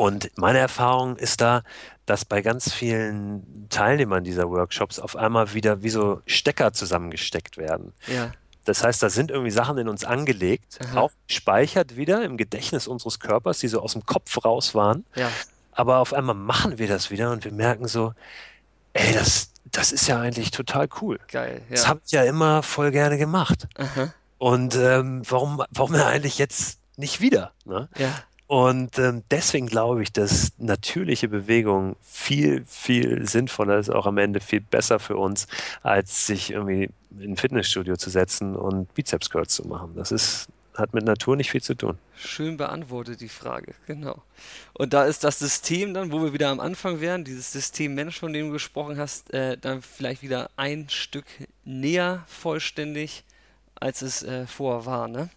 Und 0.00 0.30
meine 0.36 0.58
Erfahrung 0.58 1.16
ist 1.16 1.42
da, 1.42 1.62
dass 2.06 2.24
bei 2.24 2.40
ganz 2.40 2.72
vielen 2.72 3.66
Teilnehmern 3.68 4.24
dieser 4.24 4.48
Workshops 4.48 4.98
auf 4.98 5.14
einmal 5.14 5.52
wieder 5.52 5.82
wie 5.82 5.90
so 5.90 6.22
Stecker 6.24 6.72
zusammengesteckt 6.72 7.58
werden. 7.58 7.92
Ja. 8.06 8.32
Das 8.64 8.82
heißt, 8.82 9.02
da 9.02 9.10
sind 9.10 9.30
irgendwie 9.30 9.50
Sachen 9.50 9.76
in 9.76 9.90
uns 9.90 10.04
angelegt, 10.04 10.78
Aha. 10.82 11.00
auch 11.00 11.10
gespeichert 11.28 11.96
wieder 11.96 12.24
im 12.24 12.38
Gedächtnis 12.38 12.88
unseres 12.88 13.20
Körpers, 13.20 13.58
die 13.58 13.68
so 13.68 13.82
aus 13.82 13.92
dem 13.92 14.06
Kopf 14.06 14.42
raus 14.42 14.74
waren. 14.74 15.04
Ja. 15.16 15.28
Aber 15.72 15.98
auf 15.98 16.14
einmal 16.14 16.34
machen 16.34 16.78
wir 16.78 16.88
das 16.88 17.10
wieder 17.10 17.30
und 17.30 17.44
wir 17.44 17.52
merken 17.52 17.86
so, 17.86 18.14
ey, 18.94 19.12
das, 19.12 19.50
das 19.66 19.92
ist 19.92 20.06
ja 20.06 20.18
eigentlich 20.18 20.50
total 20.50 20.88
cool. 21.02 21.20
Geil. 21.28 21.60
Ja. 21.68 21.76
Das 21.76 21.86
habe 21.86 22.00
ich 22.06 22.12
ja 22.12 22.24
immer 22.24 22.62
voll 22.62 22.90
gerne 22.90 23.18
gemacht. 23.18 23.68
Aha. 23.76 24.14
Und 24.38 24.76
ähm, 24.76 25.20
warum, 25.28 25.62
warum 25.70 25.94
eigentlich 25.94 26.38
jetzt 26.38 26.78
nicht 26.96 27.20
wieder? 27.20 27.52
Ne? 27.66 27.88
Ja. 27.98 28.14
Und 28.50 28.98
ähm, 28.98 29.22
deswegen 29.30 29.68
glaube 29.68 30.02
ich, 30.02 30.12
dass 30.12 30.50
natürliche 30.58 31.28
Bewegung 31.28 31.94
viel, 32.02 32.64
viel 32.66 33.28
sinnvoller 33.28 33.78
ist, 33.78 33.90
auch 33.90 34.06
am 34.06 34.18
Ende 34.18 34.40
viel 34.40 34.60
besser 34.60 34.98
für 34.98 35.16
uns, 35.16 35.46
als 35.84 36.26
sich 36.26 36.50
irgendwie 36.50 36.90
in 37.16 37.34
ein 37.34 37.36
Fitnessstudio 37.36 37.96
zu 37.96 38.10
setzen 38.10 38.56
und 38.56 38.92
Bizeps 38.92 39.30
Curls 39.30 39.54
zu 39.54 39.68
machen. 39.68 39.92
Das 39.94 40.10
ist, 40.10 40.48
hat 40.74 40.94
mit 40.94 41.04
Natur 41.04 41.36
nicht 41.36 41.52
viel 41.52 41.62
zu 41.62 41.76
tun. 41.76 41.96
Schön 42.16 42.56
beantwortet 42.56 43.20
die 43.20 43.28
Frage, 43.28 43.76
genau. 43.86 44.20
Und 44.72 44.94
da 44.94 45.04
ist 45.04 45.22
das 45.22 45.38
System 45.38 45.94
dann, 45.94 46.10
wo 46.10 46.20
wir 46.20 46.32
wieder 46.32 46.48
am 46.48 46.58
Anfang 46.58 47.00
wären, 47.00 47.22
dieses 47.22 47.52
System 47.52 47.94
Mensch, 47.94 48.18
von 48.18 48.32
dem 48.32 48.48
du 48.48 48.52
gesprochen 48.54 48.98
hast, 48.98 49.32
äh, 49.32 49.58
dann 49.58 49.80
vielleicht 49.80 50.22
wieder 50.22 50.50
ein 50.56 50.88
Stück 50.88 51.26
näher 51.64 52.24
vollständig, 52.26 53.22
als 53.76 54.02
es 54.02 54.24
äh, 54.24 54.48
vorher 54.48 54.86
war, 54.86 55.06
ne? 55.06 55.30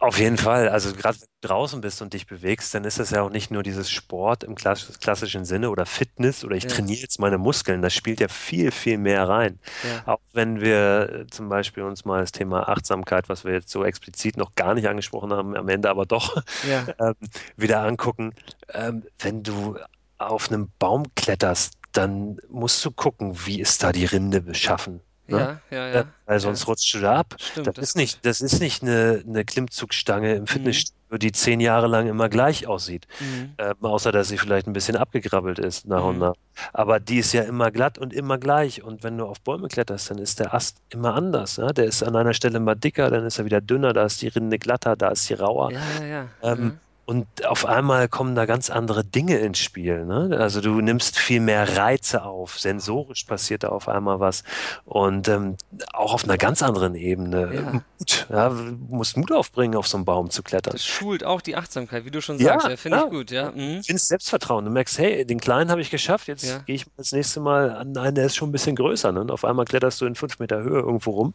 Auf 0.00 0.18
jeden 0.18 0.38
Fall. 0.38 0.70
Also 0.70 0.94
gerade 0.94 1.20
wenn 1.20 1.28
du 1.42 1.48
draußen 1.48 1.82
bist 1.82 2.00
und 2.00 2.14
dich 2.14 2.26
bewegst, 2.26 2.74
dann 2.74 2.84
ist 2.84 2.98
das 2.98 3.10
ja 3.10 3.20
auch 3.20 3.28
nicht 3.28 3.50
nur 3.50 3.62
dieses 3.62 3.90
Sport 3.90 4.44
im 4.44 4.54
klassischen 4.54 5.44
Sinne 5.44 5.68
oder 5.68 5.84
Fitness 5.84 6.42
oder 6.42 6.56
ich 6.56 6.64
ja. 6.64 6.70
trainiere 6.70 7.02
jetzt 7.02 7.20
meine 7.20 7.36
Muskeln. 7.36 7.82
Das 7.82 7.92
spielt 7.92 8.18
ja 8.18 8.28
viel, 8.28 8.70
viel 8.70 8.96
mehr 8.96 9.28
rein. 9.28 9.58
Ja. 9.84 10.14
Auch 10.14 10.20
wenn 10.32 10.62
wir 10.62 11.10
äh, 11.12 11.26
zum 11.26 11.50
Beispiel 11.50 11.82
uns 11.82 12.06
mal 12.06 12.22
das 12.22 12.32
Thema 12.32 12.70
Achtsamkeit, 12.70 13.28
was 13.28 13.44
wir 13.44 13.52
jetzt 13.52 13.68
so 13.68 13.84
explizit 13.84 14.38
noch 14.38 14.54
gar 14.54 14.72
nicht 14.74 14.88
angesprochen 14.88 15.34
haben, 15.34 15.54
am 15.54 15.68
Ende 15.68 15.90
aber 15.90 16.06
doch 16.06 16.42
ja. 16.66 16.86
ähm, 16.98 17.14
wieder 17.58 17.82
angucken. 17.82 18.32
Ähm, 18.72 19.04
wenn 19.18 19.42
du 19.42 19.76
auf 20.16 20.50
einem 20.50 20.70
Baum 20.78 21.14
kletterst, 21.14 21.74
dann 21.92 22.38
musst 22.48 22.82
du 22.86 22.90
gucken, 22.90 23.36
wie 23.44 23.60
ist 23.60 23.82
da 23.82 23.92
die 23.92 24.06
Rinde 24.06 24.40
beschaffen. 24.40 25.02
Ne? 25.30 25.60
Ja, 25.70 25.76
ja, 25.76 25.94
ja. 25.94 26.04
Weil 26.26 26.40
sonst 26.40 26.60
ja. 26.60 26.66
rutscht 26.66 26.94
du 26.94 27.00
da 27.00 27.16
ab. 27.16 27.34
Stimmt, 27.38 27.66
das, 27.66 27.74
das 27.74 27.88
ist 27.88 27.96
nicht, 27.96 28.26
das 28.26 28.40
ist 28.40 28.60
nicht 28.60 28.82
eine, 28.82 29.22
eine 29.26 29.44
Klimmzugstange 29.44 30.34
im. 30.34 30.46
Fitnessstudio, 30.46 30.94
mhm. 31.10 31.18
die 31.18 31.32
zehn 31.32 31.60
Jahre 31.60 31.86
lang 31.86 32.08
immer 32.08 32.28
gleich 32.28 32.66
aussieht. 32.66 33.06
Mhm. 33.20 33.54
Äh, 33.56 33.74
außer, 33.80 34.12
dass 34.12 34.28
sie 34.28 34.38
vielleicht 34.38 34.66
ein 34.66 34.72
bisschen 34.72 34.96
abgegrabbelt 34.96 35.58
ist 35.58 35.86
nach 35.86 36.02
mhm. 36.02 36.08
und 36.08 36.18
nach. 36.18 36.34
Aber 36.72 37.00
die 37.00 37.18
ist 37.18 37.32
ja 37.32 37.42
immer 37.42 37.70
glatt 37.70 37.98
und 37.98 38.12
immer 38.12 38.38
gleich. 38.38 38.82
Und 38.82 39.02
wenn 39.02 39.16
du 39.18 39.26
auf 39.26 39.40
Bäume 39.40 39.68
kletterst, 39.68 40.10
dann 40.10 40.18
ist 40.18 40.40
der 40.40 40.54
Ast 40.54 40.78
immer 40.90 41.14
anders. 41.14 41.56
Ja? 41.56 41.72
Der 41.72 41.86
ist 41.86 42.02
an 42.02 42.16
einer 42.16 42.34
Stelle 42.34 42.60
mal 42.60 42.74
dicker, 42.74 43.10
dann 43.10 43.24
ist 43.24 43.38
er 43.38 43.44
wieder 43.44 43.60
dünner, 43.60 43.92
da 43.92 44.04
ist 44.04 44.22
die 44.22 44.28
Rinde 44.28 44.58
glatter, 44.58 44.96
da 44.96 45.08
ist 45.08 45.26
sie 45.26 45.34
rauer. 45.34 45.72
Ja, 45.72 45.80
ja, 46.00 46.06
ja. 46.06 46.28
Ähm, 46.42 46.60
mhm. 46.60 46.78
Und 47.10 47.44
auf 47.44 47.66
einmal 47.66 48.06
kommen 48.06 48.36
da 48.36 48.46
ganz 48.46 48.70
andere 48.70 49.02
Dinge 49.02 49.38
ins 49.38 49.58
Spiel. 49.58 50.04
Ne? 50.04 50.36
Also 50.38 50.60
du 50.60 50.80
nimmst 50.80 51.18
viel 51.18 51.40
mehr 51.40 51.76
Reize 51.76 52.22
auf, 52.22 52.60
sensorisch 52.60 53.24
passiert 53.24 53.64
da 53.64 53.70
auf 53.70 53.88
einmal 53.88 54.20
was. 54.20 54.44
Und 54.84 55.26
ähm, 55.26 55.56
auch 55.92 56.14
auf 56.14 56.22
einer 56.22 56.38
ganz 56.38 56.62
anderen 56.62 56.94
Ebene. 56.94 57.50
Ja. 57.52 57.72
Mut. 57.72 58.26
Ja, 58.30 58.48
du 58.50 58.76
musst 58.90 59.16
Mut 59.16 59.32
aufbringen, 59.32 59.74
auf 59.74 59.88
so 59.88 59.96
einen 59.96 60.04
Baum 60.04 60.30
zu 60.30 60.44
klettern. 60.44 60.72
Das 60.72 60.86
schult 60.86 61.24
auch 61.24 61.40
die 61.40 61.56
Achtsamkeit, 61.56 62.04
wie 62.04 62.12
du 62.12 62.22
schon 62.22 62.38
sagst. 62.38 62.64
Ja, 62.66 62.70
ja 62.70 62.76
finde 62.76 63.02
ich 63.04 63.10
gut. 63.10 63.32
Ja. 63.32 63.50
Mhm. 63.50 63.78
Du 63.78 63.82
findest 63.82 64.06
Selbstvertrauen. 64.06 64.64
Du 64.64 64.70
merkst, 64.70 64.96
hey, 64.98 65.26
den 65.26 65.40
Kleinen 65.40 65.68
habe 65.68 65.80
ich 65.80 65.90
geschafft, 65.90 66.28
jetzt 66.28 66.64
gehe 66.66 66.76
ich 66.76 66.86
das 66.96 67.10
nächste 67.10 67.40
Mal 67.40 67.72
an 67.72 67.96
einen, 67.96 68.14
der 68.14 68.26
ist 68.26 68.36
schon 68.36 68.50
ein 68.50 68.52
bisschen 68.52 68.76
größer. 68.76 69.10
Ne? 69.10 69.22
Und 69.22 69.32
auf 69.32 69.44
einmal 69.44 69.64
kletterst 69.64 70.00
du 70.00 70.06
in 70.06 70.14
fünf 70.14 70.38
Meter 70.38 70.62
Höhe 70.62 70.78
irgendwo 70.78 71.10
rum 71.10 71.34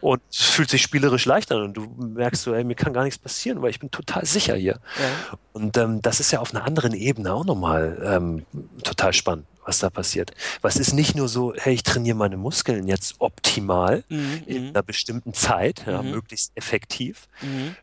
und 0.00 0.20
es 0.32 0.40
fühlt 0.46 0.68
sich 0.68 0.82
spielerisch 0.82 1.26
leicht 1.26 1.52
an. 1.52 1.62
Und 1.62 1.74
du 1.74 1.82
merkst 1.96 2.42
so, 2.42 2.52
ey, 2.52 2.64
mir 2.64 2.74
kann 2.74 2.92
gar 2.92 3.04
nichts 3.04 3.18
passieren, 3.18 3.62
weil 3.62 3.70
ich 3.70 3.78
bin 3.78 3.92
total 3.92 4.26
sicher 4.26 4.56
hier. 4.56 4.80
Ja. 4.98 5.11
Und 5.52 5.76
ähm, 5.76 6.00
das 6.02 6.20
ist 6.20 6.30
ja 6.32 6.40
auf 6.40 6.54
einer 6.54 6.64
anderen 6.64 6.94
Ebene 6.94 7.32
auch 7.32 7.44
nochmal 7.44 8.00
ähm, 8.04 8.46
total 8.84 9.12
spannend, 9.12 9.46
was 9.64 9.78
da 9.78 9.90
passiert. 9.90 10.32
Was 10.62 10.76
ist 10.76 10.92
nicht 10.94 11.14
nur 11.14 11.28
so, 11.28 11.52
hey, 11.56 11.74
ich 11.74 11.82
trainiere 11.82 12.16
meine 12.16 12.36
Muskeln 12.36 12.86
jetzt 12.88 13.16
optimal 13.18 14.04
Mhm, 14.08 14.42
in 14.46 14.62
mhm, 14.64 14.68
einer 14.70 14.82
bestimmten 14.82 15.34
Zeit, 15.34 15.84
ja, 15.86 16.02
Mhm. 16.02 16.10
möglichst 16.12 16.52
effektiv, 16.54 17.28
mhm. 17.42 17.76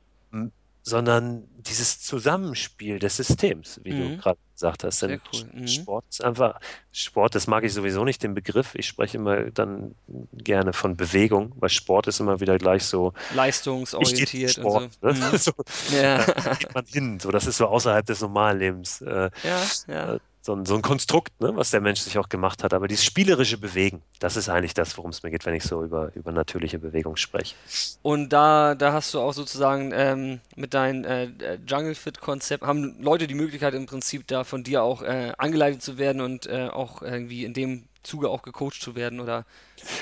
Sondern 0.89 1.43
dieses 1.57 2.01
Zusammenspiel 2.01 2.99
des 2.99 3.17
Systems, 3.17 3.79
wie 3.83 3.91
du 3.91 3.95
Mhm. 3.95 4.17
gerade 4.17 4.39
gesagt 4.53 4.83
hast. 4.83 5.01
Denn 5.03 5.21
cool. 5.31 5.43
Mhm. 5.53 5.67
Sport 5.67 6.05
ist 6.09 6.23
einfach, 6.23 6.59
Sport, 6.91 7.35
das 7.35 7.47
mag 7.47 7.63
ich 7.63 7.73
sowieso 7.73 8.03
nicht, 8.03 8.23
den 8.23 8.33
Begriff. 8.33 8.73
Ich 8.75 8.87
spreche 8.87 9.17
immer 9.17 9.51
dann 9.51 9.93
gerne 10.33 10.73
von 10.73 10.97
Bewegung, 10.97 11.53
weil 11.57 11.69
Sport 11.69 12.07
ist 12.07 12.19
immer 12.19 12.39
wieder 12.39 12.57
gleich 12.57 12.83
so, 12.83 13.13
Leistungsorientiert 13.35 14.51
Sport. 14.51 14.89
und 15.01 15.15
so. 15.15 15.21
Ne? 15.21 15.29
Mhm. 15.31 15.37
so 15.37 15.51
Ja. 15.95 16.25
da 16.25 16.53
geht 16.55 16.73
man 16.73 16.85
hin. 16.85 17.19
So, 17.19 17.31
das 17.31 17.45
ist 17.45 17.57
so 17.57 17.67
außerhalb 17.67 18.05
des 18.05 18.21
Normallebens. 18.21 19.01
Äh, 19.01 19.29
ja, 19.43 19.61
ja. 19.87 20.17
So 20.49 20.55
ein, 20.55 20.65
so 20.65 20.75
ein 20.75 20.81
Konstrukt, 20.81 21.39
ne, 21.41 21.55
was 21.55 21.69
der 21.69 21.79
Mensch 21.79 21.99
sich 21.99 22.17
auch 22.17 22.27
gemacht 22.27 22.63
hat. 22.63 22.73
Aber 22.73 22.87
dieses 22.87 23.05
spielerische 23.05 23.59
Bewegen, 23.59 24.01
das 24.19 24.35
ist 24.35 24.49
eigentlich 24.49 24.73
das, 24.73 24.97
worum 24.97 25.11
es 25.11 25.21
mir 25.21 25.29
geht, 25.29 25.45
wenn 25.45 25.53
ich 25.53 25.63
so 25.63 25.83
über, 25.83 26.11
über 26.15 26.31
natürliche 26.31 26.79
Bewegung 26.79 27.17
spreche. 27.17 27.55
Und 28.01 28.29
da, 28.29 28.73
da 28.73 28.93
hast 28.93 29.13
du 29.13 29.19
auch 29.19 29.33
sozusagen 29.33 29.91
ähm, 29.93 30.39
mit 30.55 30.73
deinem 30.73 31.03
äh, 31.03 31.25
äh, 31.25 31.59
Jungle 31.67 31.93
Fit 31.93 32.19
Konzept, 32.19 32.63
haben 32.63 32.95
Leute 32.99 33.27
die 33.27 33.35
Möglichkeit 33.35 33.75
im 33.75 33.85
Prinzip 33.85 34.25
da 34.25 34.43
von 34.43 34.63
dir 34.63 34.81
auch 34.81 35.03
äh, 35.03 35.33
angeleitet 35.37 35.83
zu 35.83 35.99
werden 35.99 36.21
und 36.21 36.47
äh, 36.47 36.69
auch 36.69 37.03
irgendwie 37.03 37.45
in 37.45 37.53
dem 37.53 37.83
Zuge 38.03 38.29
auch 38.29 38.41
gecoacht 38.41 38.81
zu 38.81 38.95
werden 38.95 39.19
oder 39.19 39.45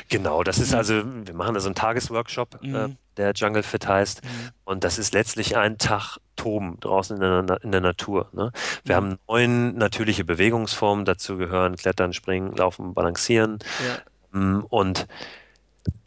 Genau, 0.10 0.44
das 0.44 0.60
ist 0.60 0.72
Mhm. 0.72 0.78
also, 0.78 0.94
wir 1.28 1.34
machen 1.34 1.54
da 1.54 1.60
so 1.60 1.68
einen 1.68 1.76
Tagesworkshop, 1.76 2.60
äh, 2.64 2.68
Mhm. 2.88 2.98
der 3.18 3.34
Jungle 3.34 3.64
Fit 3.64 3.88
heißt. 3.88 4.24
Mhm. 4.24 4.30
Und 4.66 4.84
das 4.84 4.98
ist 4.98 5.14
letztlich 5.14 5.58
ein 5.58 5.78
Tag 5.78 6.18
Toben 6.36 6.80
draußen 6.80 7.16
in 7.16 7.22
der, 7.22 7.42
Na- 7.44 7.56
in 7.58 7.72
der 7.72 7.82
Natur. 7.82 8.30
Ne? 8.34 8.52
Wir 8.84 8.94
Mhm. 8.96 8.98
haben 8.98 9.20
neun 9.28 9.76
natürliche 9.78 10.24
Bewegungsformen, 10.24 11.04
dazu 11.06 11.38
gehören 11.38 11.76
Klettern, 11.76 12.14
Springen, 12.14 12.56
Laufen, 12.56 12.94
Balancieren. 12.94 13.60
ja, 13.86 13.98
Mm, 14.38 14.60
Und 14.70 15.08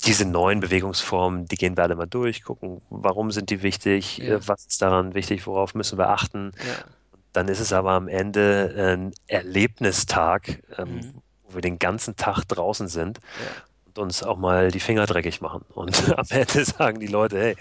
diese 0.04 0.26
neuen 0.26 0.60
Bewegungsformen, 0.60 1.46
die 1.46 1.56
gehen 1.56 1.74
wir 1.76 1.82
alle 1.84 1.96
mal 1.96 2.06
durch, 2.06 2.42
gucken, 2.44 2.82
warum 2.90 3.30
sind 3.30 3.48
die 3.48 3.62
wichtig, 3.62 4.18
Ja. 4.18 4.34
äh, 4.36 4.46
was 4.46 4.66
ist 4.66 4.82
daran 4.82 5.14
wichtig, 5.14 5.46
worauf 5.46 5.74
müssen 5.74 5.96
wir 5.98 6.10
achten. 6.10 6.52
ja, 6.58 6.84
Dann 7.32 7.48
ist 7.48 7.60
es 7.60 7.72
aber 7.72 7.92
am 7.92 8.08
Ende 8.08 8.74
ein 8.76 9.12
Erlebnistag, 9.26 10.62
ähm, 10.78 10.96
Mhm. 10.96 11.22
Wo 11.50 11.54
wir 11.56 11.62
den 11.62 11.78
ganzen 11.78 12.16
Tag 12.16 12.44
draußen 12.44 12.88
sind 12.88 13.18
ja. 13.18 13.62
und 13.86 13.98
uns 13.98 14.22
auch 14.22 14.36
mal 14.38 14.70
die 14.70 14.80
Finger 14.80 15.06
dreckig 15.06 15.40
machen. 15.40 15.64
Und 15.74 16.08
am 16.18 16.26
Ende 16.30 16.64
sagen 16.64 17.00
die 17.00 17.06
Leute, 17.08 17.38
hey, 17.40 17.56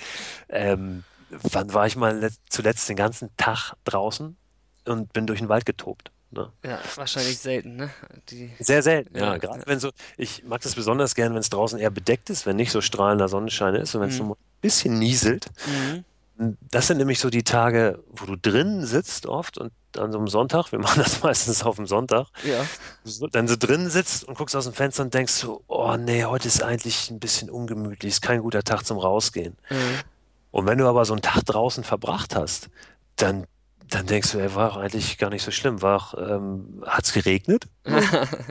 ähm, 0.50 1.04
wann 1.30 1.74
war 1.74 1.86
ich 1.88 1.96
mal 1.96 2.18
let- 2.18 2.34
zuletzt 2.50 2.88
den 2.90 2.96
ganzen 2.96 3.30
Tag 3.38 3.74
draußen 3.84 4.36
und 4.86 5.14
bin 5.14 5.28
durch 5.28 5.40
den 5.40 5.50
Wald 5.50 5.66
getobt? 5.66 6.12
Ne? 6.32 6.52
Ja, 6.64 6.78
wahrscheinlich 6.96 7.40
selten, 7.40 7.76
ne? 7.76 7.90
Die, 8.30 8.52
Sehr 8.60 8.84
selten, 8.84 9.18
Ja, 9.18 9.32
ja. 9.34 9.38
Gerade 9.38 9.64
wenn 9.66 9.80
so, 9.80 9.90
ich 10.16 10.44
mag 10.44 10.62
das 10.62 10.76
besonders 10.76 11.16
gern, 11.16 11.34
wenn 11.34 11.40
es 11.40 11.50
draußen 11.50 11.80
eher 11.80 11.90
bedeckt 11.90 12.30
ist, 12.30 12.46
wenn 12.46 12.56
nicht 12.56 12.72
so 12.72 12.82
strahlender 12.82 13.28
Sonnenschein 13.28 13.74
ist 13.74 13.96
und 13.96 14.02
wenn 14.02 14.10
es 14.10 14.16
Mhm. 14.20 14.28
so 14.28 14.34
ein 14.34 14.38
bisschen 14.62 15.00
nieselt. 15.00 15.48
mhm. 15.66 16.06
Das 16.72 16.88
sind 16.88 16.98
nämlich 17.00 17.20
so 17.20 17.30
die 17.30 17.44
Tage, 17.44 18.02
wo 18.12 18.26
du 18.26 18.36
drinnen 18.38 18.86
sitzt 18.86 19.26
oft 19.26 19.58
und 19.58 19.74
an 19.98 20.12
so 20.12 20.18
einem 20.18 20.28
Sonntag, 20.28 20.72
wir 20.72 20.80
machen 20.80 21.02
das 21.02 21.22
meistens 21.24 21.64
auf 21.64 21.78
dem 21.78 21.88
Sonntag, 21.88 22.28
Ja, 22.44 22.66
dann 23.32 23.48
so 23.48 23.56
drinnen 23.58 23.90
sitzt 23.90 24.24
und 24.24 24.38
guckst 24.38 24.56
aus 24.56 24.66
dem 24.66 24.74
Fenster 24.74 25.04
und 25.04 25.14
denkst 25.14 25.34
so, 25.34 25.64
oh 25.68 25.96
nee, 25.98 26.26
heute 26.26 26.48
ist 26.48 26.62
eigentlich 26.62 27.10
ein 27.10 27.20
bisschen 27.20 27.50
ungemütlich, 27.50 28.14
ist 28.14 28.22
kein 28.22 28.42
guter 28.42 28.64
Tag 28.64 28.86
zum 28.86 28.98
Rausgehen. 28.98 29.58
mhm. 29.70 30.00
Und 30.52 30.66
wenn 30.66 30.80
du 30.80 30.88
aber 30.88 31.06
so 31.06 31.14
einen 31.14 31.22
Tag 31.22 31.46
draußen 31.46 31.84
verbracht 31.84 32.36
hast, 32.36 32.70
dann, 33.18 33.46
dann 33.90 34.06
denkst 34.06 34.32
du, 34.32 34.40
ey, 34.40 34.54
war 34.56 34.72
auch 34.72 34.78
eigentlich 34.78 35.18
gar 35.18 35.30
nicht 35.30 35.44
so 35.44 35.52
schlimm. 35.52 35.82
War 35.82 35.96
auch, 35.98 36.14
ähm, 36.18 36.84
hat's 36.86 37.14
geregnet? 37.14 37.68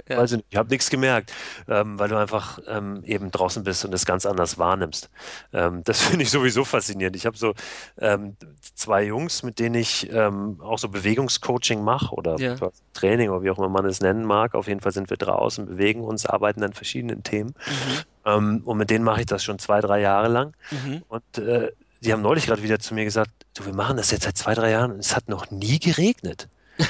Ja. 0.08 0.16
Weiß 0.18 0.32
ich 0.32 0.38
nicht, 0.38 0.46
ich 0.50 0.56
habe 0.56 0.70
nichts 0.70 0.88
gemerkt, 0.88 1.32
ähm, 1.68 1.98
weil 1.98 2.08
du 2.08 2.16
einfach 2.16 2.58
ähm, 2.66 3.02
eben 3.04 3.30
draußen 3.30 3.62
bist 3.62 3.84
und 3.84 3.92
es 3.92 4.06
ganz 4.06 4.24
anders 4.24 4.58
wahrnimmst. 4.58 5.10
Ähm, 5.52 5.82
das 5.84 6.00
finde 6.02 6.22
ich 6.22 6.30
sowieso 6.30 6.64
faszinierend. 6.64 7.14
Ich 7.14 7.26
habe 7.26 7.36
so 7.36 7.52
ähm, 7.98 8.36
zwei 8.74 9.04
Jungs, 9.04 9.42
mit 9.42 9.58
denen 9.58 9.74
ich 9.74 10.10
ähm, 10.10 10.58
auch 10.62 10.78
so 10.78 10.88
Bewegungscoaching 10.88 11.82
mache 11.84 12.14
oder 12.14 12.38
Ja. 12.38 12.56
Training 12.94 13.28
oder 13.28 13.42
wie 13.42 13.50
auch 13.50 13.58
immer 13.58 13.68
man 13.68 13.84
es 13.84 14.00
nennen 14.00 14.24
mag. 14.24 14.54
Auf 14.54 14.66
jeden 14.66 14.80
Fall 14.80 14.92
sind 14.92 15.10
wir 15.10 15.18
draußen, 15.18 15.66
bewegen 15.66 16.00
uns, 16.02 16.26
arbeiten 16.26 16.64
an 16.64 16.72
verschiedenen 16.72 17.22
Themen. 17.22 17.50
Mhm. 17.50 17.98
Ähm, 18.24 18.62
und 18.64 18.78
mit 18.78 18.90
denen 18.90 19.04
mache 19.04 19.20
ich 19.20 19.26
das 19.26 19.44
schon 19.44 19.58
zwei, 19.58 19.80
drei 19.80 20.00
Jahre 20.00 20.28
lang. 20.28 20.54
Mhm. 20.70 21.02
Und 21.08 21.38
äh, 21.38 21.70
die 22.00 22.12
haben 22.12 22.22
neulich 22.22 22.46
gerade 22.46 22.62
wieder 22.62 22.78
zu 22.78 22.94
mir 22.94 23.04
gesagt, 23.04 23.30
du, 23.54 23.66
wir 23.66 23.74
machen 23.74 23.96
das 23.96 24.10
jetzt 24.10 24.24
seit 24.24 24.36
zwei, 24.36 24.54
drei 24.54 24.70
Jahren 24.70 24.92
und 24.92 25.00
es 25.00 25.14
hat 25.16 25.28
noch 25.28 25.50
nie 25.50 25.78
geregnet. 25.78 26.48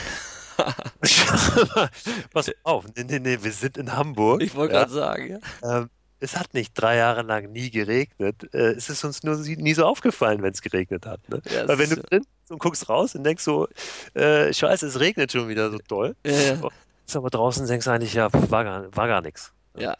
Pass 2.32 2.50
auf, 2.64 2.84
nee, 2.96 3.04
nee, 3.04 3.18
nee, 3.18 3.38
wir 3.40 3.52
sind 3.52 3.76
in 3.78 3.96
Hamburg. 3.96 4.42
Ich 4.42 4.54
wollte 4.54 4.74
ja. 4.74 4.80
gerade 4.80 4.92
sagen, 4.92 5.40
ja. 5.62 5.78
Ähm, 5.78 5.90
es 6.20 6.36
hat 6.36 6.52
nicht 6.52 6.72
drei 6.74 6.96
Jahre 6.96 7.22
lang 7.22 7.52
nie 7.52 7.70
geregnet. 7.70 8.52
Äh, 8.52 8.72
es 8.72 8.90
ist 8.90 9.04
uns 9.04 9.22
nur 9.22 9.36
nie 9.36 9.74
so 9.74 9.84
aufgefallen, 9.84 10.42
wenn 10.42 10.52
es 10.52 10.62
geregnet 10.62 11.06
hat. 11.06 11.20
Ne? 11.28 11.40
Ja, 11.50 11.68
Weil 11.68 11.78
wenn 11.78 11.90
du 11.90 11.96
so. 11.96 12.02
drin 12.02 12.24
bist 12.40 12.50
und 12.50 12.58
guckst 12.58 12.88
raus 12.88 13.14
und 13.14 13.24
denkst 13.24 13.44
so, 13.44 13.68
äh, 14.14 14.52
scheiße, 14.52 14.86
es 14.86 14.98
regnet 14.98 15.32
schon 15.32 15.48
wieder 15.48 15.70
so 15.70 15.78
toll. 15.78 16.16
Ja, 16.26 16.32
ja. 16.32 16.68
Ist 17.06 17.16
aber 17.16 17.30
draußen 17.30 17.66
denkst 17.66 17.84
du 17.84 17.90
eigentlich, 17.90 18.14
ja, 18.14 18.28
war 18.32 18.64
gar, 18.64 18.96
war 18.96 19.06
gar 19.06 19.22
nichts. 19.22 19.52
Ja. 19.76 19.96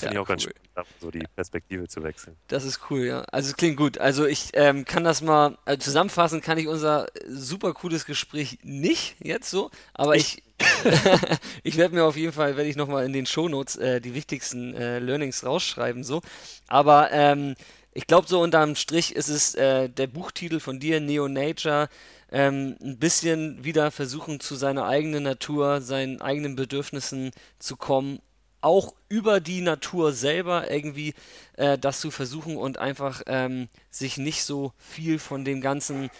Das 0.00 0.04
finde 0.04 0.14
Ja, 0.14 0.16
ich 0.16 0.20
auch 0.20 0.28
ganz 0.28 0.42
cool. 0.44 0.52
spannend, 0.74 0.88
so 0.98 1.10
die 1.10 1.26
Perspektive 1.26 1.88
zu 1.88 2.02
wechseln. 2.02 2.36
Das 2.48 2.64
ist 2.64 2.80
cool, 2.90 3.04
ja. 3.06 3.20
Also 3.30 3.50
es 3.50 3.56
klingt 3.56 3.76
gut. 3.76 3.98
Also 3.98 4.26
ich 4.26 4.50
ähm, 4.54 4.84
kann 4.84 5.04
das 5.04 5.22
mal 5.22 5.56
also 5.64 5.78
zusammenfassen, 5.84 6.40
kann 6.40 6.58
ich 6.58 6.66
unser 6.66 7.06
super 7.28 7.72
cooles 7.74 8.06
Gespräch 8.06 8.58
nicht 8.64 9.14
jetzt 9.20 9.50
so, 9.50 9.70
aber 9.94 10.16
ich 10.16 10.42
ich 11.62 11.76
werde 11.76 11.94
mir 11.94 12.04
auf 12.04 12.16
jeden 12.16 12.32
Fall, 12.32 12.56
werde 12.56 12.68
ich 12.68 12.76
nochmal 12.76 13.06
in 13.06 13.12
den 13.14 13.24
Shownotes 13.26 13.76
äh, 13.76 14.00
die 14.00 14.14
wichtigsten 14.14 14.74
äh, 14.74 14.98
Learnings 14.98 15.44
rausschreiben 15.44 16.04
so. 16.04 16.20
Aber 16.68 17.10
ähm, 17.12 17.54
ich 17.94 18.06
glaube 18.06 18.28
so 18.28 18.40
unterm 18.42 18.74
Strich 18.76 19.14
ist 19.14 19.28
es 19.28 19.54
äh, 19.54 19.88
der 19.88 20.06
Buchtitel 20.08 20.60
von 20.60 20.78
dir, 20.80 21.00
Neo 21.00 21.28
Nature, 21.28 21.88
ähm, 22.32 22.76
ein 22.82 22.98
bisschen 22.98 23.64
wieder 23.64 23.90
versuchen 23.90 24.40
zu 24.40 24.54
seiner 24.56 24.86
eigenen 24.86 25.22
Natur, 25.22 25.80
seinen 25.80 26.20
eigenen 26.20 26.56
Bedürfnissen 26.56 27.30
zu 27.58 27.76
kommen 27.76 28.20
auch 28.60 28.94
über 29.08 29.40
die 29.40 29.60
Natur 29.60 30.12
selber 30.12 30.70
irgendwie 30.70 31.14
äh, 31.56 31.78
das 31.78 32.00
zu 32.00 32.10
versuchen 32.10 32.56
und 32.56 32.78
einfach 32.78 33.22
ähm, 33.26 33.68
sich 33.90 34.18
nicht 34.18 34.44
so 34.44 34.72
viel 34.78 35.18
von 35.18 35.44
dem 35.44 35.60
ganzen 35.60 36.10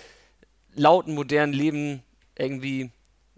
lauten 0.75 1.15
modernen 1.15 1.53
Leben 1.53 2.03
irgendwie 2.37 2.91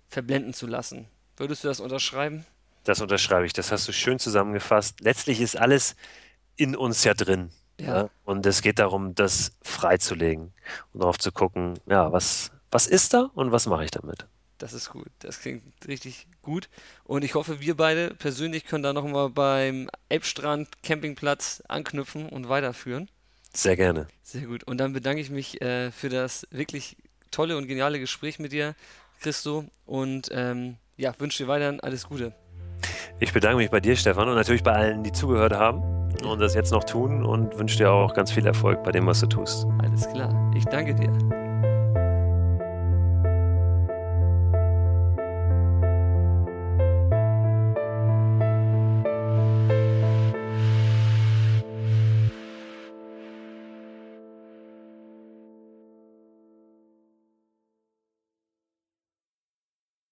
verblenden 0.09 0.55
zu 0.55 0.67
lassen. 0.67 1.07
Würdest 1.37 1.65
du 1.65 1.69
das 1.69 1.81
unterschreiben? 1.81 2.47
Das 2.85 3.01
unterschreibe 3.01 3.47
ich. 3.47 3.53
Das 3.53 3.73
hast 3.73 3.89
du 3.89 3.93
schön 3.93 4.19
zusammengefasst. 4.19 5.01
Letztlich 5.01 5.41
ist 5.41 5.57
alles 5.57 5.97
in 6.57 6.77
uns 6.77 7.05
ja 7.05 7.15
drin. 7.15 7.51
Ja. 7.81 8.03
Ja? 8.03 8.11
Und 8.25 8.47
es 8.47 8.63
geht 8.63 8.79
darum, 8.79 9.15
das 9.15 9.53
freizulegen 9.63 10.53
und 10.93 11.01
darauf 11.01 11.19
zu 11.19 11.33
gucken, 11.33 11.79
ja, 11.87 12.13
was, 12.13 12.51
was 12.71 12.87
ist 12.87 13.15
da 13.15 13.31
und 13.35 13.53
was 13.53 13.67
mache 13.67 13.85
ich 13.85 13.91
damit? 13.91 14.27
Das 14.63 14.75
ist 14.75 14.91
gut. 14.91 15.09
Das 15.19 15.41
klingt 15.41 15.65
richtig 15.89 16.29
gut. 16.41 16.69
Und 17.03 17.25
ich 17.25 17.35
hoffe, 17.35 17.59
wir 17.61 17.77
beide 17.77 18.15
persönlich 18.15 18.65
können 18.65 18.85
da 18.85 18.93
nochmal 18.93 19.29
beim 19.29 19.91
Elbstrand 20.09 20.69
Campingplatz 20.85 21.65
anknüpfen 21.67 22.29
und 22.29 22.49
weiterführen. 22.49 23.09
Sehr 23.53 23.75
gerne. 23.75 24.07
Sehr 24.23 24.43
gut. 24.43 24.63
Und 24.63 24.79
dann 24.79 24.93
bedanke 24.93 25.21
ich 25.21 25.31
mich 25.31 25.61
äh, 25.63 25.91
für 25.91 26.09
das 26.09 26.47
wirklich 26.53 26.97
tolle 27.33 27.57
und 27.57 27.67
geniale 27.67 27.99
Gespräch 27.99 28.39
mit 28.39 28.53
dir, 28.53 28.77
Christo. 29.21 29.65
Und 29.85 30.29
ähm, 30.31 30.77
ja, 30.97 31.13
wünsche 31.19 31.43
dir 31.43 31.49
weiterhin 31.49 31.81
alles 31.81 32.07
Gute. 32.09 32.33
Ich 33.19 33.33
bedanke 33.33 33.57
mich 33.57 33.71
bei 33.71 33.81
dir, 33.81 33.97
Stefan, 33.97 34.29
und 34.29 34.37
natürlich 34.37 34.63
bei 34.63 34.73
allen, 34.73 35.03
die 35.03 35.11
zugehört 35.11 35.55
haben 35.55 35.83
und 36.25 36.39
das 36.39 36.55
jetzt 36.55 36.71
noch 36.71 36.85
tun 36.85 37.25
und 37.25 37.59
wünsche 37.59 37.79
dir 37.79 37.91
auch 37.91 38.15
ganz 38.15 38.31
viel 38.31 38.47
Erfolg 38.47 38.85
bei 38.85 38.93
dem, 38.93 39.07
was 39.07 39.19
du 39.19 39.27
tust. 39.27 39.67
Alles 39.83 40.09
klar. 40.09 40.53
Ich 40.57 40.65
danke 40.67 40.95
dir. 40.95 41.42